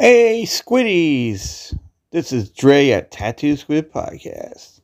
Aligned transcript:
Hey, 0.00 0.44
Squiddies! 0.44 1.76
This 2.12 2.30
is 2.30 2.50
Dre 2.50 2.90
at 2.90 3.10
Tattoo 3.10 3.56
Squid 3.56 3.92
Podcast. 3.92 4.80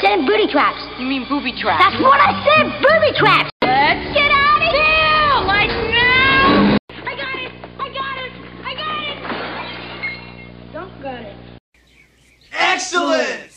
Said 0.00 0.26
booty 0.26 0.48
traps. 0.50 0.82
You 0.98 1.06
mean 1.06 1.28
booby 1.28 1.52
traps? 1.62 1.84
That's 1.84 2.02
what 2.02 2.18
I 2.18 2.42
said, 2.42 2.82
booby 2.82 3.16
traps. 3.20 3.50
Let's 3.62 4.12
get 4.12 4.32
out 4.32 4.60
of 4.60 4.72
here! 4.74 5.46
Like 5.46 5.70
now! 5.70 6.76
I 6.90 7.14
got 7.14 7.38
it! 7.38 7.52
I 7.78 7.88
got 7.94 8.18
it! 8.18 8.32
I 8.64 8.74
got 8.74 8.98
it! 9.06 10.72
Don't 10.72 11.00
got 11.00 11.20
it. 11.22 11.36
Excellent! 12.50 13.49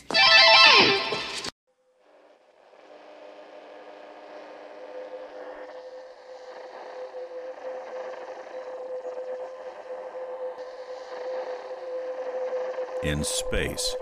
In 13.04 13.22
space, 13.22 13.94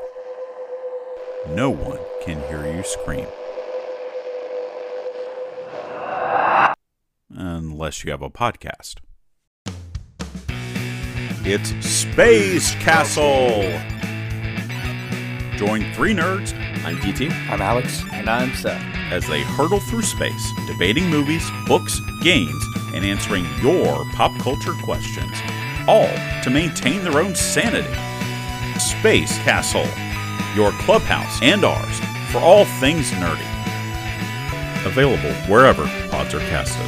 no 1.48 1.70
one 1.70 1.98
can 2.24 2.41
hear 2.48 2.73
you 2.73 2.84
scream. 2.84 3.27
Unless 7.30 8.05
you 8.05 8.12
have 8.12 8.23
a 8.23 8.30
podcast. 8.30 9.01
It's 11.45 11.70
Space 11.84 12.77
Castle! 12.77 13.62
Join 15.57 15.93
three 15.95 16.15
nerds 16.15 16.57
I'm 16.84 16.96
DT. 16.98 17.32
I'm 17.51 17.60
Alex. 17.60 18.05
And 18.12 18.30
I'm 18.30 18.55
Seth. 18.55 18.80
as 19.10 19.27
they 19.27 19.43
hurtle 19.43 19.80
through 19.80 20.02
space, 20.02 20.52
debating 20.69 21.10
movies, 21.10 21.51
books, 21.66 22.01
games, 22.23 22.65
and 22.95 23.05
answering 23.05 23.46
your 23.60 24.05
pop 24.12 24.30
culture 24.41 24.74
questions, 24.84 25.37
all 25.88 26.09
to 26.45 26.51
maintain 26.51 27.02
their 27.02 27.21
own 27.21 27.35
sanity. 27.35 27.93
Space 28.83 29.38
Castle, 29.38 29.87
your 30.57 30.73
clubhouse 30.83 31.41
and 31.41 31.65
ours 31.65 32.01
for 32.30 32.38
all 32.38 32.65
things 32.80 33.11
nerdy. 33.13 33.47
Available 34.85 35.33
wherever 35.52 35.85
pods 36.11 36.35
are 36.35 36.41
casted. 36.41 36.85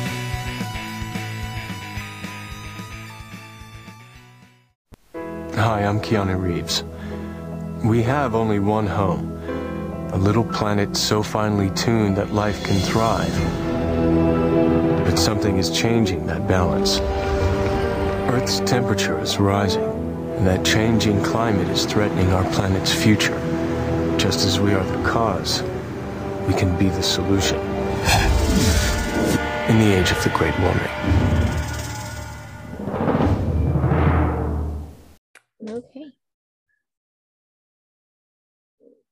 Hi, 5.55 5.84
I'm 5.84 6.00
Keanu 6.00 6.41
Reeves. 6.41 6.83
We 7.84 8.03
have 8.03 8.34
only 8.34 8.59
one 8.59 8.89
home. 8.89 9.31
A 10.12 10.19
little 10.19 10.45
planet 10.45 10.97
so 10.97 11.22
finely 11.22 11.70
tuned 11.70 12.17
that 12.17 12.33
life 12.33 12.65
can 12.65 12.81
thrive. 12.81 13.34
But 15.05 15.17
something 15.17 15.59
is 15.59 15.70
changing 15.70 16.27
that 16.27 16.48
balance. 16.48 16.98
Earth's 18.33 18.59
temperature 18.61 19.20
is 19.20 19.39
rising, 19.39 19.94
and 20.36 20.46
that 20.46 20.64
changing 20.64 21.22
climate 21.22 21.68
is 21.68 21.86
threatening 21.86 22.32
our 22.32 22.44
planet's 22.52 22.92
future. 22.92 23.38
Just 24.18 24.44
as 24.44 24.58
we 24.58 24.74
are 24.74 24.84
the 24.84 25.08
cause, 25.08 25.62
we 26.48 26.54
can 26.54 26.76
be 26.76 26.88
the 26.88 27.02
solution. 27.02 27.56
In 29.68 29.78
the 29.78 29.94
age 29.96 30.10
of 30.10 30.22
the 30.22 30.30
Great 30.30 30.58
Warming. 30.58 31.44
Okay. 35.68 36.12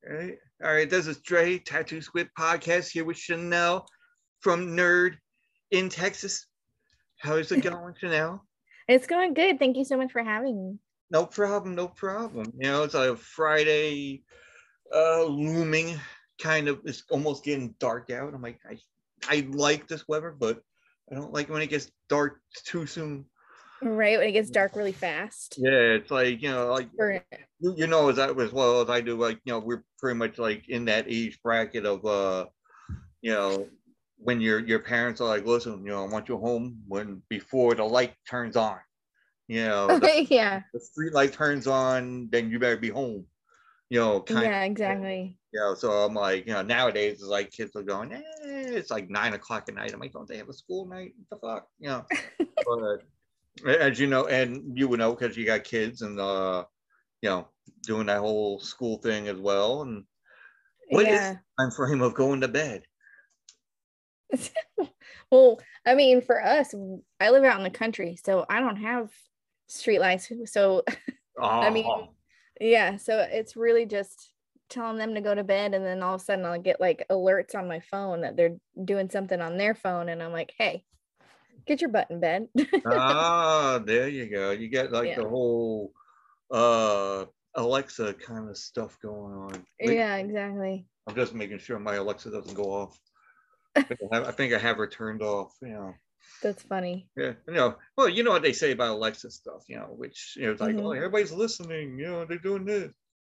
All 0.04 0.16
right, 0.16 0.38
all 0.62 0.72
right. 0.74 0.90
This 0.90 1.06
is 1.06 1.20
Dre, 1.20 1.58
Tattoo 1.58 2.02
Squid 2.02 2.28
Podcast, 2.38 2.90
here 2.90 3.04
with 3.04 3.16
Chanel 3.16 3.86
from 4.40 4.76
Nerd 4.76 5.12
in 5.70 5.88
Texas. 5.88 6.46
How 7.18 7.36
is 7.36 7.52
it 7.52 7.60
going, 7.62 7.94
Chanel? 7.98 8.44
It's 8.88 9.06
going 9.06 9.34
good. 9.34 9.60
Thank 9.60 9.76
you 9.76 9.84
so 9.84 9.96
much 9.96 10.10
for 10.10 10.22
having 10.22 10.56
me. 10.56 10.78
No 11.12 11.26
problem, 11.26 11.74
no 11.74 11.88
problem. 11.88 12.54
You 12.58 12.70
know, 12.70 12.82
it's 12.84 12.94
a 12.94 13.14
Friday 13.14 14.24
uh 14.94 15.24
looming 15.24 15.98
kind 16.40 16.68
of 16.68 16.80
it's 16.84 17.04
almost 17.10 17.44
getting 17.44 17.74
dark 17.78 18.10
out. 18.10 18.32
I'm 18.32 18.40
like, 18.40 18.60
I 18.68 18.78
I 19.28 19.46
like 19.50 19.86
this 19.86 20.08
weather, 20.08 20.30
but 20.32 20.62
I 21.10 21.14
don't 21.14 21.32
like 21.32 21.50
when 21.50 21.60
it 21.60 21.66
gets 21.68 21.92
dark 22.08 22.40
too 22.64 22.86
soon. 22.86 23.26
Right 23.82 24.18
when 24.18 24.28
it 24.28 24.32
gets 24.32 24.48
dark 24.48 24.74
really 24.74 24.92
fast. 24.92 25.58
Yeah, 25.58 25.98
it's 26.00 26.10
like, 26.10 26.40
you 26.40 26.50
know, 26.50 26.72
like 26.72 26.88
you 27.60 27.86
know 27.86 28.08
as 28.08 28.18
I, 28.18 28.30
as 28.30 28.52
well 28.52 28.80
as 28.80 28.88
I 28.88 29.02
do, 29.02 29.16
like, 29.16 29.38
you 29.44 29.52
know, 29.52 29.58
we're 29.58 29.84
pretty 29.98 30.18
much 30.18 30.38
like 30.38 30.68
in 30.70 30.86
that 30.86 31.04
age 31.08 31.38
bracket 31.42 31.84
of 31.84 32.06
uh, 32.06 32.46
you 33.20 33.32
know, 33.32 33.68
when 34.16 34.40
your 34.40 34.60
your 34.60 34.78
parents 34.78 35.20
are 35.20 35.28
like, 35.28 35.44
listen, 35.44 35.84
you 35.84 35.90
know, 35.90 36.04
I 36.04 36.08
want 36.08 36.30
you 36.30 36.38
home 36.38 36.82
when 36.88 37.22
before 37.28 37.74
the 37.74 37.84
light 37.84 38.14
turns 38.26 38.56
on. 38.56 38.78
You 39.52 39.66
know, 39.66 39.98
the, 39.98 40.24
yeah. 40.30 40.62
the 40.72 40.80
street 40.80 41.12
light 41.12 41.34
turns 41.34 41.66
on, 41.66 42.30
then 42.32 42.48
you 42.48 42.58
better 42.58 42.78
be 42.78 42.88
home. 42.88 43.26
You 43.90 43.98
know, 44.00 44.20
kind 44.22 44.46
Yeah, 44.46 44.62
exactly. 44.62 45.36
you 45.52 45.60
know, 45.60 45.74
so 45.74 45.90
I'm 45.90 46.14
like, 46.14 46.46
you 46.46 46.54
know, 46.54 46.62
nowadays 46.62 47.18
it's 47.20 47.24
like 47.24 47.50
kids 47.50 47.76
are 47.76 47.82
going, 47.82 48.14
eh, 48.14 48.22
it's 48.46 48.90
like 48.90 49.10
nine 49.10 49.34
o'clock 49.34 49.68
at 49.68 49.74
night. 49.74 49.92
I'm 49.92 50.00
like, 50.00 50.14
don't 50.14 50.26
they 50.26 50.38
have 50.38 50.48
a 50.48 50.54
school 50.54 50.86
night? 50.86 51.12
What 51.28 51.42
the 51.42 51.46
fuck? 51.46 51.68
You 51.78 51.88
know, 51.90 52.06
but 53.64 53.78
as 53.78 54.00
you 54.00 54.06
know, 54.06 54.26
and 54.26 54.78
you 54.78 54.88
would 54.88 55.00
know 55.00 55.14
because 55.14 55.36
you 55.36 55.44
got 55.44 55.64
kids 55.64 56.00
and 56.00 56.18
uh, 56.18 56.64
you 57.20 57.28
know, 57.28 57.48
doing 57.82 58.06
that 58.06 58.20
whole 58.20 58.58
school 58.58 58.96
thing 58.96 59.28
as 59.28 59.36
well. 59.36 59.82
And 59.82 60.04
what 60.88 61.06
is 61.06 61.20
yeah. 61.20 61.36
time 61.60 61.70
frame 61.76 62.00
of 62.00 62.14
going 62.14 62.40
to 62.40 62.48
bed? 62.48 62.84
well, 65.30 65.60
I 65.84 65.94
mean, 65.94 66.22
for 66.22 66.42
us, 66.42 66.74
I 67.20 67.28
live 67.28 67.44
out 67.44 67.58
in 67.58 67.64
the 67.64 67.70
country, 67.70 68.18
so 68.24 68.46
I 68.48 68.60
don't 68.60 68.76
have 68.76 69.10
street 69.72 70.00
lights. 70.00 70.30
So 70.46 70.82
I 71.38 71.70
mean, 71.70 71.84
Oh, 71.86 72.08
yeah, 72.60 72.96
so 72.96 73.26
it's 73.30 73.56
really 73.56 73.86
just 73.86 74.32
telling 74.68 74.98
them 74.98 75.14
to 75.14 75.20
go 75.20 75.34
to 75.34 75.44
bed, 75.44 75.74
and 75.74 75.84
then 75.84 76.02
all 76.02 76.14
of 76.14 76.20
a 76.20 76.24
sudden 76.24 76.44
I'll 76.44 76.60
get 76.60 76.80
like 76.80 77.06
alerts 77.10 77.54
on 77.54 77.68
my 77.68 77.80
phone 77.80 78.20
that 78.22 78.36
they're 78.36 78.56
doing 78.84 79.10
something 79.10 79.40
on 79.40 79.58
their 79.58 79.74
phone, 79.74 80.08
and 80.08 80.22
I'm 80.22 80.32
like, 80.32 80.52
hey, 80.56 80.84
get 81.66 81.80
your 81.80 81.90
butt 81.90 82.10
in 82.10 82.20
bed. 82.20 82.48
ah, 82.86 83.80
there 83.84 84.08
you 84.08 84.26
go. 84.26 84.50
You 84.50 84.68
get 84.68 84.92
like 84.92 85.08
Yeah. 85.08 85.16
the 85.22 85.28
whole 85.28 85.92
uh 86.50 87.24
Alexa 87.54 88.14
kind 88.14 88.48
of 88.48 88.56
stuff 88.56 88.98
going 89.00 89.34
on. 89.34 89.66
Yeah, 89.80 90.16
exactly. 90.16 90.86
I'm 91.06 91.14
just 91.14 91.34
making 91.34 91.58
sure 91.58 91.78
my 91.78 91.94
Alexa 91.96 92.30
doesn't 92.30 92.54
go 92.54 92.64
off. 92.64 92.98
I 93.76 93.82
think 93.82 94.00
I 94.10 94.16
have, 94.16 94.28
I 94.28 94.30
think 94.30 94.54
I 94.54 94.58
have 94.58 94.76
her 94.76 94.86
turned 94.86 95.22
off. 95.22 95.54
You 95.60 95.68
know, 95.68 95.94
That's 96.42 96.62
funny. 96.62 97.08
yeah, 97.16 97.32
you 97.46 97.54
know. 97.54 97.76
Well, 97.96 98.08
you 98.08 98.22
know 98.22 98.30
what 98.30 98.42
they 98.42 98.52
say 98.52 98.72
about 98.72 98.90
Alexa 98.92 99.30
stuff. 99.30 99.64
You 99.68 99.76
know, 99.76 99.88
which 99.96 100.34
you 100.36 100.46
know, 100.46 100.52
it's 100.52 100.60
like, 100.60 100.76
oh, 100.76 100.82
Mhm. 100.90 100.96
everybody's 100.96 101.32
listening. 101.32 101.98
You 101.98 102.06
know, 102.06 102.24
they're 102.24 102.38
doing 102.38 102.64
this. 102.64 102.90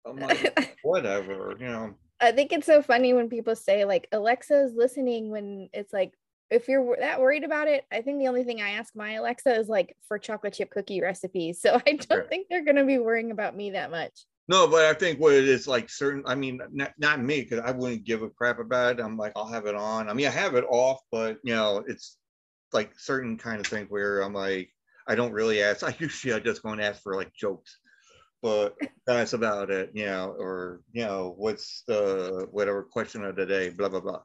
I'm 0.05 0.19
like, 0.19 0.39
whatever. 0.83 1.55
You 1.59 1.67
know. 1.67 1.95
I 2.19 2.31
think 2.31 2.51
it's 2.53 2.65
so 2.65 2.81
funny 2.81 3.13
when 3.13 3.29
people 3.29 3.55
say 3.55 3.85
like 3.85 4.07
Alexa's 4.11 4.73
listening 4.75 5.29
when 5.31 5.69
it's 5.73 5.91
like 5.93 6.13
if 6.49 6.67
you're 6.67 6.95
that 6.99 7.19
worried 7.19 7.43
about 7.43 7.67
it, 7.67 7.85
I 7.91 8.01
think 8.01 8.19
the 8.19 8.27
only 8.27 8.43
thing 8.43 8.61
I 8.61 8.71
ask 8.71 8.95
my 8.95 9.13
Alexa 9.13 9.53
is 9.55 9.67
like 9.67 9.95
for 10.07 10.17
chocolate 10.19 10.53
chip 10.53 10.69
cookie 10.71 11.01
recipes. 11.01 11.59
So 11.61 11.75
I 11.87 11.93
don't 11.93 12.19
Right. 12.19 12.29
think 12.29 12.47
they're 12.49 12.63
gonna 12.63 12.85
be 12.85 12.99
worrying 12.99 13.31
about 13.31 13.55
me 13.55 13.71
that 13.71 13.91
much. 13.91 14.13
No, 14.47 14.67
but 14.67 14.85
I 14.85 14.93
think 14.93 15.19
what 15.19 15.33
it 15.33 15.47
is 15.47 15.67
like 15.67 15.89
certain. 15.89 16.21
I 16.27 16.35
mean, 16.35 16.59
not, 16.71 16.93
not 16.99 17.19
me 17.19 17.41
because 17.41 17.59
I 17.59 17.71
wouldn't 17.71 18.03
give 18.03 18.21
a 18.21 18.29
crap 18.29 18.59
about 18.59 18.99
it. 18.99 19.03
I'm 19.03 19.17
like, 19.17 19.33
I'll 19.35 19.47
have 19.47 19.65
it 19.65 19.73
on. 19.73 20.07
I 20.07 20.13
mean, 20.13 20.27
I 20.27 20.29
have 20.31 20.53
it 20.53 20.65
off, 20.69 20.99
but 21.11 21.39
you 21.43 21.55
know, 21.55 21.83
it's 21.87 22.17
like 22.73 22.97
certain 22.97 23.37
kind 23.37 23.59
of 23.59 23.67
things 23.67 23.89
where 23.89 24.21
I'm 24.21 24.33
like, 24.33 24.69
I 25.07 25.15
don't 25.15 25.33
really 25.33 25.61
ask. 25.61 25.83
I 25.83 25.95
usually 25.99 26.33
I 26.33 26.39
just 26.39 26.63
go 26.63 26.69
and 26.69 26.81
ask 26.81 27.01
for 27.01 27.15
like 27.15 27.33
jokes, 27.33 27.77
but 28.41 28.75
that's 29.05 29.33
about 29.33 29.69
it. 29.69 29.91
You 29.93 30.05
know, 30.05 30.35
or 30.37 30.81
you 30.91 31.03
know, 31.03 31.33
what's 31.37 31.83
the 31.87 32.47
whatever 32.51 32.83
question 32.83 33.23
of 33.23 33.35
the 33.35 33.45
day, 33.45 33.69
blah 33.69 33.89
blah 33.89 34.01
blah. 34.01 34.21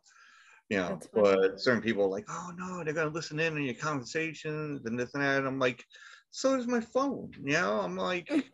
You 0.68 0.76
know, 0.76 1.00
but 1.12 1.60
certain 1.60 1.82
people 1.82 2.04
are 2.04 2.10
like, 2.10 2.26
oh 2.28 2.52
no, 2.56 2.84
they're 2.84 2.94
gonna 2.94 3.10
listen 3.10 3.40
in 3.40 3.54
on 3.54 3.62
your 3.64 3.74
conversations 3.74 4.86
and 4.86 4.98
this 4.98 5.10
and 5.15 5.22
that. 5.22 5.38
And 5.38 5.47
I'm 5.47 5.59
like, 5.59 5.84
so 6.30 6.56
does 6.56 6.68
my 6.68 6.80
phone. 6.80 7.32
You 7.42 7.54
know, 7.54 7.80
I'm 7.80 7.97
like, 7.97 8.30
you 8.30 8.44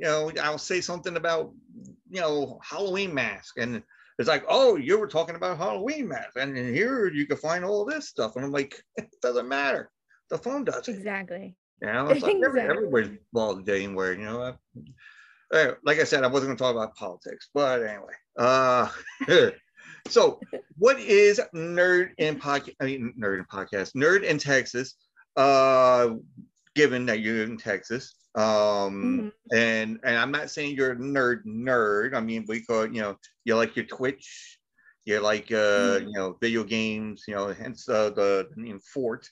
know, 0.00 0.32
I'll 0.42 0.58
say 0.58 0.80
something 0.80 1.16
about, 1.16 1.52
you 2.08 2.20
know, 2.20 2.58
Halloween 2.62 3.12
mask, 3.12 3.58
and 3.58 3.82
it's 4.20 4.28
like, 4.28 4.44
oh, 4.48 4.76
you 4.76 4.98
were 4.98 5.06
talking 5.06 5.34
about 5.34 5.56
Halloween 5.56 6.08
mask, 6.08 6.36
and 6.36 6.54
here 6.54 7.08
you 7.08 7.26
can 7.26 7.38
find 7.38 7.64
all 7.64 7.86
this 7.86 8.08
stuff, 8.08 8.36
and 8.36 8.44
I'm 8.44 8.52
like, 8.52 8.80
it 8.96 9.08
doesn't 9.22 9.48
matter, 9.48 9.90
the 10.28 10.38
phone 10.38 10.64
does 10.64 10.86
it. 10.86 10.94
Exactly. 10.94 11.56
You 11.80 11.92
know, 11.92 12.08
it's 12.08 12.22
like 12.22 12.36
every, 12.36 12.60
Exactly. 12.60 12.76
everybody's 12.76 13.18
ball 13.32 13.56
game 13.56 13.94
where 13.94 14.12
you 14.12 14.24
know. 14.24 14.54
Uh, 15.52 15.72
like 15.84 15.98
I 15.98 16.04
said, 16.04 16.22
I 16.22 16.28
wasn't 16.28 16.48
going 16.48 16.56
to 16.58 16.62
talk 16.62 16.76
about 16.76 16.94
politics, 16.94 17.48
but 17.54 17.82
anyway. 17.82 18.12
Uh, 18.38 18.88
so, 20.08 20.38
what 20.76 21.00
is 21.00 21.40
nerd 21.54 22.10
in 22.18 22.38
podcast? 22.38 22.76
I 22.80 22.84
mean, 22.84 23.14
nerd 23.18 23.38
in 23.38 23.44
podcast, 23.46 23.94
nerd 23.94 24.22
in 24.22 24.38
Texas. 24.38 24.94
Uh, 25.36 26.10
given 26.76 27.06
that 27.06 27.20
you're 27.20 27.42
in 27.42 27.56
Texas, 27.56 28.14
um, 28.34 29.32
and 29.52 29.98
and 30.04 30.16
I'm 30.16 30.30
not 30.30 30.50
saying 30.50 30.76
you're 30.76 30.92
a 30.92 30.96
nerd 30.96 31.44
nerd. 31.44 32.14
I 32.14 32.20
mean, 32.20 32.44
we 32.48 32.62
call 32.62 32.82
it, 32.82 32.92
you 32.92 33.00
know, 33.00 33.16
you 33.44 33.56
like 33.56 33.76
your 33.76 33.86
Twitch, 33.86 34.58
you 35.04 35.20
like 35.20 35.50
uh, 35.52 36.00
Mhm. 36.00 36.06
you 36.06 36.12
know, 36.12 36.36
video 36.40 36.64
games, 36.64 37.24
you 37.26 37.34
know, 37.34 37.48
hence 37.52 37.88
uh, 37.88 38.10
the, 38.10 38.48
the 38.54 38.60
name 38.62 38.80
Fort 38.80 39.28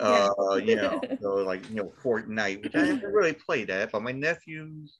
Yeah. 0.00 0.28
Uh, 0.38 0.56
you 0.56 0.76
know, 0.76 1.00
so 1.20 1.34
like 1.36 1.68
you 1.70 1.76
know, 1.76 1.92
Fortnite, 2.02 2.62
which 2.62 2.74
I 2.74 2.86
haven't 2.86 3.12
really 3.12 3.32
played 3.34 3.68
that, 3.68 3.90
but 3.92 4.02
my 4.02 4.12
nephews, 4.12 4.98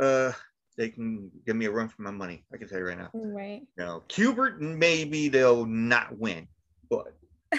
uh, 0.00 0.32
they 0.76 0.88
can 0.88 1.30
give 1.46 1.56
me 1.56 1.66
a 1.66 1.70
run 1.70 1.88
for 1.88 2.02
my 2.02 2.10
money. 2.10 2.44
I 2.52 2.56
can 2.58 2.68
tell 2.68 2.78
you 2.78 2.86
right 2.86 2.98
now. 2.98 3.10
right. 3.14 3.62
You 3.76 3.84
know, 3.84 4.02
Q*bert, 4.08 4.60
maybe 4.60 5.28
they'll 5.28 5.66
not 5.66 6.16
win, 6.18 6.46
but 6.90 7.14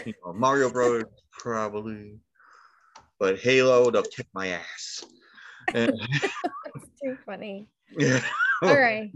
you 0.05 0.13
know, 0.25 0.33
Mario 0.33 0.69
Bros. 0.69 1.03
probably, 1.31 2.19
but 3.19 3.39
Halo, 3.39 3.89
they'll 3.91 4.03
kick 4.03 4.27
my 4.33 4.47
ass. 4.49 5.03
And- 5.73 5.91
It's 6.75 6.89
too 7.01 7.17
funny. 7.25 7.67
yeah. 7.97 8.21
All 8.61 8.79
right. 8.79 9.11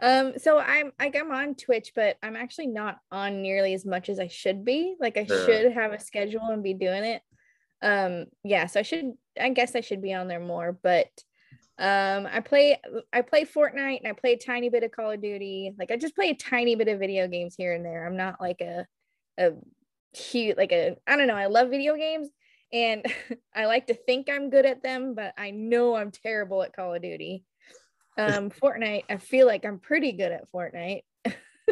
Um, 0.00 0.34
so 0.38 0.58
I'm 0.58 0.92
like 0.98 1.16
I'm 1.16 1.30
on 1.30 1.54
Twitch, 1.54 1.92
but 1.94 2.16
I'm 2.22 2.36
actually 2.36 2.66
not 2.68 2.98
on 3.10 3.42
nearly 3.42 3.74
as 3.74 3.84
much 3.84 4.08
as 4.08 4.18
I 4.18 4.28
should 4.28 4.64
be. 4.64 4.94
Like 5.00 5.16
I 5.16 5.26
Yeah. 5.28 5.46
should 5.46 5.72
have 5.72 5.92
a 5.92 5.98
schedule 6.00 6.46
and 6.48 6.62
be 6.62 6.74
doing 6.74 7.04
it. 7.04 7.22
Um, 7.82 8.26
yeah, 8.44 8.66
so 8.66 8.80
I 8.80 8.82
should 8.82 9.12
I 9.40 9.50
guess 9.50 9.74
I 9.76 9.80
should 9.80 10.00
be 10.02 10.14
on 10.14 10.28
there 10.28 10.40
more, 10.40 10.78
but 10.82 11.08
um 11.78 12.26
I 12.30 12.40
play 12.40 12.80
I 13.12 13.22
play 13.22 13.44
Fortnite 13.44 13.98
and 13.98 14.08
I 14.08 14.12
play 14.12 14.32
a 14.34 14.38
tiny 14.38 14.68
bit 14.68 14.84
of 14.84 14.92
Call 14.92 15.10
of 15.10 15.20
Duty. 15.20 15.74
Like 15.78 15.90
I 15.90 15.96
just 15.96 16.14
play 16.14 16.30
a 16.30 16.34
tiny 16.34 16.76
bit 16.76 16.88
of 16.88 16.98
video 16.98 17.26
games 17.28 17.54
here 17.56 17.72
and 17.74 17.84
there. 17.84 18.06
I'm 18.06 18.16
not 18.16 18.40
like 18.40 18.60
a 18.60 18.86
a 19.38 19.52
huge 20.12 20.56
like 20.56 20.72
a 20.72 20.96
I 21.06 21.16
don't 21.16 21.26
know, 21.26 21.34
I 21.36 21.46
love 21.46 21.70
video 21.70 21.96
games 21.96 22.28
and 22.74 23.06
I 23.54 23.64
like 23.64 23.86
to 23.86 23.94
think 23.94 24.28
I'm 24.28 24.50
good 24.50 24.66
at 24.66 24.82
them, 24.82 25.14
but 25.14 25.32
I 25.38 25.52
know 25.52 25.94
I'm 25.94 26.10
terrible 26.10 26.62
at 26.62 26.76
Call 26.76 26.94
of 26.94 27.00
Duty 27.00 27.44
um 28.18 28.50
Fortnite, 28.62 29.04
I 29.08 29.16
feel 29.16 29.46
like 29.46 29.64
I'm 29.64 29.78
pretty 29.78 30.12
good 30.12 30.32
at 30.32 30.50
Fortnite. 30.52 31.02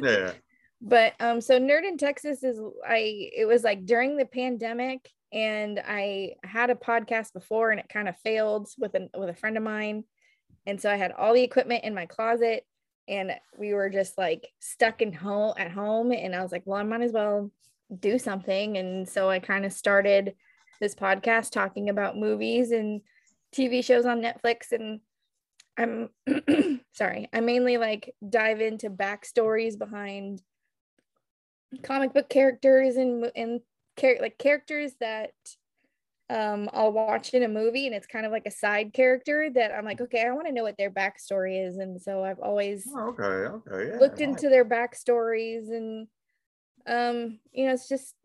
yeah. 0.01 0.33
But 0.85 1.13
um 1.21 1.41
so 1.41 1.61
Nerd 1.61 1.87
in 1.87 1.97
Texas 1.97 2.43
is 2.43 2.61
I 2.85 3.31
it 3.37 3.47
was 3.47 3.63
like 3.63 3.87
during 3.87 4.17
the 4.17 4.25
pandemic 4.25 5.09
and 5.33 5.81
I 5.87 6.35
had 6.43 6.71
a 6.71 6.75
podcast 6.75 7.33
before 7.33 7.71
and 7.71 7.79
it 7.79 7.89
kind 7.89 8.09
of 8.09 8.19
failed 8.25 8.69
with 8.77 8.93
a 8.97 9.09
with 9.17 9.29
a 9.29 9.35
friend 9.35 9.57
of 9.57 9.63
mine. 9.63 10.03
And 10.67 10.81
so 10.81 10.91
I 10.91 10.97
had 10.97 11.13
all 11.13 11.35
the 11.35 11.43
equipment 11.45 11.85
in 11.85 11.95
my 11.95 12.07
closet 12.07 12.65
and 13.07 13.31
we 13.57 13.75
were 13.75 13.91
just 13.91 14.19
like 14.19 14.49
stuck 14.59 15.03
in 15.03 15.13
home 15.13 15.55
at 15.57 15.71
home 15.71 16.11
and 16.11 16.35
I 16.35 16.43
was 16.43 16.51
like, 16.51 16.65
well, 16.65 16.81
I 16.81 16.83
might 16.83 17.03
as 17.03 17.13
well 17.13 17.53
do 17.97 18.19
something. 18.19 18.77
And 18.77 19.09
so 19.09 19.31
I 19.31 19.39
kind 19.39 19.65
of 19.65 19.73
started 19.73 20.35
this 20.83 20.95
podcast 20.97 21.53
talking 21.53 21.89
about 21.89 22.19
movies 22.19 22.73
and 22.73 23.01
TV 23.55 23.85
shows 23.85 24.05
on 24.05 24.21
Netflix 24.21 24.73
and 24.73 25.01
I'm 25.79 26.11
sorry, 26.93 27.29
I 27.33 27.41
mainly 27.41 27.79
like 27.79 28.15
dive 28.29 28.61
into 28.61 28.91
backstories 28.91 29.79
behind 29.79 30.43
comic 31.83 32.13
book 32.13 32.29
characters 32.29 32.97
and 32.97 33.31
and 33.35 33.61
char- 33.99 34.19
like 34.21 34.37
characters 34.39 34.93
that 35.01 35.31
um 36.29 36.69
I'll 36.73 36.93
watch 36.93 37.33
in 37.33 37.45
a 37.45 37.49
movie 37.49 37.87
and 37.87 37.95
it's 37.95 38.07
kind 38.07 38.27
of 38.27 38.33
like 38.33 38.47
a 38.47 38.51
side 38.51 38.93
character 38.93 39.49
that 39.55 39.73
I'm 39.73 39.85
like, 39.85 40.01
okay, 40.01 40.27
I 40.27 40.33
want 40.33 40.49
to 40.49 40.53
know 40.53 40.65
what 40.65 40.77
their 40.77 40.91
backstory 40.91 41.67
is. 41.67 41.77
And 41.79 42.03
so 42.03 42.25
I've 42.25 42.41
always 42.41 42.87
Oh, 42.93 43.09
okay. 43.19 43.25
Okay. 43.25 43.91
Yeah. 43.93 43.99
looked 43.99 44.21
into 44.21 44.49
their 44.49 44.65
backstories 44.65 45.69
and 45.69 46.09
um 46.89 47.39
you 47.53 47.67
know 47.67 47.73
it's 47.73 47.89
just 47.89 48.17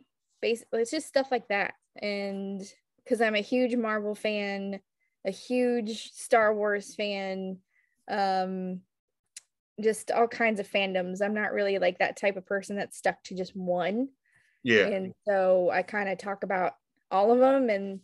basically 0.41 0.81
it's 0.81 0.91
just 0.91 1.07
stuff 1.07 1.27
like 1.31 1.47
that 1.49 1.75
and 2.01 2.61
because 3.03 3.21
i'm 3.21 3.35
a 3.35 3.41
huge 3.41 3.75
marvel 3.75 4.15
fan 4.15 4.79
a 5.25 5.31
huge 5.31 6.11
star 6.13 6.53
wars 6.53 6.95
fan 6.95 7.57
um 8.09 8.81
just 9.79 10.09
all 10.09 10.27
kinds 10.27 10.59
of 10.59 10.67
fandoms. 10.67 11.21
I'm 11.21 11.35
not 11.35 11.53
really 11.53 11.77
like 11.77 11.99
that 11.99 12.17
type 12.17 12.35
of 12.35 12.47
person 12.47 12.75
that's 12.77 12.97
stuck 12.97 13.21
to 13.25 13.35
just 13.35 13.55
one. 13.55 14.09
Yeah. 14.63 14.87
and 14.87 15.13
so 15.25 15.69
i 15.71 15.81
kind 15.81 16.09
of 16.09 16.17
talk 16.17 16.43
about 16.43 16.73
all 17.09 17.31
of 17.31 17.39
them 17.39 17.69
and 17.69 18.01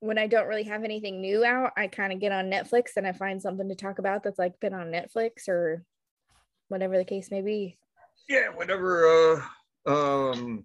when 0.00 0.16
i 0.16 0.26
don't 0.26 0.46
really 0.46 0.62
have 0.62 0.82
anything 0.82 1.20
new 1.20 1.44
out 1.44 1.72
i 1.76 1.88
kind 1.88 2.10
of 2.10 2.20
get 2.20 2.32
on 2.32 2.46
netflix 2.46 2.96
and 2.96 3.06
i 3.06 3.12
find 3.12 3.42
something 3.42 3.68
to 3.68 3.74
talk 3.74 3.98
about 3.98 4.22
that's 4.22 4.38
like 4.38 4.58
been 4.60 4.72
on 4.72 4.86
netflix 4.86 5.46
or 5.46 5.84
whatever 6.68 6.96
the 6.96 7.04
case 7.04 7.30
may 7.30 7.42
be. 7.42 7.76
Yeah, 8.28 8.48
whatever 8.54 9.42
uh 9.86 9.90
um 9.90 10.64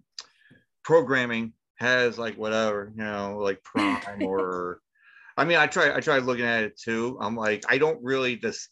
programming 0.83 1.53
has 1.83 2.19
like 2.19 2.37
whatever, 2.37 2.91
you 2.95 3.03
know, 3.03 3.39
like 3.41 3.63
Prime 3.63 4.23
or 4.23 4.81
I 5.37 5.45
mean 5.45 5.57
I 5.59 5.67
try 5.67 5.95
I 5.95 6.01
try 6.01 6.19
looking 6.19 6.45
at 6.45 6.65
it 6.65 6.79
too. 6.79 7.17
I'm 7.21 7.35
like, 7.37 7.65
I 7.69 7.79
don't 7.79 8.03
really 8.03 8.37
just 8.37 8.69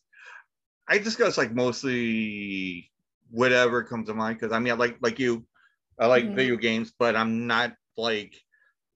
I 0.89 0.97
discuss 0.97 1.37
like 1.37 1.53
mostly 1.53 2.91
whatever 3.29 3.83
comes 3.83 4.07
to 4.07 4.13
mind 4.13 4.39
because 4.39 4.53
I 4.53 4.59
mean 4.59 4.73
I 4.73 4.75
like 4.75 4.97
like 5.01 5.19
you, 5.19 5.45
I 5.99 6.07
like 6.07 6.25
Mhm. 6.25 6.35
video 6.35 6.57
games, 6.57 6.93
but 6.97 7.15
I'm 7.15 7.47
not 7.47 7.73
like 7.97 8.35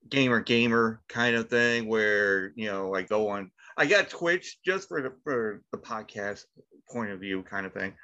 gamer 0.10 0.42
gamer 0.42 1.02
kind 1.10 1.36
of 1.36 1.50
thing 1.50 1.88
where 1.88 2.54
you 2.56 2.68
know 2.68 2.96
I 2.96 3.04
go 3.04 3.30
on 3.30 3.52
I 3.78 3.88
got 3.88 4.10
Twitch 4.10 4.60
just 4.66 4.90
for 4.90 5.02
the 5.02 5.14
for 5.24 5.62
the 5.72 5.80
podcast 5.80 6.46
point 6.92 7.12
of 7.12 7.22
view 7.22 7.44
kind 7.44 7.66
of 7.66 7.74
thing. 7.74 7.96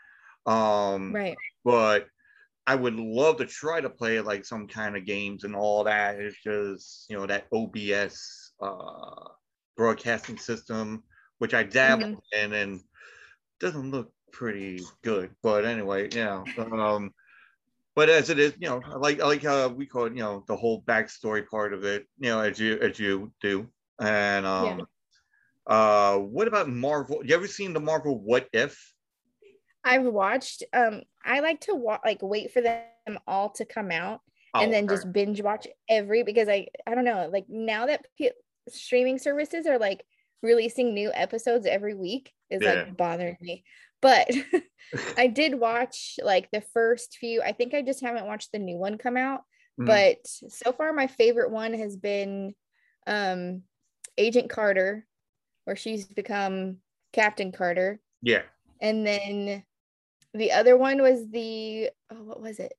Um 0.45 1.17
right 1.17 1.37
but 1.63 2.07
I 2.71 2.75
would 2.75 2.95
love 2.95 3.35
to 3.39 3.45
try 3.45 3.81
to 3.81 3.89
play 3.89 4.21
like 4.21 4.45
some 4.45 4.65
kind 4.65 4.95
of 4.95 5.05
games 5.05 5.43
and 5.43 5.53
all 5.53 5.83
that. 5.83 6.17
It's 6.21 6.41
just 6.41 7.05
you 7.09 7.17
know 7.17 7.27
that 7.27 7.47
OBS 7.51 8.53
uh, 8.61 9.27
broadcasting 9.75 10.37
system, 10.37 11.03
which 11.39 11.53
I 11.53 11.63
dabbled 11.63 12.21
in 12.31 12.53
and 12.53 12.79
doesn't 13.59 13.91
look 13.91 14.13
pretty 14.31 14.79
good. 15.01 15.31
But 15.43 15.65
anyway, 15.65 16.07
yeah. 16.13 16.45
Um, 16.57 17.13
but 17.93 18.07
as 18.07 18.29
it 18.29 18.39
is, 18.39 18.53
you 18.57 18.69
know, 18.69 18.81
I 18.85 18.95
like 18.95 19.19
I 19.19 19.25
like 19.25 19.43
how 19.43 19.67
we 19.67 19.85
call 19.85 20.05
it, 20.05 20.13
you 20.13 20.23
know, 20.23 20.45
the 20.47 20.55
whole 20.55 20.81
backstory 20.83 21.45
part 21.45 21.73
of 21.73 21.83
it, 21.83 22.07
you 22.19 22.29
know, 22.29 22.39
as 22.39 22.57
you 22.57 22.79
as 22.79 22.97
you 22.97 23.33
do. 23.41 23.67
And 23.99 24.45
um, 24.45 24.87
uh, 25.67 26.19
what 26.19 26.47
about 26.47 26.69
Marvel? 26.69 27.21
You 27.21 27.35
ever 27.35 27.47
seen 27.47 27.73
the 27.73 27.81
Marvel 27.81 28.17
What 28.17 28.47
If? 28.53 28.90
I've 29.83 30.03
watched 30.05 30.63
um 30.73 31.01
i 31.25 31.39
like 31.39 31.59
to 31.61 31.73
wa- 31.75 31.99
like 32.05 32.19
wait 32.21 32.51
for 32.51 32.61
them 32.61 33.17
all 33.27 33.49
to 33.49 33.65
come 33.65 33.91
out 33.91 34.21
and 34.53 34.67
Oh, 34.69 34.71
then 34.71 34.85
okay. 34.85 34.95
just 34.95 35.11
binge 35.13 35.41
watch 35.41 35.67
every 35.89 36.23
because 36.23 36.47
i 36.49 36.67
i 36.85 36.93
don't 36.93 37.05
know 37.05 37.29
like 37.31 37.45
now 37.49 37.85
that 37.87 38.05
p- 38.17 38.31
streaming 38.69 39.17
services 39.17 39.65
are 39.65 39.79
like 39.79 40.03
releasing 40.43 40.93
new 40.93 41.11
episodes 41.13 41.65
every 41.65 41.95
week 41.95 42.31
is 42.49 42.61
Yeah. 42.61 42.73
like 42.83 42.97
bothering 42.97 43.37
me 43.41 43.63
but 44.01 44.29
i 45.17 45.27
did 45.27 45.59
watch 45.59 46.19
like 46.23 46.49
the 46.51 46.61
first 46.73 47.17
few 47.19 47.41
i 47.41 47.51
think 47.53 47.73
i 47.73 47.81
just 47.81 48.01
haven't 48.01 48.25
watched 48.27 48.51
the 48.51 48.59
new 48.59 48.77
one 48.77 48.97
come 48.97 49.17
out 49.17 49.41
Mhm. 49.79 49.87
but 49.87 50.17
so 50.27 50.73
far 50.73 50.91
my 50.93 51.07
favorite 51.07 51.49
one 51.49 51.73
has 51.73 51.95
been 51.95 52.53
um 53.07 53.63
agent 54.17 54.49
carter 54.49 55.07
where 55.63 55.77
she's 55.77 56.05
become 56.05 56.77
captain 57.13 57.51
carter 57.53 57.99
yeah. 58.21 58.41
and 58.81 59.07
then 59.07 59.63
the 60.33 60.51
other 60.51 60.77
one 60.77 61.01
was 61.01 61.29
the 61.29 61.89
oh 62.11 62.23
what 62.23 62.41
was 62.41 62.59
it 62.59 62.73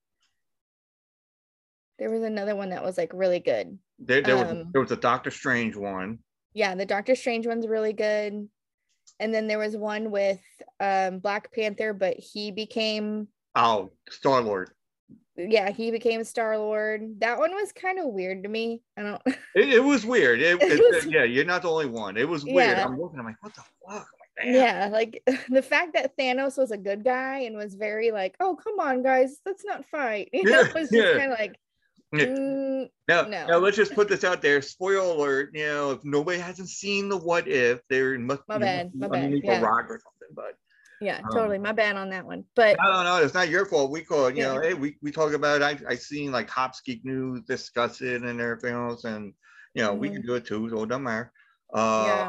there 1.98 2.10
was 2.10 2.22
another 2.22 2.56
one 2.56 2.70
that 2.70 2.82
was 2.84 2.96
like 2.98 3.10
really 3.14 3.40
good 3.40 3.78
There, 3.98 4.22
there 4.22 4.36
was 4.36 4.48
Um, 4.50 4.70
there 4.72 4.80
was 4.80 4.92
a 4.92 4.96
Doctor 4.96 5.30
Strange 5.30 5.76
one. 5.76 6.18
yeah 6.54 6.74
the 6.74 6.86
doctor 6.86 7.14
strange 7.14 7.46
one's 7.46 7.66
really 7.66 7.92
good 7.92 8.48
and 9.20 9.34
then 9.34 9.46
there 9.46 9.58
was 9.58 9.76
one 9.76 10.10
with 10.10 10.40
um 10.80 11.18
black 11.18 11.52
panther 11.52 11.92
but 11.92 12.16
he 12.18 12.50
became 12.50 13.28
Oh, 13.54 13.90
Star 14.10 14.40
Lord. 14.40 14.70
yeah 15.36 15.70
he 15.70 15.90
became 15.90 16.24
star 16.24 16.56
lord 16.58 17.20
that 17.20 17.38
one 17.38 17.52
was 17.52 17.70
kind 17.72 17.98
of 17.98 18.06
weird 18.06 18.42
to 18.44 18.48
me 18.48 18.80
i 18.98 19.02
don't 19.02 19.22
It, 19.54 19.68
it 19.74 19.84
was 19.84 20.04
weird. 20.06 20.40
It, 20.40 20.60
It 20.62 20.72
it- 20.72 20.80
was- 20.94 21.06
yeah, 21.06 21.24
you're 21.24 21.44
not 21.44 21.62
the 21.62 21.70
only 21.70 21.86
one. 21.86 22.16
It 22.16 22.26
was 22.28 22.42
weird. 22.44 22.76
Yeah. 22.78 22.84
I'm 22.86 22.98
looking. 22.98 23.18
I'm 23.20 23.26
like, 23.26 23.36
what 23.42 23.54
the 23.54 23.62
fuck? 23.86 24.06
Damn. 24.40 24.54
yeah 24.54 24.88
like 24.90 25.22
the 25.50 25.62
fact 25.62 25.92
that 25.94 26.16
thanos 26.16 26.56
was 26.56 26.70
a 26.70 26.76
good 26.78 27.04
guy 27.04 27.40
and 27.40 27.56
was 27.56 27.74
very 27.74 28.10
like 28.12 28.34
oh 28.40 28.56
come 28.56 28.80
on 28.80 29.02
guys 29.02 29.36
let's 29.44 29.64
not 29.64 29.84
fight 29.86 30.30
you 30.32 30.44
know 30.44 30.60
Yeah, 30.60 30.66
it 30.68 30.74
was 30.74 30.90
just 30.90 30.94
yeah. 30.94 31.12
kind 31.18 31.32
of 31.32 31.38
like 31.38 31.56
mm, 32.14 32.88
Now, 33.08 33.22
No. 33.22 33.46
now 33.46 33.58
let's 33.58 33.76
just 33.76 33.94
put 33.94 34.08
this 34.08 34.24
out 34.24 34.42
there. 34.42 34.60
Spoiler 34.62 35.14
alert. 35.14 35.50
You 35.54 35.66
know, 35.66 35.90
if 35.92 36.04
nobody 36.04 36.38
hasn't 36.38 36.68
seen 36.68 37.08
the 37.08 37.16
What 37.16 37.48
If, 37.48 37.80
there 37.88 38.18
must 38.18 38.42
My 38.48 38.58
bad, 38.58 38.86
must 38.86 38.92
be 38.94 38.98
my 39.00 39.08
bad, 39.08 39.24
underneath 39.24 39.44
yeah. 39.44 39.60
a 39.60 39.62
rock 39.62 39.84
or 39.88 39.98
something. 40.00 40.34
But 40.34 40.54
yeah 41.00 41.18
Um, 41.24 41.30
totally 41.32 41.58
my 41.58 41.72
bad 41.72 41.96
on 41.96 42.10
that 42.10 42.24
one 42.24 42.44
but 42.54 42.76
no, 42.82 42.90
no, 42.92 43.02
no, 43.02 43.24
it's 43.24 43.34
not 43.34 43.48
your 43.48 43.66
fault. 43.66 43.90
We 43.90 44.02
call 44.02 44.26
it. 44.26 44.36
You 44.36 44.44
know, 44.44 44.60
hey, 44.60 44.72
we, 44.74 44.96
we 45.02 45.10
talk 45.10 45.32
about. 45.32 45.60
It. 45.60 45.82
I 45.88 45.92
I 45.92 45.94
seen 45.96 46.32
like 46.32 46.48
Hopskeek 46.48 47.04
News 47.04 47.42
discuss 47.42 48.00
it 48.02 48.22
and 48.22 48.40
everything 48.40 48.74
else, 48.74 49.04
and 49.04 49.34
you 49.74 49.82
know 49.82 49.92
we 49.94 50.08
Mhm. 50.08 50.12
can 50.14 50.22
do 50.22 50.34
it 50.36 50.44
too. 50.46 50.68
So 50.70 50.82
it 50.84 50.88
doesn't 50.88 51.02
matter. 51.02 51.32
Uh, 51.74 52.04
Yeah. 52.06 52.28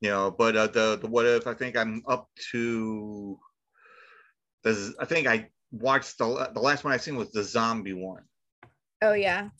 You 0.00 0.10
know, 0.10 0.30
but 0.30 0.56
uh, 0.56 0.66
the 0.68 0.96
the 0.96 1.08
What 1.08 1.26
If, 1.26 1.46
I 1.46 1.54
think 1.54 1.76
I'm 1.76 2.02
up 2.06 2.28
to. 2.52 3.38
The 4.62 4.94
I 5.00 5.04
think 5.04 5.26
I 5.26 5.50
watched 5.72 6.18
the 6.18 6.50
the 6.54 6.60
last 6.60 6.84
one 6.84 6.92
I 6.92 6.98
seen 6.98 7.16
was 7.16 7.32
the 7.32 7.42
zombie 7.42 7.92
one. 7.92 8.24
oh 9.02 9.12
yeah 9.14 9.50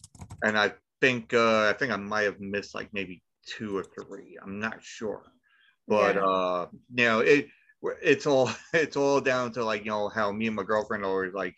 and 0.43 0.59
I 0.59 0.73
think 1.01 1.35
uh, 1.35 1.69
I 1.69 1.73
think 1.73 1.93
I 1.93 1.97
might 1.97 2.23
have 2.23 2.41
missed 2.41 2.75
like 2.75 2.93
maybe 2.93 3.23
two 3.47 3.77
or 3.77 3.85
three. 3.85 4.39
I'm 4.43 4.59
not 4.61 4.83
sure, 4.83 5.23
but 5.87 6.17
Yeah. 6.17 6.25
uh, 6.25 6.67
you 6.95 7.05
know 7.05 7.21
it 7.21 7.49
it's 8.03 8.27
all 8.27 8.51
it's 8.73 8.97
all 8.97 9.21
down 9.21 9.53
to 9.53 9.65
like 9.65 9.85
you 9.85 9.91
know 9.91 10.09
how 10.09 10.33
me 10.33 10.47
and 10.47 10.57
my 10.57 10.63
girlfriend 10.65 11.05
are 11.05 11.31
like, 11.33 11.57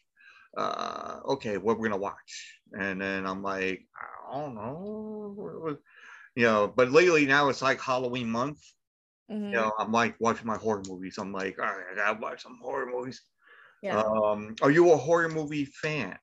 uh, 0.56 1.20
okay, 1.26 1.56
what 1.58 1.78
we're 1.78 1.88
gonna 1.88 2.00
watch, 2.00 2.60
and 2.72 3.00
then 3.00 3.26
I'm 3.26 3.42
like, 3.42 3.86
I 4.30 4.38
don't 4.40 4.54
know. 4.54 5.78
You 6.36 6.44
know, 6.44 6.68
but 6.68 6.90
lately 6.90 7.26
now 7.26 7.48
it's 7.48 7.62
like 7.62 7.80
Halloween 7.80 8.30
month. 8.30 8.60
Mhm. 9.28 9.52
You 9.52 9.58
know, 9.60 9.72
I'm 9.78 9.92
like 9.92 10.16
watching 10.20 10.46
my 10.46 10.56
horror 10.58 10.82
movies. 10.88 11.18
I'm 11.18 11.32
like, 11.32 11.58
all 11.58 11.66
right, 11.66 11.86
I 11.92 11.96
gotta 11.96 12.20
watch 12.20 12.42
some 12.42 12.58
horror 12.62 12.86
movies. 12.90 13.22
yeah. 13.82 14.04
Um, 14.24 14.56
are 14.62 14.70
you 14.72 14.92
a 14.92 14.96
horror 14.98 15.28
movie 15.30 15.66
fan? 15.66 16.18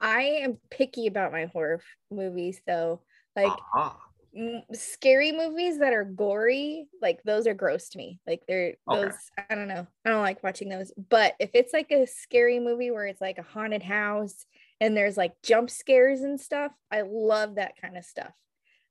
I 0.00 0.22
am 0.22 0.58
picky 0.70 1.06
about 1.06 1.32
my 1.32 1.46
horror 1.46 1.82
movies 2.10 2.60
though. 2.66 3.02
Like 3.36 3.64
Ah, 3.74 4.12
m- 4.36 4.64
scary 4.74 5.32
movies 5.32 5.78
that 5.80 5.94
are 5.94 6.04
gory, 6.04 6.88
like 7.02 7.22
those 7.24 7.46
are 7.46 7.54
gross 7.54 7.90
to 7.90 7.98
me. 7.98 8.20
Like 8.26 8.44
they're 8.48 8.76
Okay. 8.88 9.10
those 9.10 9.30
I 9.38 9.54
don't 9.54 9.68
know. 9.68 9.86
I 10.04 10.10
don't 10.10 10.22
like 10.22 10.42
watching 10.44 10.68
those. 10.68 10.92
But 10.96 11.36
if 11.40 11.50
it's 11.54 11.72
like 11.74 11.90
a 11.92 12.06
scary 12.06 12.60
movie 12.60 12.90
where 12.92 13.06
it's 13.06 13.20
like 13.22 13.38
a 13.38 13.42
haunted 13.42 13.82
house 13.84 14.46
and 14.80 14.96
there's 14.96 15.16
like 15.18 15.42
jump 15.42 15.70
scares 15.70 16.22
and 16.22 16.40
stuff, 16.40 16.72
I 16.90 17.02
love 17.02 17.56
that 17.56 17.76
kind 17.80 17.96
of 17.98 18.04
stuff. 18.04 18.34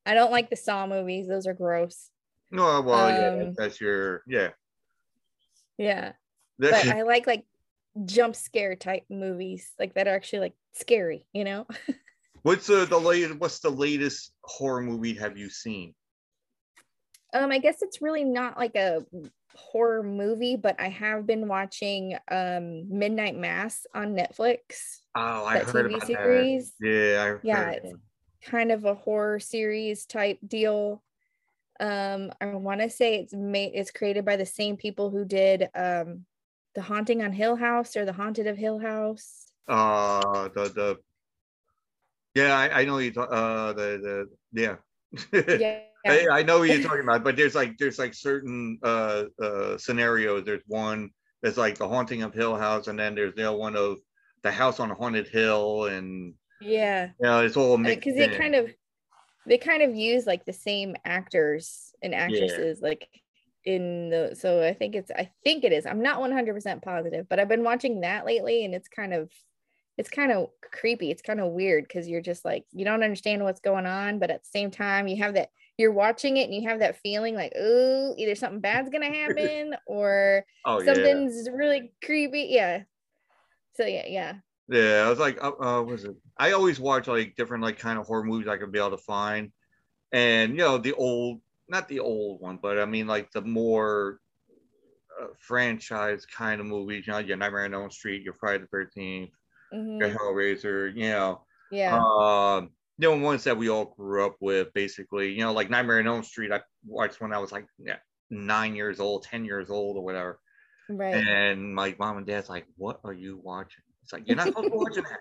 I 0.06 0.14
don't 0.14 0.30
like 0.30 0.50
the 0.50 0.56
Saw 0.56 0.86
movies. 0.86 1.28
Those 1.28 1.46
are 1.46 1.54
gross. 1.54 2.10
no, 2.50 2.80
well, 2.80 3.10
yeah, 3.10 3.44
Um, 3.44 3.54
that's 3.56 3.80
your 3.80 4.22
yeah. 4.26 4.50
Yeah. 5.78 6.12
That's 6.58 6.84
But 6.84 6.96
I 6.96 7.02
like 7.02 7.26
like 7.26 7.44
jump 8.04 8.36
scare 8.36 8.76
type 8.76 9.04
movies 9.10 9.72
like 9.78 9.94
that 9.94 10.08
are 10.08 10.14
actually 10.14 10.40
like 10.40 10.54
scary, 10.74 11.24
you 11.32 11.44
know? 11.44 11.66
what's 12.42 12.66
the 12.66 12.84
the 12.86 12.98
latest? 12.98 13.38
What's 13.38 13.60
the 13.60 13.70
latest 13.70 14.32
horror 14.42 14.82
movie 14.82 15.14
have 15.14 15.36
you 15.38 15.50
seen? 15.50 15.94
Um, 17.32 17.52
I 17.52 17.58
guess 17.58 17.82
it's 17.82 18.02
really 18.02 18.24
not 18.24 18.58
like 18.58 18.74
a 18.76 19.04
horror 19.54 20.02
movie, 20.02 20.56
but 20.56 20.80
I 20.80 20.88
have 20.88 21.26
been 21.26 21.48
watching 21.48 22.16
um 22.30 22.86
Midnight 22.88 23.36
Mass 23.36 23.86
on 23.94 24.14
Netflix. 24.16 25.00
Oh, 25.14 25.44
I 25.44 25.58
heard 25.58 25.86
TV 25.86 25.94
about 25.96 26.06
series. 26.06 26.72
that. 26.80 26.88
Yeah, 26.88 27.24
I 27.24 27.46
Yeah, 27.46 27.70
it's 27.70 27.92
kind 28.42 28.72
of 28.72 28.84
a 28.84 28.94
horror 28.94 29.38
series 29.40 30.06
type 30.06 30.38
deal. 30.46 31.02
Um, 31.78 32.32
I 32.40 32.46
want 32.46 32.80
to 32.80 32.90
say 32.90 33.16
it's 33.16 33.32
made 33.32 33.72
it's 33.74 33.90
created 33.90 34.24
by 34.24 34.36
the 34.36 34.46
same 34.46 34.76
people 34.76 35.10
who 35.10 35.24
did 35.24 35.68
um 35.74 36.26
The 36.74 36.82
Haunting 36.82 37.22
on 37.22 37.32
Hill 37.32 37.56
House 37.56 37.96
or 37.96 38.04
The 38.04 38.12
Haunted 38.12 38.46
of 38.46 38.56
Hill 38.56 38.78
House. 38.78 39.50
Uh, 39.68 40.48
the 40.54 40.64
the. 40.74 40.96
Yeah, 42.34 42.56
I, 42.56 42.80
I 42.80 42.84
know 42.84 42.98
you. 42.98 43.12
talk- 43.12 43.28
Uh, 43.32 43.72
the 43.72 44.26
the 44.52 44.60
yeah. 44.62 44.76
Yeah. 45.58 45.80
I, 46.32 46.38
I 46.38 46.42
know 46.44 46.60
what 46.60 46.68
you're 46.70 46.82
talking 46.82 47.02
about, 47.02 47.22
but 47.24 47.36
there's 47.36 47.54
like 47.54 47.76
there's 47.76 47.98
like 47.98 48.14
certain 48.14 48.78
uh 48.82 49.24
uh 49.42 49.76
scenarios. 49.76 50.44
There's 50.46 50.62
one 50.66 51.10
that's 51.42 51.58
like 51.58 51.76
the 51.76 51.86
haunting 51.88 52.22
of 52.22 52.32
Hill 52.32 52.56
House, 52.56 52.86
and 52.88 52.98
then 52.98 53.14
there's 53.14 53.34
the 53.34 53.48
other 53.48 53.58
one 53.58 53.76
of 53.76 53.98
the 54.42 54.50
house 54.50 54.80
on 54.80 54.90
a 54.90 54.94
haunted 54.94 55.28
hill, 55.28 55.84
and 55.86 56.32
Yeah. 56.60 57.10
you 57.20 57.26
know 57.26 57.44
it's 57.44 57.56
all 57.56 57.76
because 57.78 58.14
uh, 58.14 58.16
they 58.16 58.28
kind 58.28 58.54
of 58.54 58.70
they 59.46 59.58
kind 59.58 59.82
of 59.82 59.94
use 59.94 60.26
like 60.26 60.44
the 60.44 60.52
same 60.52 60.96
actors 61.04 61.92
and 62.02 62.14
actresses 62.14 62.80
like 62.80 63.08
in 63.64 64.10
the 64.10 64.34
so 64.38 64.62
i 64.62 64.72
think 64.72 64.94
it's 64.94 65.10
i 65.10 65.30
think 65.44 65.64
it 65.64 65.72
is. 65.72 65.86
I'm 65.86 66.02
not 66.02 66.20
100% 66.20 66.82
positive 66.82 67.28
but 67.28 67.38
i've 67.38 67.48
been 67.48 67.64
watching 67.64 68.00
that 68.00 68.24
lately 68.24 68.64
and 68.64 68.74
it's 68.74 68.88
kind 68.88 69.12
of 69.12 69.30
it's 69.98 70.08
kind 70.08 70.32
of 70.32 70.48
creepy. 70.62 71.10
It's 71.10 71.20
kind 71.20 71.40
of 71.40 71.52
weird 71.52 71.84
because 71.84 72.08
you're 72.08 72.22
just 72.22 72.42
like 72.42 72.64
you 72.72 72.86
don't 72.86 73.02
understand 73.02 73.44
what's 73.44 73.60
going 73.60 73.84
on 73.84 74.18
but 74.18 74.30
at 74.30 74.42
the 74.42 74.48
same 74.48 74.70
time 74.70 75.08
you 75.08 75.22
have 75.22 75.34
that 75.34 75.50
you're 75.76 75.92
watching 75.92 76.38
it 76.38 76.44
and 76.44 76.54
you 76.54 76.66
have 76.68 76.78
that 76.78 76.96
feeling 77.02 77.34
like 77.34 77.52
oh 77.58 78.14
either 78.16 78.34
something 78.34 78.60
bad's 78.60 78.88
gonna 78.88 79.12
happen 79.14 79.74
or 79.86 80.46
oh 80.64 80.80
yeah, 80.80 80.94
something's 80.94 81.48
really 81.52 81.92
creepy. 82.02 82.48
Yeah. 82.50 82.84
So 83.74 83.84
yeah 83.84 84.06
yeah 84.06 84.34
yeah. 84.70 85.04
I 85.06 85.10
was 85.10 85.18
like, 85.18 85.42
uh, 85.42 85.52
uh, 85.60 85.82
was 85.82 86.04
it? 86.04 86.16
I 86.38 86.52
always 86.52 86.80
watch 86.80 87.06
like 87.08 87.36
different 87.36 87.62
like 87.64 87.78
kind 87.78 87.98
of 87.98 88.06
horror 88.06 88.24
movies 88.24 88.48
I 88.48 88.56
could 88.58 88.72
be 88.72 88.78
able 88.78 88.92
to 88.92 88.98
find, 88.98 89.52
and 90.12 90.52
you 90.52 90.58
know 90.58 90.78
the 90.78 90.94
old, 90.94 91.42
not 91.68 91.88
the 91.88 92.00
old 92.00 92.40
one, 92.42 92.58
but 92.58 92.78
I 92.80 92.86
mean 92.86 93.06
like 93.08 93.32
the 93.32 93.42
more 93.42 94.20
uh, 95.20 95.28
franchise 95.38 96.26
kind 96.26 96.60
of 96.60 96.66
movies. 96.66 97.06
You 97.06 97.12
know, 97.14 97.18
your 97.20 97.36
Nightmare 97.36 97.64
on 97.64 97.74
Elm 97.74 97.90
Street, 97.90 98.22
your 98.22 98.34
Friday 98.34 98.60
the 98.62 98.68
Thirteenth. 98.68 99.32
mhm, 99.72 100.00
your 100.00 100.10
Hellraiser, 100.10 100.94
you 100.96 101.10
know, 101.10 101.46
yeah 101.70 102.04
um, 102.22 102.70
you 102.98 103.10
know, 103.10 103.18
ones 103.24 103.44
that 103.44 103.56
we 103.58 103.68
all 103.70 103.86
grew 103.86 104.26
up 104.26 104.36
with, 104.40 104.72
basically, 104.74 105.32
you 105.32 105.40
know, 105.40 105.52
like 105.54 105.70
Nightmare 105.70 106.00
on 106.00 106.08
Elm 106.08 106.24
Street. 106.24 106.52
I 106.52 106.62
watched 106.86 107.20
when 107.20 107.32
I 107.34 107.38
was 107.38 107.52
like 107.52 107.66
yeah, 107.78 107.98
nine 108.30 108.76
years 108.76 109.00
old, 109.00 109.24
ten 109.24 109.44
years 109.46 109.70
old, 109.70 109.96
or 109.98 110.04
whatever. 110.04 110.40
right 110.88 111.28
And 111.28 111.74
my 111.74 111.96
mom 111.98 112.18
and 112.18 112.26
dad's 112.26 112.48
like, 112.48 112.66
"What 112.76 113.00
are 113.04 113.12
you 113.12 113.38
watching?" 113.38 113.84
It's 114.10 114.12
like 114.12 114.28
you're 114.28 114.36
not 114.36 114.48
supposed 114.48 114.66
to 114.66 114.70
be 114.72 114.76
watching 114.76 115.04
that. 115.04 115.20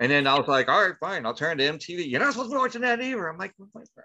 And 0.00 0.10
then 0.10 0.26
I 0.26 0.36
was 0.36 0.48
like, 0.48 0.68
"All 0.68 0.82
right, 0.82 0.96
fine, 0.98 1.26
I'll 1.26 1.34
turn 1.34 1.58
to 1.58 1.64
MTV." 1.64 2.10
You're 2.10 2.20
not 2.20 2.32
supposed 2.32 2.50
to 2.50 2.56
be 2.56 2.58
watching 2.58 2.80
that 2.80 3.00
either. 3.00 3.28
I'm 3.28 3.38
like, 3.38 3.54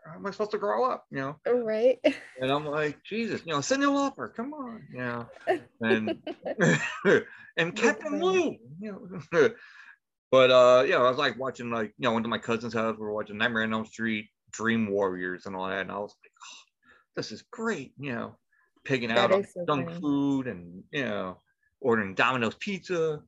"How 0.06 0.16
am 0.16 0.28
I 0.28 0.32
supposed 0.32 0.52
to 0.52 0.58
grow 0.58 0.84
up?" 0.92 1.06
You 1.10 1.20
know. 1.20 1.36
right 1.64 1.98
And 2.42 2.52
I'm 2.52 2.66
like, 2.66 3.02
Jesus, 3.04 3.42
you 3.46 3.54
know, 3.54 3.60
Cyndi 3.60 3.86
Lauper, 3.86 4.34
come 4.36 4.54
on, 4.54 4.86
you 4.92 5.00
know, 5.00 5.28
and 5.82 6.22
and 7.58 7.76
Captain 7.76 8.22
Lou, 8.22 8.58
you 8.80 9.20
know. 9.32 9.50
but 10.32 10.52
uh, 10.52 10.84
yeah, 10.86 10.98
I 10.98 11.10
was 11.10 11.18
like 11.18 11.40
watching 11.40 11.72
like 11.72 11.94
you 11.98 12.04
know, 12.04 12.14
went 12.14 12.26
to 12.26 12.30
my 12.30 12.38
cousin's 12.38 12.74
house. 12.74 12.98
We 12.98 13.06
were 13.06 13.14
watching 13.14 13.38
Nightmare 13.38 13.64
on 13.64 13.74
Elm 13.74 13.86
Street, 13.86 14.28
Dream 14.52 14.92
Warriors, 14.92 15.46
and 15.46 15.56
all 15.56 15.70
that. 15.70 15.82
And 15.82 15.92
I 15.92 15.98
was 15.98 16.14
like, 16.24 16.32
oh, 16.44 16.64
this 17.16 17.32
is 17.32 17.42
great, 17.52 17.94
you 17.98 18.14
know, 18.14 18.36
picking 18.84 19.10
That 19.10 19.18
out 19.18 19.32
on 19.32 19.46
so 19.46 19.66
junk 19.66 19.88
funny. 19.88 20.02
food 20.02 20.48
and 20.48 20.84
you 20.92 21.06
know, 21.06 21.40
ordering 21.80 22.16
Domino's 22.16 22.56
pizza. 22.56 23.22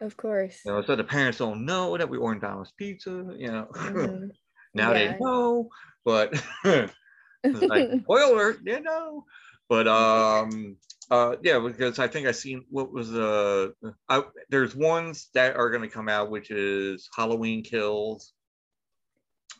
Of 0.00 0.16
course. 0.16 0.64
You 0.64 0.72
know, 0.72 0.82
so 0.82 0.96
the 0.96 1.04
parents 1.04 1.38
don't 1.38 1.64
know 1.64 1.96
that 1.96 2.08
we 2.08 2.18
ordered 2.18 2.42
Domino's 2.42 2.72
pizza. 2.72 3.34
You 3.36 3.50
know, 3.52 3.68
Mhm. 3.74 4.30
now 4.74 4.92
they 4.92 5.16
know, 5.18 5.68
but 6.04 6.34
like 6.64 7.88
spoiler, 8.04 8.56
you 8.64 8.80
know. 8.80 9.24
But 9.68 9.88
um 9.88 10.76
uh 11.10 11.36
yeah, 11.42 11.58
because 11.60 11.98
I 11.98 12.08
think 12.08 12.26
I 12.26 12.32
seen 12.32 12.64
what 12.70 12.92
was 12.92 13.14
uh 13.14 13.68
I, 14.08 14.24
there's 14.50 14.74
ones 14.76 15.30
that 15.34 15.56
are 15.56 15.70
gonna 15.70 15.88
come 15.88 16.08
out, 16.08 16.30
which 16.30 16.50
is 16.50 17.08
Halloween 17.16 17.62
Kills. 17.62 18.32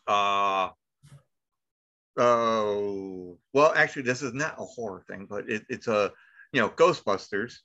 Uh 0.06 0.70
oh 2.16 3.38
well 3.52 3.72
actually 3.74 4.02
this 4.02 4.22
is 4.22 4.32
not 4.32 4.54
a 4.58 4.64
horror 4.64 5.04
thing, 5.08 5.26
but 5.28 5.48
it, 5.50 5.64
it's 5.68 5.88
a 5.88 6.12
you 6.52 6.60
know 6.60 6.68
Ghostbusters. 6.70 7.58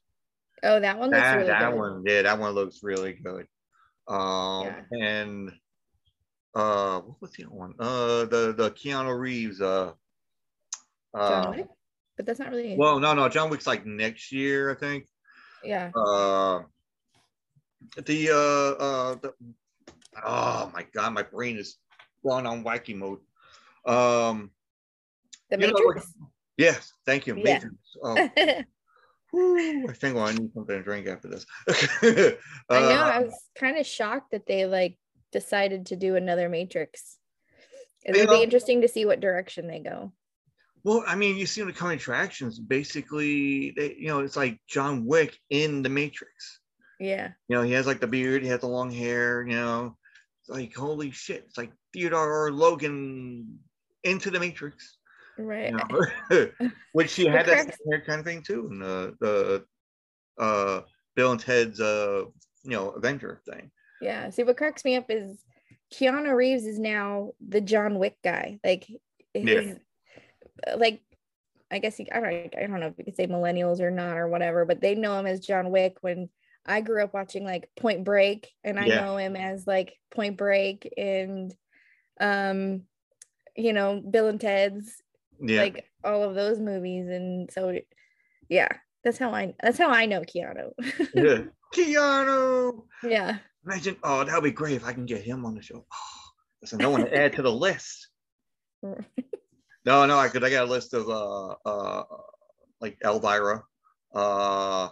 Oh, 0.64 0.80
that 0.80 0.98
one 0.98 1.10
looks 1.10 1.22
That, 1.22 1.36
really 1.36 1.48
that 1.48 1.72
good. 1.72 1.78
one, 1.80 2.04
yeah, 2.06 2.22
that 2.24 2.40
one 2.40 2.52
looks 2.54 2.80
really 2.84 3.14
good. 3.14 3.48
Um 4.08 4.66
Yeah. 4.66 4.84
and 4.92 5.52
uh 6.56 7.00
what 7.02 7.22
was 7.22 7.32
the 7.32 7.46
other 7.46 7.56
one? 7.56 7.74
Uh 7.80 8.26
the 8.26 8.54
the 8.58 8.72
Keanu 8.72 9.18
Reeves 9.18 9.62
uh 9.62 9.94
John 11.16 11.48
uh, 11.48 11.52
Wick? 11.52 11.68
But 12.18 12.26
that's 12.26 12.40
not 12.40 12.52
really. 12.52 12.76
well, 12.78 13.00
no, 13.00 13.14
no, 13.14 13.30
John 13.30 13.50
Wick's 13.50 13.68
like 13.68 13.86
next 13.86 14.32
year, 14.32 14.72
I 14.72 14.76
think. 14.76 15.08
yeah. 15.64 15.92
Uh, 15.96 16.64
the 18.06 18.30
uh, 18.30 18.84
uh, 18.84 19.16
the, 19.16 19.34
oh 20.24 20.72
my 20.74 20.86
god, 20.94 21.14
my 21.14 21.24
brain 21.24 21.58
is 21.58 21.78
going 22.24 22.46
on 22.46 22.64
wacky 22.64 22.96
mode. 22.96 23.20
Um, 23.86 24.52
The 25.50 25.58
you 25.60 25.68
know, 25.68 25.74
Matrix. 25.74 26.14
yes, 26.58 26.94
thank 27.06 27.28
you, 27.28 27.36
Yeah. 27.38 27.44
Matrix. 27.56 27.76
Oh, 28.04 28.30
whew, 29.32 29.88
I 29.90 29.94
think 29.94 30.16
well, 30.16 30.26
I 30.28 30.34
need 30.34 30.54
something 30.54 30.78
to 30.78 30.84
drink 30.84 31.08
after 31.08 31.28
this. 31.28 31.46
I 32.70 32.80
know. 32.80 33.02
I 33.04 33.18
Uh, 33.18 33.22
was 33.24 33.34
kind 33.58 33.78
of 33.78 33.86
shocked 33.86 34.32
that 34.32 34.46
they 34.46 34.66
like 34.66 34.98
decided 35.32 35.88
to 35.88 35.96
do 35.96 36.16
another 36.16 36.50
Matrix. 36.50 37.18
It 38.04 38.16
You 38.16 38.22
would 38.22 38.30
know- 38.30 38.38
be 38.38 38.44
interesting 38.44 38.82
to 38.82 38.88
see 38.88 39.06
what 39.06 39.20
direction 39.20 39.68
they 39.68 39.80
go. 39.80 40.12
Well, 40.84 41.04
I 41.06 41.16
mean, 41.16 41.38
you 41.38 41.46
see 41.46 41.62
the 41.62 41.72
coming 41.72 41.98
attractions. 41.98 42.58
Basically, 42.60 43.70
they, 43.78 43.96
you 44.00 44.08
know, 44.08 44.22
it's 44.22 44.36
like 44.36 44.60
John 44.68 45.06
Wick 45.06 45.38
in 45.52 45.84
the 45.84 45.90
Matrix. 45.90 46.60
Yeah. 47.00 47.30
You 47.48 47.56
know, 47.58 47.62
he 47.62 47.72
has 47.74 47.86
like 47.86 48.00
the 48.00 48.08
beard, 48.08 48.42
he 48.42 48.50
has 48.50 48.62
the 48.62 48.68
long 48.68 48.90
hair. 48.92 49.46
You 49.48 49.56
know, 49.56 49.98
it's 50.40 50.50
like 50.50 50.76
holy 50.76 51.12
shit! 51.12 51.44
It's 51.48 51.58
like 51.58 51.72
Theodore 51.94 52.52
Logan 52.52 53.60
into 54.04 54.32
the 54.32 54.40
Matrix. 54.40 54.98
Right. 55.38 55.74
You 55.74 55.80
know? 56.30 56.72
Which 56.94 57.10
she 57.10 57.26
had 57.26 57.46
that 57.46 57.76
kind 58.06 58.20
of 58.20 58.26
thing 58.26 58.44
too 58.44 58.68
in 58.70 58.80
the 58.80 59.16
the 59.20 59.66
uh, 60.42 60.82
Bill 61.16 61.32
and 61.32 61.40
Ted's 61.40 61.80
uh, 61.80 62.26
you 62.64 62.72
know 62.72 62.90
Avenger 62.90 63.42
thing. 63.50 63.72
Yeah. 64.02 64.30
See, 64.30 64.44
what 64.44 64.58
cracks 64.58 64.84
me 64.84 64.96
up 64.96 65.06
is 65.10 65.44
Keanu 65.94 66.36
Reeves 66.36 66.66
is 66.66 66.80
now 66.80 67.32
the 67.46 67.62
John 67.62 68.00
Wick 68.00 68.18
guy. 68.24 68.60
Like, 68.64 68.88
his, 69.34 69.78
like, 70.76 71.02
I 71.70 71.80
guess 71.80 71.96
he, 71.98 72.12
I 72.12 72.20
don't, 72.20 72.56
I 72.58 72.68
don't 72.68 72.80
know 72.80 72.88
if 72.88 72.98
you 72.98 73.06
could 73.06 73.16
say 73.16 73.28
millennials 73.28 73.80
or 73.80 73.92
not 73.92 74.18
or 74.18 74.28
whatever, 74.28 74.66
but 74.66 74.82
they 74.82 74.96
know 74.96 75.18
him 75.20 75.28
as 75.28 75.40
John 75.40 75.70
Wick. 75.70 75.98
When 76.02 76.30
I 76.66 76.82
grew 76.82 77.04
up 77.04 77.14
watching 77.14 77.44
like 77.46 77.70
Point 77.78 78.04
Break, 78.04 78.50
and 78.64 78.80
I 78.80 78.88
Yeah. 78.88 79.02
know 79.02 79.18
him 79.18 79.36
as 79.36 79.68
like 79.68 79.94
Point 80.10 80.38
Break 80.38 80.92
and, 80.98 81.54
um, 82.20 82.84
you 83.56 83.74
know, 83.74 84.02
Bill 84.02 84.28
and 84.28 84.42
Ted's, 84.42 85.02
Yeah, 85.42 85.62
like 85.62 85.86
all 86.04 86.24
of 86.24 86.36
those 86.36 86.60
movies, 86.60 87.08
and 87.10 87.50
so, 87.52 87.78
yeah, 88.50 88.70
that's 89.04 89.18
how 89.18 89.34
I, 89.34 89.54
that's 89.62 89.78
how 89.78 89.90
I 89.90 90.06
know 90.06 90.22
Keanu. 90.22 90.72
yeah. 91.14 91.44
Keanu. 91.74 92.84
yeah. 93.04 93.38
Imagine, 93.66 93.96
oh, 94.04 94.24
that 94.24 94.34
would 94.34 94.44
be 94.44 94.52
great 94.52 94.76
if 94.76 94.86
I 94.86 94.94
can 94.94 95.06
get 95.06 95.22
him 95.22 95.46
on 95.46 95.56
the 95.56 95.62
show. 95.62 95.86
Oh, 95.94 96.66
So 96.66 96.78
no 96.78 96.90
one 96.90 97.06
to 97.06 97.16
add 97.16 97.34
to 97.34 97.42
the 97.42 97.52
list. 97.52 98.08
No, 99.84 100.06
no, 100.06 100.20
I 100.20 100.28
could. 100.28 100.44
I 100.44 100.52
got 100.52 100.68
a 100.68 100.70
list 100.70 100.94
of 100.94 101.10
uh, 101.10 101.56
uh, 101.66 102.04
like 102.82 102.98
Elvira, 103.04 103.64
uh, 104.14 104.90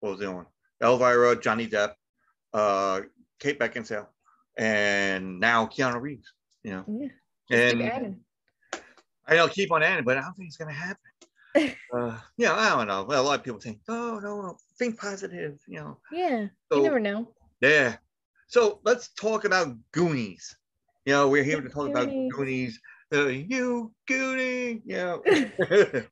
what 0.00 0.10
was 0.10 0.18
the 0.20 0.26
other 0.26 0.36
one? 0.36 0.46
Elvira, 0.82 1.40
Johnny 1.40 1.66
Depp, 1.66 1.92
uh, 2.54 3.02
Kate 3.38 3.58
Beckinsale, 3.58 4.06
and 4.56 5.38
now 5.38 5.66
Keanu 5.66 6.00
Reeves. 6.00 6.32
You 6.62 6.72
know, 6.72 6.84
Yeah. 6.88 7.58
And 7.58 7.82
adding. 7.82 8.20
I 9.30 9.36
know 9.36 9.48
keep 9.48 9.70
on 9.72 9.82
adding, 9.82 10.04
but 10.04 10.18
I 10.18 10.22
don't 10.22 10.34
think 10.36 10.48
it's 10.48 10.56
gonna 10.56 10.72
happen. 10.72 10.96
uh, 11.94 12.18
yeah, 12.36 12.52
I 12.54 12.70
don't 12.70 12.88
know. 12.88 13.04
Well, 13.04 13.22
a 13.22 13.26
lot 13.26 13.38
of 13.38 13.44
people 13.44 13.60
think, 13.60 13.80
oh 13.88 14.18
no, 14.22 14.42
no, 14.42 14.56
think 14.78 14.98
positive. 14.98 15.58
You 15.66 15.78
know, 15.80 15.98
Yeah. 16.12 16.46
So- 16.70 16.78
you 16.78 16.82
never 16.84 17.00
know. 17.00 17.32
yeah. 17.60 17.96
So 18.48 18.80
let's 18.84 19.10
talk 19.14 19.44
about 19.44 19.76
Goonies. 19.92 20.56
You 21.06 21.12
know, 21.12 21.28
we're 21.28 21.44
here 21.44 21.60
to 21.60 21.68
talk 21.76 21.88
about 21.88 22.06
Goonies. 22.08 22.32
Goonies. 22.32 22.80
Uh, 23.12 23.26
you 23.26 23.92
Goonie, 24.08 24.82
you 24.84 24.96
know, 24.96 25.22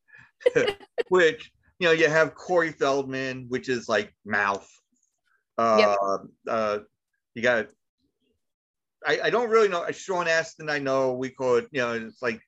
which 1.08 1.52
you 1.78 1.87
know 1.87 1.92
you 1.92 2.08
have 2.08 2.34
Corey 2.34 2.72
Feldman, 2.72 3.46
which 3.48 3.68
is 3.68 3.88
like 3.88 4.12
mouth. 4.25 4.68
Uh, 5.56 6.18
uh, 6.48 6.78
you 7.34 7.42
got. 7.42 7.66
I, 9.06 9.20
I 9.25 9.30
don't 9.30 9.48
really 9.48 9.68
know. 9.68 9.88
Sean 9.92 10.26
Astin, 10.26 10.68
I 10.68 10.78
know 10.80 11.12
we 11.12 11.30
call 11.30 11.56
it. 11.56 11.68
You 11.70 11.80
know, 11.82 11.92
it's 11.92 12.20
like 12.20 12.40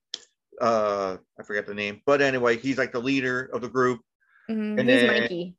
uh, 0.60 1.16
I 1.38 1.42
forget 1.42 1.66
the 1.66 1.74
name, 1.74 2.02
but 2.06 2.20
anyway, 2.20 2.56
he's 2.58 2.78
like 2.78 2.92
the 2.92 3.00
leader 3.00 3.50
of 3.52 3.60
the 3.62 3.68
group, 3.68 4.00
Mhm. 4.48 4.78
And 4.80 4.88
He's 4.88 5.00
then- 5.02 5.20
Mikey. 5.22 5.56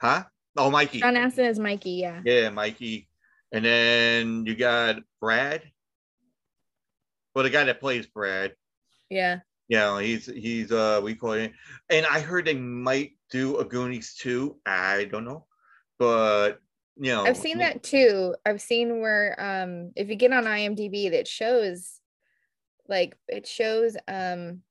huh? 0.00 0.24
Oh, 0.56 0.70
Mikey. 0.70 1.00
John 1.00 1.16
Astin 1.16 1.46
is 1.46 1.58
Mikey. 1.58 1.92
Yeah. 1.92 2.22
Yeah, 2.24 2.50
Mikey. 2.50 3.08
And 3.52 3.64
then 3.64 4.44
you 4.46 4.54
got 4.56 4.96
Brad. 5.20 5.62
Well, 7.34 7.44
the 7.44 7.50
guy 7.50 7.64
that 7.64 7.80
plays 7.80 8.06
Brad. 8.06 8.54
Yeah. 9.10 9.40
Know, 9.70 9.98
he's 9.98 10.26
he's 10.26 10.72
uh 10.72 11.00
we 11.02 11.14
call 11.14 11.32
it 11.32 11.52
and 11.90 12.06
I 12.06 12.20
heard 12.20 12.46
they 12.46 12.54
might 12.54 13.12
do 13.30 13.58
a 13.58 13.64
Goonies 13.64 14.14
too. 14.14 14.58
I 14.64 15.04
don't 15.04 15.24
know. 15.24 15.46
But 15.98 16.60
you 16.96 17.12
know 17.12 17.24
I've 17.24 17.36
seen 17.36 17.58
that 17.58 17.82
too. 17.82 18.34
I've 18.46 18.60
seen 18.62 19.00
where 19.00 19.36
um 19.38 19.92
if 19.94 20.08
you 20.08 20.16
get 20.16 20.32
on 20.32 20.44
IMDb 20.44 21.10
that 21.12 21.28
shows 21.28 21.97
like 22.88 23.16
it 23.28 23.46
shows 23.46 23.96
um 24.08 24.62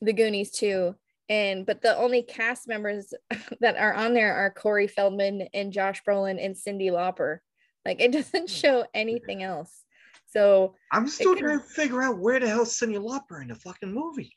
the 0.00 0.12
Goonies 0.12 0.50
too. 0.50 0.94
And 1.28 1.64
but 1.64 1.80
the 1.82 1.96
only 1.96 2.22
cast 2.22 2.68
members 2.68 3.14
that 3.60 3.76
are 3.76 3.94
on 3.94 4.12
there 4.14 4.34
are 4.34 4.50
Corey 4.52 4.86
Feldman 4.88 5.48
and 5.54 5.72
Josh 5.72 6.02
Brolin 6.06 6.44
and 6.44 6.54
Cyndi 6.56 6.90
Lauper. 6.90 7.38
Like 7.84 8.00
it 8.00 8.12
doesn't 8.12 8.50
show 8.50 8.84
anything 8.94 9.42
else. 9.42 9.84
So 10.30 10.74
I'm 10.90 11.08
still 11.08 11.34
could- 11.34 11.40
trying 11.44 11.58
to 11.60 11.64
figure 11.64 12.02
out 12.02 12.18
where 12.18 12.40
the 12.40 12.48
hell 12.48 12.64
Cyndi 12.64 12.98
Lauper 12.98 13.40
in 13.42 13.48
the 13.48 13.54
fucking 13.54 13.92
movie. 13.92 14.36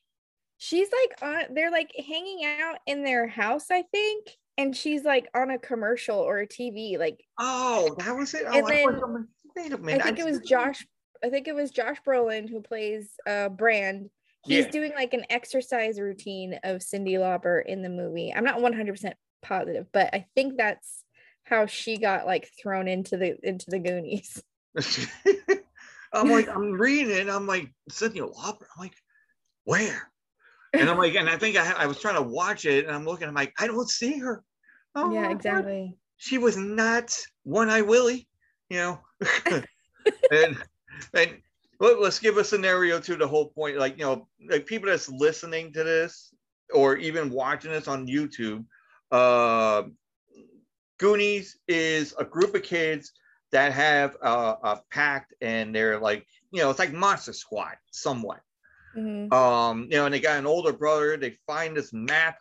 she's 0.58 0.90
like 0.92 1.22
on 1.22 1.54
they're 1.56 1.72
like 1.72 1.92
hanging 2.08 2.46
out 2.46 2.78
in 2.86 3.04
their 3.04 3.28
house, 3.28 3.66
I 3.72 3.84
think. 3.92 4.28
And 4.58 4.74
she's 4.76 5.04
like 5.04 5.28
on 5.36 5.50
a 5.52 5.60
commercial 5.60 6.18
or 6.18 6.40
a 6.40 6.48
TV. 6.48 6.98
Like 6.98 7.20
Oh, 7.40 7.94
that 8.00 8.16
was 8.16 8.34
it. 8.34 8.44
Oh, 8.48 8.54
And 8.58 8.66
I 8.66 8.70
then- 8.70 9.00
thought- 9.00 9.26
wait 9.56 9.72
a 9.74 9.96
I 10.02 10.04
think 10.04 10.20
it 10.20 10.26
was 10.26 10.40
Josh. 10.42 10.86
I 11.24 11.30
think 11.30 11.48
it 11.48 11.56
was 11.56 11.72
Josh 11.72 11.98
Brolin 12.06 12.50
who 12.50 12.62
plays 12.62 13.12
uh 13.28 13.50
Brand. 13.50 14.10
He's 14.46 14.66
Yeah. 14.66 14.72
doing 14.72 14.92
like 14.94 15.14
an 15.14 15.26
exercise 15.30 16.00
routine 16.00 16.60
of 16.64 16.82
Cyndi 16.82 17.14
Lauper 17.18 17.66
in 17.66 17.82
the 17.82 17.90
movie. 17.90 18.32
I'm 18.34 18.44
not 18.44 18.60
100% 18.60 19.14
positive, 19.42 19.88
but 19.92 20.14
I 20.14 20.28
think 20.36 20.58
that's 20.58 21.04
how 21.46 21.66
she 21.66 21.98
got 21.98 22.26
like 22.26 22.50
thrown 22.62 22.88
into 22.88 23.18
the 23.18 23.38
into 23.44 23.70
the 23.70 23.80
Goonies. 23.80 24.44
I'm 26.14 26.30
like, 26.30 26.48
I'm 26.48 26.74
reading 26.74 27.12
it. 27.12 27.22
And 27.22 27.32
I'm 27.32 27.48
like, 27.48 27.74
Cyndi 27.90 28.20
Lauper. 28.20 28.66
I'm 28.76 28.80
like, 28.80 28.96
where? 29.64 30.12
And 30.74 30.90
I'm 30.90 30.98
like, 30.98 31.16
and 31.16 31.30
I 31.30 31.38
think 31.38 31.58
I, 31.58 31.72
I 31.72 31.86
was 31.86 32.00
trying 32.00 32.16
to 32.16 32.22
watch 32.22 32.66
it, 32.66 32.86
and 32.86 32.94
I'm 32.94 33.06
looking. 33.06 33.28
I'm 33.28 33.34
like, 33.34 33.54
I 33.58 33.68
don't 33.68 33.90
see 33.90 34.20
her. 34.20 34.44
Oh, 34.94 35.12
yeah, 35.12 35.22
my 35.22 35.28
God. 35.30 35.36
exactly. 35.36 35.98
She 36.18 36.38
was 36.38 36.58
not 36.58 37.18
One 37.44 37.70
Eye 37.70 37.82
Willie, 37.82 38.28
you 38.70 38.78
know. 38.78 39.00
and 40.32 40.58
and 41.14 41.42
let, 41.80 42.00
let's 42.00 42.20
give 42.20 42.38
a 42.38 42.44
scenario 42.44 43.00
to 43.00 43.16
the 43.16 43.28
whole 43.28 43.50
point. 43.50 43.78
Like 43.78 43.98
you 43.98 44.06
know, 44.06 44.28
like 44.50 44.66
people 44.66 44.90
that's 44.90 45.10
listening 45.10 45.74
to 45.74 45.84
this 45.84 46.34
or 46.74 46.98
even 46.98 47.30
watching 47.30 47.72
this 47.72 47.88
on 47.88 48.08
YouTube. 48.08 48.66
Uh, 49.12 49.84
Goonies 50.98 51.58
is 51.68 52.14
a 52.18 52.26
group 52.26 52.56
of 52.56 52.64
kids 52.64 53.12
that 53.52 53.72
have 53.74 54.16
a, 54.22 54.28
a 54.64 54.82
pact, 54.92 55.34
and 55.42 55.76
they're 55.76 56.00
like, 56.00 56.26
you 56.52 56.62
know, 56.62 56.70
it's 56.70 56.80
like 56.80 56.94
Monster 56.94 57.34
Squad, 57.34 57.76
somewhat. 57.92 58.42
Mhm. 58.96 59.32
Um, 59.34 59.84
you 59.84 59.98
know, 59.98 60.06
and 60.06 60.14
they 60.14 60.20
got 60.20 60.40
an 60.40 60.48
older 60.48 60.74
brother. 60.74 61.18
They 61.18 61.38
find 61.46 61.76
this 61.76 61.92
map. 61.94 62.38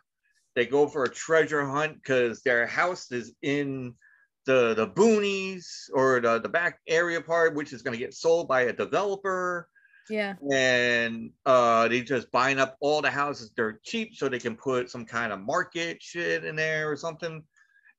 They 0.54 0.66
go 0.66 0.86
for 0.86 1.04
a 1.04 1.08
treasure 1.08 1.66
hunt 1.66 1.96
because 1.96 2.42
their 2.42 2.66
house 2.66 3.10
is 3.10 3.34
in 3.42 3.94
the 4.46 4.74
the 4.74 4.86
boonies 4.86 5.88
or 5.92 6.20
the, 6.20 6.40
the 6.40 6.48
back 6.48 6.80
area 6.88 7.20
part, 7.20 7.54
which 7.54 7.72
is 7.72 7.82
going 7.82 7.96
to 7.96 8.04
get 8.04 8.14
sold 8.14 8.48
by 8.48 8.62
a 8.62 8.72
developer. 8.72 9.68
Yeah. 10.10 10.34
And 10.52 11.30
uh, 11.46 11.88
they 11.88 12.02
just 12.02 12.30
buying 12.30 12.58
up 12.58 12.76
all 12.80 13.00
the 13.00 13.10
houses. 13.10 13.52
They're 13.56 13.80
cheap, 13.82 14.14
so 14.14 14.28
they 14.28 14.38
can 14.38 14.56
put 14.56 14.90
some 14.90 15.06
kind 15.06 15.32
of 15.32 15.40
market 15.40 16.02
shit 16.02 16.44
in 16.44 16.56
there 16.56 16.90
or 16.90 16.96
something. 16.96 17.42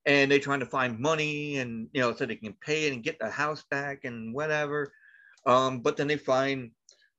And 0.06 0.30
they're 0.30 0.40
trying 0.40 0.60
to 0.60 0.68
find 0.68 1.00
money, 1.00 1.58
and 1.58 1.88
you 1.94 2.02
know, 2.02 2.14
so 2.14 2.26
they 2.26 2.36
can 2.36 2.54
pay 2.62 2.88
it 2.88 2.94
and 2.94 3.04
get 3.04 3.18
the 3.20 3.30
house 3.30 3.64
back 3.72 4.04
and 4.04 4.36
whatever. 4.36 4.92
Um, 5.48 5.80
but 5.80 5.98
then 5.98 6.08
they 6.08 6.18
find 6.18 6.72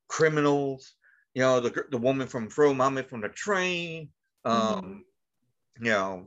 criminals 0.08 0.94
you 1.36 1.42
know, 1.42 1.60
the 1.60 1.84
the 1.90 1.98
woman 1.98 2.26
from 2.26 2.48
Throw 2.48 2.72
Momma 2.72 3.02
from 3.02 3.20
the 3.20 3.28
train. 3.28 4.08
Um, 4.46 5.04
you 5.78 5.90
know, 5.90 6.24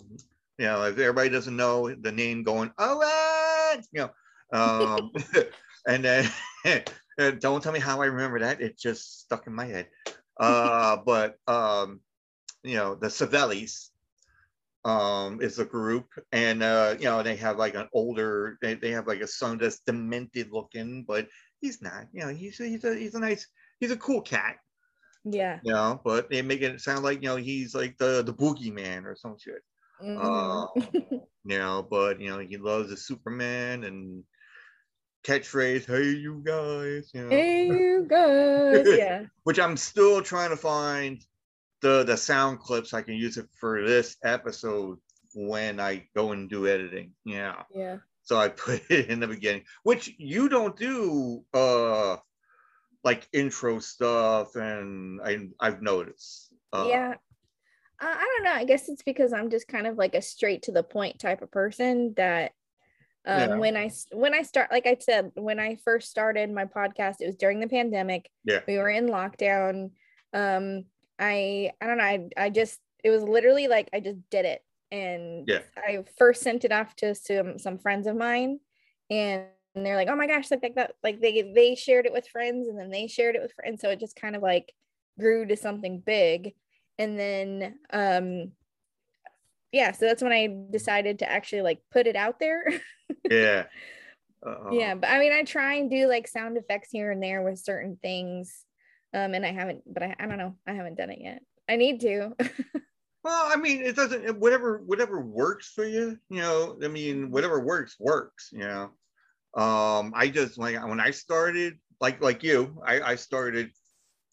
you 0.60 0.66
know, 0.66 0.84
if 0.84 1.00
everybody 1.00 1.30
doesn't 1.30 1.56
know 1.56 1.90
the 1.90 2.12
name 2.12 2.44
going, 2.44 2.70
all 2.78 3.00
right, 3.00 3.80
you 3.94 4.02
know, 4.02 4.12
um, 4.52 5.12
and 5.88 6.04
then 6.04 6.30
don't 7.40 7.64
tell 7.64 7.72
me 7.72 7.80
how 7.80 8.02
I 8.02 8.08
remember 8.08 8.40
that. 8.40 8.62
It 8.62 8.78
just 8.78 9.22
stuck 9.22 9.48
in 9.48 9.56
my 9.56 9.66
head. 9.66 9.88
Uh, 10.38 10.98
but 10.98 11.38
um, 11.48 12.02
you 12.64 12.76
know, 12.76 12.94
the 12.94 13.08
Savellis 13.08 13.90
um 14.86 15.42
is 15.42 15.60
a 15.60 15.66
group 15.66 16.08
and 16.32 16.64
uh 16.64 16.96
you 16.98 17.04
know 17.04 17.22
they 17.22 17.36
have 17.36 17.58
like 17.58 17.76
an 17.76 17.90
older 17.92 18.58
they, 18.62 18.76
they 18.76 18.92
have 18.92 19.08
like 19.08 19.20
a 19.20 19.28
son 19.28 19.58
that's 19.58 19.80
demented 19.80 20.54
looking 20.54 21.04
but 21.04 21.28
he's 21.60 21.82
not 21.82 22.06
you 22.14 22.22
know 22.22 22.30
he's 22.30 22.58
he's 22.58 22.86
a 22.86 22.96
he's 22.96 23.14
a 23.14 23.20
nice 23.20 23.46
he's 23.82 23.92
a 23.92 23.98
cool 23.98 24.22
cat 24.22 24.56
Yeah. 25.26 25.60
you 25.64 25.74
know, 25.74 26.00
but 26.02 26.30
they 26.30 26.42
make 26.42 26.62
it 26.62 26.80
sound 26.80 27.04
like 27.04 27.22
you 27.22 27.28
know 27.28 27.36
he's 27.36 27.76
like 27.76 27.98
the 27.98 28.24
the 28.24 28.34
boogeyman 28.34 29.04
or 29.04 29.18
some 29.18 29.36
shit. 29.38 29.62
Mhm. 30.02 30.18
Uh, 30.22 30.68
you 31.44 31.58
know, 31.58 31.84
but 31.90 32.20
you 32.20 32.30
know 32.30 32.40
he 32.40 32.58
loves 32.58 32.90
the 32.90 32.98
Superman 32.98 33.84
and 33.84 34.24
catchphrase, 35.24 35.86
"Hey 35.86 36.12
you 36.12 36.42
guys," 36.44 37.12
you 37.14 37.24
know, 37.24 37.30
hey, 37.30 37.68
you 37.68 38.06
guys. 38.10 38.98
Yeah. 38.98 39.26
which 39.44 39.60
I'm 39.60 39.78
still 39.78 40.22
trying 40.22 40.50
to 40.52 40.58
find 40.58 41.24
the 41.82 42.04
the 42.04 42.18
sound 42.18 42.60
clips 42.60 42.94
I 42.94 43.02
can 43.02 43.16
use 43.16 43.38
it 43.38 43.48
for 43.60 43.86
this 43.86 44.18
episode 44.24 45.00
when 45.36 45.80
I 45.80 46.08
go 46.16 46.32
and 46.32 46.50
do 46.50 46.68
editing. 46.68 47.14
Yeah, 47.26 47.64
Yeah. 47.74 47.98
so 48.24 48.38
I 48.38 48.50
put 48.66 48.90
it 48.92 49.10
in 49.10 49.20
the 49.20 49.28
beginning, 49.28 49.66
which 49.84 50.14
you 50.18 50.50
don't 50.50 50.76
do. 50.78 51.46
uh 51.54 52.18
like 53.04 53.28
intro 53.32 53.80
stuff 53.80 54.56
and 54.56 55.22
I, 55.24 55.48
I've 55.60 55.82
noticed. 55.82 56.54
Uh, 56.74 56.88
yeah 56.90 57.16
uh, 58.02 58.06
i 58.18 58.34
don't 58.36 58.44
know. 58.46 58.54
I 58.54 58.66
guess 58.66 58.90
it's 58.90 59.04
because 59.04 59.34
i'm 59.34 59.50
just 59.50 59.68
kind 59.68 59.88
of 59.88 59.98
like 59.98 60.16
a 60.16 60.22
straight 60.22 60.64
to 60.64 60.72
the 60.72 60.84
point 60.84 61.20
type 61.20 61.42
of 61.42 61.52
person 61.52 62.14
that 62.18 62.52
um 63.26 63.50
Yeah. 63.50 63.56
when 63.58 63.76
i 63.78 63.92
when 64.12 64.34
i 64.34 64.42
start 64.44 64.72
like 64.72 64.88
i 64.88 64.98
said 65.00 65.32
when 65.36 65.60
i 65.60 65.76
first 65.84 66.10
started 66.10 66.52
my 66.52 66.66
podcast 66.66 67.16
it 67.20 67.28
was 67.28 67.36
during 67.36 67.60
the 67.60 67.68
pandemic. 67.68 68.30
Yeah. 68.46 68.62
we 68.68 68.78
were 68.78 68.90
in 68.90 69.08
lockdown. 69.08 69.92
Um 70.34 70.86
i 71.20 71.72
i 71.82 71.88
don't 71.88 71.98
know. 71.98 72.04
I, 72.04 72.30
I 72.38 72.50
just 72.50 72.80
it 73.04 73.10
was 73.10 73.24
literally 73.24 73.68
like 73.68 73.90
i 73.94 74.00
just 74.00 74.20
did 74.30 74.46
it. 74.46 74.62
And 74.92 75.48
Yeah. 75.48 75.60
i 75.78 76.04
first 76.18 76.42
sent 76.42 76.64
it 76.66 76.72
off 76.72 76.96
to 76.98 77.14
some 77.16 77.60
some 77.60 77.78
friends 77.78 78.08
of 78.08 78.16
mine. 78.16 78.60
And 79.10 79.46
and 79.76 79.86
they're 79.86 79.96
like, 79.96 80.08
oh 80.10 80.16
my 80.16 80.26
gosh, 80.26 80.50
like, 80.50 80.64
like 80.64 80.76
that, 80.76 80.94
like 81.04 81.22
they 81.22 81.52
they 81.56 81.76
shared 81.76 82.08
it 82.08 82.12
with 82.14 82.28
friends, 82.28 82.68
and 82.68 82.78
then 82.78 82.90
they 82.90 83.06
shared 83.08 83.36
it 83.36 83.42
with 83.42 83.54
friends, 83.54 83.82
so 83.82 83.90
it 83.90 84.00
just 84.00 84.16
kind 84.16 84.36
of 84.36 84.42
like 84.42 84.74
grew 85.20 85.46
to 85.46 85.56
something 85.56 86.00
big, 86.00 86.56
and 87.00 87.18
then 87.18 87.80
um, 87.92 88.52
yeah, 89.72 89.92
so 89.92 90.06
that's 90.06 90.22
when 90.22 90.32
I 90.32 90.66
decided 90.72 91.20
to 91.20 91.32
actually 91.32 91.64
like 91.64 91.80
put 91.92 92.06
it 92.06 92.16
out 92.16 92.40
there. 92.40 92.66
Yeah. 93.28 93.64
Uh, 94.46 94.70
yeah, 94.72 94.94
but 94.94 95.10
I 95.10 95.18
mean, 95.18 95.34
I 95.34 95.42
try 95.42 95.74
and 95.78 95.90
do 95.90 96.08
like 96.08 96.28
sound 96.28 96.58
effects 96.58 96.90
here 96.92 97.12
and 97.12 97.24
there 97.24 97.42
with 97.42 97.58
certain 97.58 97.98
things, 98.04 98.66
um, 99.16 99.34
and 99.34 99.44
I 99.44 99.52
haven't, 99.52 99.82
but 99.92 100.04
I 100.04 100.16
I 100.20 100.28
don't 100.28 100.38
know, 100.38 100.54
I 100.68 100.74
haven't 100.74 100.96
done 100.96 101.10
it 101.10 101.18
yet. 101.20 101.42
I 101.68 101.76
need 101.76 102.02
to. 102.02 102.36
Well, 103.24 103.52
I 103.52 103.58
mean, 103.58 103.82
it 103.82 103.96
doesn't. 103.96 104.40
Whatever, 104.40 104.82
whatever 104.86 105.20
works 105.20 105.72
for 105.74 105.86
you. 105.86 106.18
You 106.30 106.42
know, 106.42 106.78
I 106.82 106.88
mean, 106.88 107.32
whatever 107.32 107.60
works 107.60 107.96
works. 108.00 108.50
You 108.52 108.60
know. 108.60 108.84
Um, 109.62 110.14
I 110.16 110.30
just 110.30 110.58
like 110.58 110.82
when 110.88 111.00
I 111.00 111.12
started 111.12 111.74
like 112.00 112.22
like 112.22 112.44
you, 112.44 112.82
I, 112.86 113.02
I 113.02 113.16
started 113.16 113.72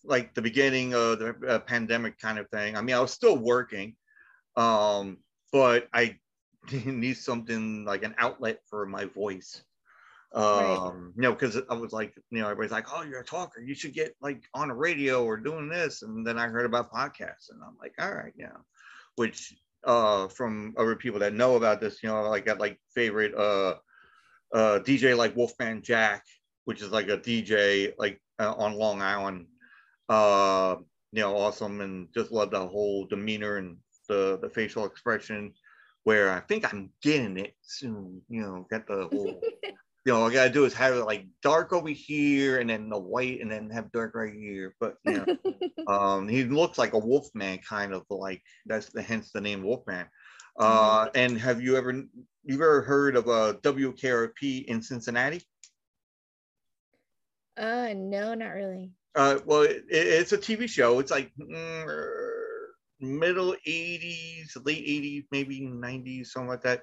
like 0.07 0.35
the 0.35 0.43
beginning 0.43 0.95
of 0.95 1.19
the 1.19 1.37
uh, 1.49 1.59
pandemic 1.61 2.19
kind 2.19 2.39
of 2.39 2.49
thing. 2.51 2.77
I 2.77 2.83
mean, 2.83 2.97
I 2.97 3.01
was 3.01 3.13
still 3.13 3.37
working, 3.37 3.95
um, 4.57 5.19
but 5.53 5.89
I 5.93 6.19
need 6.85 7.17
something 7.17 7.85
like 7.85 8.03
an 8.03 8.15
outlet 8.19 8.61
for 8.69 8.87
my 8.87 9.07
voice. 9.07 9.63
Um, 10.35 11.15
you 11.17 11.23
know, 11.23 11.33
because 11.33 11.59
I 11.71 11.75
was 11.75 11.93
like, 11.93 12.15
you 12.31 12.41
know, 12.41 12.47
everybody's 12.47 12.73
like, 12.73 12.93
oh, 12.93 13.03
you're 13.03 13.21
a 13.21 13.25
talker. 13.25 13.61
You 13.61 13.75
should 13.75 13.95
get 13.95 14.15
like 14.21 14.43
on 14.53 14.71
a 14.71 14.75
radio 14.75 15.25
or 15.25 15.37
doing 15.37 15.69
this. 15.69 16.03
And 16.03 16.27
then 16.27 16.39
I 16.39 16.49
heard 16.49 16.67
about 16.67 16.93
podcasts, 16.93 17.51
and 17.51 17.63
I'm 17.65 17.77
like, 17.81 17.95
all 17.99 18.13
right, 18.13 18.35
yeah. 18.37 18.57
Which 19.17 19.55
uh 19.85 20.27
from 20.29 20.75
other 20.77 20.97
people 20.97 21.21
that 21.21 21.33
know 21.33 21.57
about 21.57 21.81
this, 21.81 22.03
you 22.03 22.09
know, 22.09 22.23
like 22.29 22.45
got 22.45 22.59
like 22.59 22.79
favorite 22.95 23.35
uh 23.35 23.77
uh 24.53 24.81
DJ 24.81 25.17
like 25.17 25.37
Wolfman 25.37 25.81
Jack, 25.81 26.25
which 26.65 26.83
is 26.83 26.91
like 26.91 27.09
a 27.09 27.17
DJ 27.17 27.93
like 27.99 28.21
uh, 28.39 28.53
on 28.55 28.75
Long 28.75 29.01
Island. 29.01 29.47
Uh, 30.09 30.77
you 31.13 31.23
know, 31.23 31.37
awesome 31.37 31.81
and 31.81 32.09
just 32.15 32.33
love 32.33 32.51
the 32.51 32.67
whole 32.67 33.07
demeanor 33.07 33.57
and 33.57 33.77
the 34.09 34.39
the 34.41 34.51
facial 34.51 34.85
expression. 34.85 35.53
Where 36.05 36.31
I 36.31 36.41
think 36.41 36.73
I'm 36.73 36.91
getting 37.03 37.37
it 37.37 37.55
soon. 37.63 38.23
You 38.29 38.43
know, 38.43 38.67
got 38.71 38.87
the 38.87 39.09
whole. 39.13 39.41
you 39.63 40.13
know, 40.13 40.21
all 40.21 40.31
I 40.31 40.33
gotta 40.33 40.51
do 40.51 40.65
is 40.65 40.75
have 40.75 40.95
it 40.95 41.05
like 41.05 41.27
dark 41.43 41.73
over 41.73 41.89
here 41.89 42.59
and 42.59 42.71
then 42.71 42.89
the 42.89 42.99
white 42.99 43.41
and 43.41 43.51
then 43.51 43.71
have 43.71 43.91
dark 43.91 44.15
right 44.15 44.33
here. 44.33 44.75
But 44.79 44.97
you 45.05 45.25
know, 45.25 45.37
um, 45.93 46.29
he 46.29 46.45
looks 46.45 46.79
like 46.79 46.93
a 46.93 46.99
wolfman, 46.99 47.59
kind 47.59 47.93
of 47.93 48.05
like 48.09 48.43
that's 48.67 48.91
the 48.91 49.03
hence 49.03 49.33
the 49.33 49.41
name 49.41 49.63
Wolfman. 49.63 50.07
Uh, 50.59 51.09
and 51.15 51.39
have 51.39 51.61
you 51.61 51.77
ever 51.77 52.05
you've 52.45 52.61
ever 52.61 52.83
heard 52.83 53.17
of 53.17 53.27
a 53.27 53.55
WKRP 53.63 54.65
in 54.67 54.81
Cincinnati? 54.81 55.43
uh 57.59 57.93
no, 57.95 58.35
not 58.35 58.53
really. 58.53 58.93
Uh, 59.17 59.39
well, 59.47 59.63
it, 59.63 59.85
it's 59.89 60.33
a 60.33 60.39
TV 60.39 60.69
show. 60.69 60.99
It's 61.01 61.11
like 61.11 61.33
mm, 61.41 61.87
middle 63.01 63.55
80s, 63.67 64.57
late 64.65 64.87
80s, 64.87 65.25
maybe 65.33 65.61
90s, 65.63 66.27
something 66.27 66.49
like 66.49 66.63
that. 66.63 66.83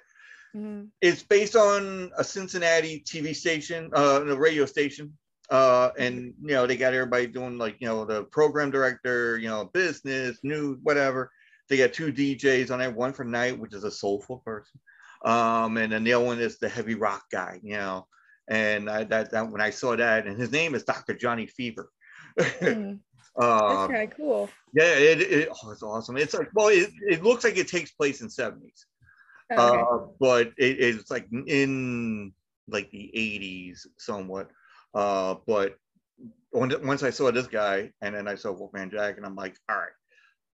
Mhm. 0.56 0.90
It's 1.02 1.24
based 1.24 1.56
on 1.56 2.12
a 2.18 2.24
Cincinnati 2.24 3.04
TV 3.08 3.36
station, 3.36 3.90
uh, 3.94 4.24
a 4.26 4.36
radio 4.36 4.66
station. 4.66 5.18
Uh, 5.50 5.92
and 5.98 6.34
you 6.42 6.54
know, 6.54 6.66
they 6.66 6.78
got 6.78 6.94
everybody 6.94 7.28
doing 7.28 7.58
like, 7.58 7.76
you 7.80 7.88
know, 7.88 8.06
the 8.06 8.24
program 8.26 8.72
director, 8.72 9.38
you 9.38 9.48
know, 9.48 9.66
business, 9.66 10.40
news, 10.44 10.80
whatever. 10.84 11.32
They 11.70 11.78
got 11.78 11.94
two 11.94 12.12
DJs 12.12 12.72
on 12.72 12.80
there, 12.80 12.92
one 12.92 13.14
for 13.14 13.24
night, 13.24 13.58
which 13.60 13.74
is 13.74 13.84
a 13.84 13.92
soulful 13.92 14.42
person. 14.46 14.80
Um, 15.26 15.78
and 15.78 15.92
then 15.92 16.04
the 16.04 16.14
other 16.14 16.26
one 16.26 16.40
is 16.40 16.60
the 16.60 16.70
heavy 16.70 16.96
rock 16.96 17.24
guy, 17.32 17.60
you 17.64 17.76
know. 17.76 18.08
And 18.48 18.90
I, 18.90 19.06
that, 19.06 19.32
that 19.32 19.50
when 19.50 19.62
I 19.62 19.70
saw 19.70 19.96
that, 19.96 20.28
and 20.28 20.40
his 20.40 20.52
name 20.52 20.76
is 20.76 20.84
Dr. 20.84 21.14
Johnny 21.14 21.48
Fever. 21.48 21.90
Mm, 22.40 23.00
uh, 23.40 23.68
That's 23.88 23.92
kind 23.92 24.12
of 24.12 24.18
cool. 24.18 24.50
yeah, 24.74 24.96
it, 24.96 25.22
it 25.22 25.50
oh, 25.52 25.72
it's 25.72 25.84
awesome. 25.84 26.18
It's 26.18 26.34
like 26.34 26.50
well, 26.54 26.70
it, 26.70 26.90
it 27.08 27.24
looks 27.24 27.44
like 27.44 27.58
it 27.58 27.68
takes 27.68 27.92
place 27.92 28.22
in 28.22 28.28
70s. 28.28 28.86
Oh, 29.52 29.68
okay. 29.68 29.82
Uh, 29.82 30.08
but 30.20 30.48
it, 30.58 30.80
it's 30.80 31.12
like 31.12 31.28
in 31.32 32.34
like 32.68 32.90
the 32.92 33.12
80s 33.16 33.88
somewhat. 33.98 34.50
Uh, 34.94 35.36
but 35.46 35.76
once 36.52 37.04
I 37.04 37.10
saw 37.10 37.32
this 37.32 37.48
guy 37.48 37.92
and 38.02 38.16
then 38.16 38.28
I 38.28 38.36
saw 38.36 38.52
Wolfman 38.52 38.92
Jack, 38.92 39.18
and 39.18 39.26
I'm 39.26 39.36
like, 39.36 39.56
all 39.70 39.76
right, 39.76 39.92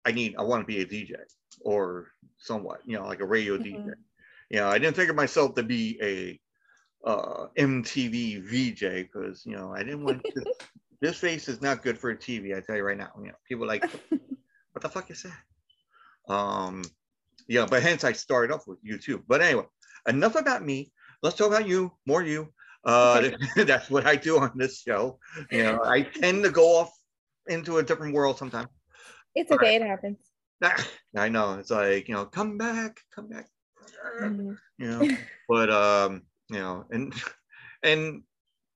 I 0.05 0.11
need, 0.11 0.35
I 0.37 0.43
want 0.43 0.61
to 0.61 0.65
be 0.65 0.81
a 0.81 0.85
DJ 0.85 1.15
or 1.61 2.07
somewhat, 2.37 2.81
you 2.85 2.97
know, 2.97 3.05
like 3.05 3.19
a 3.19 3.25
radio 3.25 3.57
DJ. 3.57 3.83
Mhm. 3.83 3.93
You 4.49 4.59
know, 4.59 4.69
I 4.69 4.77
didn't 4.77 4.95
think 4.95 5.09
of 5.09 5.15
myself 5.15 5.55
to 5.55 5.63
be 5.63 5.99
a 6.01 6.39
uh, 7.07 7.47
MTV 7.57 8.41
VJ 8.43 9.03
because, 9.03 9.45
you 9.45 9.55
know, 9.55 9.73
I 9.73 9.83
didn't 9.83 10.05
want 10.05 10.23
to, 10.35 10.45
this 11.01 11.17
face 11.17 11.47
is 11.47 11.61
not 11.61 11.83
good 11.83 11.97
for 11.97 12.09
a 12.09 12.15
TV. 12.15 12.55
I 12.55 12.61
tell 12.61 12.75
you 12.75 12.83
right 12.83 12.97
now, 12.97 13.11
you 13.19 13.27
know, 13.27 13.35
people 13.47 13.67
like, 13.67 13.83
what 14.09 14.81
the 14.81 14.89
fuck 14.89 15.09
is 15.11 15.23
that? 15.23 16.33
Um, 16.33 16.83
yeah, 17.47 17.65
but 17.69 17.81
hence 17.81 18.03
I 18.03 18.11
started 18.11 18.53
off 18.53 18.67
with 18.67 18.83
YouTube. 18.83 19.23
But 19.27 19.41
anyway, 19.41 19.65
enough 20.07 20.35
about 20.35 20.65
me. 20.65 20.91
Let's 21.21 21.35
talk 21.35 21.47
about 21.47 21.67
you, 21.67 21.93
more 22.05 22.23
you. 22.23 22.53
Uh, 22.83 23.31
that's 23.55 23.89
what 23.89 24.05
I 24.05 24.15
do 24.15 24.39
on 24.39 24.51
this 24.55 24.81
show. 24.81 25.19
You 25.51 25.63
know, 25.63 25.81
I 25.83 26.03
tend 26.03 26.43
to 26.43 26.49
go 26.49 26.77
off 26.77 26.91
into 27.47 27.77
a 27.77 27.83
different 27.83 28.13
world 28.13 28.37
sometimes. 28.37 28.69
it's 29.35 29.51
okay. 29.51 29.75
It 29.75 29.81
happens. 29.81 30.17
I 31.15 31.29
know 31.29 31.55
it's 31.59 31.69
like 31.71 32.07
you 32.07 32.15
know, 32.15 32.25
come 32.25 32.57
back, 32.57 32.99
come 33.13 33.29
back. 33.29 33.47
Mhm. 34.21 34.57
You 34.77 34.87
know, 34.87 35.17
but 35.47 35.69
um, 35.69 36.23
you 36.49 36.59
know, 36.59 36.85
and 36.91 37.13
and 37.83 38.23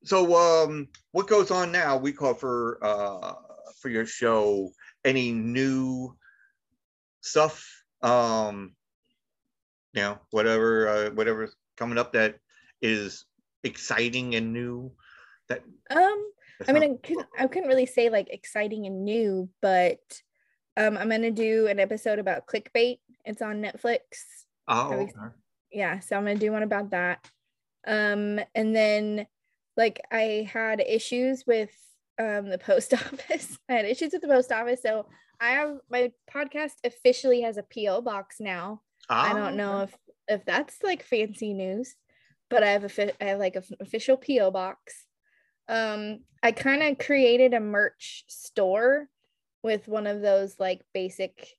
so 0.03 0.35
um, 0.35 0.87
what 1.11 1.27
goes 1.27 1.51
on 1.51 1.71
now? 1.71 1.97
We 1.97 2.11
call 2.11 2.33
for 2.33 2.79
uh 2.81 3.33
for 3.81 3.89
your 3.89 4.05
show 4.05 4.71
any 5.03 5.31
new 5.31 6.15
stuff 7.21 7.83
um 8.03 8.75
you 9.93 10.01
know 10.01 10.19
whatever 10.31 10.87
uh, 10.87 11.09
whatever's 11.11 11.55
coming 11.77 11.97
up 11.97 12.13
that 12.13 12.37
is 12.81 13.25
exciting 13.63 14.35
and 14.35 14.53
new 14.53 14.91
that 15.49 15.63
Um, 15.89 16.31
I 16.67 16.73
mean, 16.73 16.83
I 16.83 17.07
couldn't, 17.07 17.27
I 17.37 17.47
couldn't 17.47 17.69
really 17.69 17.85
say 17.85 18.09
like 18.09 18.29
exciting 18.29 18.85
and 18.85 19.03
new, 19.03 19.49
but 19.61 19.99
um, 20.77 20.97
I'm 20.97 21.09
gonna 21.09 21.31
do 21.31 21.67
an 21.67 21.79
episode 21.79 22.19
about 22.19 22.45
clickbait. 22.45 22.99
It's 23.25 23.41
on 23.41 23.61
Netflix. 23.61 23.99
oh 24.67 24.93
okay. 24.93 25.11
Yeah, 25.71 25.99
so 25.99 26.15
I'm 26.15 26.23
gonna 26.23 26.35
do 26.35 26.51
one 26.51 26.63
about 26.63 26.91
that. 26.91 27.29
Um, 27.87 28.39
and 28.55 28.75
then 28.75 29.25
like 29.77 30.01
I 30.12 30.47
had 30.51 30.81
issues 30.81 31.45
with 31.45 31.71
um 32.19 32.49
the 32.49 32.57
post 32.57 32.93
office. 32.95 33.57
I 33.69 33.73
had 33.73 33.86
issues 33.86 34.13
with 34.13 34.21
the 34.21 34.27
post 34.27 34.51
office, 34.51 34.81
so 34.81 35.07
I 35.39 35.51
have 35.51 35.77
my 35.89 36.12
podcast 36.31 36.73
officially 36.84 37.41
has 37.41 37.57
a 37.57 37.63
PO 37.63 38.01
box 38.01 38.38
now. 38.39 38.81
I 39.10 39.34
Oh, 39.34 39.36
don't 39.36 39.57
know 39.57 39.81
if 39.81 39.95
if 40.27 40.45
that's 40.45 40.81
like 40.84 41.03
fancy 41.03 41.53
news, 41.53 41.95
but 42.49 42.63
I 42.63 42.71
have 42.71 42.84
a 42.86 43.23
I 43.23 43.27
have 43.27 43.39
like 43.39 43.55
an 43.55 43.63
official 43.79 44.17
PO 44.17 44.51
box. 44.51 45.05
Um, 45.67 46.19
I 46.43 46.51
kind 46.51 46.84
of 46.84 46.97
created 46.97 47.53
a 47.53 47.60
merch 47.60 48.25
store 48.27 49.07
with 49.63 49.88
one 49.88 50.07
of 50.07 50.21
those 50.21 50.60
like 50.60 50.81
basic 50.93 51.55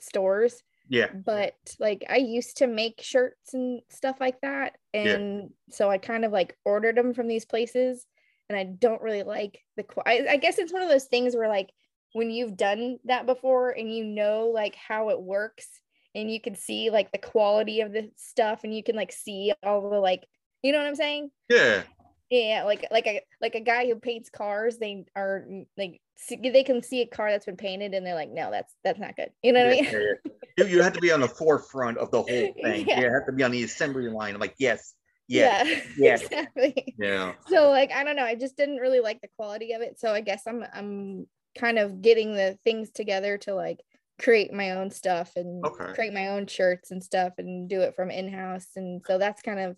stores, 0.00 0.62
yeah 0.88 1.08
but 1.24 1.54
like 1.78 2.04
I 2.10 2.16
used 2.16 2.58
to 2.58 2.66
make 2.66 3.00
shirts 3.00 3.54
and 3.54 3.80
stuff 3.90 4.16
like 4.20 4.40
that, 4.42 4.76
Yeah. 4.92 5.14
and 5.14 5.50
so 5.70 5.90
I 5.90 5.98
kind 5.98 6.24
of 6.24 6.32
like 6.32 6.56
ordered 6.64 6.96
them 6.96 7.14
from 7.14 7.28
these 7.28 7.44
places, 7.44 8.06
and 8.48 8.58
I 8.58 8.64
don't 8.64 9.02
really 9.02 9.22
like 9.22 9.60
the. 9.76 9.84
I, 10.06 10.26
I 10.30 10.36
guess 10.36 10.58
it's 10.58 10.72
one 10.72 10.82
of 10.82 10.88
those 10.88 11.06
things 11.06 11.34
where 11.36 11.48
like 11.48 11.70
when 12.12 12.30
you've 12.30 12.56
done 12.56 12.98
that 13.04 13.26
before 13.26 13.70
and 13.70 13.92
you 13.94 14.04
know 14.04 14.48
like 14.48 14.74
how 14.74 15.08
it 15.10 15.20
works 15.20 15.66
and 16.14 16.30
you 16.30 16.40
can 16.40 16.54
see 16.54 16.90
like 16.90 17.10
the 17.10 17.18
quality 17.18 17.80
of 17.80 17.92
the 17.92 18.10
stuff 18.16 18.64
and 18.64 18.74
you 18.76 18.82
can 18.82 18.96
like 18.96 19.12
see 19.12 19.52
all 19.62 19.88
the 19.88 19.98
like 19.98 20.24
you 20.62 20.72
know 20.72 20.78
what 20.78 20.86
I'm 20.86 20.94
saying? 20.96 21.30
yeah 21.48 21.82
Yeah, 22.30 22.64
like 22.64 22.86
like 22.90 23.06
a 23.06 23.22
like 23.40 23.54
a 23.54 23.60
guy 23.60 23.86
who 23.86 23.96
paints 23.96 24.30
cars, 24.30 24.78
they 24.78 25.04
are 25.16 25.44
like 25.76 26.00
they 26.30 26.64
can 26.64 26.82
see 26.82 27.02
a 27.02 27.06
car 27.06 27.30
that's 27.30 27.46
been 27.46 27.56
painted 27.56 27.94
and 27.94 28.06
they're 28.06 28.14
like, 28.14 28.30
no, 28.30 28.50
that's 28.50 28.74
that's 28.84 28.98
not 29.00 29.16
good. 29.16 29.30
You 29.42 29.52
know 29.52 29.64
what 29.64 29.72
I 29.72 29.76
yeah, 29.76 29.92
mean? 29.92 30.14
You, 30.56 30.66
you 30.66 30.82
have 30.82 30.92
to 30.94 31.00
be 31.00 31.12
on 31.12 31.20
the 31.20 31.28
forefront 31.28 31.98
of 31.98 32.10
the 32.10 32.22
whole 32.22 32.54
thing 32.62 32.86
Yeah. 32.88 33.00
you 33.00 33.12
have 33.12 33.26
to 33.26 33.32
be 33.32 33.42
on 33.42 33.50
the 33.50 33.62
assembly 33.62 34.08
line 34.08 34.34
i'm 34.34 34.40
like 34.40 34.54
yes 34.58 34.94
yes 35.28 35.68
yeah, 35.68 35.80
yes. 35.96 36.22
exactly. 36.22 36.94
yeah 36.98 37.34
So 37.46 37.70
like 37.70 37.92
I 37.92 38.04
don't 38.04 38.16
know, 38.16 38.24
I 38.24 38.34
just 38.34 38.56
didn't 38.56 38.76
really 38.78 39.00
like 39.00 39.20
the 39.20 39.28
quality 39.36 39.72
of 39.72 39.82
it. 39.82 39.98
So 39.98 40.12
I 40.12 40.20
guess 40.20 40.46
I'm 40.46 40.64
I'm 40.72 41.26
kind 41.58 41.78
of 41.78 42.00
getting 42.02 42.34
the 42.34 42.58
things 42.64 42.90
together 42.90 43.38
to 43.38 43.54
like 43.54 43.80
create 44.20 44.52
my 44.52 44.72
own 44.72 44.90
stuff 44.90 45.32
and 45.36 45.64
Okay. 45.64 45.92
create 45.94 46.12
my 46.12 46.28
own 46.28 46.46
shirts 46.46 46.90
and 46.90 47.02
stuff 47.02 47.34
and 47.38 47.68
do 47.68 47.80
it 47.80 47.94
from 47.96 48.10
in-house. 48.10 48.68
And 48.76 49.02
so 49.06 49.18
that's 49.18 49.42
kind 49.42 49.60
of 49.60 49.76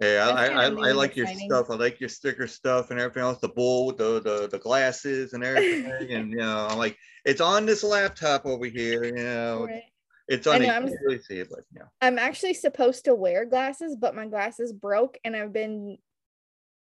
Yeah, 0.00 0.32
I, 0.34 0.46
I, 0.46 0.64
I 0.66 0.92
like 0.92 1.16
your 1.16 1.26
stuff. 1.26 1.66
I 1.70 1.74
like 1.74 1.98
your 2.00 2.08
sticker 2.08 2.46
stuff 2.46 2.90
and 2.90 3.00
everything 3.00 3.22
else. 3.22 3.38
The 3.38 3.48
bull 3.48 3.86
with 3.86 3.96
the, 3.98 4.20
the 4.20 4.48
the 4.48 4.58
glasses 4.58 5.32
and 5.32 5.42
everything. 5.44 6.12
and 6.12 6.30
you 6.30 6.36
know, 6.36 6.66
I'm 6.70 6.78
like, 6.78 6.96
it's 7.24 7.40
on 7.40 7.66
this 7.66 7.82
laptop 7.82 8.46
over 8.46 8.66
here. 8.66 9.04
You 9.04 9.12
know, 9.24 9.64
right. 9.64 9.82
It's 10.28 10.46
on. 10.46 10.62
know, 10.62 10.68
I'm- 10.68 10.90
really 11.02 11.20
see 11.20 11.38
it, 11.40 11.48
but 11.50 11.60
yeah. 11.74 11.84
I'm 12.00 12.18
actually 12.18 12.54
supposed 12.54 13.04
to 13.06 13.14
wear 13.14 13.44
glasses, 13.44 13.96
but 13.96 14.14
my 14.14 14.26
glasses 14.26 14.72
broke 14.72 15.18
and 15.24 15.34
I've 15.34 15.52
been 15.52 15.98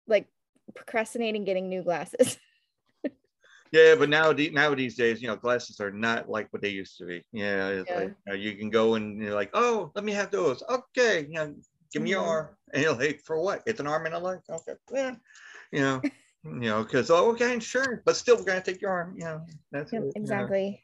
like 0.08 0.28
procrastinating 0.74 1.44
getting 1.44 1.70
new 1.70 1.84
glasses. 1.84 2.38
Yeah, 3.74 3.96
but 3.96 4.10
now 4.10 4.34
now 4.34 4.76
these 4.76 4.98
days, 4.98 5.22
you 5.22 5.30
know, 5.30 5.38
glasses 5.38 5.80
are 5.80 5.92
not 5.92 6.28
like 6.30 6.52
what 6.52 6.62
they 6.62 6.68
used 6.70 6.98
to 6.98 7.06
be. 7.06 7.24
Yeah, 7.32 7.84
Yeah. 7.88 7.96
like 7.96 8.10
you, 8.10 8.16
know, 8.28 8.34
you 8.34 8.56
can 8.58 8.70
go 8.70 8.96
and 8.96 9.22
you're 9.22 9.34
like, 9.34 9.50
oh, 9.54 9.94
let 9.96 10.04
me 10.04 10.12
have 10.12 10.30
those. 10.30 10.62
Okay, 10.70 11.22
you 11.22 11.36
know, 11.36 11.56
give 11.94 12.02
me 12.02 12.10
your 12.10 12.22
Mhm. 12.22 12.28
arm. 12.28 12.58
And 12.74 12.84
you're 12.84 12.94
like, 12.94 13.22
for 13.22 13.40
what? 13.40 13.64
It's 13.66 13.80
an 13.80 13.88
arm 13.88 14.06
and 14.08 14.16
a 14.16 14.20
leg. 14.20 14.40
Okay, 14.50 14.74
yeah, 14.92 15.16
you 15.72 15.80
know, 15.80 16.02
you 16.44 16.70
know, 16.70 16.84
because 16.84 17.10
oh, 17.10 17.30
okay, 17.32 17.54
insurance, 17.54 18.02
but 18.06 18.18
still, 18.18 18.36
we're 18.36 18.44
gonna 18.44 18.60
take 18.62 18.82
your 18.82 18.92
arm. 18.92 19.16
You 19.18 19.24
know, 19.24 19.46
that's 19.72 19.94
Yep, 19.94 20.04
it, 20.04 20.14
exactly. 20.18 20.82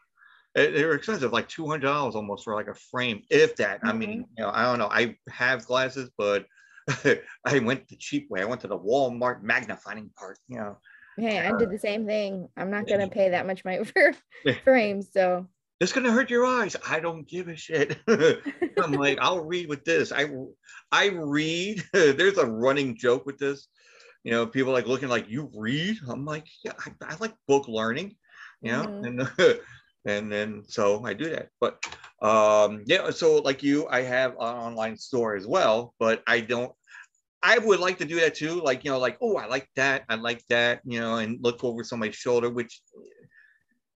They 0.56 0.84
were 0.86 0.96
expensive, 0.96 1.32
like 1.34 1.48
two 1.48 1.68
hundred 1.68 1.88
dollars 1.88 2.16
almost 2.16 2.44
for 2.44 2.56
like 2.56 2.68
a 2.68 2.74
frame, 2.74 3.22
if 3.30 3.56
that. 3.58 3.80
I 3.84 3.94
mean, 3.94 4.10
Mm-hmm. 4.10 4.22
you 4.38 4.44
know, 4.44 4.52
I 4.54 4.64
don't 4.64 4.80
know. 4.80 4.90
I 4.90 5.16
have 5.30 5.66
glasses, 5.66 6.10
but 6.18 6.46
I 7.46 7.60
went 7.60 7.88
the 7.90 7.96
cheap 7.98 8.30
way. 8.30 8.42
I 8.42 8.46
went 8.46 8.62
to 8.62 8.68
the 8.68 8.78
Walmart 8.80 9.44
magnifying 9.44 10.10
part, 10.18 10.40
you 10.48 10.58
know, 10.58 10.78
Hey, 11.18 11.40
I 11.40 11.52
did 11.52 11.70
the 11.72 11.80
same 11.80 12.06
thing. 12.06 12.48
I'm 12.58 12.72
not 12.72 12.88
gonna 12.88 13.08
pay 13.10 13.30
that 13.30 13.46
much 13.48 13.66
money 13.66 13.84
for 13.86 14.14
frames, 14.64 15.10
so 15.12 15.48
it's 15.80 15.92
gonna 15.94 16.12
hurt 16.12 16.30
your 16.32 16.46
eyes. 16.46 16.76
I 16.88 17.00
don't 17.00 17.28
give 17.28 17.48
a 17.50 17.56
shit. 17.56 17.98
I'm 18.08 18.94
like, 18.94 19.20
I'll 19.22 19.44
read 19.46 19.68
with 19.70 19.84
this. 19.84 20.12
I 20.12 20.28
I 20.92 21.08
read. 21.08 21.84
There's 21.94 22.38
a 22.38 22.46
running 22.46 22.98
joke 22.98 23.26
with 23.26 23.38
this. 23.38 23.68
You 24.24 24.32
know, 24.32 24.48
people 24.48 24.74
like 24.74 24.88
looking 24.88 25.10
like 25.10 25.30
you 25.30 25.52
read. 25.56 25.98
I'm 26.08 26.26
like, 26.26 26.46
yeah, 26.64 26.74
I, 26.80 26.92
I 27.14 27.16
like 27.20 27.34
book 27.48 27.68
learning. 27.68 28.16
You 28.62 28.72
know, 28.72 28.84
Mhm. 28.88 29.30
and 29.40 29.60
and 30.08 30.32
then 30.32 30.64
so 30.68 31.04
I 31.06 31.14
do 31.14 31.30
that. 31.30 31.50
But 31.60 31.86
um, 32.22 32.84
yeah, 32.86 33.10
so 33.12 33.38
like 33.38 33.62
you, 33.62 33.88
I 33.90 34.02
have 34.02 34.32
an 34.32 34.38
online 34.40 34.98
store 34.98 35.36
as 35.36 35.46
well, 35.46 35.94
but 36.00 36.24
I 36.28 36.40
don't. 36.40 36.72
I 37.44 37.60
would 37.60 37.80
like 37.80 38.00
to 38.00 38.06
do 38.06 38.20
that 38.22 38.36
too. 38.36 38.62
Like 38.62 38.84
you 38.84 38.92
know, 38.92 39.00
like 39.00 39.18
oh, 39.22 39.36
I 39.38 39.46
like 39.48 39.70
that. 39.76 40.04
I 40.10 40.16
like 40.16 40.44
that. 40.50 40.82
You 40.86 41.00
know, 41.00 41.18
and 41.18 41.38
look 41.42 41.64
over 41.64 41.84
somebody's 41.84 42.16
shoulder, 42.16 42.50
which 42.50 42.82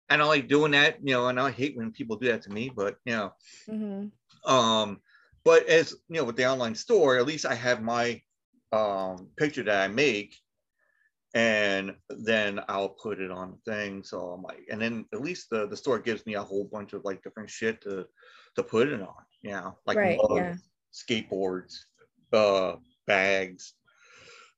I 0.09 0.17
don't 0.17 0.27
like 0.27 0.47
doing 0.47 0.73
that. 0.73 0.97
You 1.01 1.13
know, 1.13 1.27
and 1.27 1.39
I 1.39 1.49
hate 1.49 1.75
when 1.75 1.91
people 1.91 2.17
do 2.17 2.27
that 2.27 2.43
to 2.43 2.51
me. 2.51 2.71
But 2.75 2.97
you 3.05 3.13
know, 3.13 3.33
mhm. 3.67 4.11
um, 4.45 4.99
but 5.43 5.65
as 5.67 5.95
you 6.09 6.17
know, 6.17 6.25
with 6.25 6.35
the 6.35 6.45
online 6.45 6.75
store, 6.75 7.17
at 7.17 7.25
least 7.25 7.45
I 7.45 7.55
have 7.55 7.81
my 7.81 8.21
um 8.73 9.29
picture 9.37 9.63
that 9.63 9.81
I 9.83 9.87
make, 9.87 10.35
and 11.33 11.95
then 12.09 12.59
I'll 12.67 12.89
put 12.89 13.19
it 13.21 13.31
on 13.31 13.51
the 13.65 13.71
thing. 13.71 14.03
So 14.03 14.19
I'm 14.31 14.41
like, 14.43 14.65
and 14.69 14.81
then 14.81 15.05
at 15.13 15.21
least 15.21 15.49
the 15.49 15.67
the 15.67 15.77
store 15.77 15.99
gives 15.99 16.25
me 16.25 16.33
a 16.35 16.43
whole 16.43 16.65
bunch 16.65 16.93
of 16.93 17.03
like 17.05 17.23
different 17.23 17.49
shit 17.49 17.81
to 17.81 18.05
to 18.55 18.63
put 18.63 18.87
it 18.89 19.01
on. 19.01 19.13
You 19.41 19.51
know, 19.51 19.77
like 19.85 19.97
Right, 19.97 20.19
mugs, 20.21 20.35
yeah. 20.35 20.55
skateboards, 20.93 21.75
uh, 22.33 22.75
bags. 23.07 23.73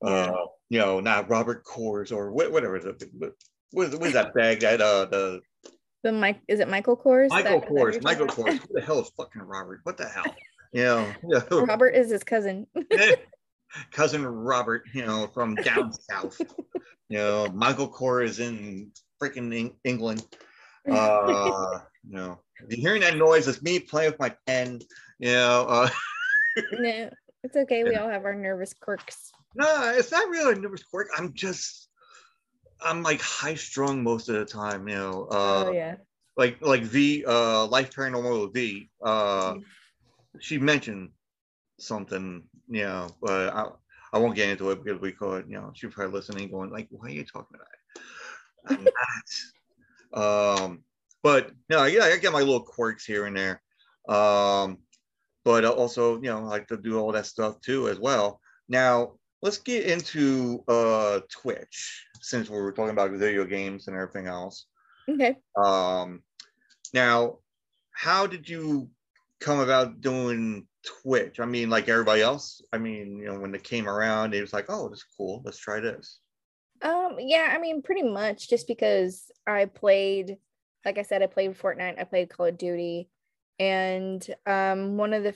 Yeah. 0.03 0.09
Uh, 0.09 0.45
you 0.69 0.79
know, 0.79 0.99
not 0.99 1.29
Robert 1.29 1.63
Kors 1.63 2.11
or 2.11 2.31
wha- 2.31 2.49
whatever 2.49 2.79
the 2.79 3.33
what 3.71 3.87
is, 3.87 3.95
what 3.95 4.07
is 4.07 4.13
that 4.13 4.33
bag 4.33 4.59
that 4.61 4.81
uh 4.81 5.05
the 5.05 5.41
The 6.03 6.11
Mike 6.11 6.41
is 6.47 6.59
it 6.59 6.67
Michael 6.67 6.97
Kors? 6.97 7.29
Michael 7.29 7.59
That- 7.61 7.69
that 7.69 7.73
Kors, 7.73 7.93
you're 7.93 8.01
Michael? 8.01 8.27
Kors. 8.27 8.57
Who 8.59 8.67
the 8.73 8.81
hell 8.81 8.99
is 8.99 9.09
fucking 9.15 9.41
Robert? 9.43 9.81
What 9.83 9.97
the 9.97 10.07
hell? 10.07 10.25
Yeah. 10.75 11.13
Robert 11.51 11.89
is 11.91 12.09
his 12.09 12.23
cousin. 12.23 12.65
cousin 13.91 14.25
Robert, 14.25 14.83
you 14.93 15.05
know, 15.05 15.27
from 15.33 15.55
down 15.55 15.91
south. 16.09 16.39
You 17.09 17.17
know, 17.17 17.47
Michael 17.53 17.89
Kors 17.89 18.25
is 18.25 18.39
in 18.39 18.91
freaking 19.21 19.55
Eng- 19.55 19.77
England. 19.83 20.25
Uh, 20.91 21.79
you 22.05 22.13
know, 22.13 22.41
if 22.59 22.69
you're 22.77 22.89
hearing 22.89 23.01
that 23.03 23.15
noise, 23.15 23.47
it's 23.47 23.61
me 23.63 23.79
playing 23.79 24.11
with 24.11 24.19
my 24.19 24.35
pen. 24.45 24.81
You 25.17 25.31
know, 25.31 25.65
uh, 25.69 25.89
no, 26.73 27.09
it's 27.41 27.55
okay. 27.55 27.85
We 27.85 27.95
all 27.95 28.09
have 28.09 28.25
our 28.25 28.35
nervous 28.35 28.73
quirks. 28.73 29.31
no, 29.55 29.93
it's 29.95 30.11
not 30.11 30.27
really 30.27 30.53
a 30.53 30.59
nervous 30.59 30.83
quirk. 30.83 31.07
I'm 31.17 31.33
just, 31.33 31.87
I'm 32.81 33.01
like 33.01 33.21
high 33.21 33.55
strung 33.55 34.03
most 34.03 34.27
of 34.27 34.35
the 34.35 34.43
time. 34.43 34.89
You 34.89 34.95
know, 34.95 35.27
uh, 35.31 35.63
oh 35.67 35.71
yeah. 35.71 35.95
like 36.35 36.57
like 36.61 36.83
V, 36.83 37.23
uh, 37.25 37.65
Life 37.67 37.95
Paranormal 37.95 38.53
V. 38.53 38.89
Uh, 39.01 39.55
she 40.39 40.57
mentioned 40.57 41.11
something, 41.79 42.43
you 42.67 42.83
know, 42.83 43.09
but 43.21 43.53
I, 43.53 43.69
I 44.13 44.19
won't 44.19 44.35
get 44.35 44.49
into 44.49 44.71
it 44.71 44.83
because 44.83 45.01
we 45.01 45.11
could, 45.11 45.45
you 45.47 45.55
know, 45.55 45.71
she's 45.73 45.93
probably 45.93 46.13
listening, 46.13 46.51
going 46.51 46.71
like, 46.71 46.87
"Why 46.89 47.07
are 47.07 47.11
you 47.11 47.25
talking 47.25 47.55
about 47.55 47.67
it?" 47.67 48.01
I'm 48.65 48.83
not. 50.13 50.65
Um, 50.65 50.83
but 51.23 51.51
no, 51.69 51.85
yeah, 51.85 52.03
I 52.03 52.17
get 52.17 52.33
my 52.33 52.39
little 52.39 52.61
quirks 52.61 53.05
here 53.05 53.25
and 53.25 53.35
there. 53.35 53.61
Um, 54.07 54.79
but 55.43 55.65
also, 55.65 56.15
you 56.15 56.29
know, 56.29 56.37
I 56.37 56.41
like 56.41 56.67
to 56.67 56.77
do 56.77 56.99
all 56.99 57.11
that 57.13 57.25
stuff 57.25 57.59
too 57.61 57.89
as 57.89 57.99
well. 57.99 58.39
Now, 58.69 59.13
let's 59.41 59.57
get 59.57 59.85
into 59.85 60.63
uh 60.67 61.21
Twitch 61.29 62.05
since 62.21 62.49
we 62.49 62.57
were 62.57 62.71
talking 62.71 62.91
about 62.91 63.11
video 63.11 63.45
games 63.45 63.87
and 63.87 63.97
everything 63.97 64.27
else. 64.27 64.67
Okay. 65.09 65.37
Um, 65.57 66.21
now, 66.93 67.39
how 67.91 68.27
did 68.27 68.47
you 68.47 68.89
come 69.39 69.59
about 69.59 70.01
doing 70.01 70.67
Twitch? 70.85 71.39
I 71.39 71.45
mean, 71.45 71.69
like 71.69 71.89
everybody 71.89 72.21
else. 72.21 72.61
I 72.71 72.77
mean, 72.77 73.17
you 73.17 73.25
know, 73.25 73.39
when 73.39 73.55
it 73.55 73.63
came 73.63 73.87
around, 73.87 74.33
it 74.33 74.41
was 74.41 74.53
like, 74.53 74.65
oh, 74.69 74.89
this 74.89 74.99
is 74.99 75.05
cool. 75.17 75.41
Let's 75.45 75.57
try 75.57 75.79
this. 75.79 76.19
Um, 76.81 77.15
yeah, 77.19 77.53
I 77.55 77.59
mean, 77.59 77.81
pretty 77.81 78.03
much 78.03 78.49
just 78.49 78.67
because 78.67 79.31
I 79.47 79.65
played, 79.65 80.37
like 80.83 80.97
I 80.97 81.03
said, 81.03 81.21
I 81.23 81.27
played 81.27 81.57
Fortnite, 81.57 81.99
I 81.99 82.03
played 82.03 82.29
Call 82.29 82.47
of 82.47 82.57
Duty, 82.57 83.09
and 83.59 84.25
um, 84.45 84.97
one 84.97 85.13
of 85.13 85.23
the 85.23 85.35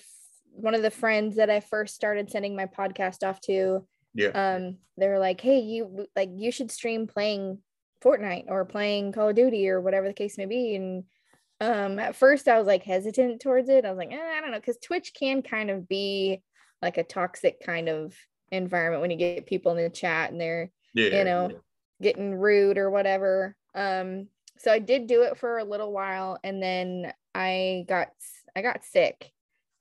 one 0.52 0.74
of 0.74 0.82
the 0.82 0.92
friends 0.92 1.36
that 1.36 1.50
I 1.52 1.60
first 1.60 1.94
started 1.96 2.32
sending 2.32 2.56
my 2.56 2.66
podcast 2.66 3.24
off 3.26 3.40
to, 3.42 3.86
Yeah. 4.16 4.30
um, 4.30 4.78
they 4.98 5.08
were 5.08 5.20
like, 5.20 5.40
"Hey, 5.40 5.60
you 5.60 6.08
like 6.16 6.32
you 6.36 6.52
should 6.52 6.72
stream 6.72 7.08
playing 7.08 7.60
Fortnite 8.04 8.46
or 8.50 8.66
playing 8.66 9.12
Call 9.12 9.30
of 9.30 9.36
Duty 9.36 9.70
or 9.70 9.80
whatever 9.80 10.08
the 10.08 10.14
case 10.14 10.38
may 10.38 10.48
be." 10.48 10.76
And 10.76 11.04
um, 11.60 12.00
at 12.00 12.16
first, 12.16 12.48
I 12.48 12.58
was 12.58 12.68
like 12.68 12.84
hesitant 12.84 13.42
towards 13.42 13.70
it. 13.70 13.86
I 13.86 13.90
was 13.90 13.98
like, 13.98 14.12
eh, 14.12 14.16
I 14.38 14.42
don't 14.42 14.52
know, 14.52 14.60
because 14.60 14.78
Twitch 14.78 15.14
can 15.18 15.42
kind 15.42 15.70
of 15.70 15.88
be 15.88 16.42
like 16.82 16.98
a 16.98 17.04
toxic 17.04 17.60
kind 17.62 17.90
of 17.90 18.14
environment 18.52 19.02
when 19.02 19.12
you 19.12 19.18
get 19.18 19.46
people 19.46 19.72
in 19.72 19.84
the 19.84 19.90
chat 19.90 20.32
and 20.32 20.40
they're 20.40 20.72
yeah. 20.94 21.18
you 21.18 21.24
know 21.24 21.52
getting 22.02 22.36
rude 22.36 22.78
or 22.78 22.90
whatever 22.90 23.56
um 23.76 24.28
so 24.58 24.72
i 24.72 24.80
did 24.80 25.08
do 25.08 25.24
it 25.24 25.38
for 25.38 25.58
a 25.58 25.64
little 25.64 25.92
while 25.92 26.38
and 26.44 26.62
then 26.62 27.12
i 27.36 27.86
got 27.88 28.08
i 28.56 28.62
got 28.62 28.84
sick 28.84 29.32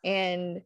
and 0.03 0.57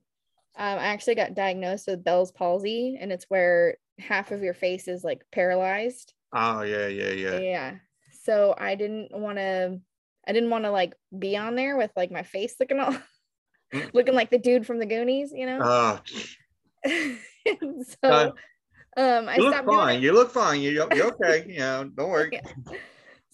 um, 0.57 0.79
i 0.79 0.87
actually 0.87 1.15
got 1.15 1.35
diagnosed 1.35 1.87
with 1.87 2.05
bell's 2.05 2.33
palsy 2.33 2.97
and 2.99 3.13
it's 3.13 3.27
where 3.29 3.77
half 3.99 4.31
of 4.31 4.43
your 4.43 4.55
face 4.55 4.89
is 4.89 5.05
like 5.05 5.23
paralyzed 5.31 6.15
Oh 6.33 6.63
yeah, 6.63 6.87
yeah, 6.87 7.11
yeah. 7.11 7.39
yeah 7.39 7.75
so 8.23 8.55
i 8.57 8.77
didn't 8.77 9.11
want 9.13 9.39
to 9.39 9.81
i 10.31 10.33
didn't 10.33 10.51
want 10.51 10.65
to 10.65 10.71
like 10.71 10.95
be 11.19 11.37
on 11.37 11.55
there 11.57 11.77
with 11.77 11.91
like 11.97 12.11
my 12.11 12.23
face 12.23 12.55
looking 12.61 12.81
all 12.81 12.95
Mm. 13.73 13.89
looking 13.95 14.15
like 14.15 14.31
the 14.31 14.39
dude 14.39 14.67
from 14.67 14.79
the 14.81 14.87
goonies 14.87 15.31
you 15.33 15.47
know 15.47 15.59
Oh, 15.63 16.01
so 16.91 17.97
Uh, 18.03 18.31
um 18.97 19.29
i 19.29 19.37
you 19.37 19.43
look 19.43 19.55
doing 19.55 19.65
it. 19.65 19.67
fine. 19.67 20.03
You 20.03 20.13
look 20.13 20.31
fine. 20.33 20.61
You, 20.61 20.71
you're 20.73 21.07
okay. 21.15 21.45
You 21.49 21.59
know, 21.59 21.91
don't 21.95 22.11
worry. 22.11 22.31
Yeah. 22.67 22.79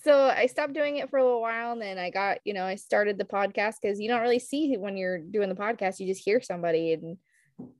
so 0.04 0.24
I 0.24 0.46
stopped 0.46 0.74
doing 0.74 0.96
it 0.96 1.08
for 1.10 1.18
a 1.18 1.24
little 1.24 1.40
while 1.40 1.72
and 1.72 1.80
then 1.80 1.96
I 1.98 2.10
got, 2.10 2.38
you 2.44 2.52
know, 2.54 2.64
I 2.64 2.74
started 2.76 3.16
the 3.18 3.24
podcast 3.24 3.76
because 3.80 3.98
you 3.98 4.08
don't 4.08 4.20
really 4.20 4.38
see 4.38 4.76
when 4.76 4.96
you're 4.98 5.18
doing 5.18 5.48
the 5.48 5.54
podcast, 5.54 5.98
you 6.00 6.06
just 6.06 6.22
hear 6.24 6.40
somebody. 6.42 6.92
And 6.92 7.16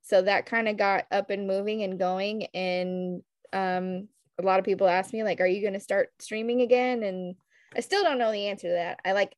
so 0.02 0.22
that 0.22 0.46
kind 0.46 0.66
of 0.68 0.76
got 0.78 1.04
up 1.12 1.28
and 1.30 1.46
moving 1.46 1.82
and 1.82 1.98
going. 1.98 2.46
And 2.54 3.22
um, 3.52 4.08
a 4.38 4.42
lot 4.42 4.58
of 4.58 4.64
people 4.64 4.88
ask 4.88 5.12
me, 5.12 5.22
like, 5.22 5.40
are 5.40 5.46
you 5.46 5.60
going 5.60 5.74
to 5.74 5.80
start 5.80 6.08
streaming 6.18 6.62
again? 6.62 7.02
And 7.02 7.36
I 7.74 7.80
still 7.80 8.02
don't 8.02 8.18
know 8.18 8.32
the 8.32 8.48
answer 8.48 8.68
to 8.68 8.74
that. 8.74 9.00
I 9.04 9.12
like, 9.12 9.34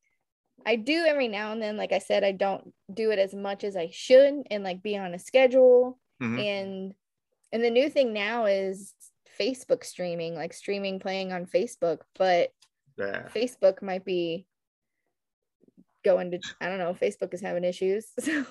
I 0.66 0.76
do 0.76 1.04
every 1.06 1.28
now 1.28 1.52
and 1.52 1.62
then. 1.62 1.76
Like 1.76 1.92
I 1.92 1.98
said, 1.98 2.24
I 2.24 2.32
don't 2.32 2.72
do 2.92 3.10
it 3.10 3.18
as 3.18 3.34
much 3.34 3.64
as 3.64 3.76
I 3.76 3.90
should 3.92 4.42
and 4.50 4.64
like 4.64 4.82
be 4.82 4.96
on 4.98 5.14
a 5.14 5.18
schedule 5.18 5.98
Mhm. 6.20 6.40
and 6.44 6.94
and 7.52 7.64
the 7.64 7.70
new 7.70 7.88
thing 7.88 8.12
now 8.12 8.46
is 8.46 8.92
facebook 9.38 9.84
streaming 9.84 10.34
like 10.34 10.52
streaming 10.52 10.98
playing 10.98 11.32
on 11.32 11.46
facebook 11.46 11.98
but 12.16 12.50
Yeah. 12.98 13.28
facebook 13.28 13.80
might 13.82 14.04
be 14.04 14.46
going 16.04 16.32
to 16.32 16.40
i 16.60 16.68
don't 16.68 16.78
know 16.78 16.92
facebook 16.92 17.32
is 17.34 17.40
having 17.40 17.62
issues 17.62 18.06
so 18.18 18.44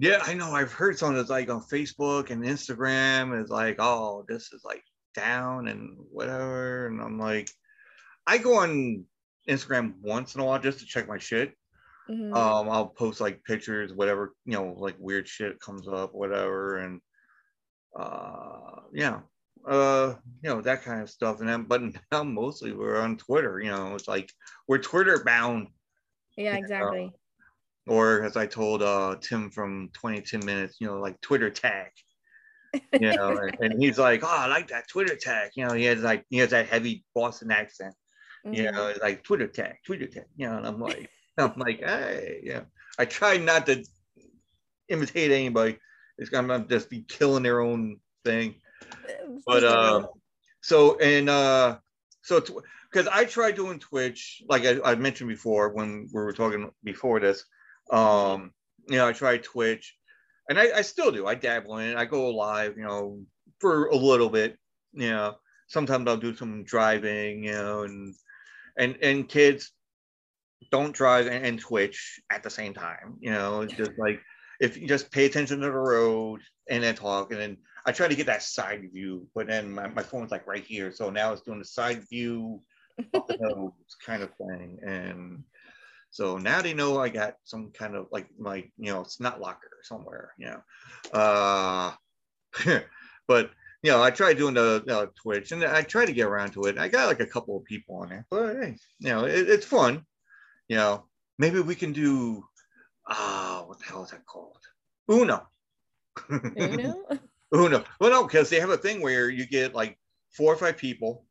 Yeah, 0.00 0.18
I 0.24 0.34
know. 0.34 0.50
I've 0.52 0.72
heard 0.72 0.98
some 0.98 1.14
that's 1.14 1.30
like 1.30 1.48
on 1.48 1.62
Facebook 1.62 2.30
and 2.30 2.42
Instagram 2.42 3.40
is 3.40 3.48
like, 3.48 3.76
oh, 3.78 4.24
this 4.28 4.52
is 4.52 4.62
like 4.64 4.82
down 5.14 5.68
and 5.68 5.96
whatever. 6.10 6.88
And 6.88 7.00
I'm 7.00 7.16
like, 7.18 7.48
I 8.26 8.38
go 8.38 8.56
on 8.58 9.04
Instagram 9.48 9.94
once 10.00 10.34
in 10.34 10.40
a 10.40 10.44
while 10.44 10.58
just 10.58 10.80
to 10.80 10.86
check 10.86 11.08
my 11.08 11.18
shit. 11.18 11.54
Mhm. 12.10 12.36
um 12.36 12.68
i'll 12.68 12.88
post 12.88 13.18
like 13.18 13.42
pictures 13.44 13.94
whatever 13.94 14.34
you 14.44 14.52
know 14.52 14.74
like 14.76 14.94
weird 14.98 15.26
shit 15.26 15.58
comes 15.58 15.88
up 15.88 16.12
whatever 16.14 16.76
and 16.76 17.00
uh 17.98 18.80
yeah 18.92 19.20
uh 19.66 20.12
you 20.42 20.50
know 20.50 20.60
that 20.60 20.82
kind 20.82 21.00
of 21.00 21.08
stuff. 21.08 21.40
And 21.40 21.48
then 21.48 21.62
but 21.62 21.80
now 22.12 22.22
mostly 22.22 22.72
we're 22.72 23.00
on 23.00 23.16
twitter 23.16 23.58
you 23.58 23.70
know 23.70 23.94
it's 23.94 24.06
like 24.06 24.30
we're 24.68 24.78
twitter 24.82 25.24
bound. 25.24 25.68
Yeah 26.36 26.56
exactly. 26.56 27.10
or 27.86 28.22
as 28.22 28.36
i 28.36 28.44
told 28.46 28.82
uh 28.82 29.16
tim 29.22 29.50
from 29.50 29.88
2010 29.94 30.44
minutes 30.44 30.76
you 30.80 30.86
know 30.86 30.98
like 31.00 31.18
twitter 31.22 31.48
tag. 31.48 31.88
You 33.00 33.14
know 33.16 33.38
and, 33.38 33.56
and 33.60 33.82
he's 33.82 33.98
like 33.98 34.22
oh 34.24 34.28
i 34.28 34.46
like 34.46 34.68
that 34.68 34.88
twitter 34.88 35.16
tag. 35.16 35.52
You 35.56 35.66
know 35.66 35.72
he 35.72 35.84
has 35.84 36.02
like 36.02 36.26
he 36.28 36.36
has 36.38 36.50
that 36.50 36.66
heavy 36.68 37.02
boston 37.14 37.50
accent 37.50 37.94
you 38.50 38.64
Mhm. 38.64 38.74
know, 38.74 38.94
like 39.02 39.24
Twitter 39.24 39.48
tag, 39.48 39.76
Twitter 39.84 40.06
tag, 40.06 40.26
you 40.36 40.48
know, 40.48 40.56
and 40.58 40.66
I'm 40.66 40.80
like, 40.80 41.10
I'm 41.38 41.54
like, 41.56 41.80
hey, 41.80 42.40
yeah. 42.44 42.62
I 42.98 43.04
try 43.06 43.36
not 43.38 43.66
to 43.66 43.84
imitate 44.88 45.30
anybody. 45.30 45.78
It's 46.18 46.30
gonna 46.30 46.64
just 46.68 46.90
be 46.90 47.02
killing 47.02 47.42
their 47.42 47.60
own 47.60 48.00
thing. 48.24 48.56
But 49.46 49.64
uh, 49.64 50.06
so 50.62 50.98
and 50.98 51.28
uh, 51.28 51.78
so 52.22 52.40
because 52.90 53.08
I 53.08 53.24
tried 53.24 53.56
doing 53.56 53.78
Twitch, 53.78 54.42
like 54.48 54.64
I, 54.64 54.80
I 54.84 54.94
mentioned 54.94 55.28
before 55.28 55.70
when 55.70 56.08
we 56.12 56.22
were 56.22 56.32
talking 56.32 56.70
before 56.84 57.20
this, 57.20 57.44
um, 57.90 58.52
you 58.88 58.96
know, 58.96 59.08
I 59.08 59.12
tried 59.12 59.42
Twitch, 59.42 59.96
and 60.48 60.58
I, 60.58 60.78
I 60.78 60.82
still 60.82 61.10
do. 61.10 61.26
I 61.26 61.34
dabble 61.34 61.78
in 61.78 61.90
it. 61.90 61.96
I 61.96 62.04
go 62.04 62.30
live, 62.30 62.76
you 62.76 62.84
know, 62.84 63.24
for 63.58 63.86
a 63.86 63.96
little 63.96 64.28
bit, 64.28 64.58
you 64.92 65.10
know, 65.10 65.36
sometimes 65.68 66.06
I'll 66.08 66.16
do 66.16 66.34
some 66.34 66.64
driving, 66.64 67.44
you 67.44 67.52
know, 67.52 67.82
and 67.82 68.14
and 68.78 68.96
and 69.02 69.28
kids 69.28 69.72
don't 70.70 70.94
drive 70.94 71.26
and, 71.26 71.44
and 71.44 71.60
Twitch 71.60 72.20
at 72.30 72.42
the 72.42 72.50
same 72.50 72.74
time. 72.74 73.16
You 73.20 73.30
know, 73.30 73.62
it's 73.62 73.74
just 73.74 73.92
like 73.98 74.20
if 74.60 74.76
you 74.76 74.86
just 74.86 75.10
pay 75.10 75.26
attention 75.26 75.60
to 75.60 75.66
the 75.66 75.72
road 75.72 76.40
and 76.68 76.82
then 76.82 76.94
talk, 76.94 77.32
and 77.32 77.40
then 77.40 77.56
I 77.86 77.92
try 77.92 78.08
to 78.08 78.14
get 78.14 78.26
that 78.26 78.42
side 78.42 78.88
view, 78.92 79.26
but 79.34 79.46
then 79.46 79.72
my, 79.72 79.88
my 79.88 80.02
phone's 80.02 80.30
like 80.30 80.46
right 80.46 80.64
here, 80.64 80.92
so 80.92 81.10
now 81.10 81.32
it's 81.32 81.42
doing 81.42 81.58
the 81.58 81.64
side 81.64 82.02
view 82.08 82.62
kind 84.06 84.22
of 84.22 84.30
thing, 84.36 84.78
and 84.86 85.44
so 86.10 86.38
now 86.38 86.62
they 86.62 86.74
know 86.74 87.00
I 87.00 87.08
got 87.08 87.34
some 87.44 87.72
kind 87.72 87.96
of 87.96 88.06
like 88.12 88.28
my 88.38 88.58
you 88.78 88.92
know 88.92 89.04
snot 89.04 89.40
locker 89.40 89.70
somewhere, 89.82 90.32
you 90.38 90.46
know, 90.46 90.62
uh, 91.12 91.92
but 93.28 93.50
you 93.84 93.90
know, 93.90 94.02
I 94.02 94.10
tried 94.10 94.38
doing 94.38 94.54
the 94.54 94.82
uh, 94.88 95.06
Twitch 95.14 95.52
and 95.52 95.62
I 95.62 95.82
tried 95.82 96.06
to 96.06 96.14
get 96.14 96.26
around 96.26 96.52
to 96.52 96.64
it. 96.64 96.78
I 96.78 96.88
got 96.88 97.06
like 97.06 97.20
a 97.20 97.26
couple 97.26 97.58
of 97.58 97.64
people 97.64 97.96
on 97.96 98.08
there, 98.08 98.26
but 98.30 98.56
hey, 98.56 98.76
you 98.98 99.10
know, 99.10 99.26
it, 99.26 99.46
it's 99.46 99.66
fun. 99.66 100.06
You 100.68 100.76
know, 100.76 101.04
maybe 101.38 101.60
we 101.60 101.74
can 101.74 101.92
do, 101.92 102.42
ah, 103.06 103.60
uh, 103.60 103.66
what 103.66 103.78
the 103.78 103.84
hell 103.84 104.02
is 104.02 104.10
that 104.12 104.24
called? 104.24 104.56
Uno. 105.10 105.46
Uno? 106.30 107.04
Uno. 107.54 107.84
Well, 108.00 108.10
no, 108.10 108.24
because 108.24 108.48
they 108.48 108.58
have 108.58 108.70
a 108.70 108.78
thing 108.78 109.02
where 109.02 109.28
you 109.28 109.46
get 109.46 109.74
like 109.74 109.98
four 110.30 110.50
or 110.50 110.56
five 110.56 110.78
people 110.78 111.26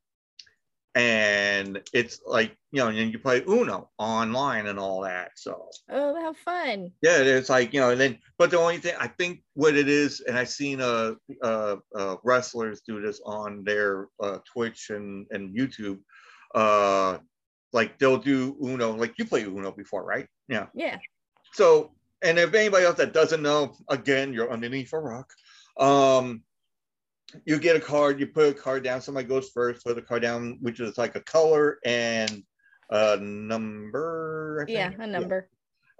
and 0.95 1.81
it's 1.93 2.21
like 2.25 2.55
you 2.71 2.79
know, 2.79 2.87
and 2.87 3.11
you 3.11 3.19
play 3.19 3.43
Uno 3.47 3.89
online 3.97 4.67
and 4.67 4.79
all 4.79 5.01
that. 5.01 5.31
So 5.35 5.69
oh, 5.89 6.21
how 6.21 6.33
fun! 6.33 6.91
Yeah, 7.01 7.17
it's 7.19 7.49
like 7.49 7.73
you 7.73 7.79
know, 7.79 7.89
and 7.89 7.99
then 7.99 8.19
but 8.37 8.51
the 8.51 8.59
only 8.59 8.77
thing 8.77 8.95
I 8.99 9.07
think 9.07 9.43
what 9.53 9.75
it 9.75 9.89
is, 9.89 10.21
and 10.21 10.37
I've 10.37 10.49
seen 10.49 10.81
uh, 10.81 11.13
uh, 11.41 11.77
uh 11.95 12.15
wrestlers 12.23 12.81
do 12.87 13.01
this 13.01 13.21
on 13.25 13.63
their 13.63 14.07
uh, 14.21 14.39
Twitch 14.51 14.89
and 14.89 15.27
and 15.31 15.55
YouTube. 15.55 15.99
Uh, 16.53 17.17
like 17.73 17.97
they'll 17.97 18.17
do 18.17 18.55
Uno, 18.63 18.95
like 18.95 19.17
you 19.17 19.25
play 19.25 19.43
Uno 19.43 19.71
before, 19.71 20.05
right? 20.05 20.27
Yeah. 20.47 20.67
Yeah. 20.75 20.99
So, 21.53 21.91
and 22.21 22.37
if 22.37 22.53
anybody 22.53 22.85
else 22.85 22.97
that 22.97 23.13
doesn't 23.13 23.41
know, 23.41 23.75
again, 23.89 24.31
you're 24.31 24.51
underneath 24.51 24.93
a 24.93 24.99
rock. 24.99 25.33
Um, 25.77 26.43
you 27.45 27.59
get 27.59 27.75
a 27.75 27.79
card, 27.79 28.19
you 28.19 28.27
put 28.27 28.49
a 28.49 28.53
card 28.53 28.83
down, 28.83 29.01
somebody 29.01 29.27
goes 29.27 29.49
first, 29.49 29.85
put 29.85 29.95
the 29.95 30.01
card 30.01 30.21
down, 30.21 30.57
which 30.61 30.79
is 30.79 30.97
like 30.97 31.15
a 31.15 31.21
color 31.21 31.79
and 31.85 32.43
a 32.89 33.17
number. 33.17 34.65
Yeah, 34.67 34.91
a 34.97 35.07
number. 35.07 35.49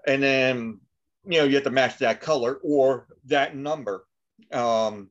Yeah. 0.06 0.12
And 0.14 0.22
then, 0.22 0.80
you 1.26 1.38
know, 1.38 1.44
you 1.44 1.54
have 1.54 1.64
to 1.64 1.70
match 1.70 1.98
that 1.98 2.20
color 2.20 2.60
or 2.62 3.06
that 3.26 3.56
number. 3.56 4.04
Um, 4.52 5.10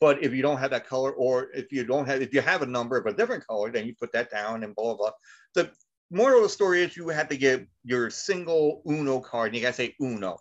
but 0.00 0.22
if 0.22 0.32
you 0.32 0.42
don't 0.42 0.58
have 0.58 0.70
that 0.70 0.86
color, 0.86 1.12
or 1.12 1.48
if 1.54 1.70
you 1.72 1.84
don't 1.84 2.06
have, 2.06 2.22
if 2.22 2.32
you 2.32 2.40
have 2.40 2.62
a 2.62 2.66
number 2.66 2.96
of 2.96 3.06
a 3.06 3.12
different 3.12 3.46
color, 3.46 3.70
then 3.70 3.86
you 3.86 3.94
put 3.94 4.12
that 4.12 4.30
down 4.30 4.64
and 4.64 4.74
blah, 4.74 4.94
blah, 4.94 4.96
blah. 4.96 5.10
The 5.54 5.70
moral 6.10 6.38
of 6.38 6.42
the 6.44 6.48
story 6.48 6.82
is 6.82 6.96
you 6.96 7.08
have 7.08 7.28
to 7.28 7.36
get 7.36 7.66
your 7.84 8.10
single 8.10 8.82
Uno 8.88 9.20
card, 9.20 9.48
and 9.48 9.56
you 9.56 9.62
got 9.62 9.68
to 9.68 9.74
say 9.74 9.94
Uno. 10.00 10.38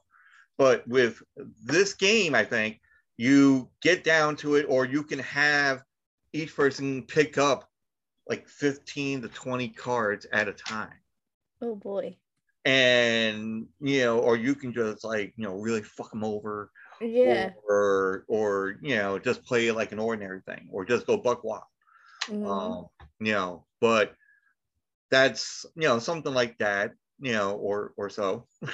But 0.58 0.88
with 0.88 1.22
this 1.64 1.94
game, 1.94 2.36
I 2.36 2.44
think 2.44 2.80
you 3.20 3.70
get 3.82 4.06
down 4.06 4.34
to 4.38 4.56
it, 4.56 4.66
or 4.70 4.86
you 4.86 5.04
can 5.04 5.20
have 5.20 5.84
each 6.32 6.56
person 6.56 7.04
pick 7.04 7.38
up 7.38 7.70
like 8.30 8.48
15 8.48 9.24
to 9.24 9.28
20 9.28 9.68
cards 9.70 10.26
at 10.32 10.48
a 10.48 10.54
time. 10.54 10.94
Oh 11.62 11.76
boy. 11.76 12.16
And 12.64 13.68
you 13.82 14.04
know, 14.06 14.20
or 14.20 14.38
you 14.38 14.56
can 14.56 14.72
just 14.72 15.04
like, 15.04 15.34
you 15.36 15.44
know, 15.44 15.56
really 15.56 15.82
fuck 15.84 16.12
them 16.12 16.24
over. 16.24 16.72
Yeah. 17.02 17.52
Or 17.68 18.24
or 18.30 18.78
you 18.82 18.96
know, 18.96 19.20
just 19.20 19.44
play 19.44 19.70
like 19.72 19.92
an 19.92 20.00
ordinary 20.00 20.40
thing, 20.48 20.70
or 20.72 20.86
just 20.86 21.06
go 21.06 21.18
buck 21.18 21.44
wild. 21.44 21.64
Mm-hmm. 22.28 22.46
Um, 22.46 22.86
you 23.20 23.34
know, 23.34 23.66
but 23.82 24.16
that's 25.12 25.66
you 25.76 25.90
know, 25.90 26.00
something 26.00 26.34
like 26.34 26.58
that, 26.60 26.94
you 27.20 27.34
know, 27.34 27.52
or 27.58 27.92
or 27.98 28.10
so. 28.10 28.48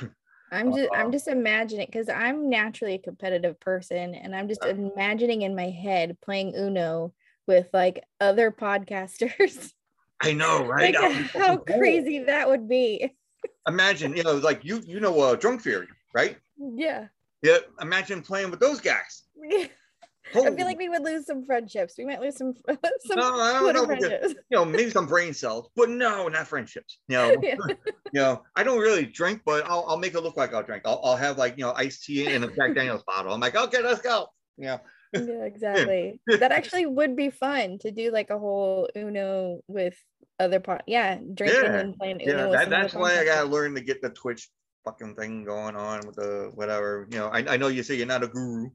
I'm 0.52 0.74
just 0.74 0.90
I'm 0.94 1.12
just 1.12 1.28
imagining 1.28 1.88
because 1.88 2.10
I'm 2.10 2.50
naturally 2.50 2.96
a 2.96 3.00
competitive 3.00 3.60
person 3.60 4.14
and 4.16 4.36
I'm 4.36 4.48
just 4.48 4.64
imagining 4.64 5.42
in 5.42 5.56
my 5.56 5.70
head 5.70 6.18
playing 6.22 6.56
Uno 6.56 7.14
with 7.48 7.68
like 7.74 8.04
other 8.20 8.52
podcasters. 8.52 9.72
I 10.22 10.34
know, 10.34 10.66
right? 10.66 10.96
like, 10.96 11.14
how 11.34 11.58
crazy 11.58 12.18
cool. 12.18 12.28
that 12.28 12.48
would 12.48 12.70
be. 12.70 13.14
Imagine, 13.68 14.16
you 14.16 14.24
know, 14.24 14.36
like 14.36 14.64
you 14.64 14.82
you 14.86 15.00
know 15.00 15.20
uh 15.20 15.36
Drunk 15.36 15.62
Fury, 15.62 15.88
right? 16.14 16.38
Yeah. 16.58 17.08
Yeah. 17.42 17.58
Imagine 17.82 18.22
playing 18.22 18.52
with 18.52 18.60
those 18.60 18.80
guys. 18.82 19.24
Holy. 20.34 20.48
I 20.48 20.56
feel 20.56 20.66
like 20.66 20.78
we 20.78 20.90
would 20.90 21.04
lose 21.04 21.26
some 21.26 21.46
friendships. 21.46 21.96
We 21.98 22.06
might 22.06 22.20
lose 22.20 22.38
some, 22.38 22.54
some 23.06 23.20
no, 23.20 23.72
know, 23.72 23.86
because, 23.86 24.32
you 24.50 24.58
know, 24.58 24.66
maybe 24.66 24.90
some 24.90 25.06
brain 25.06 25.34
cells, 25.34 25.70
but 25.76 25.90
no, 25.90 26.28
not 26.28 26.48
friendships. 26.48 27.00
You 27.08 27.18
know, 27.18 27.36
yeah. 27.44 27.56
you 27.68 28.22
know, 28.22 28.44
I 28.56 28.64
don't 28.64 28.80
really 28.80 29.06
drink, 29.06 29.42
but 29.46 29.66
I'll, 29.66 29.86
I'll 29.88 29.98
make 29.98 30.16
it 30.16 30.22
look 30.22 30.38
like 30.38 30.54
I'll 30.54 30.64
drink. 30.64 30.84
I'll, 30.86 31.00
I'll 31.04 31.16
have 31.16 31.38
like 31.38 31.58
you 31.58 31.64
know 31.64 31.74
iced 31.76 32.06
tea 32.06 32.34
in 32.34 32.44
a 32.44 32.48
Jack 32.48 32.76
Daniels 32.76 33.04
bottle. 33.06 33.34
I'm 33.34 33.40
like, 33.40 33.56
okay, 33.56 33.82
let's 33.82 34.02
go. 34.02 34.28
Yeah. 34.58 34.80
yeah, 35.14 35.44
exactly. 35.44 36.20
that 36.28 36.52
actually 36.52 36.86
would 36.86 37.16
be 37.16 37.30
fun 37.30 37.78
to 37.80 37.92
do 37.92 38.12
like 38.12 38.32
a 38.32 38.40
whole 38.40 38.90
Uno 38.98 39.62
with 39.68 39.96
other 40.40 40.60
part. 40.60 40.84
Yeah, 40.88 41.20
drinking 41.34 41.64
yeah. 41.64 41.80
and 41.80 41.96
playing 41.96 42.22
Uno. 42.22 42.52
Yeah, 42.52 42.58
that, 42.58 42.70
that's 42.70 42.94
why 42.94 43.20
I 43.20 43.26
gotta 43.26 43.48
learn 43.48 43.76
to 43.76 43.82
get 43.82 44.02
the 44.02 44.10
Twitch 44.10 44.50
fucking 44.84 45.16
thing 45.16 45.46
going 45.46 45.76
on 45.76 46.06
with 46.06 46.16
the 46.16 46.52
whatever. 46.56 47.08
You 47.12 47.20
know, 47.20 47.28
I, 47.28 47.54
I 47.54 47.58
know 47.58 47.68
you 47.68 47.84
say 47.84 47.96
you're 47.96 48.08
not 48.08 48.24
a 48.24 48.28
guru. 48.28 48.70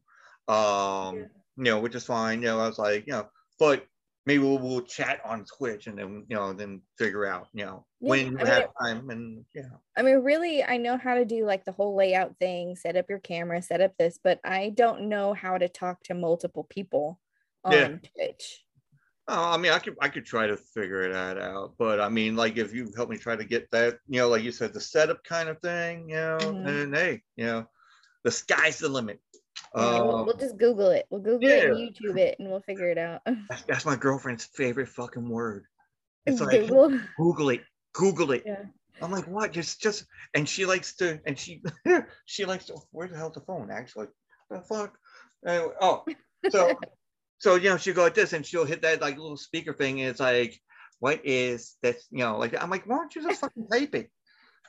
Um, 0.49 1.19
yeah 1.19 1.25
you 1.61 1.71
know, 1.71 1.79
which 1.79 1.95
is 1.95 2.05
fine. 2.05 2.41
You 2.41 2.49
know, 2.49 2.61
I 2.61 2.67
was 2.67 2.79
like, 2.79 3.07
you 3.07 3.13
know, 3.13 3.29
but 3.59 3.85
maybe 4.25 4.43
we'll, 4.43 4.59
we'll 4.59 4.81
chat 4.81 5.21
on 5.25 5.45
Twitch 5.45 5.87
and 5.87 5.99
then, 5.99 6.25
you 6.29 6.37
know, 6.37 6.53
then 6.53 6.81
figure 6.97 7.27
out, 7.27 7.49
you 7.53 7.65
know, 7.67 7.85
yeah, 8.01 8.09
when 8.09 8.33
you 8.33 8.39
I 8.41 8.47
have 8.47 8.59
mean, 8.59 8.69
time 8.81 9.11
and 9.11 9.45
yeah. 9.55 9.69
I 9.97 10.03
mean, 10.03 10.23
really, 10.23 10.65
I 10.65 10.79
know 10.79 10.97
how 10.97 11.15
to 11.15 11.25
do 11.25 11.45
like 11.45 11.65
the 11.65 11.73
whole 11.73 11.95
layout 11.95 12.37
thing, 12.39 12.77
set 12.77 12.97
up 12.97 13.07
your 13.11 13.19
camera, 13.19 13.61
set 13.61 13.83
up 13.83 13.93
this, 13.99 14.19
but 14.23 14.41
I 14.43 14.71
don't 14.75 15.09
know 15.09 15.35
how 15.35 15.59
to 15.59 15.69
talk 15.69 16.03
to 16.05 16.15
multiple 16.15 16.65
people 16.65 17.21
on 17.63 17.73
yeah. 17.73 17.89
Twitch. 17.89 18.65
Oh, 19.29 19.51
I 19.51 19.59
mean, 19.59 19.71
I 19.71 19.79
could 19.79 19.97
I 20.01 20.09
could 20.09 20.25
try 20.25 20.47
to 20.47 20.57
figure 20.57 21.13
that 21.13 21.39
out, 21.39 21.75
but 21.79 22.01
I 22.01 22.09
mean, 22.09 22.35
like 22.35 22.57
if 22.57 22.75
you 22.75 22.91
help 22.97 23.11
me 23.11 23.17
try 23.17 23.37
to 23.37 23.45
get 23.45 23.71
that, 23.71 23.99
you 24.09 24.19
know, 24.19 24.29
like 24.29 24.43
you 24.43 24.51
said, 24.51 24.73
the 24.73 24.81
setup 24.81 25.23
kind 25.23 25.49
of 25.49 25.61
thing, 25.61 26.09
you 26.09 26.17
know, 26.17 26.39
mm-hmm. 26.41 26.67
and 26.67 26.95
hey, 26.95 27.23
you 27.37 27.45
know, 27.45 27.67
the 28.25 28.31
sky's 28.31 28.79
the 28.79 28.89
limit. 28.89 29.21
Yeah, 29.77 30.01
we'll, 30.03 30.25
we'll, 30.25 30.31
um, 30.31 30.41
just 30.41 30.59
Google 30.59 30.91
it. 30.91 31.07
We'll 31.11 31.21
Google 31.21 31.49
yeah. 31.49 31.57
it 31.57 31.71
and 31.71 31.79
YouTube 31.79 32.19
it, 32.19 32.37
and 32.39 32.51
we'll 32.51 32.61
figure 32.61 32.91
it 32.91 32.99
out. 32.99 33.21
That's, 33.49 33.63
that's 33.63 33.87
my 33.87 33.97
girlfriend's 33.97 34.45
favorite 34.45 34.89
fucking 34.89 35.29
word. 35.29 35.65
It's 36.27 36.41
like 36.41 36.67
Google, 36.69 37.01
Google 37.17 37.51
it, 37.51 37.63
Google 37.93 38.33
it. 38.33 38.43
Yeah. 38.45 38.65
I'm 39.01 39.11
like, 39.11 39.27
what? 39.27 39.53
Just, 39.53 39.81
just, 39.81 40.05
and 40.35 40.49
she 40.49 40.67
likes 40.67 40.97
to, 40.97 41.21
and 41.25 41.39
she, 41.39 41.63
she 42.27 42.45
likes 42.45 42.67
to. 42.67 42.77
Where 42.91 43.09
the 43.09 43.17
hell's 43.17 43.35
the 43.35 43.41
phone? 43.41 43.71
Actually, 43.71 44.09
the 44.51 44.61
fuck. 44.61 44.99
Anyway, 45.47 45.73
oh, 45.81 46.05
so, 46.51 46.79
so 47.39 47.55
you 47.55 47.71
know, 47.71 47.77
she'll 47.77 47.95
go 47.95 48.03
like 48.03 48.15
this, 48.15 48.33
and 48.33 48.45
she'll 48.45 48.67
hit 48.67 48.83
that 48.83 49.01
like 49.01 49.17
little 49.17 49.37
speaker 49.37 49.73
thing, 49.73 50.01
and 50.01 50.11
it's 50.11 50.21
like, 50.21 50.61
what 50.99 51.21
is 51.25 51.77
this? 51.83 52.07
You 52.11 52.19
know, 52.19 52.39
like 52.39 52.61
I'm 52.61 52.71
like, 52.71 52.87
why 52.87 52.97
don't 52.97 53.15
you 53.15 53.23
just 53.23 53.41
fucking 53.41 53.69
type 53.69 53.95
it? 53.95 54.11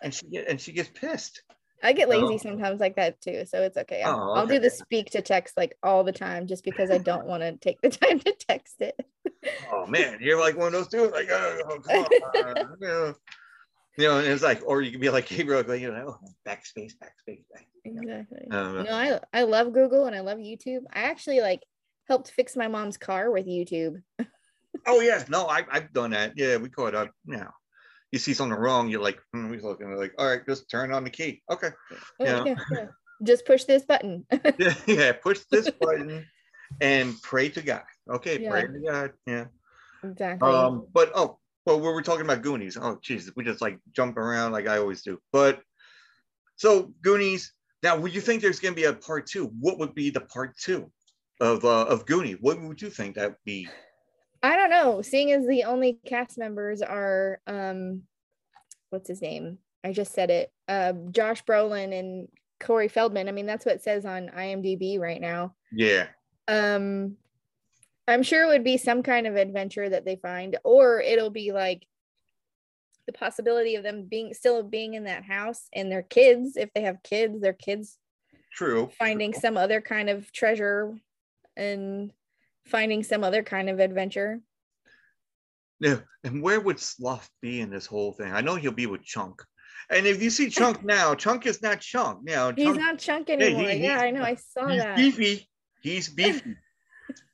And 0.02 0.14
she 0.14 0.26
and 0.48 0.60
she 0.60 0.72
gets 0.72 0.90
pissed. 0.90 1.44
I 1.84 1.94
get 1.94 2.10
lazy 2.10 2.36
oh. 2.36 2.38
sometimes 2.38 2.80
like 2.80 2.96
that 2.96 3.22
too, 3.22 3.46
so 3.46 3.62
it's 3.62 3.78
okay. 3.78 4.02
I'll, 4.02 4.20
oh, 4.20 4.32
okay. 4.32 4.40
I'll 4.40 4.48
do 4.48 4.60
the 4.60 4.70
speak 4.70 5.12
to 5.12 5.22
text 5.22 5.58
like 5.58 5.76
all 5.82 6.04
the 6.04 6.12
time 6.12 6.48
just 6.48 6.64
because 6.64 6.92
I 6.92 6.98
don't 6.98 7.26
want 7.26 7.44
to 7.44 7.58
take 7.58 7.82
the 7.82 7.90
time 7.90 8.20
to 8.20 8.34
text 8.34 8.82
it. 8.82 9.00
oh 9.72 9.86
man, 9.88 10.20
you're 10.22 10.40
like 10.40 10.58
one 10.58 10.68
of 10.68 10.74
those 10.74 10.88
two. 10.88 11.10
Like, 11.10 11.30
oh, 11.32 11.80
come 11.88 12.06
on. 12.06 12.76
you, 12.82 12.88
know, 12.88 13.14
you 13.98 14.08
know, 14.08 14.18
and 14.20 14.28
it's 14.28 14.44
like, 14.44 14.62
or 14.66 14.82
you 14.82 14.92
can 14.92 15.02
be 15.02 15.10
like 15.10 15.28
Gabriel, 15.30 15.64
like, 15.68 15.82
you 15.82 15.92
know, 15.92 16.18
backspace, 16.48 16.94
backspace, 16.94 17.44
backspace. 17.54 17.86
Exactly. 17.86 18.48
No, 18.48 18.86
I 18.90 19.20
I 19.34 19.44
love 19.44 19.74
Google 19.74 20.06
and 20.06 20.16
I 20.16 20.20
love 20.20 20.38
YouTube. 20.38 20.82
I 20.94 21.04
actually 21.04 21.42
like 21.42 21.64
helped 22.08 22.32
fix 22.32 22.56
my 22.56 22.68
mom's 22.68 22.98
car 22.98 23.32
with 23.32 23.48
YouTube. 23.48 24.02
oh 24.88 25.02
yeah, 25.02 25.24
no, 25.30 25.48
I, 25.48 25.66
I've 25.72 25.92
done 25.94 26.12
that. 26.12 26.34
Yeah, 26.36 26.58
we 26.58 26.70
caught 26.70 26.96
up. 26.96 27.10
Yeah 27.26 27.48
you 28.12 28.20
see 28.20 28.34
something 28.34 28.58
wrong, 28.58 28.90
you're 28.90 29.02
like, 29.02 29.20
hmm, 29.34 29.52
he's 29.54 29.64
looking 29.64 29.96
like, 29.96 30.14
all 30.18 30.28
right, 30.28 30.46
just 30.46 30.70
turn 30.70 30.94
on 30.94 31.04
the 31.04 31.10
key. 31.10 31.42
Okay. 31.50 31.70
Yeah. 32.20 32.44
Yeah, 32.46 32.56
yeah. 32.72 32.86
Just 33.24 33.46
push 33.46 33.66
this 33.66 33.84
button. 33.84 34.26
yeah, 34.58 34.74
yeah, 34.88 35.12
push 35.14 35.42
this 35.52 35.70
button 35.82 36.26
and 36.82 37.22
pray 37.22 37.50
to 37.50 37.62
God. 37.62 37.84
Okay, 38.10 38.48
pray 38.48 38.64
to 38.64 38.80
God. 38.86 39.12
Yeah. 39.26 39.46
Exactly. 40.04 40.50
Um, 40.50 40.88
but 40.92 41.12
oh, 41.14 41.38
well, 41.66 41.80
we 41.80 41.88
were 41.88 42.02
talking 42.02 42.26
about 42.26 42.42
Goonies. 42.42 42.78
Oh, 42.82 42.98
Jesus, 43.02 43.32
we 43.36 43.44
just 43.44 43.62
like 43.62 43.80
jump 43.96 44.18
around 44.18 44.52
like 44.52 44.68
I 44.68 44.78
always 44.78 45.04
do. 45.04 45.20
But 45.32 45.62
so 46.56 46.94
Goonies. 47.02 47.54
Now, 47.84 47.98
would 47.98 48.14
you 48.14 48.22
think 48.22 48.42
there's 48.42 48.60
going 48.60 48.76
to 48.76 48.80
be 48.80 48.86
a 48.86 48.94
part 48.94 49.26
two? 49.26 49.52
What 49.60 49.80
would 49.80 49.96
be 49.96 50.12
the 50.12 50.22
part 50.22 50.56
two 50.58 50.92
of 51.40 51.66
uh, 51.66 51.86
of 51.86 52.06
Goonie? 52.06 52.38
What 52.40 52.62
would 52.62 52.82
you 52.82 52.90
think 52.90 53.16
that 53.16 53.30
would 53.30 53.38
be? 53.46 53.68
I 54.44 54.56
don't 54.56 54.70
know. 54.70 55.02
Seeing 55.02 55.32
as 55.32 55.48
the 55.48 55.64
only 55.66 56.00
cast 56.06 56.38
members 56.38 56.82
are 56.82 57.40
um 57.48 58.04
what's 58.90 59.08
his 59.08 59.22
name? 59.22 59.60
I 59.84 59.94
just 59.94 60.14
said 60.14 60.30
it. 60.30 60.52
Uh, 60.68 60.94
Josh 61.12 61.44
Brolin 61.44 61.98
and 61.98 62.28
Corey 62.60 62.88
Feldman. 62.88 63.30
I 63.30 63.32
mean, 63.32 63.46
that's 63.46 63.66
what 63.66 63.76
it 63.76 63.84
says 63.84 64.06
on 64.06 64.30
IMDb 64.30 65.00
right 65.00 65.22
now. 65.22 65.56
Yeah. 65.72 66.08
Um 66.48 67.18
I'm 68.08 68.24
sure 68.24 68.44
it 68.44 68.48
would 68.48 68.64
be 68.64 68.78
some 68.78 69.04
kind 69.04 69.28
of 69.28 69.36
adventure 69.36 69.88
that 69.88 70.06
they 70.06 70.18
find, 70.18 70.58
or 70.64 71.00
it'll 71.02 71.30
be 71.30 71.52
like 71.52 71.88
the 73.06 73.14
possibility 73.14 73.76
of 73.76 73.84
them 73.84 74.08
being 74.10 74.34
still 74.34 74.64
being 74.64 74.96
in 74.96 75.06
that 75.06 75.24
house 75.24 75.68
and 75.74 75.92
their 75.92 76.02
kids, 76.02 76.58
if 76.58 76.74
they 76.74 76.82
have 76.82 77.04
kids, 77.04 77.40
their 77.40 77.54
kids 77.54 77.98
True. 78.54 78.90
finding 78.98 79.34
some 79.34 79.56
other 79.56 79.82
kind 79.82 80.10
of 80.10 80.32
treasure 80.32 80.98
and 81.56 82.12
finding 82.66 83.04
some 83.04 83.24
other 83.24 83.44
kind 83.44 83.70
of 83.70 83.80
adventure. 83.80 84.40
Yeah. 85.80 85.98
And 86.24 86.42
where 86.44 86.60
would 86.60 86.80
Sloth 86.80 87.30
be 87.42 87.62
in 87.62 87.70
this 87.70 87.86
whole 87.86 88.14
thing? 88.14 88.32
I 88.32 88.42
know 88.42 88.56
he'll 88.56 88.72
be 88.72 88.86
with 88.86 89.04
Chunk. 89.04 89.42
And 89.90 90.06
if 90.06 90.22
you 90.22 90.30
see 90.30 90.50
Chunk 90.50 90.84
now, 90.86 91.16
Chunk 91.16 91.46
is 91.46 91.62
not 91.62 91.82
Chunk. 91.82 92.24
Know, 92.24 92.54
He's 92.56 92.66
Chunk, 92.66 92.80
not 92.80 93.00
chunk 93.00 93.30
anymore. 93.30 93.70
he- 93.70 93.84
yeah, 93.84 94.00
I 94.00 94.12
know. 94.12 94.22
I 94.24 94.36
saw 94.36 94.68
he's 94.68 94.82
that. 94.82 94.96
beefy. 94.96 95.50
He's 95.82 96.08
beefy. 96.14 96.56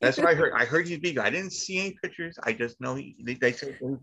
That's 0.02 0.18
what 0.18 0.28
I 0.28 0.34
heard. 0.34 0.54
I 0.56 0.66
heard 0.66 0.88
he's 0.88 1.00
beefy. 1.00 1.20
I 1.20 1.30
didn't 1.30 1.52
see 1.52 1.80
any 1.80 1.98
pictures. 2.02 2.40
I 2.42 2.54
just 2.54 2.80
know 2.82 2.96
he, 2.96 3.16
they, 3.22 3.36
they 3.36 3.52
said 3.52 3.78
he's 3.80 3.98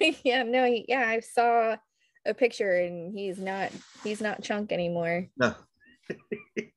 beefy. 0.00 0.20
yeah, 0.24 0.42
no, 0.44 0.64
he, 0.64 0.86
yeah, 0.88 1.06
I 1.06 1.20
saw 1.20 1.76
a 2.24 2.34
picture 2.34 2.72
and 2.76 3.16
he's 3.16 3.38
not 3.38 3.70
he's 4.04 4.20
not 4.20 4.42
chunk 4.42 4.72
anymore. 4.72 5.26
No. 5.36 5.54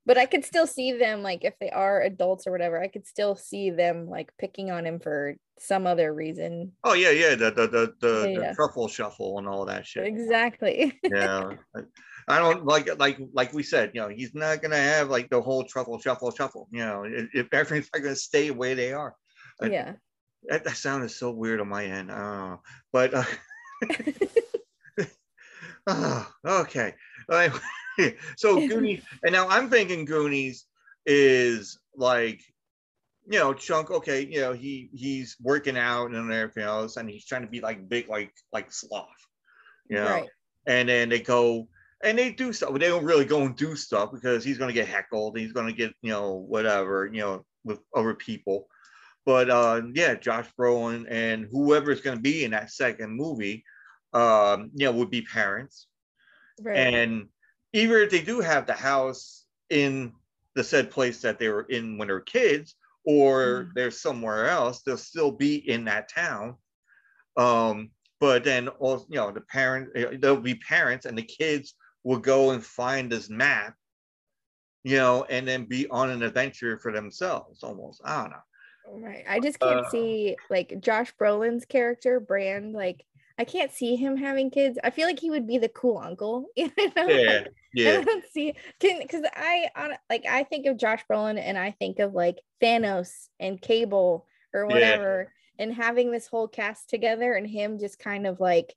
But 0.06 0.18
I 0.18 0.28
could 0.28 0.46
still 0.46 0.68
see 0.68 0.92
them 0.92 1.24
like 1.24 1.44
if 1.44 1.58
they 1.60 1.72
are 1.72 2.02
adults 2.02 2.46
or 2.46 2.52
whatever, 2.52 2.82
I 2.82 2.88
could 2.88 3.08
still 3.08 3.36
see 3.36 3.72
them 3.72 4.08
like 4.08 4.32
picking 4.38 4.70
on 4.70 4.86
him 4.86 5.00
for 5.00 5.36
some 5.60 5.88
other 5.88 6.14
reason. 6.14 6.74
Oh 6.84 6.94
yeah, 6.94 7.10
yeah. 7.10 7.36
The 7.36 7.52
the 7.52 7.68
the, 7.68 7.94
the, 8.00 8.30
Yeah, 8.30 8.50
the 8.50 8.56
truffle 8.56 8.88
shuffle 8.88 9.40
and 9.40 9.48
all 9.48 9.66
that 9.66 9.88
shit. 9.88 10.06
Exactly. 10.06 11.00
yeah 11.04 11.50
i 12.28 12.40
don't 12.40 12.66
like 12.66 12.90
like 13.00 13.20
like 13.34 13.54
we 13.54 13.62
said 13.62 13.92
you 13.94 14.02
know 14.02 14.08
he's 14.08 14.34
not 14.34 14.60
gonna 14.60 14.76
have 14.76 15.10
like 15.10 15.30
the 15.30 15.40
whole 15.40 15.64
truffle 15.64 16.00
shuffle 16.00 16.32
shuffle 16.32 16.68
you 16.72 16.80
know 16.80 17.04
if, 17.06 17.48
everything's 17.54 17.88
not 17.94 18.02
gonna 18.02 18.16
stay 18.16 18.48
the 18.48 18.54
way 18.54 18.74
they 18.74 18.92
are 18.92 19.16
yeah. 19.62 19.94
that, 20.48 20.64
that 20.64 20.76
sounded 20.76 21.12
so 21.12 21.30
weird 21.30 21.62
on 21.62 21.68
my 21.68 21.86
end 21.86 22.12
i 22.12 22.56
but 22.92 23.14
uh, 23.14 23.24
ah, 25.88 26.34
okay 26.48 26.96
Anyway, 27.32 27.60
so 28.38 28.56
goonies 28.68 29.04
and 29.24 29.34
now 29.34 29.48
i'm 29.50 29.70
thinking 29.70 30.06
goonies 30.06 30.66
is 31.06 31.80
like 31.96 32.41
you 33.28 33.39
know 33.39 33.54
chunk 33.54 33.91
okay 33.91 34.26
you 34.26 34.41
know 34.41 34.54
he 34.54 34.89
he's 34.93 35.36
working 35.41 35.78
out 35.78 36.12
and 36.12 36.32
everything 36.32 36.64
else 36.64 36.98
and 36.98 37.10
he's 37.10 37.26
trying 37.26 37.41
to 37.41 37.48
be 37.48 37.62
like 37.62 37.88
big 37.89 38.08
like 38.10 38.34
like 38.52 38.72
sloth 38.72 39.08
you 39.89 39.98
know 39.98 40.06
Right. 40.06 40.30
and 40.68 40.89
then 40.89 41.10
they 41.10 41.20
go 41.20 41.68
and 42.04 42.18
they 42.18 42.32
do 42.32 42.54
stuff, 42.54 42.72
but 42.72 42.82
they 42.82 42.88
don't 42.88 43.04
really 43.06 43.26
go 43.26 43.41
and 43.43 43.56
do 43.56 43.76
stuff 43.76 44.12
because 44.12 44.43
he's 44.43 44.58
going 44.58 44.68
to 44.68 44.74
get 44.74 44.88
heckled. 44.88 45.38
He's 45.38 45.54
going 45.54 45.68
to 45.68 45.74
get, 45.74 45.93
you 46.02 46.12
know, 46.12 46.34
whatever, 46.34 47.10
you 47.12 47.22
know, 47.22 47.46
with 47.64 47.80
other 47.96 48.14
people. 48.14 48.68
But 49.26 49.50
uh, 49.50 49.82
yeah, 49.93 50.14
Josh 50.14 50.48
Brolin 50.60 51.06
and 51.10 51.48
whoever 51.52 51.91
is 51.91 52.02
going 52.02 52.18
to 52.18 52.22
be 52.22 52.43
in 52.43 52.52
that 52.52 52.72
second 52.72 53.12
movie, 53.12 53.64
um, 54.14 54.70
you 54.76 54.86
know, 54.86 54.91
would 54.91 55.10
be 55.10 55.24
parents. 55.24 55.88
Right. 56.62 56.78
And 56.78 57.30
either 57.76 57.99
if 57.99 58.11
they 58.11 58.21
do 58.21 58.39
have 58.39 58.65
the 58.65 58.73
house 58.73 59.45
in 59.69 60.13
the 60.55 60.63
said 60.63 60.89
place 60.89 61.21
that 61.21 61.38
they 61.38 61.49
were 61.49 61.63
in 61.63 61.97
when 61.97 62.07
they 62.07 62.13
were 62.13 62.21
kids, 62.21 62.76
or 63.05 63.65
Mhm. 63.65 63.73
they're 63.76 63.91
somewhere 63.91 64.47
else, 64.47 64.82
they'll 64.82 64.97
still 64.97 65.32
be 65.32 65.55
in 65.69 65.86
that 65.86 66.09
town. 66.09 66.57
Um, 67.38 67.91
but 68.19 68.43
then 68.43 68.69
also, 68.69 69.05
you 69.09 69.17
know, 69.17 69.32
the 69.32 69.41
parent, 69.41 70.21
there'll 70.21 70.39
be 70.39 70.55
parents, 70.55 71.05
and 71.05 71.17
the 71.17 71.23
kids 71.23 71.76
will 72.03 72.19
go 72.19 72.51
and 72.51 72.65
find 72.65 73.11
this 73.11 73.30
map, 73.30 73.76
you 74.84 74.97
know, 74.97 75.26
and 75.26 75.47
then 75.47 75.65
be 75.65 75.88
on 75.89 76.09
an 76.09 76.23
adventure 76.23 76.80
for 76.80 76.93
themselves. 76.93 77.61
Almost, 77.61 78.01
I 78.05 78.21
don't 78.21 78.32
know. 78.32 78.43
Right. 78.88 79.26
I 79.28 79.39
just 79.39 79.59
can't 79.59 79.86
Uh, 79.86 79.89
see 79.89 80.38
like 80.49 80.80
Josh 80.80 81.13
Brolin's 81.19 81.65
character, 81.65 82.19
Brand, 82.19 82.73
like 82.73 83.03
I 83.38 83.44
can't 83.44 83.72
see 83.72 83.96
him 83.96 84.16
having 84.18 84.50
kids. 84.50 84.80
I 84.84 84.90
feel 84.92 85.08
like 85.08 85.20
he 85.20 85.30
would 85.30 85.48
be 85.48 85.58
the 85.58 85.70
cool 85.70 85.98
uncle. 85.98 86.48
You 86.56 86.72
know? 86.96 87.08
Yeah, 87.10 87.44
I 87.48 87.52
yeah, 87.74 88.02
don't 88.02 88.26
see 88.32 88.54
can 88.80 89.00
because 89.02 89.24
I 89.34 89.70
on 89.76 89.92
like 90.10 90.26
I 90.26 90.44
think 90.44 90.66
of 90.66 90.78
Josh 90.78 91.04
Brolin 91.10 91.38
and 91.40 91.58
I 91.58 91.72
think 91.72 92.00
of 92.00 92.14
like 92.14 92.38
Thanos 92.62 93.28
and 93.40 93.62
Cable 93.62 94.26
or 94.54 94.66
Yeah. 94.68 94.74
whatever, 94.74 95.34
and 95.60 95.74
having 95.74 96.12
this 96.12 96.28
whole 96.28 96.48
cast 96.48 96.90
together 96.90 97.34
and 97.34 97.46
him 97.48 97.78
just 97.80 98.00
kind 98.00 98.26
of 98.26 98.40
like 98.40 98.74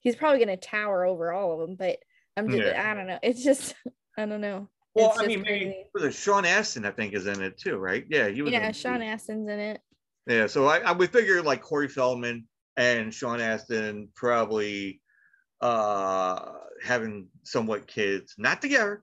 he's 0.00 0.16
probably 0.16 0.38
gonna 0.40 0.56
tower 0.56 1.04
over 1.04 1.32
all 1.32 1.52
of 1.52 1.60
them, 1.60 1.76
but 1.76 1.98
I'm 2.36 2.48
just 2.48 2.64
Yeah. 2.64 2.90
I 2.90 2.94
don't 2.94 3.06
know. 3.06 3.18
It's 3.22 3.44
just 3.44 3.74
I 4.16 4.24
don't 4.26 4.40
know. 4.40 4.68
Well, 4.94 5.10
It's 5.10 5.18
I 5.22 5.26
mean, 5.26 5.42
maybe 5.42 5.64
crazy. 5.66 5.84
was 5.94 6.04
it 6.04 6.14
Sean 6.14 6.44
Astin? 6.46 6.84
I 6.86 6.90
think 6.90 7.14
is 7.14 7.26
in 7.26 7.42
it 7.42 7.58
too, 7.58 7.76
right? 7.76 8.04
Yeah, 8.08 8.28
he 8.28 8.42
was. 8.42 8.52
Yeah. 8.52 8.72
Sean 8.72 9.00
Astin's 9.02 9.48
in 9.48 9.60
it. 9.60 9.80
Yeah, 10.26 10.46
so 10.46 10.66
I, 10.66 10.78
I 10.78 10.92
would 10.92 11.10
figure 11.12 11.42
like 11.42 11.62
Corey 11.62 11.88
Feldman 11.88 12.46
and 12.78 13.12
Sean 13.12 13.40
Astin 13.40 14.08
probably 14.14 15.02
uh 15.60 16.52
having 16.82 17.26
somewhat 17.42 17.88
kids, 17.88 18.36
not 18.38 18.62
together, 18.62 19.02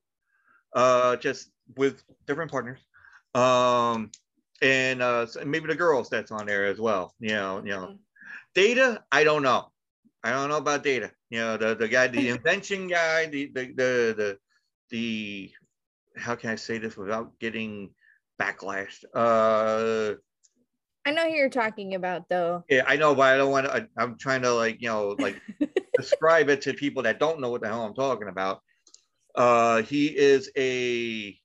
uh 0.73 1.17
just 1.17 1.51
with 1.75 2.01
different 2.25 2.49
partners. 2.49 2.79
Um 3.35 4.11
and 4.61 5.01
uh 5.01 5.27
maybe 5.45 5.67
the 5.67 5.75
girls 5.75 6.09
that's 6.09 6.31
on 6.31 6.45
there 6.45 6.65
as 6.65 6.79
well. 6.79 7.13
You 7.19 7.33
know, 7.35 7.61
you 7.63 7.71
know. 7.71 7.97
Data, 8.55 9.03
I 9.11 9.25
don't 9.25 9.43
know. 9.43 9.69
I 10.23 10.31
don't 10.31 10.47
know 10.47 10.57
about 10.57 10.81
data. 10.81 11.11
You 11.29 11.39
know, 11.39 11.57
the, 11.57 11.75
the 11.75 11.89
guy, 11.89 12.07
the 12.07 12.29
invention 12.35 12.87
guy, 12.87 13.25
the 13.27 13.47
the 13.47 13.65
the 13.67 14.15
the 14.17 14.37
the 14.89 15.51
how 16.15 16.35
can 16.35 16.51
I 16.51 16.55
say 16.55 16.77
this 16.77 16.95
without 16.95 17.37
getting 17.39 17.89
backlash? 18.39 19.03
Uh 19.13 20.15
I 21.05 21.11
know 21.11 21.29
who 21.29 21.35
you're 21.35 21.49
talking 21.49 21.93
about 21.95 22.29
though. 22.29 22.63
yeah, 22.69 22.83
I 22.87 22.95
know, 22.95 23.13
but 23.13 23.33
I 23.33 23.37
don't 23.37 23.51
want 23.51 23.67
to. 23.67 23.87
I'm 23.97 24.17
trying 24.17 24.41
to 24.41 24.51
like 24.53 24.81
you 24.81 24.89
know 24.89 25.15
like 25.19 25.39
describe 25.97 26.49
it 26.49 26.61
to 26.63 26.73
people 26.73 27.03
that 27.03 27.19
don't 27.19 27.39
know 27.39 27.49
what 27.49 27.61
the 27.61 27.67
hell 27.67 27.83
I'm 27.85 27.93
talking 27.93 28.27
about. 28.27 28.61
Uh, 29.35 29.81
he 29.83 30.07
is 30.07 30.49
a 30.57 31.37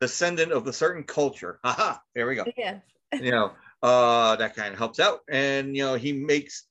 descendant 0.00 0.52
of 0.52 0.66
a 0.66 0.72
certain 0.72 1.02
culture. 1.04 1.58
Haha, 1.64 1.98
there 2.14 2.26
we 2.26 2.36
go. 2.36 2.44
Yeah. 2.56 2.78
You 3.12 3.30
know, 3.32 3.52
uh, 3.82 4.36
that 4.36 4.54
kind 4.54 4.72
of 4.72 4.78
helps 4.78 5.00
out, 5.00 5.20
and 5.28 5.76
you 5.76 5.82
know 5.82 5.94
he 5.94 6.12
makes 6.12 6.64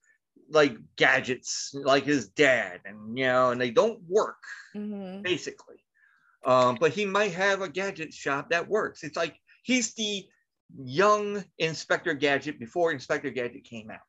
like 0.49 0.77
gadgets 0.95 1.71
like 1.73 2.05
his 2.05 2.29
dad, 2.29 2.81
and 2.85 3.17
you 3.17 3.25
know, 3.25 3.51
and 3.51 3.59
they 3.59 3.71
don't 3.71 4.01
work 4.07 4.37
Mhm. 4.75 5.23
basically. 5.23 5.75
Um, 6.45 6.77
but 6.79 6.91
he 6.91 7.05
might 7.05 7.33
have 7.33 7.61
a 7.61 7.67
gadget 7.67 8.13
shop 8.13 8.51
that 8.51 8.69
works. 8.69 9.03
It's 9.03 9.17
like 9.17 9.37
he's 9.63 9.93
the 9.95 10.25
young 10.75 11.43
Inspector 11.57 12.13
Gadget 12.15 12.59
before 12.59 12.91
Inspector 12.91 13.29
Gadget 13.31 13.63
came 13.63 13.89
out. 13.91 13.99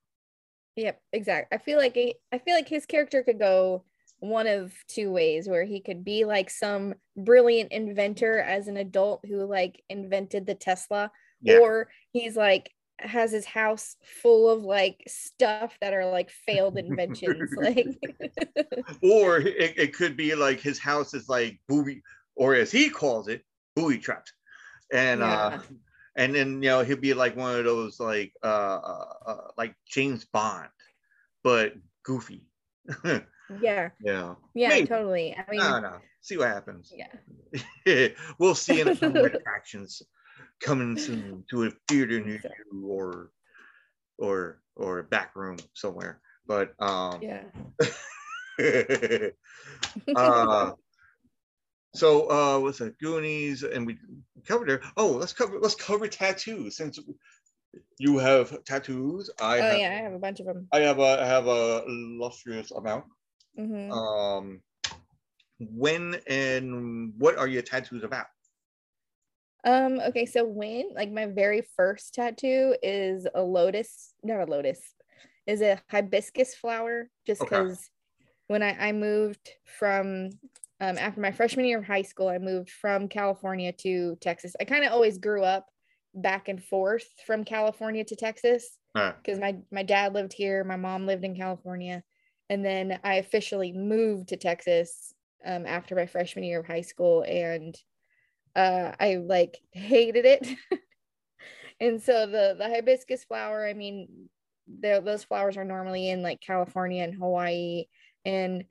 Yep, 0.77 1.01
exactly. 1.13 1.57
I 1.57 1.61
feel 1.61 1.79
like 1.79 1.97
I 2.33 2.39
feel 2.39 2.55
like 2.55 2.69
his 2.69 2.87
character 2.87 3.23
could 3.23 3.39
go 3.39 3.85
one 4.21 4.47
of 4.47 4.73
two 4.89 5.11
ways 5.11 5.49
where 5.49 5.65
he 5.65 5.81
could 5.81 6.05
be 6.05 6.25
like 6.25 6.51
some 6.51 6.95
brilliant 7.17 7.71
inventor 7.73 8.39
as 8.41 8.69
an 8.69 8.77
adult 8.77 9.25
who 9.27 9.45
like 9.45 9.83
invented 9.89 10.47
the 10.47 10.55
Tesla 10.55 11.11
Yeah. 11.41 11.59
or 11.59 11.89
he's 12.13 12.37
like 12.37 12.73
has 13.01 13.31
his 13.31 13.45
house 13.45 13.95
full 14.03 14.51
of 14.51 14.63
like 14.63 15.05
stuff 15.07 15.79
that 15.81 15.95
are 15.95 16.11
like 16.11 16.31
failed 16.31 16.77
inventions 16.79 17.51
like 17.57 17.87
Or 19.03 19.39
it, 19.39 19.79
it 19.79 19.95
could 19.95 20.17
be 20.17 20.35
like 20.35 20.61
his 20.61 20.79
house 20.81 21.15
is 21.15 21.29
like 21.29 21.61
booby, 21.69 22.03
or 22.37 22.55
as 22.55 22.71
he 22.73 22.91
calls 22.91 23.29
it, 23.29 23.43
booby 23.77 23.99
trapped. 23.99 24.33
And 24.93 25.23
uh 25.23 25.51
Yeah. 25.53 25.61
And 26.19 26.35
then 26.35 26.63
you 26.63 26.69
know 26.69 26.83
he'll 26.83 26.97
be 26.99 27.15
like 27.15 27.37
one 27.37 27.57
of 27.57 27.65
those 27.65 27.99
like 28.01 28.33
uh, 28.43 28.47
uh, 28.47 29.13
uh 29.27 29.37
like 29.57 29.75
James 29.89 30.27
Bond, 30.27 30.69
but 31.43 31.73
goofy. 32.05 32.45
yeah 33.61 33.91
yeah. 34.03 34.35
yeah 34.55 34.69
Maybe. 34.69 34.87
totally 34.87 35.35
i 35.37 35.51
mean 35.51 35.61
I 35.61 35.81
don't. 35.81 36.03
See 36.21 36.37
what 36.37 36.49
happens. 36.49 36.93
yeah 36.95 38.09
we'll 38.39 38.55
see 38.55 38.81
in 38.81 38.89
the 38.89 38.95
summer 38.95 39.25
attractions 39.27 40.03
coming 40.61 40.97
soon 40.99 41.45
to 41.51 41.65
a 41.65 41.71
theater 41.89 42.21
near 42.21 42.41
So- 42.43 42.51
you 42.73 42.87
or 42.87 43.31
or 44.19 44.61
or 44.77 44.99
a 45.01 45.05
back 45.05 45.37
room 45.37 45.57
somewhere. 45.75 46.21
But 46.47 46.75
um 46.81 47.21
yeah 47.23 47.45
uh 50.17 50.73
so 51.95 52.31
uh 52.31 52.59
what's 52.61 52.79
that 52.79 52.99
Goonies 52.99 53.63
and 53.63 53.87
we 53.87 53.99
covered 54.47 54.69
there. 54.69 54.83
Oh, 54.97 55.13
let's 55.13 55.33
cover 55.33 55.59
let's 55.61 55.75
cover 55.75 56.09
tattoos 56.09 56.77
since 56.77 56.99
you 57.99 58.19
have 58.19 58.65
tattoos. 58.65 59.31
I 59.41 59.57
oh 59.61 59.67
have 59.67 59.81
yeah 59.81 59.91
i 59.91 60.03
have 60.03 60.13
a 60.13 60.19
bunch 60.19 60.41
of 60.41 60.47
them 60.47 60.69
I 60.73 60.81
have 60.81 60.99
a 60.99 61.23
I 61.23 61.27
have 61.27 61.47
a 61.47 61.85
illustrious 61.87 62.71
amount. 62.71 63.07
hmm 63.57 63.91
Um 63.93 64.63
when 65.61 66.17
and 66.27 67.15
what 67.19 67.37
are 67.39 67.49
your 67.49 67.63
tattoos 67.63 68.03
about? 68.05 68.27
Um, 69.65 69.99
okay, 70.01 70.25
so 70.25 70.45
when 70.45 70.95
like 70.95 71.11
my 71.11 71.27
very 71.27 71.63
first 71.63 72.15
tattoo 72.15 72.77
is 72.83 73.27
a 73.35 73.43
lotus, 73.43 74.15
not 74.23 74.41
a 74.41 74.51
lotus, 74.51 74.95
is 75.47 75.61
a 75.61 75.83
hibiscus 75.91 76.55
flower, 76.55 77.11
just 77.27 77.41
Okay. 77.41 77.61
because 77.61 77.91
when 78.49 78.63
I, 78.63 78.89
I 78.89 78.93
moved 78.93 79.51
from 79.67 80.31
um 80.81 80.99
after 80.99 81.21
my 81.21 81.33
freshman 81.33 81.67
year 81.67 81.79
of 81.79 81.85
high 81.85 82.03
school, 82.03 82.29
I 82.29 82.39
moved 82.39 82.71
from 82.71 83.09
California 83.09 83.73
to 83.81 84.17
Texas. 84.21 84.55
I 84.61 84.65
kind 84.65 84.85
of 84.85 84.93
always 84.93 85.19
grew 85.19 85.43
up 85.43 85.67
back 86.15 86.49
and 86.49 86.63
forth 86.63 87.07
from 87.27 87.45
California 87.45 88.05
to 88.05 88.17
Texas 88.17 88.79
because 88.95 89.39
my 89.39 89.57
my 89.71 89.83
dad 89.83 90.15
lived 90.15 90.33
here, 90.33 90.65
my 90.65 90.77
mom 90.77 91.07
lived 91.07 91.25
in 91.25 91.37
California, 91.37 92.03
and 92.49 92.65
then 92.65 92.99
I 93.05 93.15
officially 93.15 93.73
moved 93.73 94.29
to 94.29 94.37
Texas 94.37 95.13
um, 95.45 95.67
after 95.67 95.95
my 95.95 96.07
freshman 96.07 96.45
year 96.45 96.61
of 96.61 96.67
high 96.67 96.83
school, 96.83 97.23
and 97.23 97.77
uh, 98.57 98.93
I 98.99 99.17
like 99.17 99.59
hated 99.73 100.25
it. 100.25 100.49
and 101.81 102.03
so 102.03 102.27
the 102.27 102.57
the 102.59 102.69
hibiscus 102.69 103.25
flower, 103.25 103.67
I 103.67 103.75
mean, 103.75 104.29
those 104.67 105.25
flowers 105.25 105.57
are 105.57 105.65
normally 105.65 106.11
in 106.11 106.23
like 106.23 106.41
California 106.41 107.03
and 107.03 107.15
Hawaii 107.15 107.85
and 108.25 108.65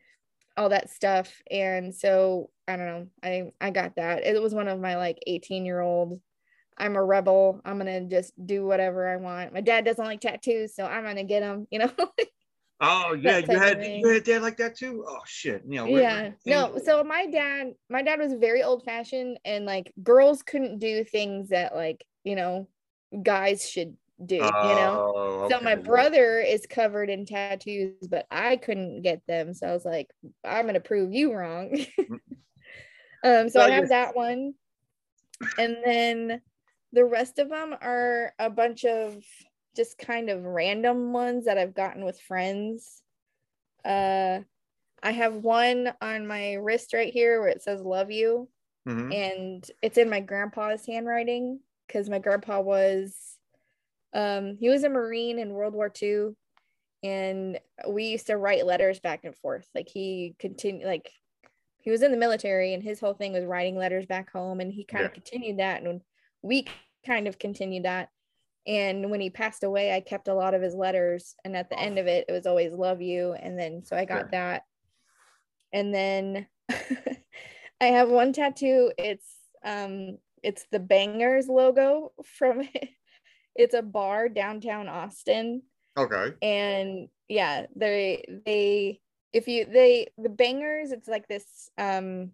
all 0.57 0.69
that 0.69 0.89
stuff, 0.89 1.31
and 1.49 1.93
so 1.93 2.49
I 2.67 2.75
don't 2.75 2.87
know, 2.87 3.07
I 3.23 3.51
I 3.61 3.71
got 3.71 3.95
that. 3.95 4.25
It 4.25 4.41
was 4.41 4.53
one 4.53 4.67
of 4.67 4.79
my 4.79 4.97
like 4.97 5.19
18 5.25 5.65
year 5.65 5.79
old 5.79 6.19
I'm 6.77 6.95
a 6.95 7.03
rebel. 7.03 7.61
I'm 7.65 7.77
gonna 7.77 8.01
just 8.01 8.33
do 8.45 8.65
whatever 8.65 9.07
I 9.07 9.17
want. 9.17 9.53
My 9.53 9.61
dad 9.61 9.85
doesn't 9.85 10.03
like 10.03 10.21
tattoos, 10.21 10.75
so 10.75 10.85
I'm 10.85 11.03
gonna 11.03 11.23
get 11.23 11.41
them. 11.41 11.67
You 11.71 11.79
know. 11.79 11.91
oh 12.81 13.13
yeah, 13.13 13.39
you 13.39 13.59
had 13.59 13.83
you 13.83 14.07
had 14.07 14.23
dad 14.23 14.41
like 14.41 14.57
that 14.57 14.77
too. 14.77 15.03
Oh 15.07 15.19
shit, 15.25 15.63
you 15.67 15.77
know. 15.77 15.87
yeah. 15.87 16.31
No. 16.45 16.77
So 16.83 17.03
my 17.03 17.25
dad, 17.25 17.73
my 17.89 18.03
dad 18.03 18.19
was 18.19 18.33
very 18.33 18.61
old 18.61 18.83
fashioned, 18.83 19.39
and 19.43 19.65
like 19.65 19.91
girls 20.03 20.43
couldn't 20.43 20.79
do 20.79 21.03
things 21.03 21.49
that 21.49 21.75
like 21.75 22.05
you 22.23 22.35
know 22.35 22.67
guys 23.23 23.67
should 23.67 23.95
do. 24.25 24.55
you 24.61 24.75
know. 24.75 25.03
Oh, 25.15 25.49
So 25.49 25.59
my 25.61 25.75
brother 25.75 26.39
is 26.39 26.65
covered 26.67 27.09
in 27.09 27.25
tattoos, 27.25 28.07
but 28.09 28.27
I 28.31 28.57
couldn't 28.57 29.01
get 29.01 29.25
them. 29.27 29.53
So 29.53 29.67
I 29.67 29.73
was 29.73 29.85
like, 29.85 30.09
I'm 30.43 30.65
gonna 30.65 30.79
prove 30.81 31.13
you 31.13 31.33
wrong. 31.33 31.77
um, 33.23 33.49
so 33.49 33.61
I 33.61 33.69
have 33.71 33.89
that 33.89 34.15
one. 34.15 34.53
And 35.57 35.77
then 35.83 36.41
the 36.91 37.05
rest 37.05 37.39
of 37.39 37.49
them 37.49 37.75
are 37.81 38.33
a 38.39 38.49
bunch 38.49 38.85
of 38.85 39.23
just 39.75 39.97
kind 39.97 40.29
of 40.29 40.43
random 40.43 41.13
ones 41.13 41.45
that 41.45 41.57
I've 41.57 41.73
gotten 41.75 42.03
with 42.05 42.19
friends. 42.19 43.03
Uh 43.85 44.41
I 45.03 45.11
have 45.11 45.35
one 45.35 45.93
on 46.01 46.27
my 46.27 46.53
wrist 46.55 46.93
right 46.93 47.13
here 47.13 47.39
where 47.41 47.49
it 47.49 47.63
says 47.63 47.81
love 47.83 48.11
you 48.11 48.49
Mhm. 48.85 49.17
and 49.17 49.69
it's 49.83 49.97
in 49.97 50.09
my 50.09 50.21
grandpa's 50.21 50.85
handwriting 50.85 51.61
because 51.87 52.09
my 52.09 52.19
grandpa 52.19 52.61
was 52.61 53.36
um 54.17 54.57
he 54.59 54.67
was 54.67 54.83
a 54.83 54.89
marine 54.89 55.39
in 55.39 55.53
world 55.53 55.73
war 55.73 55.91
ii 56.01 56.29
and 57.03 57.59
we 57.87 58.05
used 58.05 58.27
to 58.27 58.37
write 58.37 58.65
letters 58.65 58.99
back 58.99 59.23
and 59.23 59.35
forth. 59.35 59.67
Like 59.75 59.87
he 59.87 60.35
continued 60.39 60.85
like 60.85 61.11
he 61.77 61.91
was 61.91 62.01
in 62.01 62.11
the 62.11 62.17
military 62.17 62.73
and 62.73 62.83
his 62.83 62.99
whole 62.99 63.13
thing 63.13 63.33
was 63.33 63.45
writing 63.45 63.77
letters 63.77 64.05
back 64.05 64.31
home 64.31 64.59
and 64.59 64.73
he 64.73 64.83
kind 64.83 65.05
of 65.05 65.13
continued 65.13 65.59
that 65.59 65.83
and 65.83 66.01
we 66.41 66.65
kind 67.05 67.27
of 67.27 67.39
continued 67.39 67.85
that. 67.85 68.09
And 68.65 69.09
when 69.09 69.21
he 69.21 69.29
passed 69.29 69.63
away 69.63 69.93
i 69.93 69.99
kept 69.99 70.27
a 70.27 70.33
lot 70.33 70.53
of 70.53 70.61
his 70.61 70.75
letters 70.75 71.35
and 71.45 71.55
at 71.55 71.69
the 71.69 71.79
end 71.79 71.99
of 71.99 72.07
it 72.07 72.25
it 72.27 72.31
was 72.31 72.47
always 72.47 72.73
love 72.73 73.01
you 73.01 73.33
and 73.33 73.57
then 73.57 73.83
so 73.85 73.95
i 73.95 74.05
got 74.05 74.31
that. 74.31 74.63
And 75.71 75.93
then 75.93 76.47
i 76.69 77.85
have 77.85 78.09
one 78.09 78.33
tattoo. 78.33 78.91
It's 78.97 79.27
um 79.63 80.17
it's 80.43 80.65
the 80.71 80.79
bangers 80.79 81.47
logo 81.47 82.11
from 82.23 82.67
it's 83.57 83.73
a 83.73 83.81
bar 83.81 84.29
downtown 84.29 84.87
austin 84.87 85.63
Okay. 85.97 86.35
and 86.41 87.09
yeah 87.27 87.65
they 87.75 88.23
they 88.45 89.01
if 89.33 89.47
you 89.47 89.65
they 89.65 90.07
the 90.17 90.29
bangers 90.29 90.91
it's 90.91 91.07
like 91.07 91.27
this 91.27 91.69
um 91.77 92.31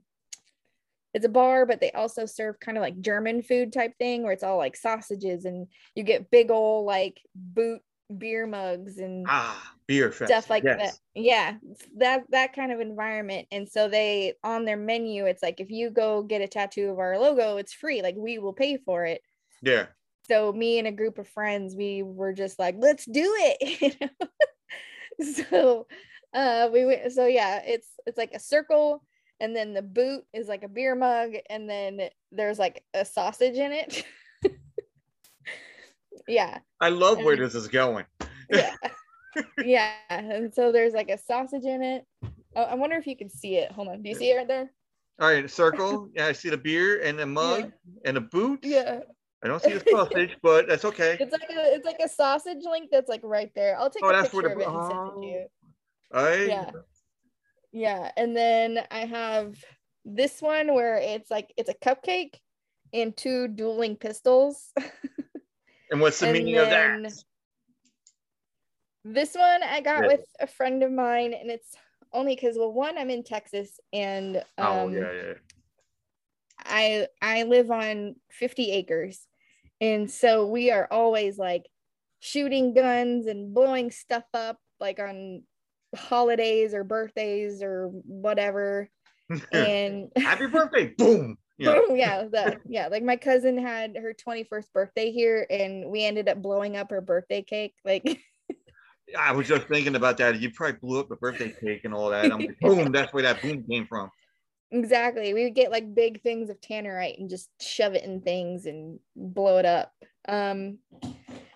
it's 1.13 1.25
a 1.25 1.29
bar 1.29 1.65
but 1.65 1.79
they 1.79 1.91
also 1.91 2.25
serve 2.25 2.59
kind 2.59 2.77
of 2.77 2.81
like 2.81 2.99
german 3.01 3.41
food 3.41 3.71
type 3.71 3.93
thing 3.97 4.23
where 4.23 4.31
it's 4.31 4.43
all 4.43 4.57
like 4.57 4.75
sausages 4.75 5.45
and 5.45 5.67
you 5.95 6.03
get 6.03 6.31
big 6.31 6.49
old 6.51 6.85
like 6.85 7.21
boot 7.35 7.81
beer 8.17 8.45
mugs 8.45 8.97
and 8.97 9.25
Ah, 9.27 9.75
beer 9.87 10.11
fest. 10.11 10.29
stuff 10.29 10.49
like 10.49 10.63
yes. 10.63 10.79
that 10.79 11.21
yeah 11.21 11.57
that 11.97 12.23
that 12.29 12.53
kind 12.53 12.71
of 12.71 12.79
environment 12.79 13.47
and 13.51 13.67
so 13.69 13.87
they 13.87 14.33
on 14.43 14.65
their 14.65 14.77
menu 14.77 15.25
it's 15.25 15.41
like 15.43 15.59
if 15.59 15.69
you 15.71 15.89
go 15.89 16.21
get 16.23 16.41
a 16.41 16.47
tattoo 16.47 16.89
of 16.89 16.99
our 16.99 17.17
logo 17.17 17.57
it's 17.57 17.73
free 17.73 18.01
like 18.01 18.15
we 18.17 18.37
will 18.39 18.53
pay 18.53 18.77
for 18.77 19.05
it 19.05 19.21
Yeah. 19.61 19.87
So 20.27 20.53
me 20.53 20.79
and 20.79 20.87
a 20.87 20.91
group 20.91 21.17
of 21.17 21.27
friends 21.27 21.75
we 21.75 22.01
were 22.03 22.33
just 22.33 22.57
like 22.59 22.75
let's 22.77 23.05
do 23.05 23.33
it. 23.37 23.81
You 23.81 23.91
know? 25.19 25.31
so 25.33 25.87
uh 26.33 26.69
we 26.73 26.85
went 26.85 27.11
so 27.11 27.25
yeah 27.27 27.61
it's 27.65 27.87
it's 28.07 28.17
like 28.17 28.33
a 28.33 28.39
circle 28.39 29.03
and 29.39 29.55
then 29.55 29.73
the 29.73 29.81
boot 29.81 30.23
is 30.33 30.47
like 30.47 30.63
a 30.63 30.67
beer 30.67 30.95
mug 30.95 31.33
and 31.49 31.69
then 31.69 32.09
there's 32.31 32.57
like 32.59 32.83
a 32.93 33.05
sausage 33.05 33.55
in 33.57 33.71
it. 33.71 34.03
Yeah. 36.27 36.59
I 36.79 36.87
love 36.89 37.17
where 37.17 37.33
And- 37.33 37.43
this 37.43 37.55
is 37.55 37.67
going. 37.67 38.05
yeah. 38.49 38.75
Yeah 39.65 39.93
and 40.11 40.53
so 40.53 40.71
there's 40.71 40.93
like 40.93 41.09
a 41.09 41.17
sausage 41.17 41.65
in 41.65 41.81
it. 41.81 42.05
Oh, 42.55 42.61
i 42.61 42.75
wonder 42.75 42.97
if 42.97 43.07
you 43.07 43.17
can 43.17 43.29
see 43.31 43.55
it. 43.57 43.71
Hold 43.71 43.87
on. 43.87 44.03
Do 44.03 44.09
you 44.09 44.15
see 44.15 44.29
it 44.29 44.35
right 44.37 44.47
there? 44.47 44.71
All 45.19 45.27
right, 45.27 45.49
circle. 45.49 46.07
Yeah, 46.15 46.27
I 46.27 46.33
see 46.33 46.49
the 46.49 46.57
beer 46.57 47.01
and 47.01 47.17
the 47.17 47.25
mug 47.25 47.71
and 48.05 48.15
the 48.15 48.21
boot. 48.21 48.59
Yeah 48.63 48.99
I 49.43 49.47
don't 49.47 49.61
see 49.61 49.73
the 49.73 49.83
sausage, 49.89 50.37
but 50.41 50.67
that's 50.67 50.85
okay. 50.85 51.17
it's 51.19 51.31
like 51.31 51.49
a 51.49 51.75
it's 51.75 51.85
like 51.85 51.99
a 52.03 52.07
sausage 52.09 52.63
link 52.63 52.89
that's 52.91 53.09
like 53.09 53.21
right 53.23 53.51
there 53.55 53.77
i'll 53.77 53.89
take 53.89 54.03
Oh, 54.03 54.09
a 54.09 54.11
that's 54.13 54.31
picture 54.31 54.47
where 54.47 54.53
of 54.53 54.61
it 54.61 54.67
and 54.67 54.85
send 54.85 55.07
it 55.07 55.21
to 55.21 55.25
you 55.27 55.45
All 56.13 56.23
right. 56.23 56.47
yeah 56.47 56.71
yeah 57.71 58.11
and 58.17 58.35
then 58.35 58.79
i 58.91 58.99
have 58.99 59.55
this 60.05 60.41
one 60.41 60.73
where 60.73 60.97
it's 60.97 61.29
like 61.29 61.53
it's 61.57 61.69
a 61.69 61.73
cupcake 61.73 62.35
and 62.93 63.15
two 63.15 63.47
dueling 63.47 63.95
pistols 63.95 64.71
And 65.91 66.01
what's 66.01 66.19
the 66.19 66.25
And 66.27 66.33
meaning 66.33 66.57
of 66.57 66.69
that? 66.69 67.13
this 69.05 69.35
one 69.35 69.63
i 69.63 69.81
got 69.81 70.01
Yeah. 70.01 70.07
with 70.07 70.25
a 70.39 70.47
friend 70.47 70.81
of 70.81 70.91
mine 70.91 71.33
and 71.33 71.51
it's 71.51 71.75
only 72.13 72.35
because 72.35 72.57
well 72.57 72.71
one 72.71 72.97
i'm 72.97 73.09
in 73.09 73.23
texas 73.23 73.79
and 73.91 74.37
um 74.37 74.43
oh 74.57 74.89
yeah, 74.89 75.11
yeah. 75.11 75.33
I 76.59 77.07
I 77.21 77.43
live 77.43 77.71
on 77.71 78.15
50 78.31 78.71
acres. 78.71 79.27
And 79.83 80.09
so 80.09 80.47
we 80.47 80.71
are 80.71 80.87
always 80.89 81.37
like 81.37 81.65
shooting 82.21 82.73
guns 82.73 83.27
and 83.27 83.53
blowing 83.53 83.91
stuff 83.91 84.23
up 84.33 84.57
like 84.79 84.97
on 84.97 85.43
holidays 85.93 86.73
or 86.73 86.85
birthdays 86.85 87.61
or 87.61 87.89
whatever. 88.05 88.89
And 89.51 90.09
Happy 90.17 90.47
birthday! 90.47 90.93
Boom. 90.97 91.37
Yeah. 91.57 91.73
boom, 91.73 91.95
yeah, 91.97 92.25
yeah, 92.67 92.87
like 92.87 93.03
my 93.03 93.15
cousin 93.15 93.57
had 93.57 93.95
her 93.97 94.13
21st 94.13 94.71
birthday 94.73 95.11
here 95.11 95.47
and 95.49 95.89
we 95.89 96.03
ended 96.05 96.29
up 96.29 96.41
blowing 96.41 96.77
up 96.77 96.91
her 96.91 97.01
birthday 97.01 97.41
cake. 97.41 97.73
Like 97.83 98.03
I 99.17 99.31
was 99.31 99.47
just 99.47 99.67
thinking 99.67 99.95
about 99.95 100.17
that. 100.17 100.39
You 100.39 100.51
probably 100.51 100.77
blew 100.79 100.99
up 100.99 101.09
the 101.09 101.15
birthday 101.15 101.53
cake 101.61 101.81
and 101.83 101.93
all 101.93 102.09
that. 102.09 102.31
I'm 102.31 102.39
like, 102.39 102.59
boom, 102.61 102.91
that's 102.91 103.13
where 103.13 103.23
that 103.23 103.41
boom 103.41 103.65
came 103.69 103.87
from. 103.87 104.09
Exactly. 104.73 105.33
We 105.33 105.43
would 105.45 105.55
get 105.55 105.71
like 105.71 105.93
big 105.93 106.21
things 106.21 106.49
of 106.49 106.59
tannerite 106.59 107.19
and 107.19 107.29
just 107.29 107.49
shove 107.61 107.93
it 107.93 108.03
in 108.03 108.21
things 108.21 108.65
and 108.65 108.99
blow 109.15 109.57
it 109.57 109.65
up. 109.65 109.93
Um 110.27 110.79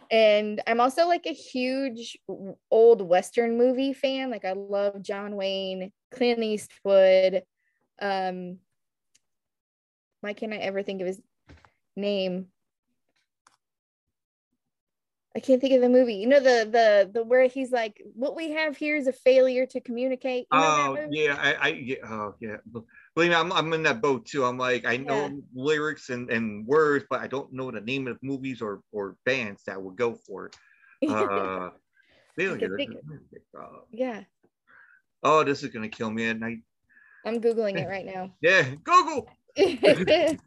and 0.10 0.62
I'm 0.66 0.80
also 0.80 1.06
like 1.06 1.26
a 1.26 1.34
huge 1.34 2.18
old 2.72 3.02
western 3.02 3.58
movie 3.58 3.94
fan. 3.94 4.30
Like 4.30 4.46
I 4.46 4.54
love 4.54 5.02
John 5.02 5.36
Wayne, 5.36 5.92
Clint 6.12 6.42
Eastwood. 6.42 7.44
Um 8.02 8.60
why 10.22 10.34
can't 10.34 10.54
I 10.54 10.58
ever 10.58 10.84
think 10.84 11.02
of 11.02 11.08
his 11.08 11.22
name? 11.96 12.48
I 15.38 15.40
can't 15.40 15.62
think 15.62 15.76
of 15.76 15.82
the 15.82 15.90
movie. 15.90 16.16
You 16.16 16.26
know 16.26 16.40
the 16.40 16.68
the 16.70 17.12
the 17.14 17.24
where 17.24 17.46
he's 17.46 17.72
like, 17.72 18.02
what 18.16 18.36
we 18.36 18.50
have 18.54 18.76
here 18.76 18.96
is 18.96 19.06
a 19.06 19.14
failure 19.14 19.68
to 19.68 19.80
communicate. 19.80 20.48
You 20.52 20.60
know 20.60 20.66
Oh 20.66 20.98
yeah, 21.12 21.38
I, 21.40 21.54
I 21.54 21.68
yeah, 21.68 21.96
oh 22.06 22.34
yeah. 22.40 22.56
Believe 23.14 23.30
me, 23.30 23.36
I'm, 23.36 23.54
I'm 23.54 23.72
in 23.74 23.84
that 23.84 24.02
boat 24.02 24.26
too. 24.26 24.44
I'm 24.44 24.58
like, 24.58 24.88
I 24.88 24.98
know 24.98 25.14
Yeah. 25.14 25.30
lyrics 25.54 26.10
and, 26.10 26.32
and 26.32 26.66
words, 26.66 27.06
but 27.08 27.22
I 27.22 27.28
don't 27.28 27.54
know 27.54 27.70
the 27.70 27.82
name 27.82 28.08
of 28.08 28.18
movies 28.24 28.64
or, 28.64 28.82
or 28.92 29.16
bands 29.26 29.62
that 29.68 29.80
would 29.80 29.96
go 29.96 30.16
for 30.16 30.48
it. 30.48 30.58
Uh, 31.08 31.70
failure. 32.36 32.80
Uh, 33.56 33.64
yeah, 33.92 34.24
oh, 35.22 35.44
this 35.44 35.62
is 35.62 35.70
gonna 35.70 35.88
kill 35.88 36.10
me 36.10 36.30
at 36.30 36.40
night. 36.40 36.60
I'm 37.24 37.40
googling 37.42 37.78
it 37.78 37.88
right 37.90 38.06
now 38.06 38.32
Yeah, 38.42 38.64
Google. 38.84 39.30
because 39.56 40.40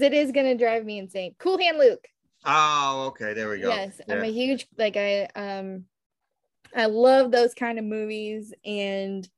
it 0.00 0.14
is 0.14 0.32
gonna 0.32 0.56
drive 0.56 0.86
me 0.86 0.98
insane. 0.98 1.34
Cool 1.38 1.58
Hand 1.58 1.76
Luke. 1.76 2.08
Oh, 2.44 3.06
okay, 3.08 3.34
there 3.34 3.48
we 3.48 3.60
go. 3.60 3.68
Yes, 3.68 4.00
I'm 4.08 4.22
a 4.22 4.26
huge 4.32 4.66
like 4.76 4.96
I 4.96 5.28
um 5.36 5.84
I 6.74 6.86
love 6.86 7.30
those 7.30 7.54
kind 7.54 7.78
of 7.78 7.84
movies 7.84 8.52
and 8.64 9.28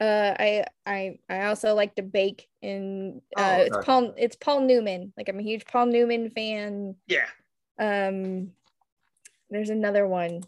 uh 0.00 0.34
I 0.38 0.64
I 0.84 1.18
I 1.28 1.46
also 1.46 1.74
like 1.74 1.94
to 1.94 2.02
bake 2.02 2.48
and 2.62 3.22
uh 3.36 3.56
Oh, 3.58 3.62
it's. 3.62 3.78
Paul 3.84 4.14
it's 4.16 4.36
Paul 4.36 4.60
Newman. 4.62 5.12
Like 5.16 5.28
I'm 5.28 5.38
a 5.38 5.42
huge 5.42 5.64
Paul 5.66 5.86
Newman 5.86 6.30
fan. 6.30 6.96
yeah. 7.06 7.28
Um 7.78 8.50
there's 9.50 9.70
another 9.70 10.06
one, 10.06 10.42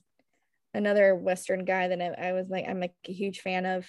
another 0.74 1.14
Western 1.14 1.64
guy 1.64 1.88
that 1.88 2.00
I, 2.02 2.28
I 2.28 2.32
was 2.32 2.48
like 2.48 2.68
I'm 2.68 2.80
like 2.80 2.94
a 3.08 3.12
huge 3.12 3.40
fan 3.40 3.64
of. 3.64 3.86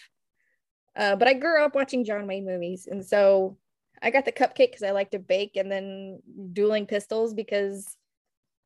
Uh 0.96 1.16
but 1.16 1.28
I 1.28 1.34
grew 1.34 1.62
up 1.64 1.76
watching 1.76 2.06
John 2.06 2.28
Wayne 2.28 2.46
movies 2.46 2.88
and 2.90 3.06
so 3.06 3.58
I 4.02 4.12
got 4.12 4.26
the 4.26 4.32
cupcake 4.32 4.70
because 4.72 4.84
I 4.84 4.92
like 4.92 5.12
to 5.12 5.20
bake, 5.20 5.56
and 5.56 5.72
then 5.72 6.22
dueling 6.54 6.86
pistols 6.86 7.34
because 7.34 7.96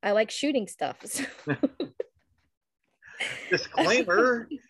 I 0.03 0.11
like 0.11 0.31
shooting 0.31 0.67
stuff. 0.67 0.97
So, 1.05 1.23
Disclaimer. 3.51 4.49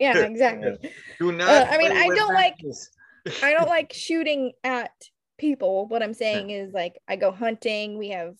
yeah, 0.00 0.18
exactly. 0.18 0.78
Do 1.18 1.32
not. 1.32 1.48
Uh, 1.48 1.66
I 1.70 1.78
mean, 1.78 1.90
I 1.92 2.06
don't 2.14 2.32
like- 2.34 2.56
I 3.42 3.52
don't 3.52 3.68
like 3.68 3.92
shooting 3.92 4.52
at 4.62 4.92
people. 5.38 5.86
What 5.88 6.02
I'm 6.02 6.14
saying 6.14 6.50
is 6.50 6.72
like 6.72 6.98
I 7.08 7.16
go 7.16 7.32
hunting. 7.32 7.98
We 7.98 8.10
have 8.10 8.36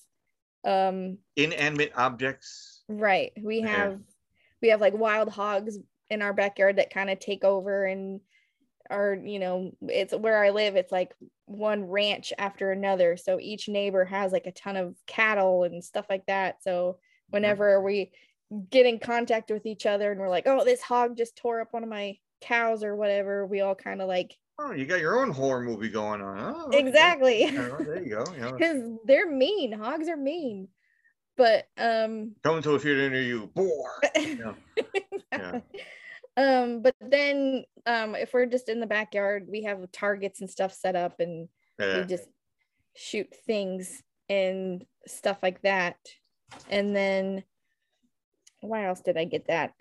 um 0.64 1.18
inanimate 1.36 1.92
objects. 1.96 2.82
right. 2.88 3.32
We 3.42 3.60
Yeah. 3.60 3.68
have 3.68 3.98
we 4.62 4.68
have 4.68 4.80
like 4.80 4.94
wild 4.94 5.30
hogs 5.30 5.78
in 6.10 6.22
our 6.22 6.32
backyard 6.32 6.76
that 6.76 6.92
kind 6.92 7.10
of 7.10 7.18
take 7.18 7.42
over 7.44 7.84
and 7.86 8.20
are, 8.90 9.14
you 9.14 9.38
know, 9.38 9.72
it's 9.82 10.14
where 10.14 10.42
I 10.42 10.50
live, 10.50 10.76
it's 10.76 10.92
like 10.92 11.14
one 11.46 11.84
ranch 11.84 12.32
after 12.38 12.70
another. 12.70 13.16
So 13.16 13.38
each 13.40 13.68
neighbor 13.68 14.04
has 14.04 14.32
like 14.32 14.46
a 14.46 14.52
ton 14.52 14.76
of 14.76 14.94
cattle 15.06 15.64
and 15.64 15.82
stuff 15.82 16.06
like 16.10 16.26
that. 16.26 16.62
So 16.62 16.98
whenever 17.30 17.80
we 17.82 18.12
get 18.70 18.86
in 18.86 18.98
contact 18.98 19.50
with 19.50 19.66
each 19.66 19.86
other 19.86 20.10
and 20.10 20.20
we're 20.20 20.28
like, 20.28 20.46
oh, 20.46 20.64
this 20.64 20.82
hog 20.82 21.16
just 21.16 21.36
tore 21.36 21.60
up 21.60 21.72
one 21.72 21.82
of 21.82 21.88
my 21.88 22.18
cows 22.40 22.82
or 22.82 22.96
whatever, 22.96 23.46
we 23.46 23.60
all 23.60 23.74
kind 23.74 24.02
of 24.02 24.08
like 24.08 24.36
Oh, 24.62 24.72
you 24.72 24.84
got 24.84 25.00
your 25.00 25.18
own 25.18 25.30
horror 25.30 25.62
movie 25.62 25.88
going 25.88 26.20
on. 26.20 26.38
Oh, 26.38 26.66
okay. 26.66 26.80
exactly. 26.80 27.44
Yeah, 27.44 27.76
there 27.80 28.02
you 28.02 28.10
go. 28.10 28.24
Because 28.52 28.82
they're 29.06 29.30
mean 29.30 29.72
hogs 29.72 30.06
are 30.06 30.18
mean 30.18 30.68
but 31.40 31.68
um 31.78 32.32
coming 32.42 32.62
to 32.62 32.74
a 32.74 32.84
near 32.84 33.22
you. 33.22 33.50
Boar. 33.54 33.90
Yeah. 34.16 34.52
Yeah. 35.32 35.60
um 36.40 36.80
but 36.80 36.94
then 37.00 37.64
um 37.86 38.14
if 38.14 38.32
we're 38.32 38.46
just 38.46 38.68
in 38.68 38.80
the 38.80 38.86
backyard 38.86 39.46
we 39.48 39.62
have 39.62 39.90
targets 39.92 40.40
and 40.40 40.48
stuff 40.50 40.72
set 40.72 40.96
up 40.96 41.20
and 41.20 41.48
Yeah. 41.78 42.00
we 42.00 42.06
just 42.06 42.28
shoot 42.96 43.28
things 43.46 44.02
and 44.28 44.84
stuff 45.06 45.38
like 45.42 45.60
that 45.62 45.96
and 46.70 46.94
then 46.96 47.44
why 48.60 48.86
else 48.86 49.00
did 49.00 49.16
i 49.18 49.24
get 49.24 49.46
that 49.48 49.72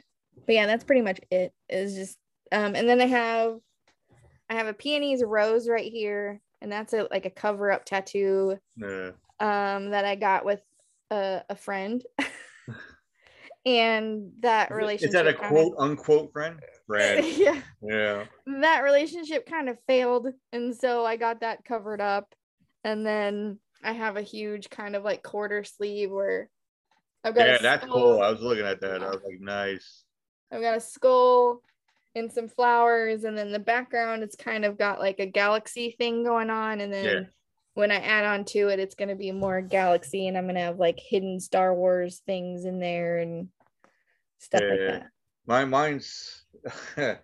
but 0.46 0.56
yeah 0.56 0.66
that's 0.66 0.84
pretty 0.84 1.02
much 1.02 1.20
it 1.32 1.54
is 1.70 1.96
just 1.96 2.18
um 2.52 2.76
and 2.76 2.88
then 2.90 3.00
i 3.02 3.06
have 3.06 3.58
i 4.50 4.56
have 4.56 4.68
a 4.68 4.74
peonies 4.74 5.24
rose 5.24 5.68
right 5.70 5.92
here 5.92 6.42
and 6.62 6.72
that's 6.72 6.94
a 6.94 7.08
like 7.12 7.26
a 7.26 7.30
cover 7.30 7.72
up 7.72 7.86
tattoo 7.86 8.58
Yeah. 8.76 9.12
um 9.40 9.92
that 9.92 10.04
I 10.06 10.16
got 10.16 10.44
with 10.46 10.62
a, 11.12 11.42
a 11.50 11.56
friend. 11.56 12.04
and 13.66 14.32
that 14.40 14.72
relationship 14.72 15.08
is 15.10 15.14
that 15.14 15.28
a 15.28 15.34
quote 15.34 15.74
unquote 15.78 16.32
friend? 16.32 16.60
Friend. 16.88 17.26
yeah, 17.38 17.62
Yeah. 17.82 18.26
that 18.62 18.80
relationship 18.84 19.46
kind 19.46 19.70
of 19.70 19.78
failed 19.88 20.28
and 20.54 20.76
so 20.76 21.06
I 21.06 21.18
got 21.18 21.42
that 21.42 21.66
covered 21.66 22.02
up 22.02 22.34
and 22.84 23.06
then 23.06 23.60
I 23.84 23.92
have 23.94 24.18
a 24.18 24.22
huge 24.22 24.70
kind 24.70 24.96
of 24.96 25.04
like 25.04 25.24
quarter 25.24 25.64
sleeve 25.64 26.10
where 26.12 26.50
I've 27.24 27.36
got 27.36 27.48
Yeah, 27.48 27.56
a 27.58 27.62
that's 27.62 27.84
skull- 27.86 27.96
cool. 28.16 28.22
I 28.22 28.30
was 28.32 28.42
looking 28.42 28.66
at 28.66 28.80
that. 28.82 29.04
I 29.04 29.08
was 29.10 29.22
like, 29.26 29.40
nice. 29.42 30.04
I've 30.52 30.62
got 30.62 30.78
a 30.78 30.82
skull 30.82 31.62
and 32.16 32.32
some 32.32 32.48
flowers, 32.48 33.24
and 33.24 33.38
then 33.38 33.52
the 33.52 33.60
background 33.60 34.24
it's 34.24 34.36
kind 34.36 34.66
of 34.66 34.78
got 34.78 35.00
like 35.00 35.20
a 35.20 35.26
galaxy 35.26 35.96
thing 35.98 36.24
going 36.24 36.50
on, 36.50 36.82
and 36.82 36.92
then 36.92 37.06
Yeah. 37.06 37.22
When 37.80 37.92
I 37.92 37.96
add 37.96 38.26
on 38.26 38.44
to 38.46 38.68
it, 38.68 38.80
it's 38.80 38.94
gonna 38.96 39.16
be 39.16 39.32
more 39.32 39.62
galaxy, 39.62 40.28
and 40.28 40.38
I'm 40.38 40.46
gonna 40.46 40.60
have 40.60 40.80
like 40.80 41.00
hidden 41.00 41.40
Star 41.40 41.74
Wars 41.74 42.22
things 42.26 42.66
in 42.66 42.80
there 42.80 43.20
and 43.20 43.48
stuff 44.38 44.64
like 44.70 44.80
that. 44.80 45.08
My 45.48 45.64
mine's 45.64 46.46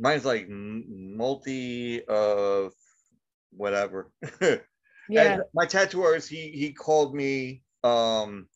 mine's 0.00 0.24
like 0.24 0.48
multi 0.48 2.04
of 2.06 2.72
whatever. 3.56 4.10
Yeah, 5.08 5.34
And 5.34 5.42
my 5.52 5.66
tattoo 5.66 6.04
artist, 6.04 6.30
he 6.30 6.52
he 6.52 6.72
called 6.72 7.14
me 7.14 7.62
um 7.84 8.48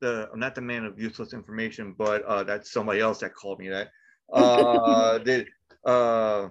the 0.00 0.30
not 0.34 0.54
the 0.54 0.62
man 0.62 0.86
of 0.86 0.98
useless 0.98 1.34
information, 1.34 1.94
but 1.98 2.22
uh 2.22 2.44
that's 2.44 2.72
somebody 2.72 3.00
else 3.00 3.18
that 3.18 3.34
called 3.34 3.58
me 3.58 3.68
that. 3.68 3.90
Uh 4.32 5.18
did 5.18 5.48
uh 5.84 6.48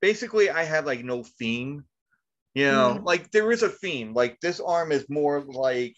basically 0.00 0.50
I 0.50 0.64
have 0.64 0.86
like 0.86 1.04
no 1.04 1.22
theme. 1.22 1.84
You 2.54 2.64
know, 2.66 2.94
Mhm. 2.94 3.04
like 3.04 3.30
there 3.32 3.50
is 3.52 3.62
a 3.62 3.68
theme. 3.68 4.14
Like 4.14 4.40
this 4.40 4.60
arm 4.60 4.92
is 4.92 5.06
more 5.10 5.40
like 5.42 5.96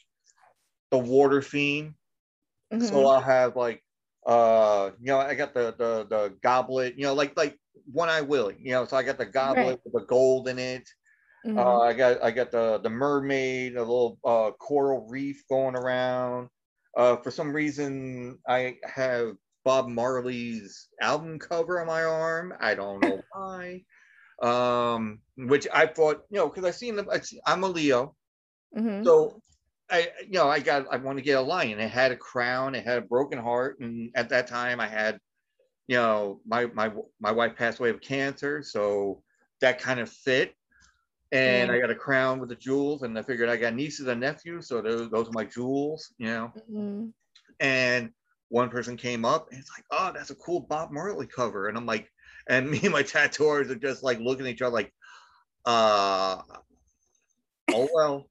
the 0.90 0.98
water 0.98 1.42
theme. 1.42 1.96
So 2.78 2.96
Mhm. 2.96 3.06
I'll 3.06 3.20
have 3.20 3.56
like 3.56 3.82
uh 4.26 4.92
you 5.00 5.06
know, 5.06 5.18
I 5.18 5.34
got 5.34 5.54
the 5.54 5.74
the 5.78 6.06
the 6.08 6.38
goblet, 6.42 6.96
you 6.98 7.04
know, 7.04 7.14
like 7.14 7.36
like 7.36 7.58
one 7.86 8.08
eye 8.10 8.22
Willie, 8.22 8.58
you 8.60 8.72
know, 8.72 8.84
so 8.86 8.96
I 8.96 9.02
got 9.04 9.18
the 9.18 9.26
goblet 9.26 9.78
Right. 9.78 9.80
with 9.84 9.94
the 9.94 10.06
gold 10.06 10.48
in 10.48 10.58
it. 10.58 10.88
Mhm. 11.44 11.56
Uh, 11.56 11.80
I 11.80 11.92
got 11.94 12.22
I 12.22 12.30
got 12.30 12.50
the 12.50 12.78
the 12.78 12.90
mermaid, 12.90 13.76
a 13.76 13.80
little 13.80 14.18
uh, 14.24 14.52
coral 14.52 15.08
reef 15.08 15.42
going 15.48 15.76
around. 15.76 16.50
Uh, 16.96 17.16
for 17.16 17.30
some 17.30 17.52
reason, 17.54 18.38
I 18.48 18.76
have 18.84 19.36
Bob 19.64 19.88
Marley's 19.88 20.88
album 21.00 21.38
cover 21.38 21.80
on 21.80 21.86
my 21.86 22.04
arm. 22.04 22.54
I 22.60 22.74
don't 22.74 23.00
know 23.00 23.22
why. 23.32 23.84
Um, 24.42 25.22
which 25.36 25.66
I 25.72 25.86
thought, 25.86 26.24
you 26.30 26.38
know, 26.38 26.48
because 26.48 26.64
I 26.64 26.70
seen 26.70 26.96
them. 26.96 27.08
I 27.10 27.20
see, 27.20 27.40
I'm 27.46 27.64
a 27.64 27.68
Leo, 27.68 28.16
Mhm. 28.72 29.06
so 29.06 29.42
I, 29.90 30.12
you 30.22 30.32
know, 30.32 30.48
I 30.48 30.60
got 30.60 30.86
I 30.92 30.96
want 30.98 31.18
to 31.18 31.24
get 31.24 31.38
a 31.38 31.40
lion. 31.42 31.80
It 31.80 31.90
had 31.90 32.12
a 32.12 32.16
crown. 32.16 32.74
It 32.74 32.84
had 32.84 32.98
a 32.98 33.02
broken 33.06 33.38
heart, 33.38 33.80
and 33.80 34.10
at 34.16 34.28
that 34.30 34.48
time, 34.48 34.80
I 34.80 34.88
had, 34.88 35.20
you 35.88 35.96
know, 35.96 36.42
my 36.46 36.66
my 36.66 36.92
my 37.20 37.32
wife 37.32 37.56
passed 37.56 37.80
away 37.80 37.90
of 37.90 38.00
cancer, 38.02 38.62
so 38.62 39.24
that 39.62 39.80
kind 39.80 40.00
of 40.00 40.10
fit. 40.12 40.54
And 41.32 41.70
I 41.72 41.80
got 41.80 41.90
a 41.90 41.96
crown 41.96 42.40
with 42.40 42.50
the 42.50 42.56
jewels, 42.56 43.02
and 43.02 43.18
I 43.18 43.22
figured 43.22 43.48
I 43.50 43.56
got 43.58 43.74
nieces 43.74 44.08
and 44.08 44.20
nephews, 44.20 44.68
so 44.68 44.82
those 44.82 45.10
those 45.10 45.28
are 45.28 45.32
my 45.32 45.44
jewels, 45.46 46.14
you 46.18 46.28
know. 46.28 46.54
Mhm. 46.54 47.12
And 47.60 48.12
one 48.48 48.70
person 48.70 48.96
came 48.96 49.24
up, 49.24 49.50
and 49.50 49.58
it's 49.58 49.70
like, 49.76 49.84
oh, 49.90 50.12
that's 50.12 50.30
a 50.30 50.34
cool 50.36 50.60
Bob 50.60 50.90
Marley 50.92 51.26
cover, 51.26 51.68
and 51.68 51.76
I'm 51.76 51.86
like, 51.86 52.10
and 52.48 52.70
me 52.70 52.80
and 52.82 52.92
my 52.92 53.02
tattooers 53.02 53.70
are 53.70 53.76
just 53.76 54.02
like 54.02 54.18
looking 54.18 54.46
at 54.46 54.52
each 54.52 54.62
other, 54.62 54.74
like, 54.74 54.92
uh, 55.64 56.40
oh 57.72 57.88
well 57.92 58.26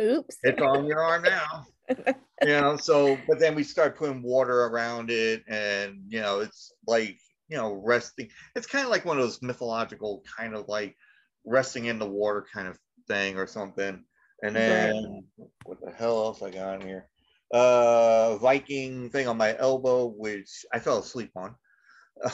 Oops. 0.00 0.38
it's 0.42 0.62
on 0.62 0.86
your 0.86 1.02
arm 1.02 1.22
now. 1.22 1.66
you 2.42 2.48
know, 2.48 2.76
so 2.76 3.18
but 3.28 3.38
then 3.38 3.54
we 3.54 3.62
start 3.62 3.98
putting 3.98 4.22
water 4.22 4.64
around 4.64 5.10
it 5.10 5.42
and 5.48 6.02
you 6.08 6.20
know, 6.20 6.40
it's 6.40 6.72
like, 6.86 7.18
you 7.48 7.56
know, 7.56 7.82
resting. 7.84 8.28
It's 8.54 8.66
kind 8.66 8.84
of 8.84 8.90
like 8.90 9.04
one 9.04 9.18
of 9.18 9.22
those 9.22 9.42
mythological 9.42 10.22
kind 10.36 10.54
of 10.54 10.68
like 10.68 10.96
resting 11.44 11.86
in 11.86 11.98
the 11.98 12.08
water 12.08 12.46
kind 12.52 12.68
of 12.68 12.78
thing 13.08 13.36
or 13.36 13.46
something. 13.46 14.04
And 14.42 14.56
then 14.56 15.24
what 15.64 15.80
the 15.82 15.92
hell 15.92 16.24
else 16.24 16.42
I 16.42 16.50
got 16.50 16.80
in 16.80 16.86
here? 16.86 17.08
Uh 17.52 18.36
Viking 18.36 19.10
thing 19.10 19.26
on 19.26 19.36
my 19.36 19.56
elbow, 19.58 20.06
which 20.06 20.64
I 20.72 20.78
fell 20.78 20.98
asleep 20.98 21.32
on. 21.36 21.56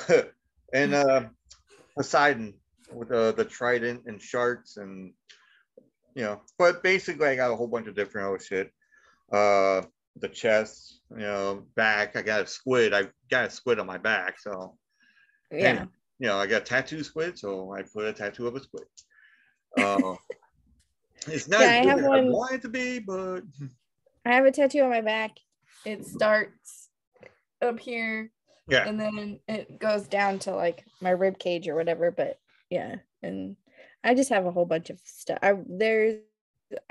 and 0.72 0.94
uh 0.94 1.24
Poseidon 1.96 2.54
with 2.92 3.08
the 3.08 3.32
the 3.36 3.44
trident 3.44 4.04
and 4.06 4.20
sharks 4.20 4.76
and 4.76 5.12
you 6.14 6.22
know, 6.22 6.40
but 6.58 6.82
basically 6.82 7.28
I 7.28 7.36
got 7.36 7.50
a 7.50 7.56
whole 7.56 7.66
bunch 7.66 7.88
of 7.88 7.94
different 7.94 8.28
other 8.28 8.38
shit. 8.38 8.72
Uh 9.30 9.82
the 10.18 10.28
chest, 10.28 11.00
you 11.10 11.18
know, 11.18 11.64
back. 11.74 12.16
I 12.16 12.22
got 12.22 12.42
a 12.42 12.46
squid. 12.46 12.94
I 12.94 13.08
got 13.30 13.46
a 13.46 13.50
squid 13.50 13.78
on 13.78 13.86
my 13.86 13.98
back, 13.98 14.40
so 14.40 14.76
yeah. 15.50 15.80
and, 15.80 15.88
you 16.18 16.28
know, 16.28 16.38
I 16.38 16.46
got 16.46 16.66
tattoo 16.66 17.02
squid, 17.02 17.38
so 17.38 17.72
I 17.72 17.82
put 17.82 18.06
a 18.06 18.12
tattoo 18.12 18.46
of 18.46 18.56
a 18.56 18.62
squid. 18.62 18.84
Uh, 19.78 20.14
it's 21.28 21.48
not 21.48 21.60
Yeah, 21.60 21.66
I 21.66 21.86
have 21.86 21.98
as 21.98 22.06
I 22.06 22.20
want 22.22 22.54
it 22.54 22.62
to 22.62 22.68
be, 22.68 22.98
but 22.98 23.42
I 24.24 24.34
have 24.34 24.46
a 24.46 24.50
tattoo 24.50 24.80
on 24.80 24.90
my 24.90 25.02
back. 25.02 25.32
It 25.84 26.06
starts 26.06 26.88
up 27.62 27.78
here 27.78 28.30
yeah, 28.68 28.88
and 28.88 28.98
then 28.98 29.40
it 29.48 29.78
goes 29.78 30.08
down 30.08 30.38
to 30.40 30.54
like 30.54 30.84
my 31.00 31.10
rib 31.10 31.38
cage 31.38 31.68
or 31.68 31.74
whatever 31.74 32.10
but 32.10 32.38
yeah 32.70 32.96
and 33.22 33.56
i 34.04 34.14
just 34.14 34.30
have 34.30 34.46
a 34.46 34.50
whole 34.50 34.64
bunch 34.64 34.90
of 34.90 35.00
stuff 35.04 35.38
I, 35.42 35.54
there's 35.66 36.20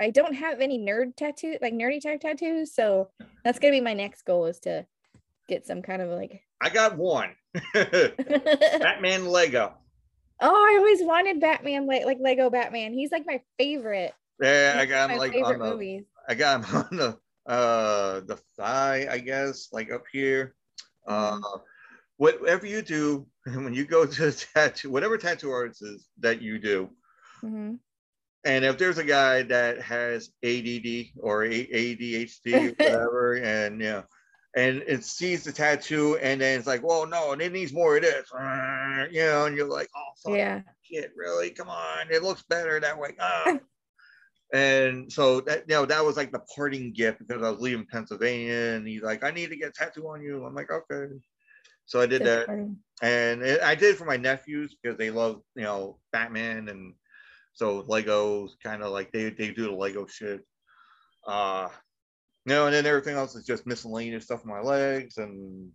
i 0.00 0.10
don't 0.10 0.34
have 0.34 0.60
any 0.60 0.78
nerd 0.78 1.16
tattoo 1.16 1.56
like 1.60 1.74
nerdy 1.74 2.02
type 2.02 2.20
tattoos 2.20 2.74
so 2.74 3.10
that's 3.44 3.58
gonna 3.58 3.72
be 3.72 3.80
my 3.80 3.94
next 3.94 4.24
goal 4.24 4.46
is 4.46 4.58
to 4.60 4.86
get 5.48 5.66
some 5.66 5.82
kind 5.82 6.02
of 6.02 6.10
like 6.10 6.42
I 6.60 6.70
got 6.70 6.96
one. 6.96 7.32
Batman 7.74 9.26
Lego. 9.26 9.74
Oh, 10.40 10.48
I 10.48 10.76
always 10.78 11.02
wanted 11.02 11.40
batman 11.40 11.86
like 11.86 12.04
like 12.04 12.18
lego 12.20 12.48
batman 12.48 12.94
he's 12.94 13.12
like 13.12 13.26
my 13.26 13.42
favorite 13.58 14.14
Yeah, 14.40 14.76
I 14.78 14.86
got 14.86 15.10
him 15.10 15.18
like 15.18 15.34
on 15.34 15.58
the 15.58 15.64
movies 15.64 16.04
I 16.28 16.34
got 16.34 16.64
him 16.64 16.76
on 16.90 16.96
the 16.96 17.18
uh 17.50 18.20
the 18.20 18.38
thigh, 18.56 19.06
I 19.10 19.18
guess, 19.18 19.68
like 19.72 19.92
up 19.92 20.04
here. 20.12 20.54
Uh 21.06 21.38
whatever 22.18 22.66
you 22.66 22.82
do, 22.82 23.26
when 23.44 23.74
you 23.74 23.84
go 23.84 24.06
to 24.06 24.32
tattoo, 24.32 24.90
whatever 24.90 25.18
tattoo 25.18 25.50
artist 25.50 25.82
is 25.82 26.08
that 26.20 26.40
you 26.42 26.58
do, 26.58 26.90
Mhm. 27.44 27.78
and 28.44 28.64
if 28.64 28.78
there's 28.78 28.98
a 28.98 29.04
guy 29.04 29.42
that 29.42 29.80
has 29.82 30.30
ADD 30.42 31.12
or 31.20 31.42
ADHD, 31.44 32.70
whatever, 32.78 33.34
and 33.34 33.80
yeah, 33.80 34.02
and 34.56 34.82
it 34.86 35.04
sees 35.04 35.44
the 35.44 35.52
tattoo, 35.52 36.16
and 36.16 36.40
then 36.40 36.58
it's 36.58 36.66
like, 36.66 36.82
well, 36.82 37.06
no, 37.06 37.32
and 37.32 37.42
it 37.42 37.52
needs 37.52 37.72
more 37.74 37.96
of 37.96 38.02
this, 38.02 38.30
you 39.12 39.20
know, 39.20 39.44
and 39.46 39.56
you're 39.56 39.68
like, 39.68 39.88
oh, 39.94 40.12
fuck. 40.24 40.36
yeah 40.36 40.62
shit, 40.82 41.12
really? 41.16 41.50
Come 41.50 41.68
on, 41.68 42.10
it 42.10 42.22
looks 42.22 42.42
better 42.48 42.80
that 42.80 42.98
way. 42.98 43.10
Ah. 43.20 43.58
And 44.52 45.12
so 45.12 45.40
that 45.42 45.64
you 45.68 45.74
know 45.74 45.86
that 45.86 46.04
was 46.04 46.16
like 46.16 46.32
the 46.32 46.44
parting 46.54 46.92
gift 46.92 47.18
because 47.18 47.42
I 47.42 47.50
was 47.50 47.60
leaving 47.60 47.86
Pennsylvania, 47.86 48.74
and 48.74 48.86
he's 48.86 49.02
like, 49.02 49.24
I 49.24 49.30
need 49.30 49.50
to 49.50 49.56
get 49.56 49.70
a 49.70 49.72
tattoo 49.72 50.08
on 50.08 50.22
you. 50.22 50.44
I'm 50.44 50.54
like, 50.54 50.70
okay. 50.70 51.12
So 51.86 52.00
I 52.00 52.06
did 52.06 52.22
that, 52.24 52.48
and 53.02 53.42
it, 53.42 53.62
I 53.62 53.74
did 53.74 53.94
it 53.94 53.98
for 53.98 54.06
my 54.06 54.16
nephews 54.16 54.76
because 54.80 54.98
they 54.98 55.10
love 55.10 55.42
you 55.54 55.62
know 55.62 55.98
Batman, 56.12 56.68
and 56.68 56.94
so 57.52 57.82
Legos 57.84 58.50
kind 58.62 58.82
of 58.82 58.92
like 58.92 59.12
they 59.12 59.30
they 59.30 59.50
do 59.50 59.64
the 59.64 59.72
Lego 59.72 60.06
shit. 60.06 60.44
Uh, 61.26 61.68
you 62.44 62.54
know, 62.54 62.66
and 62.66 62.74
then 62.74 62.86
everything 62.86 63.16
else 63.16 63.34
is 63.34 63.44
just 63.44 63.66
miscellaneous 63.66 64.24
stuff 64.24 64.42
on 64.44 64.50
my 64.50 64.60
legs 64.60 65.16
and 65.18 65.70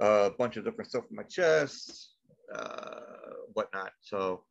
a 0.00 0.30
bunch 0.38 0.56
of 0.56 0.64
different 0.64 0.88
stuff 0.88 1.04
on 1.10 1.16
my 1.16 1.24
chest, 1.24 2.14
uh, 2.54 3.00
whatnot. 3.54 3.90
So 4.00 4.44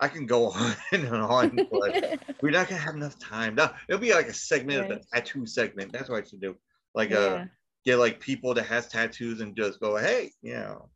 I 0.00 0.08
can 0.08 0.26
go 0.26 0.50
on 0.50 0.74
and 0.92 1.08
on, 1.08 1.56
but 1.70 2.20
we're 2.42 2.50
not 2.50 2.68
gonna 2.68 2.80
have 2.80 2.94
enough 2.94 3.18
time. 3.18 3.54
No, 3.56 3.70
it'll 3.88 4.00
be 4.00 4.12
like 4.14 4.28
a 4.28 4.32
segment 4.34 4.80
Right. 4.80 4.90
of 4.92 4.98
the 5.00 5.06
tattoo 5.12 5.46
segment. 5.46 5.92
That's 5.92 6.08
what 6.08 6.24
I 6.24 6.28
should 6.28 6.40
do. 6.40 6.56
Like 6.94 7.10
Yeah. 7.10 7.18
uh 7.18 7.44
get 7.84 7.96
like 7.98 8.20
people 8.20 8.54
that 8.54 8.64
has 8.66 8.88
tattoos 8.88 9.40
and 9.40 9.56
just 9.56 9.80
go, 9.80 9.96
hey, 9.96 10.30
you 10.42 10.54
know. 10.54 10.90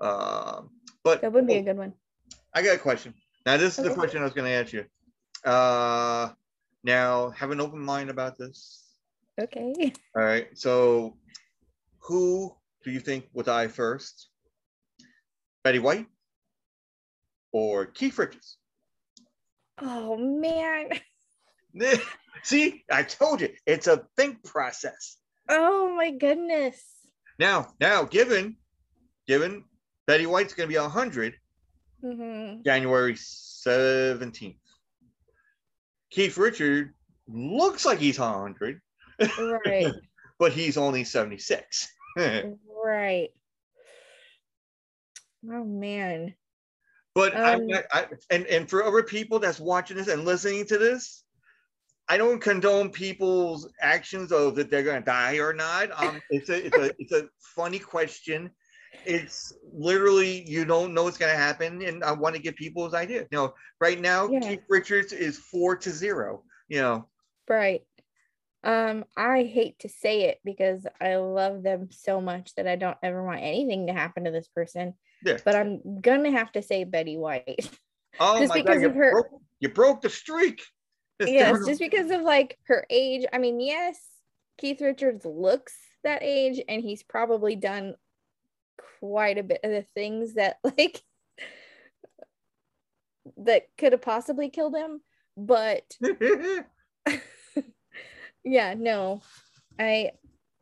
Um, 0.00 0.70
but 1.02 1.20
That 1.22 1.32
would 1.32 1.46
be 1.46 1.54
a 1.56 1.62
good 1.62 1.76
one. 1.76 1.92
I 2.54 2.62
got 2.62 2.76
a 2.76 2.78
question. 2.78 3.14
Now 3.46 3.56
this 3.56 3.78
is 3.78 3.84
the 3.84 3.94
question 3.94 4.20
I 4.20 4.24
was 4.24 4.32
gonna 4.32 4.50
ask 4.50 4.72
you. 4.72 4.84
Uh 5.44 6.30
now 6.84 7.30
have 7.30 7.50
an 7.50 7.60
open 7.60 7.80
mind 7.80 8.10
about 8.10 8.38
this. 8.38 8.86
Okay. 9.40 9.92
All 10.16 10.22
right. 10.22 10.48
So, 10.58 11.16
who 12.00 12.54
do 12.84 12.90
you 12.90 13.00
think 13.00 13.28
would 13.32 13.46
die 13.46 13.68
first? 13.68 14.28
Betty 15.62 15.78
White 15.78 16.06
or 17.52 17.86
Keith 17.86 18.18
Richards? 18.18 18.56
Oh 19.80 20.16
man. 20.16 20.90
See, 22.42 22.84
I 22.90 23.02
told 23.02 23.40
you 23.40 23.50
it's 23.66 23.86
a 23.86 24.06
think 24.16 24.42
process. 24.44 25.16
Oh 25.48 25.94
my 25.94 26.10
goodness. 26.10 26.82
Now, 27.38 27.72
now, 27.80 28.04
given, 28.04 28.56
given 29.26 29.64
Betty 30.06 30.26
White's 30.26 30.54
going 30.54 30.68
to 30.68 30.74
be 30.74 30.78
hundred 30.78 31.34
hmm 32.02 32.62
January 32.64 33.16
seventeenth. 33.16 34.56
Keith 36.10 36.36
Richard 36.36 36.94
looks 37.28 37.84
like 37.84 37.98
he's 37.98 38.16
hundred, 38.16 38.80
Right. 39.18 39.92
but 40.38 40.52
he's 40.52 40.76
only 40.76 41.04
seventy 41.04 41.38
six. 41.38 41.88
right. 42.16 43.28
Oh 45.46 45.64
man. 45.64 46.34
But 47.14 47.34
Um, 47.36 47.66
not, 47.66 47.84
I, 47.92 48.06
and 48.30 48.46
and 48.46 48.70
for 48.70 48.84
other 48.84 49.02
people 49.02 49.38
that's 49.38 49.58
watching 49.58 49.96
this 49.96 50.08
and 50.08 50.24
listening 50.24 50.66
to 50.66 50.78
this, 50.78 51.24
I 52.08 52.16
don't 52.16 52.40
condone 52.40 52.90
people's 52.90 53.68
actions 53.80 54.32
of 54.32 54.54
that 54.56 54.70
they're 54.70 54.82
going 54.82 55.02
to 55.02 55.06
die 55.06 55.38
or 55.38 55.52
not. 55.52 55.90
Um, 55.98 56.20
it's 56.30 56.48
a 56.48 56.66
it's 56.66 56.76
a 56.76 56.92
it's 56.98 57.12
a 57.12 57.28
funny 57.38 57.78
question. 57.78 58.50
It's 59.04 59.52
literally 59.72 60.48
you 60.48 60.64
don't 60.64 60.94
know 60.94 61.04
what's 61.04 61.18
going 61.18 61.32
to 61.32 61.38
happen, 61.38 61.82
and 61.82 62.04
I 62.04 62.12
want 62.12 62.36
to 62.36 62.42
give 62.42 62.54
people's 62.54 62.94
idea. 62.94 63.22
You 63.30 63.38
know, 63.38 63.54
right 63.80 64.00
now 64.00 64.28
Yeah. 64.28 64.40
Keith 64.40 64.64
Richards 64.68 65.12
is 65.12 65.38
four 65.38 65.76
to 65.76 65.90
zero. 65.90 66.44
You 66.68 66.80
know, 66.82 67.08
Right. 67.48 67.82
Um, 68.62 69.04
I 69.16 69.44
hate 69.44 69.78
to 69.80 69.88
say 69.88 70.24
it 70.24 70.38
because 70.44 70.86
I 71.00 71.16
love 71.16 71.62
them 71.62 71.88
so 71.90 72.20
much 72.20 72.54
that 72.56 72.66
I 72.66 72.76
don't 72.76 72.98
ever 73.02 73.24
want 73.24 73.40
anything 73.40 73.86
to 73.86 73.92
happen 73.94 74.24
to 74.24 74.30
this 74.30 74.48
person. 74.48 74.94
Yeah. 75.24 75.38
But 75.44 75.56
I'm 75.56 76.00
gonna 76.00 76.30
have 76.30 76.52
to 76.52 76.62
say 76.62 76.84
Betty 76.84 77.16
White. 77.16 77.70
oh 78.20 78.38
Just 78.38 78.50
my 78.50 78.60
because 78.60 78.76
god, 78.76 78.82
you 78.82 78.88
of 78.88 78.94
her- 78.96 79.12
broke, 79.12 79.42
you 79.60 79.68
broke 79.70 80.00
the 80.02 80.10
streak. 80.10 80.60
It's 81.20 81.30
yes, 81.30 81.58
to- 81.58 81.66
just 81.66 81.80
because 81.80 82.10
of 82.10 82.22
like 82.22 82.56
her 82.64 82.86
age. 82.88 83.26
I 83.30 83.36
mean, 83.36 83.60
yes, 83.60 83.98
Keith 84.56 84.80
Richards 84.80 85.26
looks 85.26 85.74
that 86.02 86.22
age, 86.22 86.62
and 86.66 86.80
he's 86.80 87.02
probably 87.02 87.56
done 87.56 87.94
quite 89.00 89.36
a 89.36 89.42
bit 89.42 89.60
of 89.62 89.70
the 89.70 89.84
things 89.94 90.34
that 90.34 90.56
like 90.64 91.02
that 93.36 93.64
could 93.76 93.92
have 93.92 94.00
possibly 94.00 94.48
killed 94.48 94.74
him. 94.74 95.02
But 95.36 95.82
yeah, 98.44 98.74
no, 98.74 99.20
I 99.78 100.12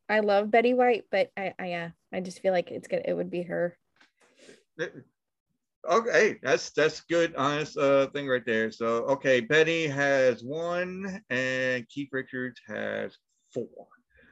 I 0.09 0.21
love 0.21 0.51
Betty 0.51 0.75
White, 0.75 1.05
but 1.11 1.31
I 1.37 1.55
I 1.59 1.67
yeah, 1.67 1.91
I 2.13 2.21
just 2.21 2.41
feel 2.41 2.53
like 2.53 2.71
it's 2.71 2.89
gonna 2.89 3.03
it 3.05 3.15
would 3.15 3.31
be 3.31 3.43
her. 3.43 3.77
Okay, 5.89 6.39
that's 6.43 6.71
that's 6.71 7.01
good, 7.03 7.35
honest 7.37 7.77
uh 7.79 8.09
thing 8.09 8.29
right 8.29 8.45
there. 8.45 8.71
So 8.71 9.05
okay, 9.05 9.41
Betty 9.41 9.87
has 9.87 10.43
one 10.43 11.23
and 11.31 11.89
Keith 11.89 12.09
Richards 12.13 12.61
has 12.67 13.17
four. 13.53 13.87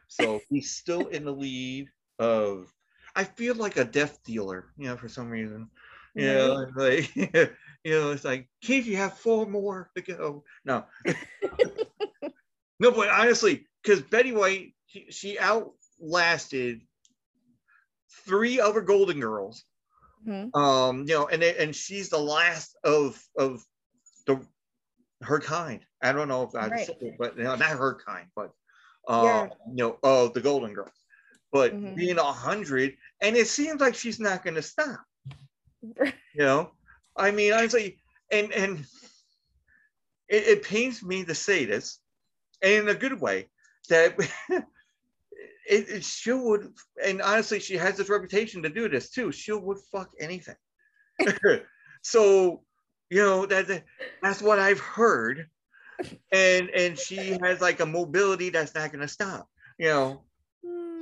So 0.08 0.40
he's 0.50 0.72
still 0.76 1.06
in 1.06 1.24
the 1.24 1.32
lead 1.32 1.88
of 2.18 2.72
I 3.14 3.24
feel 3.24 3.54
like 3.54 3.76
a 3.76 3.84
death 3.84 4.22
dealer, 4.24 4.66
you 4.76 4.88
know, 4.88 4.96
for 4.96 5.08
some 5.08 5.30
reason. 5.30 5.68
You 6.14 6.32
know, 6.32 6.66
like 6.76 7.14
you 7.16 7.50
know, 7.84 8.10
it's 8.10 8.24
like 8.24 8.48
Keith, 8.62 8.86
you 8.86 8.96
have 8.96 9.18
four 9.18 9.46
more 9.46 9.90
to 9.96 10.02
go. 10.02 10.44
No. 10.64 10.84
no, 12.80 12.90
but 12.90 13.08
honestly, 13.08 13.66
because 13.82 14.02
Betty 14.02 14.32
White, 14.32 14.74
she, 14.86 15.06
she 15.10 15.38
outlasted 15.38 16.82
three 18.26 18.60
other 18.60 18.80
Golden 18.80 19.20
Girls 19.20 19.64
Mhm. 20.26 20.52
um 20.54 21.00
you 21.00 21.14
know 21.14 21.26
and 21.26 21.42
they, 21.42 21.56
and 21.56 21.74
she's 21.74 22.08
the 22.08 22.18
last 22.18 22.76
of 22.84 23.22
of 23.38 23.64
the 24.26 24.40
her 25.22 25.40
kind 25.40 25.80
i 26.02 26.12
don't 26.12 26.28
know 26.28 26.42
if 26.44 26.54
i 26.54 26.66
Right. 26.68 26.88
it, 26.88 27.14
but 27.18 27.36
you 27.36 27.44
know, 27.44 27.54
not 27.56 27.70
her 27.70 27.98
kind 28.06 28.28
but 28.36 28.52
uh 29.08 29.22
Yeah. 29.22 29.48
you 29.68 29.76
know 29.76 29.98
of 30.02 30.32
the 30.34 30.40
golden 30.40 30.72
girls 30.74 30.90
but 31.52 31.74
Mhm. 31.74 31.94
being 31.94 32.18
a 32.18 32.32
hundred 32.32 32.94
and 33.22 33.36
it 33.36 33.46
seems 33.46 33.80
like 33.80 33.94
she's 33.94 34.20
not 34.20 34.42
going 34.44 34.54
to 34.54 34.62
stop 34.62 35.00
you 36.34 36.42
know 36.44 36.70
i 37.16 37.30
mean 37.30 37.52
honestly 37.52 37.98
and 38.30 38.52
and 38.52 38.86
it, 40.28 40.44
it 40.46 40.62
pains 40.62 41.02
me 41.02 41.24
to 41.24 41.34
say 41.34 41.64
this 41.64 42.00
and 42.62 42.72
in 42.72 42.88
a 42.88 42.94
good 42.94 43.20
way 43.20 43.48
that 43.88 44.18
it, 45.68 45.88
it 45.88 46.04
she 46.04 46.32
would 46.32 46.72
and 47.04 47.20
honestly 47.22 47.60
she 47.60 47.76
has 47.76 47.96
this 47.96 48.08
reputation 48.08 48.62
to 48.62 48.68
do 48.68 48.88
this 48.88 49.10
too. 49.10 49.32
She 49.32 49.52
would 49.52 49.78
fuck 49.92 50.10
anything. 50.20 50.56
So 52.02 52.62
you 53.10 53.18
know 53.22 53.46
that 53.46 53.66
that- 53.68 53.84
that's 54.22 54.40
what 54.40 54.58
i've 54.58 54.80
heard. 54.80 55.48
And 56.32 56.70
and 56.70 56.98
she 56.98 57.36
has 57.42 57.60
like 57.60 57.80
a 57.80 57.86
mobility 57.86 58.50
that's 58.50 58.74
not 58.74 58.92
going 58.92 59.02
to 59.02 59.08
stop 59.08 59.48
you 59.78 59.88
know? 59.88 60.24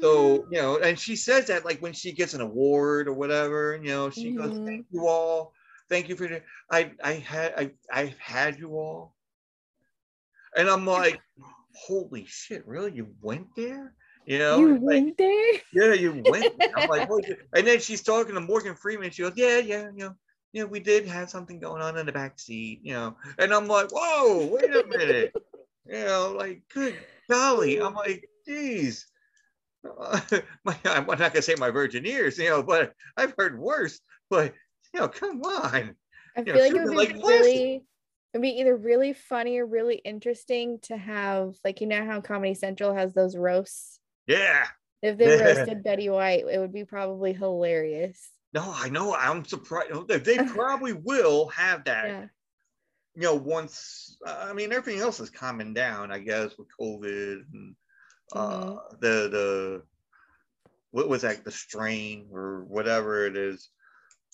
So 0.00 0.46
you 0.50 0.60
know 0.60 0.78
and 0.78 0.98
she 0.98 1.16
says 1.16 1.46
that 1.46 1.64
like 1.64 1.80
when 1.80 1.92
she 1.92 2.12
gets 2.12 2.34
an 2.34 2.40
award 2.40 3.06
or 3.08 3.12
whatever 3.14 3.76
you 3.80 3.88
know 3.90 4.10
she 4.10 4.32
goes 4.32 4.50
Mhm. 4.52 4.64
thank 4.66 4.86
you 4.90 5.06
all. 5.06 5.52
Thank 5.90 6.08
you 6.08 6.16
for 6.16 6.40
i 6.70 6.92
i 7.02 7.12
had 7.12 7.54
i 7.56 7.70
i've 7.92 8.18
had 8.18 8.58
you 8.58 8.70
all 8.72 9.13
and 10.56 10.68
i'm 10.68 10.86
like 10.86 11.20
holy 11.74 12.24
shit 12.26 12.66
really 12.66 12.92
you 12.92 13.08
went 13.20 13.46
there 13.56 13.94
you 14.26 14.38
know 14.38 14.58
you 14.58 14.74
It's 14.74 14.84
like, 14.84 15.04
went 15.04 15.18
there? 15.18 15.52
yeah 15.72 15.92
you 15.92 16.22
went 16.26 16.58
there. 16.58 16.70
i'm 16.76 16.88
like 16.88 17.08
and 17.54 17.66
then 17.66 17.80
she's 17.80 18.02
talking 18.02 18.34
to 18.34 18.40
morgan 18.40 18.74
freeman 18.74 19.10
she 19.10 19.22
goes 19.22 19.32
yeah 19.36 19.58
yeah 19.58 19.90
you 19.94 20.04
know 20.04 20.14
yeah, 20.54 20.62
we 20.62 20.78
did 20.78 21.08
have 21.08 21.28
something 21.28 21.58
going 21.58 21.82
on 21.82 21.98
in 21.98 22.06
the 22.06 22.12
back 22.12 22.38
seat, 22.38 22.78
you 22.84 22.94
know. 22.94 23.16
And 23.38 23.52
I'm 23.52 23.66
like, 23.66 23.88
whoa, 23.92 24.46
wait 24.46 24.70
a 24.70 24.86
minute. 24.86 25.34
you 25.86 26.04
know, 26.04 26.32
like, 26.38 26.62
good 26.72 26.96
golly. 27.28 27.80
I'm 27.82 27.94
like, 27.94 28.30
geez. 28.46 29.04
my, 30.64 30.76
I'm 30.84 31.06
not 31.06 31.18
gonna 31.18 31.42
say 31.42 31.56
my 31.58 31.70
virgin 31.70 32.06
ears, 32.06 32.38
you 32.38 32.48
know, 32.48 32.62
but 32.62 32.94
I've 33.16 33.34
heard 33.36 33.58
worse. 33.58 34.00
But 34.30 34.54
you 34.94 35.00
know, 35.00 35.08
come 35.08 35.42
on. 35.42 35.96
I 36.36 36.40
you 36.40 36.44
know, 36.44 36.54
feel 36.54 36.62
like 36.62 36.72
it 36.72 36.84
would 36.84 36.90
be 36.90 36.96
like 36.96 37.14
really 37.14 37.84
it'd 38.34 38.42
be 38.42 38.60
either 38.60 38.76
really 38.76 39.12
funny 39.12 39.58
or 39.58 39.66
really 39.66 39.94
interesting 39.94 40.80
to 40.82 40.96
have 40.96 41.54
like 41.64 41.80
you 41.80 41.86
know 41.86 42.04
how 42.04 42.20
Comedy 42.20 42.54
Central 42.54 42.92
has 42.92 43.14
those 43.14 43.36
roasts. 43.36 44.00
Yeah. 44.26 44.66
If 45.02 45.16
they 45.16 45.40
roasted 45.40 45.84
Betty 45.84 46.08
White, 46.10 46.44
it 46.50 46.58
would 46.58 46.72
be 46.72 46.84
probably 46.84 47.32
hilarious. 47.32 48.28
No, 48.52 48.72
I 48.74 48.88
know. 48.88 49.14
I'm 49.14 49.44
surprised. 49.44 50.08
They 50.08 50.18
they 50.18 50.38
probably 50.38 50.92
will 51.04 51.48
have 51.48 51.84
that. 51.84 52.06
Yeah. 52.08 52.26
You 53.14 53.22
know, 53.22 53.34
once 53.36 54.16
I 54.26 54.52
mean 54.52 54.72
everything 54.72 55.00
else 55.00 55.20
is 55.20 55.30
calming 55.30 55.72
down, 55.72 56.10
I 56.10 56.18
guess, 56.18 56.58
with 56.58 56.68
COVID 56.80 57.42
and 57.52 57.76
uh, 58.34 58.38
Mm-hmm. 58.64 58.96
the 59.00 59.28
the 59.28 59.82
what 60.90 61.08
was 61.08 61.22
that 61.22 61.44
the 61.44 61.52
strain 61.52 62.28
or 62.32 62.64
whatever 62.64 63.26
it 63.26 63.36
is. 63.36 63.68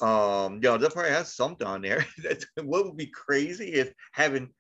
Um, 0.03 0.61
know, 0.61 0.78
that 0.78 0.92
probably 0.92 1.11
has 1.11 1.34
something 1.34 1.66
on 1.66 1.82
there. 1.82 2.07
What 2.62 2.86
would 2.86 2.96
be 2.96 3.07
crazy 3.07 3.72
if 3.74 3.92
having 4.12 4.51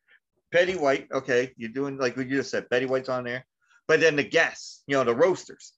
Betty 0.52 0.76
White, 0.76 1.08
okay, 1.12 1.52
you're 1.56 1.70
doing 1.70 1.96
like 1.98 2.16
what 2.16 2.28
you 2.28 2.36
just 2.36 2.50
said, 2.50 2.68
Betty 2.68 2.86
White's 2.86 3.08
on 3.08 3.24
there, 3.24 3.46
but 3.88 4.00
then 4.00 4.16
the 4.16 4.24
guests, 4.24 4.82
you 4.86 4.96
know, 4.96 5.04
the 5.04 5.14
roasters, 5.14 5.72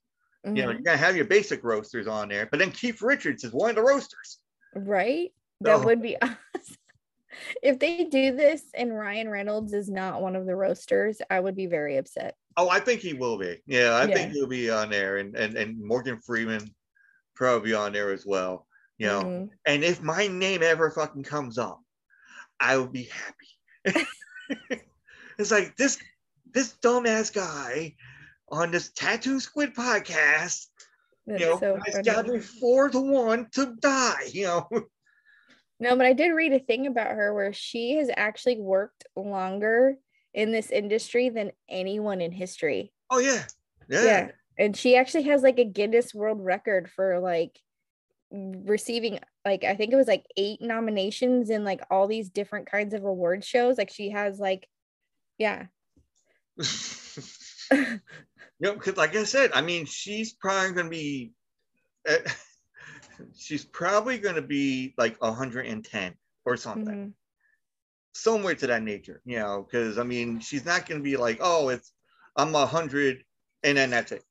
you 0.45 0.63
know, 0.63 0.71
you're 0.71 0.81
gonna 0.81 0.97
have 0.97 1.15
your 1.17 1.27
basic 1.27 1.63
roasters 1.63 2.07
on 2.07 2.29
there, 2.29 2.47
but 2.51 2.59
then 2.59 2.71
Keith 2.73 3.01
Richards 3.03 3.45
is 3.45 3.53
one 3.53 3.71
of 3.71 3.77
the 3.77 3.83
roasters. 3.83 4.39
Right? 4.75 5.33
That 5.61 5.85
would 5.85 6.03
be 6.03 6.17
awesome. 6.23 6.37
if 7.63 7.79
they 7.79 8.05
do 8.05 8.35
this 8.35 8.63
and 8.75 8.97
Ryan 8.97 9.29
Reynolds 9.29 9.73
is 9.73 9.89
not 9.89 10.21
one 10.23 10.35
of 10.37 10.47
the 10.47 10.57
roasters, 10.57 11.21
I 11.31 11.39
would 11.41 11.55
be 11.55 11.67
very 11.67 11.97
upset. 11.97 12.37
Oh, 12.57 12.69
I 12.69 12.81
think 12.81 13.01
he 13.01 13.15
will 13.15 13.39
be. 13.39 13.63
Yeah, 13.67 13.95
I 13.97 14.07
Yeah. 14.07 14.15
think 14.15 14.33
he'll 14.33 14.49
be 14.49 14.71
on 14.71 14.91
there, 14.91 15.19
and 15.19 15.37
and 15.37 15.57
and 15.57 15.79
Morgan 15.81 16.19
Freeman 16.21 16.75
probably 17.35 17.73
on 17.73 17.93
there 17.93 18.13
as 18.13 18.27
well. 18.27 18.67
You 19.03 19.09
know, 19.09 19.23
Mhm. 19.23 19.51
and 19.67 19.83
if 19.83 20.01
my 20.01 20.29
name 20.29 20.63
ever 20.63 20.89
fucking 20.89 21.25
comes 21.25 21.59
up, 21.59 21.81
I 22.61 22.77
will 22.77 22.87
be 22.87 23.11
happy. 23.11 23.49
it's 25.39 25.51
like 25.51 25.77
this 25.77 25.99
this 26.53 26.75
dumbass 26.75 27.33
guy 27.35 27.97
on 28.49 28.71
this 28.71 28.93
Tattoo 28.93 29.41
Squid 29.41 29.75
podcast. 29.75 30.69
That's 31.27 31.41
you 31.41 31.47
know, 31.49 31.59
so 31.59 31.81
has 31.85 32.07
got 32.07 32.29
me 32.29 32.39
four 32.39 32.91
to 32.91 33.01
one 33.01 33.49
to 33.55 33.75
die. 33.81 34.29
You 34.31 34.45
know, 34.47 34.69
No, 35.81 35.97
but 35.97 36.07
I 36.07 36.13
did 36.13 36.29
read 36.29 36.53
a 36.53 36.61
thing 36.61 36.87
about 36.87 37.11
her 37.11 37.35
where 37.35 37.53
she 37.53 37.97
has 37.97 38.09
actually 38.17 38.61
worked 38.61 39.05
longer 39.17 39.97
in 40.33 40.53
this 40.53 40.71
industry 40.71 41.29
than 41.29 41.51
anyone 41.69 42.21
in 42.21 42.31
history. 42.31 42.93
oh 43.11 43.19
yeah, 43.19 43.43
yeah, 43.89 44.05
Yeah. 44.05 44.31
And 44.59 44.77
she 44.77 44.95
actually 44.95 45.25
has 45.25 45.43
like 45.43 45.59
a 45.59 45.65
Guinness 45.65 46.15
World 46.15 46.39
Record 46.41 46.89
for 46.89 47.19
like 47.19 47.59
receiving 48.33 49.19
like 49.45 49.65
I 49.65 49.75
think 49.75 49.93
it 49.93 49.97
was 49.97 50.09
like 50.09 50.25
eight 50.37 50.61
nominations 50.63 51.51
in 51.51 51.65
like 51.65 51.83
all 51.91 52.07
these 52.07 52.31
different 52.31 52.71
kinds 52.71 52.95
of 52.95 53.05
award 53.05 53.45
shows. 53.45 53.79
Like 53.79 53.91
she 53.91 54.11
has 54.11 54.39
like 54.41 54.69
yeah. 55.39 55.67
you 57.73 58.01
know, 58.61 58.75
because 58.75 58.97
like 58.97 59.17
I 59.17 59.25
said, 59.25 59.51
I 59.55 59.61
mean, 59.61 59.87
she's 59.87 60.35
probably 60.35 60.73
going 60.73 60.87
to 60.87 60.91
be, 60.91 61.33
uh, 62.09 62.17
she's 63.37 63.65
probably 63.65 64.19
going 64.19 64.37
to 64.37 64.43
be 64.43 64.95
like 64.99 65.21
110 65.23 66.15
or 66.45 66.57
something, 66.57 66.95
Mhm. 66.95 67.13
somewhere 68.15 68.55
to 68.55 68.67
that 68.67 68.83
nature, 68.83 69.21
you 69.25 69.39
know, 69.39 69.67
because 69.69 69.99
I 69.99 70.03
mean, 70.05 70.41
she's 70.41 70.65
not 70.65 70.87
going 70.87 71.01
to 71.01 71.05
be 71.05 71.17
like, 71.17 71.39
oh, 71.41 71.69
it's, 71.71 71.93
I'm 72.37 72.55
a 72.55 72.61
100 72.61 73.25
and 73.63 73.77
then 73.77 73.91
that's 73.91 74.13
it, 74.13 74.25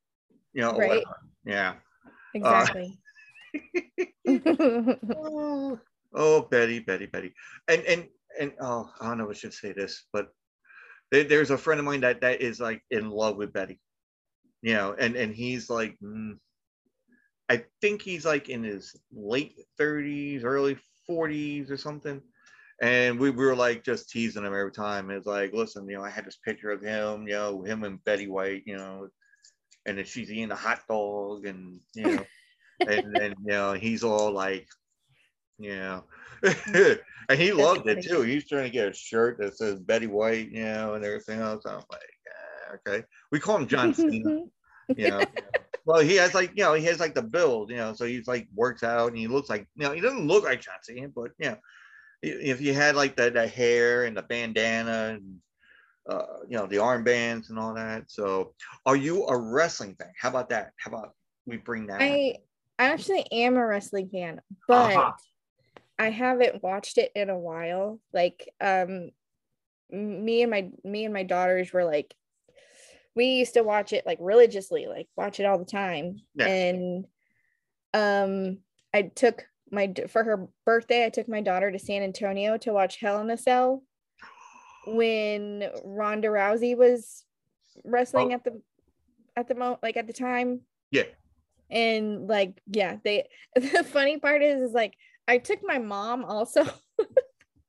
you 0.54 0.62
know, 0.62 0.74
Right. 0.74 0.90
whatever. 0.90 1.20
Yeah. 1.46 1.76
Exactly. 2.34 2.98
Oh, 4.28 5.80
oh, 6.14 6.42
Betty, 6.44 6.80
Betty, 6.80 7.06
Betty. 7.06 7.34
And, 7.68 7.82
and, 7.84 8.08
and, 8.40 8.54
oh, 8.62 8.90
I 9.00 9.08
don't 9.08 9.18
know 9.18 9.30
I 9.30 9.34
should 9.34 9.54
say 9.54 9.74
this, 9.74 10.06
but 10.14 10.30
there, 11.12 11.24
there's 11.24 11.52
a 11.52 11.58
friend 11.58 11.80
of 11.80 11.86
mine 11.86 12.02
that, 12.02 12.22
that 12.22 12.42
is 12.42 12.60
like 12.60 12.82
in 12.92 13.10
love 13.10 13.38
with 13.38 13.54
Betty, 13.54 13.80
you 14.62 14.74
know, 14.74 14.96
and, 14.98 15.16
and 15.16 15.34
he's 15.34 15.70
like, 15.70 15.98
mm, 16.04 16.38
I 17.50 17.66
think 17.82 18.02
he's 18.02 18.26
like 18.26 18.48
in 18.50 18.64
his 18.64 18.96
late 19.14 19.56
30s, 19.80 20.44
early 20.46 20.78
40s 21.10 21.70
or 21.70 21.78
something. 21.78 22.22
And 22.82 23.20
we, 23.20 23.30
we 23.30 23.46
were 23.46 23.56
like 23.56 23.84
just 23.84 24.10
teasing 24.10 24.46
him 24.46 24.54
every 24.54 24.72
time. 24.72 25.12
It's 25.12 25.28
like, 25.28 25.54
listen, 25.54 25.88
you 25.88 25.98
know, 25.98 26.04
I 26.04 26.10
had 26.10 26.26
this 26.26 26.40
picture 26.44 26.72
of 26.72 26.82
him, 26.82 27.28
you 27.28 27.34
know, 27.34 27.62
him 27.62 27.84
and 27.84 28.04
Betty 28.06 28.28
White, 28.28 28.64
you 28.66 28.78
know, 28.78 29.10
and 29.86 29.98
then 29.98 30.06
she's 30.06 30.32
eating 30.32 30.52
a 30.52 30.56
hot 30.56 30.82
dog 30.88 31.46
and, 31.46 31.80
you 31.94 32.04
know, 32.04 32.26
and 32.88 33.16
then, 33.16 33.36
you 33.44 33.52
know, 33.52 33.74
he's 33.74 34.04
all 34.04 34.32
like, 34.32 34.68
you 35.58 35.76
know, 35.76 36.04
and 36.44 37.40
he 37.40 37.52
loved 37.52 37.88
it 37.88 38.04
too. 38.04 38.22
He's 38.22 38.48
trying 38.48 38.64
to 38.64 38.70
get 38.70 38.90
a 38.90 38.94
shirt 38.94 39.38
that 39.40 39.58
says 39.58 39.80
Betty 39.80 40.08
White, 40.08 40.50
you 40.52 40.64
know, 40.64 40.96
and 40.96 41.06
everything 41.06 41.40
else. 41.40 41.66
I'm 41.66 41.76
like, 41.92 42.02
"Ah, 42.30 42.76
okay. 42.76 43.06
We 43.32 43.40
call 43.40 43.58
him 43.58 43.68
John 43.68 43.94
Cena 43.94 44.48
you 44.96 45.10
know. 45.10 45.26
well, 45.86 46.02
he 46.02 46.16
has 46.16 46.34
like, 46.34 46.52
you 46.56 46.64
know, 46.64 46.74
he 46.74 46.86
has 46.86 47.00
like 47.00 47.16
the 47.16 47.22
build, 47.22 47.70
you 47.70 47.78
know, 47.78 47.94
so 47.94 48.06
he's 48.06 48.28
like 48.28 48.48
works 48.56 48.84
out 48.84 49.10
and 49.10 49.18
he 49.18 49.28
looks 49.28 49.50
like, 49.50 49.68
you 49.76 49.86
know, 49.86 49.94
he 49.94 50.02
doesn't 50.02 50.28
look 50.28 50.44
like 50.44 50.62
John 50.62 50.76
Cena, 50.82 51.08
but 51.10 51.32
you 51.38 51.50
know, 51.50 51.58
if 52.22 52.62
you 52.62 52.74
had 52.74 52.96
like 52.96 53.16
the, 53.16 53.30
the 53.30 53.48
hair 53.48 54.06
and 54.06 54.16
the 54.16 54.22
bandana 54.24 55.16
and 55.16 55.42
uh, 56.10 56.24
you 56.48 56.58
know, 56.58 56.66
the 56.66 56.78
armbands 56.78 57.50
and 57.50 57.60
all 57.60 57.74
that. 57.76 58.10
So, 58.10 58.54
are 58.86 58.96
you 58.96 59.26
a 59.28 59.38
wrestling 59.38 59.96
fan? 59.96 60.12
How 60.20 60.30
about 60.30 60.50
that? 60.50 60.72
How 60.78 60.90
about 60.90 61.14
we 61.46 61.58
bring 61.58 61.88
that? 61.88 62.02
I 62.02 62.38
I 62.82 62.86
actually 62.86 63.32
am 63.32 63.58
a 63.58 63.66
wrestling 63.66 64.10
fan, 64.10 64.42
but 64.68 64.96
Uh-huh. 64.96 65.12
I 66.00 66.10
haven't 66.10 66.64
watched 66.64 66.98
it 66.98 67.12
in 67.16 67.30
a 67.30 67.38
while. 67.38 68.00
Like 68.12 68.50
um 68.60 69.12
me 69.92 70.42
and 70.42 70.50
my 70.50 70.72
me 70.84 71.06
and 71.06 71.14
my 71.14 71.22
daughters 71.22 71.72
were 71.72 71.86
like 71.86 72.16
we 73.14 73.26
used 73.26 73.54
to 73.54 73.62
watch 73.62 73.94
it 73.94 74.06
like 74.08 74.18
religiously, 74.20 74.88
like 74.88 75.08
watch 75.16 75.40
it 75.40 75.46
all 75.46 75.60
the 75.60 75.66
time. 75.66 76.22
Yeah. 76.34 76.48
And 76.48 77.06
um 77.94 78.58
I 78.92 79.04
took 79.04 79.46
my 79.70 79.94
for 80.10 80.24
her 80.24 80.48
birthday, 80.66 81.06
I 81.06 81.10
took 81.10 81.30
my 81.30 81.42
daughter 81.42 81.70
to 81.72 81.78
San 81.78 82.02
Antonio 82.02 82.58
to 82.58 82.74
watch 82.74 83.00
Hell 83.00 83.22
in 83.22 83.30
a 83.30 83.38
Cell 83.38 83.84
when 84.88 85.70
Ronda 85.86 86.30
Rousey 86.30 86.76
was 86.76 87.26
wrestling 87.86 88.32
Oh. 88.32 88.36
at 88.38 88.44
the 88.44 88.62
at 89.38 89.48
the 89.48 89.54
moment 89.54 89.84
like 89.84 89.98
at 89.98 90.08
the 90.08 90.14
time 90.14 90.62
Yeah. 90.90 91.04
And 91.72 92.28
like 92.28 92.62
yeah 92.68 92.98
they 93.04 93.28
the 93.56 93.84
funny 93.84 94.18
part 94.20 94.42
is 94.44 94.62
is 94.70 94.74
like 94.74 94.94
i 95.28 95.38
took 95.38 95.60
my 95.64 95.78
mom 95.78 96.24
also 96.26 96.66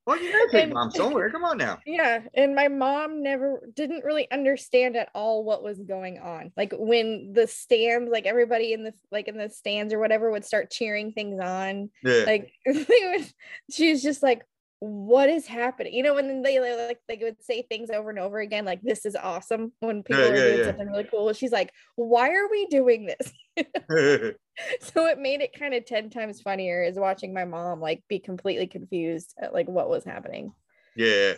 Well, 0.05 0.21
you 0.21 0.33
gotta 0.33 0.49
take 0.51 0.65
and- 0.65 0.73
mom 0.73 0.91
somewhere. 0.91 1.31
Come 1.31 1.45
on 1.45 1.59
now. 1.59 1.79
yeah 1.87 2.23
and 2.35 2.57
my 2.57 2.67
mom 2.67 3.23
never 3.23 3.69
didn't 3.73 4.05
really 4.05 4.29
understand 4.33 4.97
at 4.97 5.11
all 5.15 5.45
what 5.45 5.63
was 5.63 5.79
going 5.79 6.19
on 6.19 6.51
like 6.57 6.73
when 6.77 7.33
the 7.33 7.47
stands 7.47 8.11
like 8.11 8.27
everybody 8.27 8.73
in 8.73 8.83
the 8.83 8.95
like 9.13 9.29
in 9.29 9.39
the 9.39 9.49
stands 9.49 9.95
or 9.95 10.01
whatever 10.01 10.33
would 10.33 10.45
start 10.45 10.73
cheering 10.73 11.13
things 11.13 11.41
on 11.41 11.89
Yeah. 12.03 12.25
like 12.27 12.53
they 12.67 13.15
would, 13.17 13.33
she 13.71 13.93
was 13.93 14.03
just 14.03 14.25
like 14.25 14.43
what 14.83 15.29
is 15.29 15.47
happening 15.47 15.95
you 15.95 16.03
know 16.03 16.13
when 16.13 16.43
they 16.43 16.59
like 16.59 16.99
they 17.07 17.17
would 17.23 17.41
say 17.41 17.63
things 17.63 17.89
over 17.89 18.11
and 18.11 18.19
over 18.19 18.41
again 18.41 18.65
like 18.65 18.83
this 18.83 19.07
is 19.07 19.15
awesome 19.15 19.73
when 19.79 20.03
people 20.03 20.25
Yeah, 20.25 20.29
are 20.29 20.35
yeah, 20.35 20.45
doing 20.45 20.59
yeah. 20.59 20.65
something 20.65 20.89
really 20.89 21.05
cool 21.05 21.33
she's 21.33 21.53
like 21.53 21.73
why 21.95 22.31
are 22.31 22.49
we 22.51 22.67
doing 22.67 23.07
this 23.07 23.33
so 24.81 25.07
it 25.07 25.19
made 25.19 25.41
it 25.41 25.57
kind 25.57 25.73
of 25.73 25.85
10 25.87 26.11
times 26.11 26.41
funnier 26.41 26.83
is 26.83 26.99
watching 26.99 27.33
my 27.33 27.45
mom 27.45 27.81
like 27.81 28.03
be 28.09 28.19
completely 28.19 28.67
confused 28.67 29.35
at 29.41 29.53
like 29.55 29.69
what 29.69 29.89
was 29.89 30.05
happening 30.05 30.53
yeah. 30.95 31.35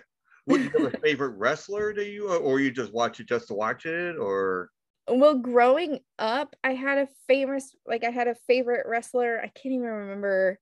Would 0.47 0.62
you 0.62 0.70
have 0.74 0.84
a 0.84 0.90
favorite 1.03 1.36
wrestler 1.36 1.92
do 1.92 2.03
you, 2.03 2.30
or 2.30 2.61
you 2.61 2.70
just 2.70 2.92
watch 2.92 3.20
it 3.20 3.28
just 3.28 3.49
to 3.49 3.55
watch 3.55 3.86
it, 3.86 4.16
or 4.18 4.70
well 5.09 5.38
growing 5.38 6.01
up 6.18 6.57
i 6.64 6.72
had 6.72 6.99
a 6.99 7.09
famous 7.28 7.74
like 7.86 8.05
i 8.05 8.11
had 8.11 8.26
a 8.28 8.34
favorite 8.47 8.86
wrestler 8.86 9.38
i 9.38 9.49
can't 9.49 9.74
even 9.74 9.82
remember 9.82 10.59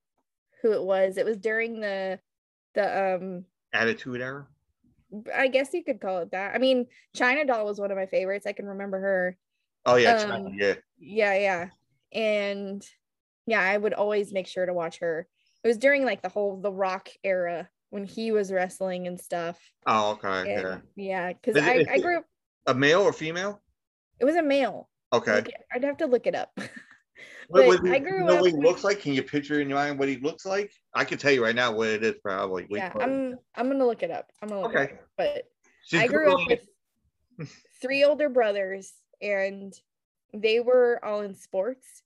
who 0.61 0.73
it 0.73 0.83
was 0.83 1.17
it 1.17 1.25
was 1.25 1.37
during 1.37 1.79
the 1.79 2.19
the 2.73 3.15
um 3.15 3.45
Attitude 3.73 4.21
Era? 4.21 4.47
i 5.35 5.47
guess 5.47 5.73
you 5.73 5.83
could 5.83 6.01
call 6.01 6.19
it 6.19 6.31
that 6.31 6.55
i 6.55 6.57
mean 6.57 6.87
china 7.15 7.45
doll 7.45 7.65
was 7.65 7.79
one 7.79 7.91
of 7.91 7.97
my 7.97 8.07
favorites 8.07 8.47
i 8.47 8.51
can 8.51 8.65
remember 8.65 8.99
her 8.99 9.37
Oh 9.85 9.95
yeah, 9.95 10.13
Um, 10.13 10.17
Chyna, 10.45 10.53
yeah. 10.57 10.73
yeah 10.97 11.37
yeah 11.37 11.67
and 12.11 12.83
yeah 13.45 13.61
i 13.61 13.77
would 13.77 13.93
always 13.93 14.31
make 14.33 14.47
sure 14.47 14.65
to 14.65 14.73
watch 14.73 14.99
her 14.99 15.27
it 15.63 15.67
was 15.67 15.77
during 15.77 16.03
like 16.03 16.21
the 16.23 16.29
whole 16.29 16.59
the 16.59 16.71
rock 16.71 17.09
era 17.23 17.69
when 17.91 18.05
he 18.05 18.31
was 18.31 18.51
wrestling 18.51 19.05
and 19.05 19.19
stuff 19.19 19.59
Oh 19.85 20.11
okay, 20.13 20.49
yeah. 20.49 20.59
and 20.59 20.81
yeah 20.95 21.33
because 21.33 21.61
I, 21.61 21.85
I 21.91 21.99
grew 21.99 22.17
up 22.17 22.25
A 22.65 22.73
male 22.73 23.01
or 23.01 23.13
female? 23.13 23.61
it 24.19 24.25
was 24.25 24.35
a 24.35 24.41
male 24.41 24.89
Okay. 25.11 25.33
Like, 25.33 25.53
i'd 25.75 25.83
have 25.83 25.97
to 25.97 26.07
look 26.07 26.25
it 26.25 26.33
up 26.33 26.57
What- 27.49 27.67
what- 27.67 27.87
I 27.91 27.99
grew 27.99 28.25
know 28.25 28.35
up 28.35 28.41
what 28.41 28.49
he 28.51 28.55
with- 28.57 28.65
looks 28.65 28.83
like? 28.83 28.99
Can 29.01 29.13
you 29.13 29.23
picture 29.23 29.59
in 29.59 29.69
your 29.69 29.77
mind 29.77 29.99
what 29.99 30.07
he 30.07 30.17
looks 30.17 30.45
like? 30.45 30.71
I 30.93 31.03
can 31.05 31.17
tell 31.17 31.31
you 31.31 31.43
right 31.43 31.55
now 31.55 31.71
what 31.71 31.87
it 31.89 32.03
is, 32.03 32.15
probably. 32.23 32.65
Yeah 32.69 32.91
i'm 32.99 33.37
i'm 33.55 33.69
gonna 33.69 33.85
look 33.85 34.01
it 34.03 34.11
up 34.11 34.31
i'm 34.41 34.49
gonna 34.49 34.61
look 34.61 34.71
Okay. 34.75 34.83
it 34.85 34.91
up 34.93 34.99
but 35.17 35.43
She's 35.85 35.99
i 36.01 36.07
grew 36.07 36.33
up 36.33 36.47
with 36.47 36.61
three 37.81 38.03
older 38.03 38.29
brothers 38.29 38.93
and 39.21 39.73
they 40.33 40.59
were 40.59 40.99
all 41.03 41.21
in 41.21 41.35
sports 41.35 42.03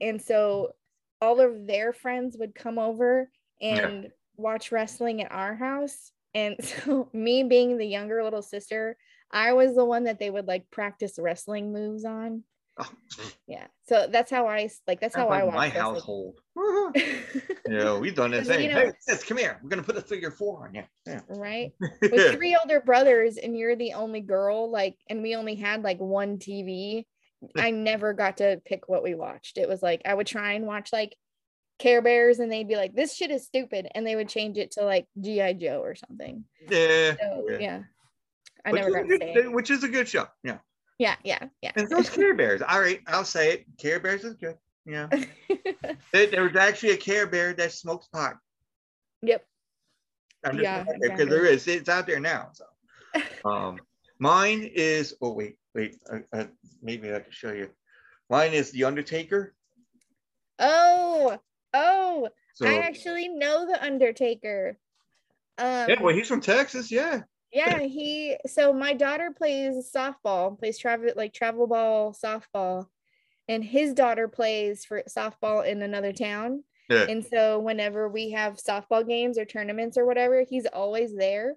and 0.00 0.20
so 0.20 0.72
all 1.20 1.40
of 1.40 1.66
their 1.66 1.92
friends 1.92 2.36
would 2.38 2.54
come 2.54 2.78
over 2.78 3.30
Yeah. 3.60 3.86
and 3.86 4.08
watch 4.36 4.72
wrestling 4.72 5.22
at 5.22 5.30
our 5.32 5.54
house 5.54 6.10
and 6.34 6.56
so 6.64 7.08
me 7.12 7.42
being 7.44 7.76
the 7.78 7.86
younger 7.86 8.24
little 8.24 8.42
sister 8.42 8.96
i 9.30 9.52
was 9.52 9.74
the 9.76 9.84
one 9.84 10.04
that 10.04 10.18
they 10.18 10.30
would 10.30 10.46
like 10.48 10.70
practice 10.70 11.18
wrestling 11.18 11.72
moves 11.72 12.04
on 12.04 12.42
Oh, 12.76 12.90
yeah 13.46 13.66
so 13.86 14.08
that's 14.10 14.30
how 14.30 14.48
I 14.48 14.68
like 14.88 15.00
that's 15.00 15.14
how 15.14 15.28
i 15.28 15.44
watch 15.44 15.54
my 15.54 15.68
household. 15.68 16.40
yeah, 17.68 17.96
we've 17.98 18.14
done 18.14 18.32
this. 18.32 18.48
Because, 18.48 18.62
you 18.62 18.72
know- 18.72 18.80
hey, 18.80 18.92
sis, 18.98 19.22
come 19.22 19.36
here. 19.38 19.60
We're 19.62 19.68
gonna 19.68 19.82
put 19.82 19.96
a 19.96 20.00
figure 20.00 20.32
four 20.32 20.66
on 20.66 20.74
you. 20.74 20.82
Yeah. 21.06 21.20
right 21.28 21.72
with 22.02 22.34
three 22.34 22.56
older 22.60 22.80
brothers 22.80 23.36
and 23.36 23.56
you're 23.56 23.76
the 23.76 23.92
only 23.92 24.20
girl 24.20 24.70
like 24.70 24.96
and 25.08 25.22
we 25.22 25.36
only 25.36 25.54
had 25.54 25.82
like 25.82 25.98
one 25.98 26.38
tv 26.38 27.04
i 27.56 27.70
never 27.70 28.14
got 28.14 28.38
to 28.38 28.60
pick 28.64 28.88
what 28.88 29.02
we 29.02 29.14
watched 29.14 29.58
it 29.58 29.68
was 29.68 29.82
like 29.82 30.00
i 30.06 30.14
would 30.14 30.26
try 30.26 30.54
and 30.54 30.66
watch 30.66 30.92
like 30.92 31.14
care 31.78 32.00
bears 32.00 32.38
and 32.38 32.50
they'd 32.50 32.68
be 32.68 32.76
like 32.76 32.94
this 32.94 33.14
shit 33.14 33.30
is 33.30 33.44
stupid 33.44 33.86
and 33.94 34.06
they 34.06 34.16
would 34.16 34.28
change 34.28 34.56
it 34.56 34.70
to 34.70 34.82
like 34.82 35.06
gi 35.20 35.54
joe 35.54 35.80
or 35.82 35.94
something 35.94 36.44
yeah. 36.70 37.14
so 37.20 37.44
yeah. 37.50 37.58
yeah 37.60 37.82
i 38.64 38.72
Which 38.72 38.80
never 38.80 38.90
got 38.92 39.08
to 39.08 39.18
good-. 39.18 39.52
Which 39.52 39.70
is 39.70 39.84
a 39.84 39.88
good 39.88 40.08
show. 40.08 40.26
Yeah. 40.42 40.58
Yeah 40.98 41.16
yeah 41.24 41.48
yeah 41.62 41.72
And 41.76 41.88
those 41.88 42.08
Care 42.08 42.34
Bears. 42.34 42.62
All 42.62 42.80
right, 42.80 43.00
I'll 43.06 43.24
say 43.24 43.52
it. 43.52 43.66
Care 43.78 44.00
Bears 44.00 44.24
is 44.24 44.34
good. 44.34 44.56
Yeah. 44.86 45.08
there, 46.12 46.42
was 46.42 46.56
actually 46.56 46.92
a 46.92 46.96
Care 46.96 47.26
Bear 47.26 47.52
that 47.54 47.72
smokes 47.72 48.06
pot. 48.08 48.36
yep 49.22 49.44
I'm 50.44 50.58
Yeah, 50.58 50.84
because 51.00 51.28
there 51.28 51.46
is. 51.46 51.66
It's 51.66 51.88
out 51.88 52.06
there 52.06 52.20
now. 52.20 52.50
So, 52.52 52.64
um, 53.44 53.78
mine 54.18 54.70
is. 54.74 55.14
Oh 55.20 55.32
wait, 55.32 55.56
wait. 55.74 55.96
Uh, 56.10 56.18
uh, 56.32 56.44
maybe 56.82 57.14
I 57.14 57.20
can 57.20 57.32
show 57.32 57.52
you. 57.52 57.70
Mine 58.30 58.52
is 58.52 58.70
the 58.70 58.84
Undertaker. 58.84 59.54
Oh, 60.58 61.38
oh, 61.72 62.28
So 62.54 62.66
I 62.66 62.74
actually 62.78 63.28
know 63.28 63.66
the 63.66 63.82
Undertaker. 63.82 64.78
Um, 65.58 65.88
yeah, 65.88 66.00
well, 66.00 66.14
he's 66.14 66.28
from 66.28 66.40
Texas. 66.40 66.90
Yeah. 66.90 67.22
Yeah, 67.54 67.80
he. 67.80 68.36
So 68.46 68.72
my 68.72 68.92
daughter 68.92 69.30
plays 69.30 69.90
softball, 69.94 70.58
plays 70.58 70.78
travel 70.78 71.10
like 71.16 71.32
travel 71.32 71.66
ball 71.66 72.12
softball, 72.12 72.88
and 73.48 73.64
his 73.64 73.94
daughter 73.94 74.28
plays 74.28 74.84
for 74.84 75.02
softball 75.08 75.66
in 75.66 75.80
another 75.82 76.12
town. 76.12 76.64
Yeah. 76.90 77.06
And 77.08 77.24
so 77.24 77.60
whenever 77.60 78.08
we 78.08 78.30
have 78.32 78.56
softball 78.56 79.06
games 79.06 79.38
or 79.38 79.44
tournaments 79.44 79.96
or 79.96 80.04
whatever, 80.04 80.42
he's 80.42 80.66
always 80.66 81.14
there. 81.14 81.56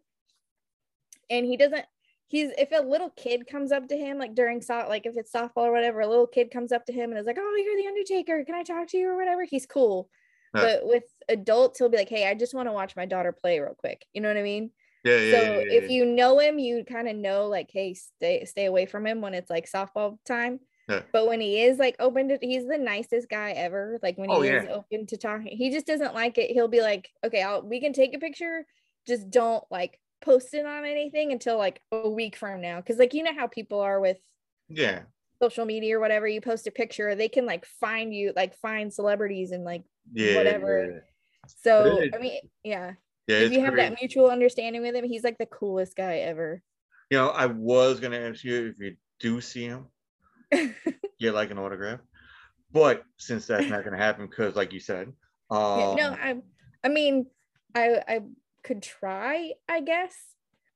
And 1.29 1.45
he 1.45 1.57
doesn't 1.57 1.85
he's 2.27 2.51
if 2.57 2.69
a 2.71 2.85
little 2.85 3.09
kid 3.09 3.47
comes 3.47 3.71
up 3.71 3.87
to 3.87 3.97
him 3.97 4.17
like 4.17 4.35
during 4.35 4.61
so 4.61 4.85
like 4.87 5.05
if 5.05 5.17
it's 5.17 5.31
softball 5.31 5.65
or 5.65 5.71
whatever, 5.71 6.01
a 6.01 6.07
little 6.07 6.27
kid 6.27 6.51
comes 6.51 6.71
up 6.71 6.85
to 6.85 6.93
him 6.93 7.09
and 7.09 7.19
is 7.19 7.25
like, 7.25 7.37
"Oh, 7.39 7.55
you're 7.63 7.77
the 7.77 7.87
Undertaker. 7.87 8.43
Can 8.45 8.55
I 8.55 8.63
talk 8.63 8.87
to 8.89 8.97
you 8.97 9.09
or 9.09 9.15
whatever?" 9.17 9.43
He's 9.43 9.65
cool. 9.65 10.09
Yeah. 10.53 10.61
But 10.61 10.87
with 10.87 11.03
adults, 11.27 11.79
he'll 11.79 11.89
be 11.89 11.97
like, 11.97 12.09
"Hey, 12.09 12.27
I 12.27 12.33
just 12.35 12.53
want 12.53 12.67
to 12.67 12.73
watch 12.73 12.95
my 12.95 13.05
daughter 13.05 13.31
play 13.31 13.59
real 13.59 13.75
quick." 13.75 14.05
You 14.13 14.21
know 14.21 14.29
what 14.29 14.37
I 14.37 14.43
mean? 14.43 14.71
Yeah. 15.07 15.17
Yeah. 15.17 15.31
so 15.31 15.43
yeah, 15.43 15.63
if 15.69 15.89
you 15.89 16.05
know 16.05 16.39
him, 16.39 16.59
you 16.59 16.83
kind 16.83 17.07
of 17.07 17.15
know 17.15 17.47
like, 17.47 17.69
"Hey, 17.71 17.93
stay 17.93 18.45
stay 18.45 18.65
away 18.65 18.85
from 18.85 19.05
him 19.05 19.21
when 19.21 19.33
it's 19.33 19.49
like 19.49 19.69
softball 19.69 20.17
time." 20.25 20.59
But 21.11 21.27
when 21.27 21.41
he 21.41 21.61
is 21.61 21.79
like 21.79 21.95
open 21.99 22.29
to, 22.29 22.37
he's 22.41 22.65
the 22.65 22.77
nicest 22.77 23.29
guy 23.29 23.51
ever. 23.51 23.99
Like 24.01 24.17
when 24.17 24.31
oh, 24.31 24.41
he 24.41 24.49
Oh, 24.49 24.57
is 24.57 24.63
yeah. 24.63 24.69
open 24.73 25.05
to 25.07 25.17
talking, 25.17 25.47
he 25.57 25.69
just 25.69 25.85
doesn't 25.85 26.13
like 26.13 26.37
it. 26.37 26.51
He'll 26.51 26.69
be 26.69 26.81
like, 26.81 27.09
okay, 27.25 27.41
I'll, 27.41 27.61
we 27.61 27.81
can 27.81 27.91
take 27.91 28.15
a 28.15 28.19
picture, 28.19 28.65
just 29.05 29.29
don't 29.29 29.63
like 29.69 29.99
post 30.21 30.53
it 30.53 30.65
on 30.65 30.85
anything 30.85 31.31
until 31.33 31.57
like 31.57 31.81
a 31.91 32.09
week 32.09 32.37
from 32.37 32.61
now. 32.61 32.79
Cause 32.81 32.97
like, 32.97 33.13
you 33.13 33.23
know 33.23 33.33
how 33.35 33.47
people 33.47 33.81
are 33.81 33.99
with 33.99 34.17
yeah. 34.69 35.01
social 35.41 35.65
media 35.65 35.97
or 35.97 35.99
whatever, 35.99 36.25
you 36.25 36.39
post 36.39 36.67
a 36.67 36.71
picture, 36.71 37.15
they 37.15 37.27
can 37.29 37.45
like 37.45 37.65
find 37.65 38.15
you, 38.15 38.31
like 38.33 38.55
find 38.55 38.93
celebrities 38.93 39.51
and 39.51 39.65
like, 39.65 39.83
Yeah. 40.13 40.37
Whatever. 40.37 40.85
Yeah. 40.89 40.99
so, 41.63 42.01
I 42.13 42.17
mean, 42.17 42.39
yeah. 42.63 42.93
Yeah 43.27 43.37
if 43.39 43.51
you 43.51 43.61
have 43.61 43.73
great. 43.73 43.89
that 43.89 43.97
mutual 43.99 44.29
understanding 44.29 44.81
with 44.81 44.95
him, 44.95 45.05
he's 45.05 45.23
like 45.23 45.37
the 45.37 45.45
coolest 45.45 45.95
guy 45.95 46.17
ever. 46.17 46.61
You 47.09 47.17
know, 47.17 47.29
I 47.29 47.45
was 47.45 47.99
gonna 47.99 48.19
ask 48.19 48.43
you 48.43 48.67
if 48.67 48.79
you 48.79 48.95
do 49.19 49.41
see 49.41 49.65
him, 49.65 49.87
get 51.19 51.33
like 51.33 51.51
an 51.51 51.59
autograph, 51.59 51.99
but 52.71 53.03
since 53.17 53.47
that's 53.47 53.69
not 53.69 53.83
gonna 53.83 53.97
happen, 53.97 54.27
because 54.27 54.55
like 54.55 54.73
you 54.73 54.79
said, 54.79 55.13
um, 55.49 55.79
Yeah, 55.79 55.95
no, 55.95 56.09
I 56.11 56.37
I 56.83 56.89
mean, 56.89 57.27
I 57.75 58.01
I 58.07 58.19
could 58.63 58.83
try, 58.83 59.53
I 59.69 59.81
guess, 59.81 60.15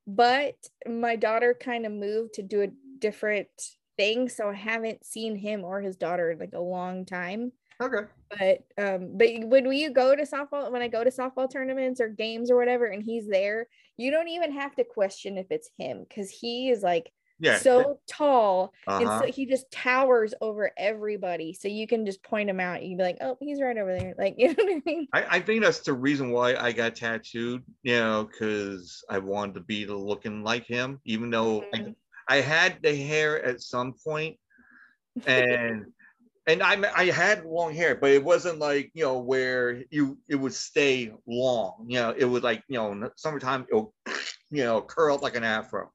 but 0.08 0.56
my 0.88 1.16
daughter 1.16 1.56
kind 1.60 1.86
of 1.86 1.91
moved 1.91 2.36
to 2.36 2.43
do 2.43 2.62
a 2.62 2.68
different 2.99 3.49
thing, 3.97 4.30
so 4.30 4.49
I 4.49 4.54
haven't 4.54 5.06
seen 5.06 5.36
him 5.36 5.64
or 5.64 5.82
his 5.82 5.97
daughter 5.97 6.32
in 6.32 6.39
like 6.39 6.54
a 6.54 6.60
long 6.60 7.06
time. 7.06 7.52
Okay, 7.82 8.07
But 8.29 8.84
um, 8.84 9.17
but 9.17 9.27
when 9.45 9.67
we 9.67 9.89
go 9.89 10.15
to 10.15 10.23
softball, 10.23 10.71
when 10.71 10.82
I 10.82 10.88
go 10.88 11.03
to 11.03 11.09
softball 11.09 11.51
tournaments 11.51 11.99
or 11.99 12.09
games 12.09 12.51
or 12.51 12.57
whatever, 12.57 12.86
and 12.86 13.03
he's 13.03 13.27
there, 13.27 13.67
you 13.97 14.11
don't 14.11 14.29
even 14.29 14.51
have 14.53 14.75
to 14.75 14.84
question 14.84 15.38
if 15.38 15.47
it's 15.49 15.69
him 15.77 16.05
because 16.07 16.29
he 16.29 16.69
is 16.69 16.82
like 16.84 17.11
yeah, 17.41 17.57
so 17.57 17.99
tall 18.07 18.71
and 18.88 19.07
uh-huh. 19.07 19.21
so 19.21 19.32
he 19.32 19.47
just 19.47 19.69
towers 19.71 20.34
over 20.41 20.71
everybody. 20.77 21.53
So 21.53 21.67
you 21.67 21.88
can 21.88 22.05
just 22.05 22.21
point 22.21 22.49
him 22.49 22.59
out. 22.59 22.84
You 22.84 22.89
can 22.89 22.97
be 22.97 23.03
like, 23.03 23.17
oh, 23.19 23.36
he's 23.39 23.59
right 23.59 23.77
over 23.77 23.97
there. 23.97 24.13
Like, 24.17 24.36
you 24.38 24.49
know 24.49 24.55
what 24.57 24.73
I 24.73 24.82
mean? 24.86 25.07
I, 25.11 25.25
I 25.38 25.39
think 25.39 25.63
that's 25.63 25.79
the 25.79 25.93
reason 25.93 26.32
why 26.32 26.55
I 26.55 26.71
got 26.71 26.95
tattooed, 26.95 27.63
you 27.82 27.95
know, 27.95 28.29
because 28.29 29.03
I 29.09 29.17
wanted 29.17 29.55
to 29.55 29.61
be 29.61 29.86
the 29.86 29.95
looking 29.95 30.43
like 30.43 30.65
him, 30.65 30.99
even 31.05 31.32
though 31.32 31.61
Mhm. 31.73 31.95
I, 32.29 32.38
I 32.38 32.41
had 32.41 32.77
the 32.84 32.95
hair 32.95 33.43
at 33.43 33.59
some 33.61 33.95
point, 34.05 34.38
and 35.25 35.86
and 36.48 36.64
I 36.64 36.78
I 36.96 37.06
had 37.06 37.46
long 37.46 37.74
hair, 37.74 37.96
but 37.96 38.12
it 38.12 38.24
wasn't 38.24 38.60
like 38.60 38.92
you 38.94 39.04
know 39.04 39.20
where 39.20 39.84
you 39.89 40.18
it 40.28 40.36
would 40.36 40.54
stay 40.54 41.14
long, 41.28 41.86
you 41.88 42.00
know, 42.00 42.14
it 42.18 42.26
was 42.26 42.44
like 42.44 42.64
you 42.68 42.78
know 42.78 43.10
summertime 43.16 43.66
it'll 43.70 43.94
you 44.50 44.64
know 44.64 44.82
curl 44.82 45.16
up 45.16 45.22
like 45.22 45.36
an 45.36 45.44
afro, 45.44 45.92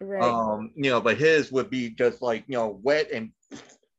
Right. 0.00 0.22
um, 0.22 0.72
you 0.76 0.90
know, 0.90 1.00
but 1.00 1.18
his 1.18 1.50
would 1.50 1.70
be 1.70 1.90
just 1.90 2.22
like 2.22 2.44
you 2.46 2.56
know 2.56 2.80
wet 2.82 3.10
and 3.12 3.32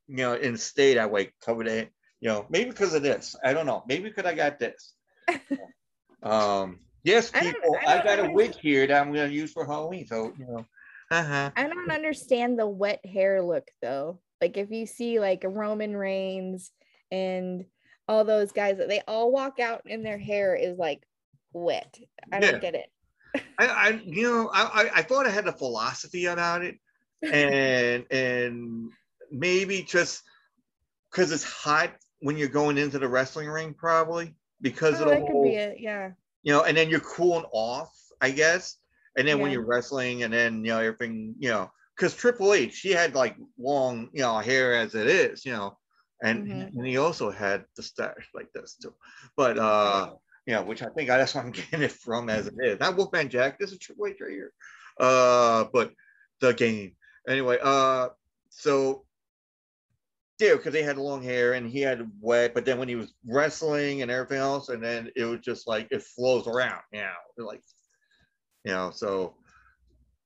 you 0.07 0.17
know 0.17 0.33
and 0.33 0.59
stay 0.59 0.93
that 0.93 1.11
way, 1.11 1.31
covered 1.45 1.67
it, 1.67 1.91
you 2.21 2.29
know, 2.29 2.45
maybe 2.49 2.69
because 2.69 2.93
of 2.93 3.03
this, 3.03 3.35
I 3.43 3.53
don't 3.53 3.65
know, 3.65 3.83
maybe 3.87 4.03
because 4.03 4.25
I 4.25 4.35
got 4.35 4.59
this. 4.59 4.93
um, 6.23 6.79
yes, 7.03 7.31
I 7.33 7.41
people, 7.41 7.75
I 7.85 7.91
I, 7.91 7.95
don't 7.95 8.05
got 8.05 8.19
a 8.19 8.31
wig 8.31 8.55
here 8.55 8.87
that 8.87 9.01
I'm 9.01 9.13
gonna 9.13 9.27
use 9.27 9.51
for 9.51 9.65
Halloween, 9.65 10.07
so 10.07 10.33
you 10.37 10.45
know, 10.47 10.65
uh-huh. 11.11 11.51
I 11.55 11.67
don't 11.67 11.91
understand 11.91 12.57
the 12.57 12.67
wet 12.67 13.05
hair 13.05 13.41
look 13.41 13.67
though. 13.81 14.19
Like 14.41 14.57
if 14.57 14.71
you 14.71 14.85
see 14.85 15.19
like 15.19 15.43
Roman 15.45 15.95
Reigns 15.95 16.71
and 17.11 17.65
all 18.07 18.23
those 18.25 18.51
guys 18.51 18.77
that 18.77 18.89
they 18.89 19.01
all 19.07 19.31
walk 19.31 19.59
out 19.59 19.83
and 19.87 20.05
their 20.05 20.17
hair 20.17 20.55
is 20.55 20.77
like 20.77 21.03
wet. 21.53 21.99
I 22.31 22.39
don't 22.39 22.61
get 22.61 22.75
it. 22.75 22.91
I, 23.59 23.67
I 23.67 23.89
you 24.05 24.23
know 24.23 24.49
I, 24.51 24.63
I 24.63 24.91
I 24.95 25.01
thought 25.03 25.27
I 25.27 25.29
had 25.29 25.47
a 25.47 25.53
philosophy 25.53 26.25
about 26.25 26.63
it 26.63 26.79
and 27.21 28.05
and 28.11 28.89
maybe 29.31 29.83
just 29.83 30.23
because 31.11 31.31
it's 31.31 31.43
hot 31.43 31.91
when 32.21 32.37
you're 32.37 32.47
going 32.47 32.77
into 32.77 32.97
the 32.97 33.07
wrestling 33.07 33.47
ring 33.47 33.73
probably 33.73 34.33
because 34.61 34.95
Oh, 34.95 35.03
of 35.03 35.09
the 35.09 35.15
that 35.15 35.27
could 35.27 35.43
be 35.43 35.55
it. 35.55 35.77
Yeah. 35.79 36.11
you 36.41 36.51
know 36.51 36.63
and 36.63 36.75
then 36.75 36.89
you're 36.89 36.99
cooling 37.01 37.45
off 37.51 37.93
I 38.19 38.31
guess 38.31 38.77
and 39.15 39.27
then 39.27 39.39
when 39.39 39.51
you're 39.51 39.65
wrestling 39.65 40.23
and 40.23 40.33
then 40.33 40.65
you 40.65 40.71
know 40.71 40.79
everything 40.79 41.35
you 41.37 41.49
know 41.49 41.69
because 41.99 42.15
Triple 42.15 42.53
H 42.53 42.73
she 42.73 42.91
had 42.91 43.13
like 43.13 43.35
long 43.57 44.09
you 44.13 44.21
know 44.21 44.37
hair 44.39 44.73
as 44.73 44.95
it 44.95 45.07
is 45.07 45.45
you 45.45 45.51
know 45.51 45.77
and, 46.23 46.47
Mhm. 46.47 46.73
and 46.77 46.87
he 46.87 46.97
also 46.97 47.29
had 47.29 47.65
the 47.75 47.83
stash 47.83 48.29
like 48.33 48.51
this 48.53 48.75
too 48.75 48.95
but 49.35 49.57
uh 49.57 50.13
you 50.49 50.55
know, 50.55 50.63
which 50.63 50.81
I 50.81 50.87
think 50.89 51.09
that's 51.09 51.35
where 51.35 51.43
I'm 51.43 51.51
getting 51.51 51.83
it 51.83 51.91
from 51.91 52.27
as 52.27 52.47
it 52.47 52.55
is. 52.59 52.79
Not 52.79 52.97
Wolfman 52.97 53.29
Jack, 53.29 53.59
this 53.59 53.71
is 53.71 53.77
Triple 53.77 54.07
H 54.07 54.17
right 54.19 54.31
here. 54.31 54.51
Uh, 54.99 55.65
but 55.71 55.93
the 56.41 56.55
game. 56.55 56.95
Anyway, 57.27 57.59
uh, 57.61 58.09
so 58.49 59.05
yeah, 60.39 60.53
because 60.53 60.73
they 60.73 60.81
had 60.81 60.97
long 60.97 61.21
hair 61.21 61.53
and 61.53 61.69
he 61.69 61.81
had 61.81 62.09
wet, 62.19 62.55
but 62.55 62.65
then 62.65 62.79
when 62.79 62.87
he 62.87 62.95
was 62.95 63.13
wrestling 63.27 64.01
and 64.01 64.09
everything 64.09 64.39
else, 64.39 64.69
and 64.69 64.83
then 64.83 65.11
it 65.15 65.25
was 65.25 65.41
just 65.41 65.67
like 65.67 65.87
it 65.91 66.01
flows 66.01 66.47
around, 66.47 66.81
you 66.91 67.01
know, 67.01 67.45
like 67.45 67.61
you 68.65 68.71
know, 68.71 68.89
so 68.89 69.35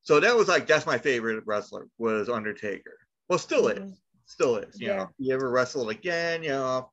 so 0.03 0.19
that 0.19 0.35
was 0.35 0.47
like 0.47 0.67
that's 0.67 0.85
my 0.85 0.97
favorite 0.97 1.43
wrestler 1.45 1.87
was 1.97 2.29
Undertaker. 2.29 2.97
Well, 3.29 3.39
still 3.39 3.67
is, 3.69 3.79
Mhm. 3.79 3.97
still 4.25 4.57
is. 4.57 4.79
You 4.79 4.87
Yeah. 4.89 4.95
know, 4.97 5.09
you 5.17 5.33
ever 5.33 5.49
wrestled 5.49 5.89
again, 5.89 6.43
you 6.43 6.49
know, 6.49 6.91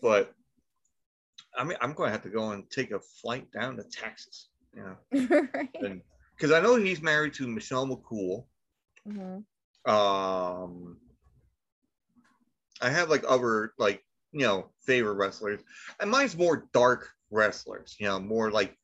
but 0.00 0.32
I 1.56 1.64
mean, 1.64 1.78
I'm 1.80 1.92
going 1.92 2.08
to 2.08 2.12
have 2.12 2.22
to 2.22 2.30
go 2.30 2.50
and 2.50 2.68
take 2.70 2.90
a 2.90 3.00
flight 3.00 3.50
down 3.52 3.76
to 3.76 3.84
Texas, 3.84 4.48
you 4.74 4.82
know, 4.82 4.96
Right. 5.80 6.02
because 6.36 6.50
I 6.52 6.60
know 6.60 6.76
he's 6.76 7.02
married 7.02 7.34
to 7.34 7.46
Michelle 7.46 7.86
McCool. 7.86 8.46
Mhm. 9.06 9.44
Um, 9.88 10.98
I 12.80 12.90
have 12.90 13.08
like 13.10 13.24
other 13.28 13.72
like 13.78 14.02
you 14.32 14.40
know 14.46 14.70
favorite 14.84 15.14
wrestlers, 15.14 15.60
and 16.00 16.10
mine's 16.10 16.36
more 16.36 16.68
dark 16.72 17.10
wrestlers. 17.30 17.96
You 17.98 18.06
know, 18.06 18.18
more 18.18 18.50
like 18.50 18.76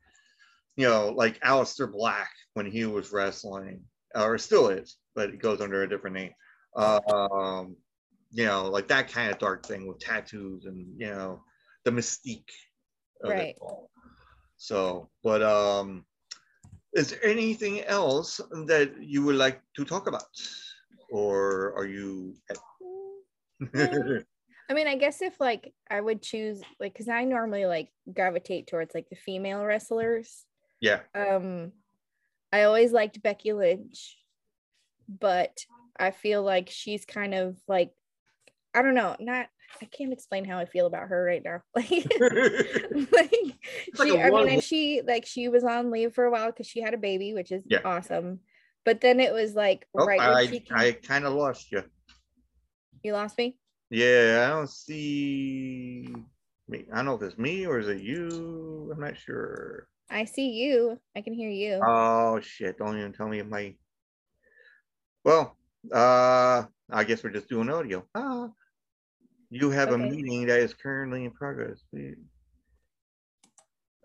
you 0.80 0.88
know 0.88 1.12
like 1.14 1.38
Aleister 1.40 1.90
Black 1.90 2.30
when 2.54 2.64
he 2.70 2.86
was 2.86 3.12
wrestling, 3.12 3.82
or 4.14 4.38
still 4.38 4.68
is, 4.68 4.96
but 5.14 5.30
it 5.30 5.42
goes 5.42 5.60
under 5.60 5.82
a 5.82 5.88
different 5.88 6.16
name. 6.16 6.32
Um, 6.74 7.76
you 8.30 8.46
know, 8.46 8.68
like 8.68 8.88
that 8.88 9.12
kind 9.12 9.30
of 9.30 9.38
dark 9.38 9.66
thing 9.66 9.86
with 9.86 9.98
tattoos 9.98 10.64
and 10.64 10.86
you 10.98 11.08
know 11.08 11.42
the 11.84 11.90
mystique 11.90 12.50
of 13.22 13.30
Right. 13.30 13.48
it 13.50 13.58
all. 13.60 13.90
So, 14.56 15.10
but 15.22 15.42
um, 15.42 16.04
is 16.94 17.10
there 17.10 17.24
anything 17.24 17.82
else 17.82 18.40
that 18.66 18.92
you 19.00 19.24
would 19.24 19.36
like 19.36 19.60
to 19.76 19.84
talk 19.84 20.06
about, 20.06 20.22
or 21.10 21.74
are 21.76 21.86
you? 21.86 22.36
I 24.70 24.72
mean, 24.72 24.86
I 24.86 24.96
guess 24.96 25.20
if 25.20 25.40
like 25.40 25.74
I 25.90 26.00
would 26.00 26.22
choose 26.22 26.62
like 26.78 26.92
because 26.92 27.08
I 27.08 27.24
normally 27.24 27.66
like 27.66 27.90
gravitate 28.14 28.68
towards 28.68 28.94
like 28.94 29.08
the 29.10 29.16
female 29.16 29.64
wrestlers. 29.64 30.44
Yeah, 30.80 31.00
Um, 31.14 31.72
I 32.52 32.62
always 32.64 32.92
liked 32.92 33.22
Becky 33.22 33.52
Lynch, 33.52 34.16
but 35.08 35.64
I 35.98 36.10
feel 36.10 36.42
like 36.42 36.70
she's 36.70 37.04
kind 37.04 37.34
of 37.34 37.56
like 37.68 37.92
I 38.74 38.82
don't 38.82 38.94
know, 38.94 39.16
not 39.20 39.48
I 39.80 39.84
can't 39.86 40.12
explain 40.12 40.44
how 40.44 40.58
I 40.58 40.64
feel 40.66 40.86
about 40.86 41.08
her 41.08 41.24
right 41.24 41.42
now. 41.44 41.62
Like, 41.74 42.20
like, 43.12 43.58
she, 44.02 44.18
I 44.18 44.30
mean, 44.30 44.48
and 44.48 44.62
she 44.62 45.02
like 45.06 45.26
she 45.26 45.48
was 45.48 45.64
on 45.64 45.90
leave 45.90 46.14
for 46.14 46.24
a 46.24 46.30
while 46.30 46.50
because 46.50 46.66
she 46.66 46.80
had 46.80 46.94
a 46.94 46.98
baby, 46.98 47.34
which 47.34 47.52
is 47.52 47.62
Yeah. 47.66 47.80
awesome. 47.84 48.40
But 48.84 49.00
then 49.00 49.20
it 49.20 49.32
was 49.32 49.54
like 49.54 49.86
oh, 49.96 50.04
right 50.06 50.18
when 50.18 50.48
she 50.48 50.64
I 50.70 50.86
I 50.88 50.92
kind 50.92 51.24
of 51.24 51.34
lost 51.34 51.70
you. 51.70 51.84
you 53.02 53.12
lost 53.12 53.36
me. 53.38 53.56
Yeah, 53.90 54.46
I 54.46 54.50
don't 54.50 54.70
see 54.70 56.06
me. 56.68 56.86
I 56.92 56.96
don't 56.96 57.06
know 57.06 57.14
if 57.14 57.22
it's 57.22 57.38
me 57.38 57.66
or 57.66 57.78
is 57.78 57.88
it 57.88 58.02
you. 58.02 58.90
I'm 58.92 59.00
not 59.00 59.16
sure. 59.16 59.88
I 60.10 60.24
see 60.24 60.50
you. 60.50 60.98
I 61.16 61.20
can 61.20 61.32
hear 61.32 61.50
you. 61.50 61.80
Oh 61.84 62.40
shit! 62.40 62.78
Don't 62.78 62.98
even 62.98 63.12
tell 63.12 63.28
me 63.28 63.38
if 63.38 63.46
my. 63.46 63.74
Well, 65.24 65.56
uh, 65.92 66.64
I 66.90 67.04
guess 67.04 67.22
we're 67.22 67.30
just 67.30 67.48
doing 67.48 67.70
audio. 67.70 68.04
Ah, 68.14 68.48
you 69.50 69.70
have 69.70 69.92
a 69.92 69.98
meeting 69.98 70.46
that 70.46 70.58
is 70.58 70.74
currently 70.74 71.24
in 71.24 71.30
progress. 71.30 71.80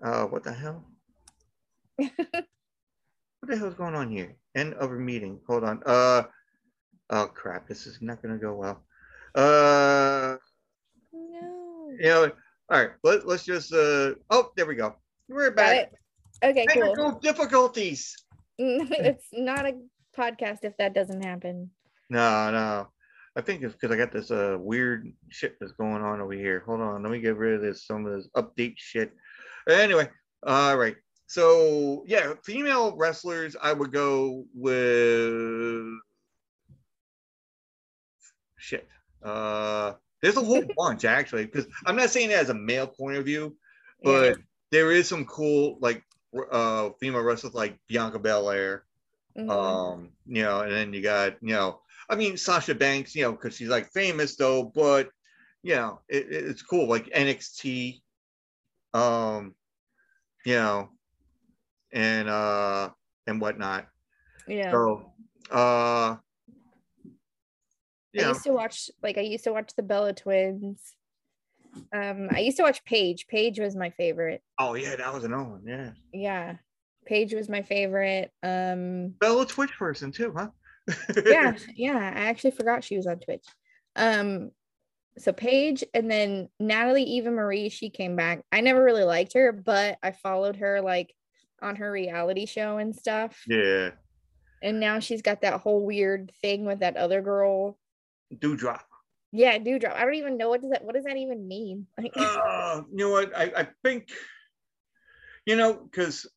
Uh, 0.03 0.25
what 0.25 0.43
the 0.43 0.53
hell? 0.53 0.85
what 1.95 2.11
the 3.47 3.57
hell's 3.57 3.75
going 3.75 3.95
on 3.95 4.11
here? 4.11 4.35
End 4.55 4.75
of 4.75 4.91
a 4.91 4.95
meeting. 4.95 5.39
Hold 5.47 5.63
on. 5.63 5.81
Uh, 5.85 6.23
oh 7.09 7.27
crap! 7.27 7.67
This 7.67 7.87
is 7.87 7.99
not 8.01 8.21
gonna 8.21 8.37
go 8.37 8.53
well. 8.53 8.83
Uh, 9.33 10.37
no. 11.11 11.91
you 11.99 12.05
know, 12.05 12.31
all 12.69 12.79
right. 12.79 12.91
Let, 13.03 13.27
let's 13.27 13.43
just. 13.43 13.73
Uh, 13.73 14.13
oh, 14.29 14.51
there 14.55 14.67
we 14.67 14.75
go. 14.75 14.95
We're 15.27 15.51
back. 15.51 15.91
Okay, 16.43 16.65
cool. 16.71 17.19
Difficulties. 17.19 18.15
it's 18.59 19.25
not 19.33 19.65
a 19.65 19.73
podcast 20.15 20.59
if 20.63 20.77
that 20.77 20.93
doesn't 20.93 21.23
happen. 21.23 21.71
No, 22.09 22.51
no. 22.51 22.87
I 23.35 23.41
think 23.41 23.63
it's 23.63 23.73
because 23.73 23.91
I 23.91 23.97
got 23.97 24.13
this 24.13 24.29
uh 24.29 24.55
weird 24.59 25.11
shit 25.29 25.55
that's 25.59 25.73
going 25.73 26.03
on 26.03 26.21
over 26.21 26.33
here. 26.33 26.63
Hold 26.65 26.81
on, 26.81 27.01
let 27.01 27.11
me 27.11 27.19
get 27.19 27.37
rid 27.37 27.55
of 27.55 27.61
this 27.61 27.87
some 27.87 28.05
of 28.05 28.13
this 28.13 28.29
update 28.37 28.75
shit. 28.77 29.11
Anyway, 29.67 30.09
all 30.45 30.77
right. 30.77 30.95
So 31.25 32.03
yeah, 32.07 32.33
female 32.43 32.95
wrestlers, 32.95 33.55
I 33.61 33.73
would 33.73 33.91
go 33.91 34.45
with 34.53 35.85
shit. 38.57 38.87
Uh, 39.23 39.93
there's 40.21 40.37
a 40.37 40.43
whole 40.43 40.63
bunch 40.77 41.03
actually, 41.03 41.45
because 41.45 41.65
I'm 41.87 41.95
not 41.95 42.11
saying 42.11 42.29
it 42.29 42.37
as 42.37 42.49
a 42.49 42.53
male 42.53 42.87
point 42.87 43.17
of 43.17 43.25
view, 43.25 43.57
but 44.03 44.37
there 44.71 44.91
is 44.91 45.07
some 45.07 45.25
cool 45.25 45.77
like 45.81 46.03
uh 46.51 46.89
female 46.99 47.21
wrestlers 47.21 47.53
like 47.53 47.79
Bianca 47.87 48.19
Belair. 48.19 48.85
Mhm. 49.37 49.49
Um, 49.49 50.11
you 50.25 50.43
know, 50.43 50.61
and 50.61 50.71
then 50.71 50.93
you 50.93 51.01
got, 51.01 51.41
you 51.41 51.53
know, 51.53 51.81
I 52.09 52.15
mean 52.15 52.37
Sasha 52.37 52.73
Banks, 52.75 53.15
you 53.15 53.23
know, 53.23 53.31
because 53.33 53.55
she's 53.55 53.67
like 53.69 53.91
famous 53.91 54.35
though, 54.35 54.63
but 54.63 55.09
you 55.63 55.75
know, 55.75 56.01
it, 56.07 56.27
it- 56.31 56.45
it's 56.45 56.61
cool, 56.61 56.87
like 56.87 57.05
NXT, 57.13 58.01
um, 58.93 59.55
you 60.45 60.55
know, 60.55 60.89
and 61.91 62.29
uh 62.29 62.91
and 63.27 63.41
whatnot. 63.41 63.87
yeah. 64.47 64.71
So 64.71 65.11
uh 65.51 66.17
I 68.17 68.27
used 68.29 68.43
to 68.43 68.51
watch 68.53 68.89
like 69.03 69.17
I 69.17 69.21
used 69.21 69.43
to 69.45 69.53
watch 69.53 69.73
the 69.75 69.83
Bella 69.83 70.13
twins. 70.13 70.95
Um, 71.93 72.29
I 72.31 72.39
used 72.39 72.57
to 72.57 72.63
watch 72.63 72.83
Paige. 72.85 73.27
Paige 73.27 73.59
was 73.59 73.75
my 73.75 73.89
favorite. 73.91 74.41
oh 74.59 74.75
yeah, 74.75 74.95
that 74.95 75.13
was 75.13 75.23
another 75.23 75.43
one, 75.49 75.63
yeah. 75.65 75.91
Yeah. 76.13 76.55
Paige 77.05 77.33
was 77.33 77.49
my 77.49 77.61
favorite. 77.61 78.31
Um 78.43 79.09
Bella 79.19 79.45
Twitch 79.45 79.77
person 79.77 80.11
too, 80.11 80.33
huh? 80.35 80.49
yeah, 81.25 81.55
yeah. 81.75 81.97
I 82.15 82.21
actually 82.29 82.51
forgot 82.51 82.83
she 82.83 82.97
was 82.97 83.07
on 83.07 83.19
Twitch. 83.19 83.45
Um 83.95 84.51
so 85.17 85.31
Paige 85.31 85.83
and 85.93 86.09
then 86.11 86.49
Natalie 86.59 87.03
Eva 87.03 87.31
Marie, 87.31 87.69
she 87.69 87.89
came 87.89 88.15
back. 88.15 88.41
I 88.51 88.61
never 88.61 88.83
really 88.83 89.03
liked 89.03 89.33
her, 89.33 89.51
but 89.51 89.97
I 90.03 90.11
followed 90.11 90.57
her 90.57 90.81
like 90.81 91.13
on 91.61 91.77
her 91.77 91.91
reality 91.91 92.45
show 92.45 92.77
and 92.77 92.95
stuff. 92.95 93.43
yeah. 93.47 93.91
And 94.61 94.79
now 94.79 94.99
she's 94.99 95.21
got 95.21 95.41
that 95.41 95.61
whole 95.61 95.85
weird 95.85 96.31
thing 96.41 96.65
with 96.65 96.79
that 96.79 96.97
other 96.97 97.21
girl. 97.21 97.77
Doudrop. 98.33 98.81
Yeah, 99.35 99.57
Doudrop. 99.57 99.93
I 99.93 100.05
don't 100.05 100.15
even 100.15 100.37
know 100.37 100.49
what 100.49 100.61
does 100.61 100.71
that 100.71 100.83
what 100.83 100.95
does 100.95 101.03
that 101.03 101.17
even 101.17 101.47
mean? 101.47 101.87
Like, 101.97 102.13
uh, 102.15 102.81
you 102.91 102.97
know 102.97 103.09
what? 103.09 103.35
I, 103.35 103.51
I 103.55 103.67
think, 103.83 104.09
you 105.45 105.55
know, 105.55 105.73
because 105.73 106.27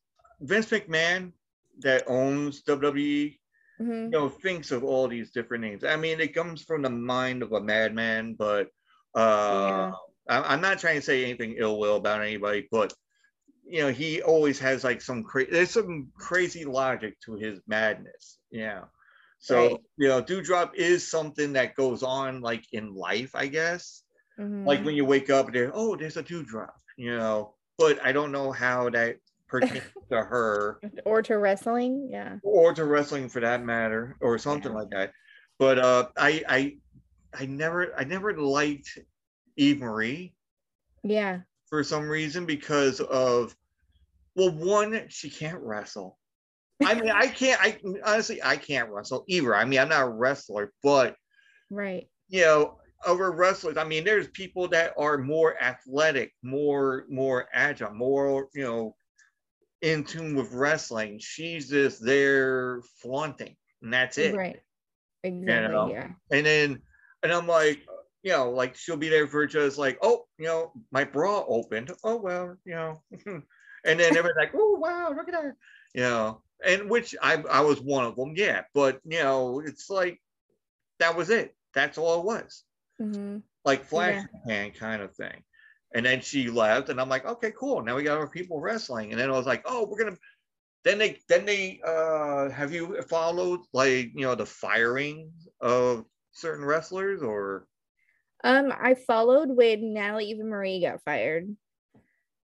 Vince 0.41 0.67
McMahon 0.67 1.31
that 1.79 2.03
owns 2.07 2.63
WWE, 2.63 3.37
mhm. 3.81 4.03
you 4.03 4.09
know, 4.09 4.27
thinks 4.29 4.71
of 4.71 4.83
all 4.83 5.07
these 5.07 5.31
different 5.31 5.63
names. 5.63 5.83
I 5.83 5.95
mean, 5.95 6.19
it 6.19 6.35
comes 6.35 6.63
from 6.63 6.81
the 6.81 6.89
mind 6.89 7.41
of 7.41 7.53
a 7.53 7.61
madman, 7.61 8.35
but 8.37 8.67
uh, 9.15 9.91
I, 10.27 10.53
I'm 10.53 10.61
not 10.61 10.79
trying 10.79 10.95
to 10.95 11.01
say 11.01 11.23
anything 11.23 11.55
ill 11.57 11.79
will 11.79 11.95
about 11.95 12.21
anybody, 12.21 12.67
but 12.69 12.93
you 13.65 13.81
know, 13.81 13.91
he 13.91 14.21
always 14.21 14.59
has 14.59 14.83
like 14.83 15.01
some 15.01 15.23
crazy. 15.23 15.51
There's 15.51 15.71
some 15.71 16.09
crazy 16.17 16.65
logic 16.65 17.19
to 17.25 17.35
his 17.35 17.59
madness. 17.67 18.39
Yeah. 18.51 18.85
So 19.39 19.55
Right. 19.55 19.77
you 19.97 20.07
know, 20.09 20.21
Dewdrop 20.21 20.75
is 20.75 21.09
something 21.09 21.53
that 21.53 21.75
goes 21.75 22.03
on 22.03 22.41
like 22.41 22.65
in 22.73 22.93
life, 22.93 23.31
I 23.35 23.47
guess 23.47 24.03
Mhm. 24.39 24.65
like 24.65 24.83
when 24.85 24.95
you 24.95 25.03
wake 25.05 25.29
up 25.29 25.47
and 25.47 25.55
there 25.55 25.71
oh 25.73 25.95
there's 25.97 26.15
a 26.15 26.23
dewdrop 26.23 26.75
you 26.95 27.15
know 27.17 27.55
but 27.77 27.99
i 28.05 28.11
don't 28.13 28.31
know 28.31 28.51
how 28.53 28.89
that 28.89 29.17
pertains 29.49 29.83
to 30.11 30.15
her 30.23 30.79
or 31.05 31.21
to 31.21 31.37
wrestling. 31.37 32.07
Yeah. 32.09 32.37
or 32.43 32.73
to 32.73 32.85
wrestling 32.85 33.27
for 33.29 33.41
that 33.41 33.63
matter 33.63 34.15
or 34.21 34.37
something 34.37 34.71
Yeah. 34.71 34.77
like 34.77 34.89
that 34.91 35.11
but 35.57 35.77
uh 35.79 36.07
i 36.15 36.43
i 36.47 36.77
i 37.33 37.45
never 37.45 37.93
i 37.99 38.03
never 38.05 38.37
liked 38.37 38.97
eve 39.57 39.79
marie 39.79 40.33
Yeah. 41.03 41.41
for 41.69 41.83
some 41.83 42.07
reason 42.07 42.45
because 42.45 43.01
of 43.01 43.55
well 44.35 44.51
one 44.51 45.07
she 45.09 45.29
can't 45.29 45.61
wrestle 45.61 46.18
i 46.85 46.93
mean 46.93 47.09
i 47.09 47.27
can't 47.27 47.59
i 47.61 47.77
honestly 48.05 48.41
i 48.43 48.55
can't 48.55 48.89
wrestle 48.89 49.23
either 49.27 49.55
i 49.55 49.65
mean 49.65 49.79
i'm 49.79 49.89
not 49.89 50.05
a 50.07 50.09
wrestler 50.09 50.71
but 50.83 51.15
Right. 51.69 52.07
you 52.29 52.41
know 52.41 52.77
over 53.05 53.31
wrestlers 53.31 53.77
i 53.77 53.83
mean 53.83 54.03
there's 54.03 54.27
people 54.29 54.67
that 54.69 54.93
are 54.97 55.17
more 55.17 55.61
athletic 55.61 56.33
more 56.43 57.05
more 57.09 57.47
agile 57.53 57.93
more 57.93 58.47
you 58.53 58.63
know 58.63 58.95
in 59.81 60.03
tune 60.03 60.35
with 60.35 60.51
wrestling 60.51 61.19
she's 61.19 61.69
just 61.69 62.03
there 62.03 62.81
flaunting 63.01 63.55
and 63.81 63.93
that's 63.93 64.17
it 64.17 64.35
Right. 64.35 64.59
Exactly. 65.23 65.73
know? 65.73 65.89
Yeah. 65.91 66.09
and 66.31 66.45
then 66.45 66.81
and 67.23 67.31
i'm 67.31 67.47
like 67.47 67.81
you 68.23 68.31
know 68.31 68.51
like 68.51 68.75
she'll 68.75 68.97
be 68.97 69.09
there 69.09 69.27
for 69.27 69.45
just 69.45 69.77
like 69.77 69.97
oh 70.01 70.25
you 70.37 70.45
know 70.45 70.73
my 70.91 71.03
bra 71.03 71.43
opened 71.47 71.91
oh 72.03 72.17
well 72.17 72.55
you 72.65 72.73
know 72.75 73.01
and 73.25 73.99
then 73.99 74.17
everybody's 74.17 74.35
like 74.37 74.51
oh 74.55 74.75
wow 74.77 75.09
look 75.15 75.27
at 75.29 75.33
that 75.33 75.53
you 75.93 76.01
know 76.01 76.41
and 76.65 76.89
which 76.89 77.15
i 77.21 77.35
i 77.51 77.61
was 77.61 77.79
one 77.81 78.05
of 78.05 78.15
them 78.15 78.33
yeah 78.35 78.61
but 78.73 78.99
you 79.05 79.21
know 79.21 79.59
it's 79.59 79.89
like 79.89 80.21
that 80.99 81.15
was 81.15 81.29
it 81.29 81.55
that's 81.73 81.97
all 81.97 82.19
it 82.19 82.25
was 82.25 82.63
hmm 82.99 83.37
like 83.65 83.83
flash 83.83 84.21
pan 84.47 84.71
kind 84.71 85.01
of 85.01 85.15
thing. 85.15 85.43
And 85.93 86.05
then 86.05 86.21
she 86.21 86.49
left, 86.49 86.89
and 86.89 87.01
I'm 87.01 87.09
like, 87.09 87.25
okay, 87.25 87.51
cool. 87.57 87.81
Now 87.83 87.95
we 87.95 88.03
got 88.03 88.19
our 88.19 88.29
people 88.29 88.59
wrestling. 88.59 89.11
And 89.11 89.19
then 89.19 89.29
I 89.29 89.33
was 89.33 89.47
like, 89.47 89.63
oh, 89.65 89.87
we're 89.87 90.03
gonna. 90.03 90.17
Then 90.83 90.97
they 90.97 91.19
then 91.27 91.45
they 91.45 91.81
uh 91.85 92.49
have 92.49 92.71
you 92.71 93.01
followed 93.03 93.61
like 93.73 94.11
you 94.15 94.21
know 94.21 94.35
the 94.35 94.45
firing 94.45 95.31
of 95.61 96.05
certain 96.31 96.63
wrestlers 96.63 97.21
or 97.21 97.67
Um, 98.43 98.71
I 98.71 98.95
followed 98.95 99.49
when 99.49 99.93
Natalie 99.93 100.29
Eva 100.31 100.43
Marie 100.43 100.81
got 100.81 101.03
fired. 101.03 101.55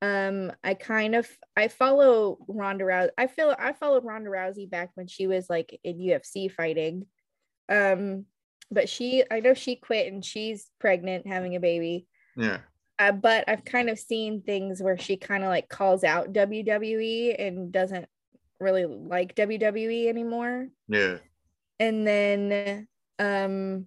Um, 0.02 0.52
I 0.64 0.74
kind 0.74 1.14
of 1.14 1.28
I 1.56 1.68
follow 1.68 2.39
Ronda 2.48 2.85
Rousey. 2.85 3.10
I 3.18 3.27
feel 3.27 3.55
I 3.59 3.72
followed 3.74 4.05
Ronda 4.05 4.31
Rousey 4.31 4.68
back 4.68 4.90
when 4.94 5.06
she 5.06 5.27
was 5.27 5.51
like 5.51 5.78
in 5.85 5.98
UFC 5.98 6.51
fighting. 6.51 7.06
Um, 7.68 8.24
but 8.70 8.89
she 8.89 9.24
I 9.31 9.40
know 9.40 9.55
she 9.55 9.77
quit 9.77 10.12
and 10.12 10.24
she's 10.24 10.70
pregnant, 10.78 11.27
having 11.27 11.55
a 11.55 11.60
baby. 11.60 12.06
yeah 12.36 12.59
Uh, 12.98 13.12
but 13.12 13.44
I've 13.48 13.64
kind 13.64 13.90
of 13.90 13.98
seen 13.98 14.43
things 14.43 14.82
where 14.82 14.98
she 14.98 15.16
kind 15.16 15.44
of 15.44 15.51
like 15.51 15.68
calls 15.68 16.02
out 16.05 16.32
WWE 16.32 17.36
and 17.39 17.70
doesn't 17.70 18.06
really 18.59 18.86
like 18.86 19.35
WWE 19.35 20.09
anymore. 20.09 20.68
yeah 20.89 21.18
And 21.78 22.06
then 22.06 22.89
um 23.18 23.86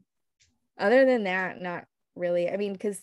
other 0.78 1.06
than 1.06 1.24
that, 1.26 1.62
not 1.62 1.86
really. 2.16 2.50
I 2.50 2.58
mean, 2.58 2.74
because 2.74 3.00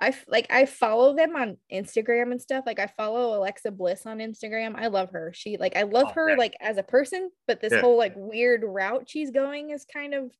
I 0.00 0.14
like 0.28 0.46
I 0.50 0.66
follow 0.66 1.14
them 1.16 1.34
on 1.36 1.56
Instagram 1.72 2.30
and 2.30 2.40
stuff. 2.40 2.64
Like 2.66 2.78
I 2.78 2.86
follow 2.86 3.38
Alexa 3.38 3.70
Bliss 3.70 4.04
on 4.06 4.18
Instagram. 4.18 4.74
I 4.76 4.88
love 4.88 5.10
her. 5.12 5.32
She 5.34 5.56
like 5.56 5.76
I 5.76 5.82
love 5.82 6.08
Oh, 6.08 6.12
her 6.14 6.30
yeah. 6.30 6.36
like 6.36 6.54
as 6.60 6.76
a 6.76 6.82
person, 6.82 7.30
but 7.46 7.60
this 7.60 7.72
Yeah. 7.72 7.80
whole 7.80 7.96
like 7.96 8.12
weird 8.16 8.62
route 8.64 9.08
she's 9.08 9.30
going 9.30 9.70
is 9.70 9.84
kind 9.84 10.12
of 10.14 10.30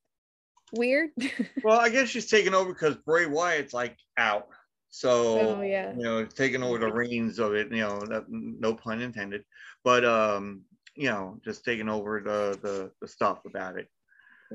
weird. 0.73 1.09
well 1.63 1.79
i 1.79 1.87
guess 1.87 2.09
she's 2.09 2.29
taking 2.29 2.53
over 2.53 2.73
because 2.73 2.97
bray 2.97 3.25
wyatt's 3.25 3.73
like 3.73 3.95
out 4.17 4.49
so 4.89 5.55
Oh, 5.57 5.61
yeah. 5.61 5.93
you 5.93 6.03
know 6.03 6.25
taking 6.25 6.61
over 6.61 6.77
the 6.77 6.91
reins 6.91 7.39
of 7.39 7.53
it 7.55 7.71
you 7.71 7.79
know 7.79 7.99
that, 8.09 8.25
no 8.29 8.73
pun 8.73 9.01
intended 9.01 9.43
but 9.85 10.03
um 10.03 10.63
you 10.93 11.09
know 11.09 11.39
just 11.45 11.63
taking 11.63 11.87
over 11.87 12.19
the 12.19 12.59
the, 12.61 12.91
the 12.99 13.07
stuff 13.07 13.39
about 13.45 13.77
it 13.77 13.87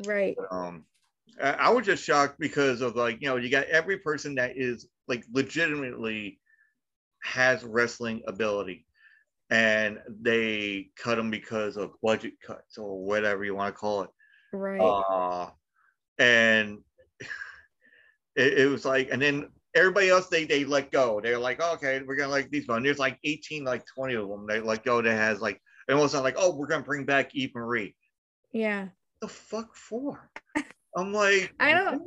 right. 0.07 0.37
um 0.51 0.85
I, 1.43 1.51
I 1.51 1.71
was 1.71 1.87
just 1.87 2.05
shocked 2.05 2.39
because 2.39 2.81
of 2.81 2.97
like 2.97 3.21
you 3.21 3.29
know 3.29 3.37
you 3.37 3.51
got 3.51 3.67
every 3.67 3.99
person 3.99 4.35
that 4.37 4.57
is 4.57 4.89
like 5.09 5.25
legitimately 5.33 6.39
has 7.23 7.65
wrestling 7.65 8.23
ability 8.27 8.87
and 9.51 9.99
they 10.21 10.91
cut 10.97 11.17
them 11.17 11.31
because 11.31 11.77
of 11.77 11.93
budget 12.03 12.35
cuts 12.45 12.79
or 12.79 13.05
whatever 13.05 13.45
you 13.45 13.55
want 13.55 13.75
to 13.75 13.79
call 13.79 14.03
it 14.03 14.11
Right. 14.53 14.81
uh 14.81 15.51
and 16.19 16.79
it, 18.37 18.59
it 18.59 18.71
was 18.71 18.85
like 18.85 19.09
and 19.11 19.23
then 19.23 19.49
everybody 19.75 20.09
else 20.09 20.29
they 20.29 20.45
they 20.45 20.65
let 20.65 20.91
go. 20.91 21.21
They're 21.21 21.39
like, 21.39 21.61
okay, 21.63 22.03
we're 22.07 22.17
gonna 22.17 22.31
like 22.31 22.51
these 22.51 22.69
one. 22.69 22.83
There's 22.83 22.99
like 22.99 23.19
18, 23.25 23.65
like 23.65 23.85
20 23.87 24.15
of 24.15 24.29
them 24.29 24.47
they 24.47 24.61
let 24.61 24.85
go 24.85 25.01
that 25.03 25.13
has 25.13 25.41
like 25.41 25.61
it 25.89 25.95
was 25.95 26.15
not 26.15 26.23
like, 26.23 26.37
oh, 26.39 26.55
we're 26.55 26.67
gonna 26.67 26.85
bring 26.85 27.05
back 27.05 27.35
Eve 27.35 27.55
Marie. 27.55 27.95
Yeah. 28.53 28.89
The 29.21 29.29
fuck 29.29 29.75
for? 29.75 30.31
I'm 30.97 31.13
like, 31.13 31.53
I 31.61 31.73
don't- 31.75 32.03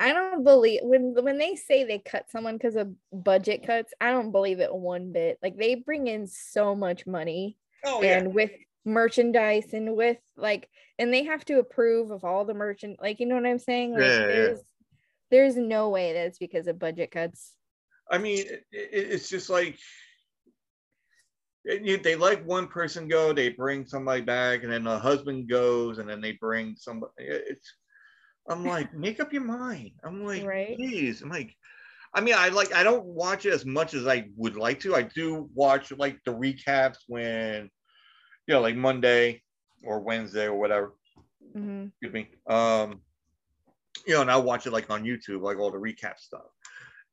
I 0.00 0.12
don't 0.12 0.44
believe 0.44 0.80
when 0.84 1.12
when 1.24 1.38
they 1.38 1.56
say 1.56 1.82
they 1.82 1.98
cut 1.98 2.30
someone 2.30 2.56
because 2.56 2.76
of 2.76 2.94
budget 3.12 3.66
cuts, 3.66 3.92
I 4.00 4.12
don't 4.12 4.30
believe 4.30 4.60
it 4.60 4.72
one 4.72 5.10
bit. 5.12 5.38
Like 5.42 5.56
they 5.56 5.74
bring 5.74 6.06
in 6.06 6.28
so 6.28 6.76
much 6.76 7.04
money 7.04 7.56
Oh 7.84 8.00
yeah. 8.02 8.18
and 8.18 8.32
with 8.32 8.52
merchandise 8.84 9.72
and 9.72 9.96
with 9.96 10.18
like 10.36 10.68
and 11.00 11.12
they 11.12 11.24
have 11.24 11.44
to 11.46 11.58
approve 11.58 12.12
of 12.12 12.24
all 12.24 12.44
the 12.44 12.54
merchant 12.54 13.02
like 13.02 13.18
you 13.18 13.26
know 13.26 13.34
what 13.34 13.46
I'm 13.46 13.58
saying? 13.58 13.92
Like 13.92 14.02
Yeah, 14.02 14.08
yeah, 14.08 14.18
yeah. 14.20 14.26
there's 14.26 14.60
there's 15.30 15.56
no 15.56 15.88
way 15.88 16.12
that 16.12 16.26
it's 16.26 16.38
because 16.38 16.68
of 16.68 16.78
budget 16.78 17.10
cuts. 17.10 17.54
I 18.08 18.18
mean, 18.18 18.38
it, 18.38 18.64
it- 18.70 18.90
it's 19.12 19.28
just 19.28 19.50
like 19.50 19.78
they 21.64 22.16
let 22.16 22.44
one 22.44 22.66
person 22.66 23.08
go, 23.08 23.32
they 23.32 23.50
bring 23.50 23.86
somebody 23.86 24.22
back, 24.22 24.62
and 24.62 24.72
then 24.72 24.84
the 24.84 24.98
husband 24.98 25.48
goes, 25.48 25.98
and 25.98 26.08
then 26.08 26.20
they 26.20 26.32
bring 26.32 26.74
somebody. 26.76 27.12
It's, 27.18 27.74
I'm 28.48 28.64
like, 28.66 28.94
make 28.94 29.20
up 29.20 29.32
your 29.32 29.44
mind. 29.44 29.92
I'm 30.04 30.24
like, 30.24 30.44
Right. 30.44 30.76
please. 30.76 31.22
I'm 31.22 31.30
like, 31.30 31.54
I 32.14 32.20
mean, 32.20 32.34
I 32.36 32.48
like, 32.48 32.72
I 32.74 32.82
don't 32.82 33.04
watch 33.04 33.44
it 33.44 33.52
as 33.52 33.66
much 33.66 33.94
as 33.94 34.06
I 34.06 34.28
would 34.36 34.56
like 34.56 34.80
to. 34.80 34.94
I 34.94 35.02
do 35.02 35.50
watch 35.54 35.92
like 35.92 36.18
the 36.24 36.32
recaps 36.32 36.98
when, 37.06 37.68
you 38.46 38.54
know, 38.54 38.60
like 38.60 38.76
Monday 38.76 39.42
or 39.84 40.00
Wednesday 40.00 40.46
or 40.46 40.54
whatever. 40.54 40.94
Mhm. 41.54 41.88
Excuse 41.88 42.12
me. 42.12 42.28
Um, 42.46 43.02
you 44.06 44.14
know, 44.14 44.22
and 44.22 44.30
I 44.30 44.36
watch 44.38 44.66
it 44.66 44.72
like 44.72 44.88
on 44.88 45.04
YouTube, 45.04 45.42
like 45.42 45.58
all 45.58 45.70
the 45.70 45.78
recap 45.78 46.18
stuff. 46.18 46.46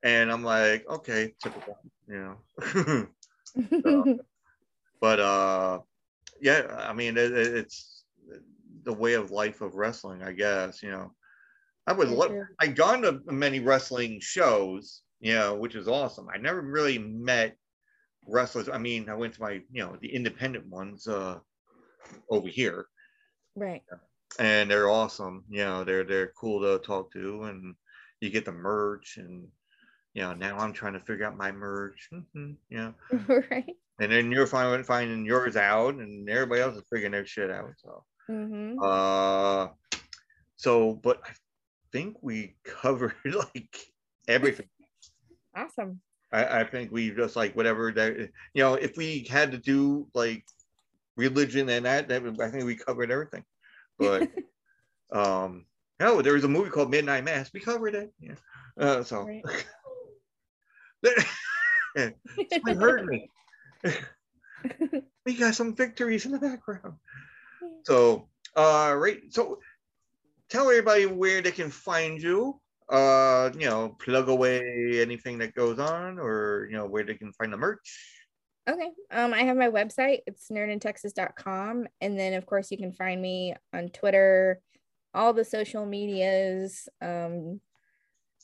And 0.04 0.32
I'm 0.32 0.44
like, 0.44 0.88
okay, 0.90 1.34
typical, 1.42 1.78
you 2.08 2.38
know. 2.64 3.08
So, 3.84 4.20
but 5.02 5.20
uh 5.20 5.80
yeah, 6.42 6.68
I 6.90 6.94
mean 6.94 7.18
it, 7.18 7.32
it- 7.32 7.56
it's 7.58 8.04
the 8.84 8.94
way 8.94 9.14
of 9.14 9.32
life 9.32 9.62
of 9.62 9.76
wrestling, 9.76 10.24
I 10.24 10.32
guess, 10.34 10.84
you 10.84 10.92
know. 10.92 11.12
I 11.88 11.94
would 11.94 12.10
love. 12.10 12.38
I've 12.60 12.76
gone 12.76 13.02
to 13.04 13.22
many 13.28 13.60
wrestling 13.60 14.20
shows, 14.22 15.02
you 15.20 15.34
know, 15.34 15.56
which 15.56 15.76
is 15.76 15.88
awesome. 15.88 16.28
I 16.34 16.38
never 16.38 16.62
really 16.62 16.98
met 17.00 17.58
wrestlers. 18.28 18.70
I 18.70 18.78
mean, 18.78 19.10
I 19.10 19.16
went 19.16 19.34
to 19.36 19.42
my, 19.42 19.52
you 19.72 19.84
know, 19.84 19.98
the 20.02 20.14
independent 20.14 20.68
ones 20.68 21.08
uh 21.08 21.40
over 22.30 22.48
here 22.48 22.88
right. 23.56 23.84
and 24.40 24.70
they're 24.70 24.90
awesome. 24.90 25.44
You 25.50 25.64
know, 25.64 25.84
they're 25.84 26.04
they're 26.04 26.32
cool 26.40 26.62
to 26.62 26.84
talk 26.86 27.12
to, 27.14 27.44
and 27.44 27.76
you 28.20 28.30
get 28.30 28.46
the 28.46 28.52
merch, 28.52 29.18
and 29.18 29.48
you 30.14 30.22
know, 30.24 30.34
now 30.34 30.58
I'm 30.58 30.74
trying 30.74 30.94
to 30.94 31.00
figure 31.00 31.26
out 31.26 31.38
my 31.38 31.52
merch. 31.52 32.10
mhm, 32.14 32.56
you 32.70 32.94
right. 33.52 33.76
And 34.00 34.12
then 34.12 34.32
you're 34.32 34.48
finding 34.48 34.84
finding 34.84 35.26
yours 35.26 35.56
out, 35.56 35.96
and 35.96 36.30
everybody 36.30 36.62
else 36.62 36.76
is 36.76 36.84
figuring 36.92 37.14
their 37.14 37.26
shit 37.26 37.52
out. 37.52 37.72
So, 37.78 38.04
hmm 38.30 38.78
uh, 38.82 39.68
so, 40.58 40.94
but 40.94 41.22
I 41.26 41.32
think 41.92 42.18
we 42.22 42.56
covered 42.64 43.16
like 43.26 43.78
everything. 44.28 44.68
Awesome. 45.56 46.02
I, 46.32 46.62
I 46.62 46.64
think 46.66 46.92
we 46.92 47.12
just 47.12 47.36
like 47.36 47.56
whatever 47.56 47.92
that 47.94 48.18
you 48.54 48.64
know, 48.64 48.74
if 48.74 48.98
we 48.98 49.26
had 49.30 49.52
to 49.52 49.58
do 49.58 50.08
like 50.14 50.44
religion 51.16 51.70
and 51.70 51.86
that, 51.86 52.10
that 52.10 52.24
I 52.42 52.50
think 52.50 52.66
we 52.66 52.76
covered 52.76 53.12
everything. 53.12 53.44
But 53.98 54.30
um 55.14 55.66
no, 56.00 56.22
there 56.22 56.34
was 56.34 56.44
a 56.44 56.50
movie 56.50 56.70
called 56.70 56.92
Midnight 56.92 57.24
Mass. 57.24 57.52
We 57.54 57.62
covered 57.62 57.96
it. 57.96 58.12
Yeah. 58.20 58.36
Uh, 58.78 59.04
so 59.04 59.24
Right. 59.24 59.44
it 61.96 62.16
hurt 62.78 63.06
me. 63.06 63.32
We 65.26 65.36
got 65.38 65.56
some 65.56 65.76
victories 65.76 66.26
in 66.26 66.32
the 66.32 66.40
background. 66.40 66.98
So 67.84 68.30
uh 68.56 68.94
right. 68.98 69.22
So 69.30 69.60
tell 70.50 70.70
everybody 70.70 71.06
where 71.06 71.42
they 71.42 71.52
can 71.52 71.70
find 71.70 72.22
you. 72.22 72.60
Uh, 72.88 73.50
you 73.58 73.68
know, 73.68 73.98
plug 74.00 74.30
away 74.30 75.02
anything 75.02 75.40
that 75.40 75.56
goes 75.56 75.80
on, 75.80 76.20
or 76.20 76.68
you 76.70 76.78
know, 76.78 76.86
where 76.86 77.04
they 77.04 77.16
can 77.16 77.34
find 77.34 77.52
the 77.52 77.58
merch. 77.58 78.16
Okay. 78.68 78.90
Um, 79.12 79.34
I 79.34 79.44
have 79.44 79.58
my 79.58 79.70
website. 79.70 80.20
It's 80.26 80.50
nerdintexas.com. 80.50 81.88
And 82.02 82.20
then 82.20 82.34
of 82.34 82.46
course 82.46 82.72
you 82.72 82.78
can 82.78 82.94
find 82.94 83.22
me 83.22 83.54
on 83.74 83.90
Twitter, 83.90 84.60
all 85.14 85.34
the 85.34 85.46
social 85.46 85.86
medias. 85.86 86.90
Um, 87.02 87.62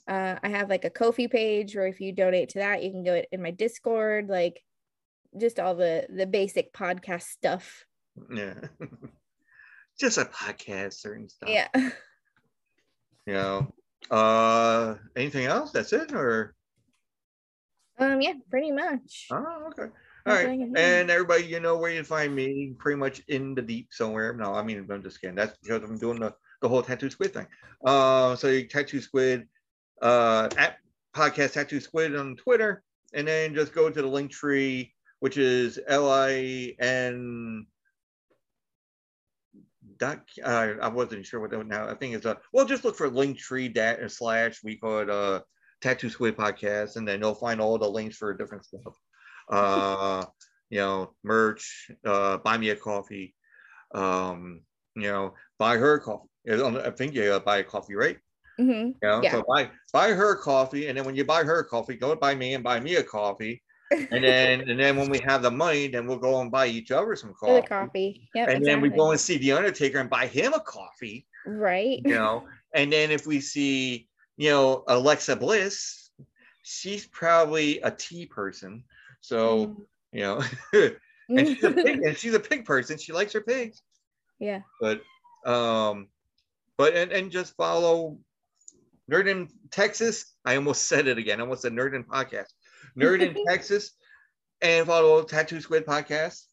uh, 0.08 0.36
I 0.44 0.50
have 0.50 0.70
like 0.70 0.86
a 0.86 0.90
Ko-fi 0.92 1.28
page 1.28 1.76
where 1.76 1.88
if 1.88 2.00
you 2.00 2.12
donate 2.12 2.50
to 2.50 2.60
that, 2.60 2.84
you 2.84 2.92
can 2.92 3.04
go 3.04 3.22
in 3.32 3.42
my 3.42 3.52
Discord, 3.52 4.28
like 4.28 4.62
just 5.40 5.60
all 5.60 5.76
the 5.76 6.06
the 6.10 6.26
basic 6.26 6.74
podcast 6.74 7.24
stuff. 7.24 7.86
Yeah. 8.34 8.56
Just 10.00 10.18
a 10.18 10.26
podcast, 10.26 10.94
certain 10.94 11.30
stuff. 11.30 11.50
Yeah. 11.50 11.68
You 13.28 13.34
know. 13.34 13.74
Uh 14.10 14.96
anything 15.16 15.46
else? 15.46 15.72
That's 15.72 15.94
it 15.94 16.12
or 16.12 16.56
Um, 18.00 18.20
yeah, 18.20 18.34
pretty 18.50 18.72
much. 18.72 19.28
oh 19.32 19.68
okay. 19.70 19.92
All 20.26 20.34
right. 20.34 20.44
Nothing 20.44 20.62
in 20.62 20.76
here. 20.76 20.78
And 21.02 21.12
everybody, 21.12 21.44
you 21.46 21.60
know 21.60 21.78
where 21.78 21.92
you 21.92 22.04
find 22.04 22.36
me 22.36 22.74
pretty 22.80 22.98
much 22.98 23.22
in 23.28 23.54
the 23.54 23.62
deep 23.62 23.90
somewhere. 23.92 24.34
No, 24.34 24.54
I 24.56 24.64
mean 24.64 24.88
I'm 24.90 25.04
just 25.04 25.22
kidding. 25.22 25.36
That's 25.36 25.56
because 25.62 25.84
I'm 25.84 26.00
doing 26.00 26.20
the, 26.20 26.34
the 26.62 26.68
whole 26.68 26.82
tattoo 26.82 27.12
squid 27.12 27.34
thing. 27.34 27.48
Uh 27.86 28.36
so 28.36 28.48
you 28.48 28.68
tattoo 28.68 29.02
squid 29.02 29.48
uh 30.02 30.50
at 30.58 30.78
podcast 31.16 31.54
tattoo 31.54 31.80
squid 31.80 32.16
on 32.16 32.36
Twitter, 32.38 32.84
and 33.14 33.28
then 33.28 33.54
just 33.54 33.74
go 33.74 33.90
to 33.90 34.02
the 34.02 34.08
link 34.08 34.32
tree, 34.32 34.94
which 35.22 35.38
is 35.38 35.80
L-I-N 35.88 37.68
dot 39.98 40.30
uh, 40.44 40.74
I 40.82 40.88
wasn't 40.90 41.26
sure 41.26 41.40
what 41.40 41.52
that 41.52 41.66
now. 41.66 41.88
I 41.90 41.96
think 41.96 42.16
it's 42.16 42.26
a 42.26 42.40
well 42.54 42.66
just 42.66 42.84
look 42.84 42.96
for 42.96 43.10
linktree 43.10 43.74
dat 43.74 44.12
slash 44.12 44.64
we 44.64 44.78
call 44.78 45.00
it 45.00 45.10
uh 45.10 45.42
tattoo 45.82 46.10
squid 46.10 46.38
podcast 46.38 46.96
and 46.96 47.08
then 47.08 47.20
you'll 47.22 47.36
find 47.36 47.60
all 47.62 47.78
the 47.78 47.90
links 47.90 48.18
for 48.18 48.34
different 48.34 48.66
stuff. 48.66 48.96
Uh 49.50 50.26
you 50.70 50.80
know, 50.80 51.16
merch, 51.24 51.92
uh 52.06 52.38
buy 52.40 52.58
me 52.58 52.70
a 52.70 52.76
coffee, 52.76 53.36
um, 53.94 54.64
you 54.96 55.04
know, 55.04 55.36
buy 55.60 55.78
her 55.78 56.00
coffee. 56.00 56.30
I 56.50 56.92
think 56.92 57.14
you 57.16 57.34
uh, 57.34 57.40
buy 57.40 57.60
a 57.60 57.64
coffee, 57.64 57.96
right? 57.96 58.18
hmm 58.58 58.92
You 59.02 59.10
know, 59.10 59.24
Yeah. 59.24 59.32
so 59.32 59.44
buy 59.48 59.72
buy 59.94 60.14
her 60.14 60.36
coffee, 60.38 60.88
and 60.88 60.98
then 60.98 61.06
when 61.06 61.16
you 61.16 61.26
buy 61.26 61.44
her 61.44 61.64
coffee, 61.64 61.98
go 61.98 62.16
buy 62.16 62.36
me 62.36 62.54
and 62.56 62.64
buy 62.64 62.80
me 62.80 62.96
a 62.96 63.04
coffee, 63.04 63.64
and 63.92 64.24
then 64.24 64.70
and 64.70 64.80
then 64.80 64.98
when 64.98 65.10
we 65.10 65.20
have 65.20 65.42
the 65.42 65.52
money, 65.52 65.88
then 65.88 66.08
we'll 66.08 66.18
go 66.18 66.42
and 66.42 66.52
buy 66.52 66.68
each 66.68 66.92
other 66.92 67.16
some 67.16 67.34
For 67.40 67.62
the 67.62 67.62
coffee, 67.62 67.68
coffee. 67.68 68.30
Yep. 68.36 68.50
and 68.50 68.66
then 68.66 68.82
we 68.82 68.90
go 68.90 69.12
and 69.12 69.20
see 69.20 69.38
the 69.38 69.52
Undertaker 69.52 70.00
and 70.00 70.10
buy 70.10 70.28
him 70.28 70.54
a 70.54 70.60
coffee, 70.60 71.26
right. 71.46 72.02
you 72.04 72.16
know, 72.16 72.46
and 72.74 72.92
then 72.92 73.12
if 73.12 73.28
we 73.28 73.40
see 73.40 74.08
you 74.38 74.50
know 74.50 74.84
Alexa 74.88 75.36
Bliss, 75.36 76.10
she's 76.64 77.06
probably 77.08 77.80
a 77.82 77.92
tea 77.92 78.26
person, 78.26 78.84
so 79.20 79.86
you 80.12 80.22
know, 80.22 80.42
and 80.74 81.48
she's 81.48 81.64
a 81.64 81.72
pig, 81.72 82.02
and 82.04 82.18
she's 82.18 82.34
a 82.34 82.40
pig 82.40 82.66
person. 82.66 82.98
She 82.98 83.14
likes 83.14 83.34
her 83.34 83.42
pigs 83.42 83.82
yeah. 84.42 84.62
but 84.82 85.02
um 85.46 86.08
but 86.78 86.96
and, 86.96 87.12
and 87.12 87.32
just 87.32 87.56
follow 87.56 88.18
nerd 89.10 89.30
in 89.30 89.48
texas 89.70 90.34
i 90.44 90.56
almost 90.56 90.88
said 90.88 91.08
it 91.08 91.18
again 91.18 91.40
i 91.40 91.44
almost 91.44 91.62
said 91.62 91.72
nerd 91.72 91.96
in 91.96 92.04
podcast 92.04 92.48
nerd 92.98 93.22
in 93.22 93.46
texas 93.48 93.92
and 94.62 94.86
follow 94.88 95.24
tattoo 95.24 95.62
squid 95.62 95.86
podcast 95.86 96.44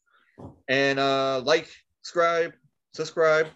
and 0.69 0.99
uh 0.99 1.41
like 1.45 1.69
subscribe 2.03 2.53
subscribe 2.93 3.49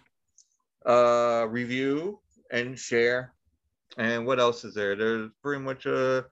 uh 0.85 1.45
review 1.49 2.19
and 2.51 2.77
share. 2.77 3.33
And 3.97 4.25
what 4.25 4.39
else 4.39 4.63
is 4.63 4.73
there? 4.73 4.95
There's 4.95 5.29
pretty 5.41 5.61
much 5.61 5.85
uh 5.85 6.23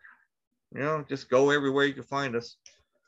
you 0.73 0.81
know 0.81 1.03
just 1.09 1.29
go 1.29 1.49
everywhere 1.49 1.85
you 1.85 1.93
can 1.93 2.03
find 2.03 2.35
us. 2.35 2.57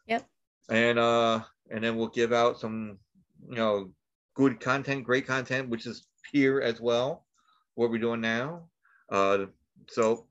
Yep. 0.07 0.27
and 0.69 0.99
uh 0.99 1.41
and 1.71 1.83
then 1.83 1.95
we'll 1.95 2.07
give 2.07 2.33
out 2.33 2.59
some 2.59 2.97
you 3.47 3.55
know 3.55 3.91
good 4.35 4.59
content 4.59 5.03
great 5.03 5.27
content 5.27 5.69
which 5.69 5.85
is 5.85 6.07
here 6.31 6.59
as 6.59 6.81
well 6.81 7.25
what 7.75 7.89
we're 7.89 7.97
doing 7.99 8.21
now. 8.21 8.63
Uh 9.09 9.45
so 9.89 10.27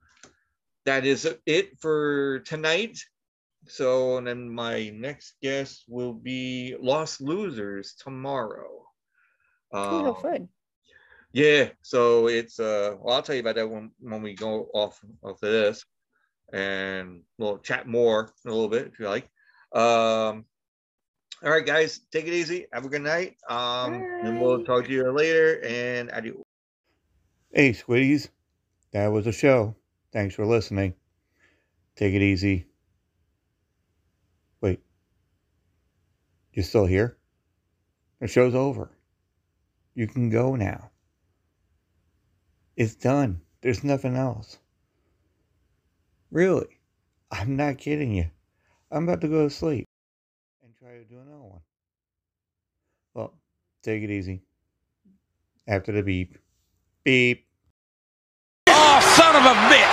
that 0.85 1.07
is 1.07 1.29
it 1.47 1.79
for 1.81 2.41
tonight 2.41 2.99
so 3.69 4.17
and 4.17 4.27
then 4.27 4.49
my 4.49 4.91
next 4.91 5.35
guest 5.41 5.85
will 5.89 6.13
be 6.13 6.75
lost 6.81 7.21
losers 7.21 7.95
tomorrow 7.95 8.85
Ooh, 9.75 9.79
how 9.79 10.15
Um, 10.15 10.23
fun. 10.23 10.49
yeah, 11.33 11.71
so 11.83 12.29
it's 12.29 12.59
uh 12.61 12.97
well 13.01 13.15
I'll 13.17 13.23
tell 13.23 13.35
you 13.37 13.41
about 13.41 13.55
that 13.57 13.69
when 13.71 13.91
when 14.01 14.21
we 14.23 14.35
go 14.35 14.69
off 14.75 15.01
of 15.23 15.39
this 15.41 15.85
and 16.53 17.23
we'll 17.39 17.59
chat 17.59 17.87
more 17.87 18.33
in 18.45 18.51
a 18.51 18.55
little 18.55 18.69
bit 18.69 18.89
if 18.89 18.99
you 18.99 19.09
like. 19.09 19.25
Um 19.75 20.45
all 21.43 21.51
right 21.51 21.65
guys, 21.65 22.01
take 22.13 22.27
it 22.27 22.35
easy. 22.35 22.67
Have 22.73 22.85
a 22.85 22.89
good 22.89 23.03
night. 23.03 23.37
Um 23.49 23.95
and 23.95 24.41
we'll 24.41 24.65
talk 24.65 24.85
to 24.85 24.93
you 24.93 25.11
later 25.13 25.63
and 25.65 26.11
adios. 26.11 26.43
Hey 27.53 27.71
squiddies, 27.73 28.29
that 28.93 29.09
was 29.09 29.27
a 29.27 29.33
show. 29.33 29.75
Thanks 30.13 30.35
for 30.35 30.45
listening. 30.45 30.95
Take 31.97 32.15
it 32.15 32.23
easy. 32.23 32.67
Wait. 34.61 34.81
You're 36.53 36.65
still 36.65 36.87
here? 36.87 37.17
The 38.21 38.29
show's 38.29 38.55
over. 38.55 38.91
You 39.95 40.07
can 40.07 40.31
go 40.31 40.55
now. 40.55 40.91
It's 42.77 42.95
done. 42.95 43.41
There's 43.63 43.85
nothing 43.85 44.17
else. 44.17 44.59
Really? 46.31 46.79
I'm 47.31 47.57
not 47.57 47.79
kidding 47.79 48.13
you. 48.13 48.31
I'm 48.91 49.05
about 49.05 49.23
to 49.23 49.29
go 49.29 49.45
to 49.49 49.51
sleep 49.51 49.87
and 50.63 50.75
try 50.77 50.99
to 50.99 51.05
do 51.05 51.19
another 51.21 51.43
one. 51.43 51.61
Well, 53.15 53.35
take 53.83 54.03
it 54.03 54.11
easy. 54.11 54.43
After 55.67 55.93
the 55.93 56.03
beep. 56.03 56.39
Beep. 57.05 57.47
Oh, 58.67 59.01
son 59.17 59.37
of 59.37 59.43
a 59.43 59.55
bitch! 59.73 59.92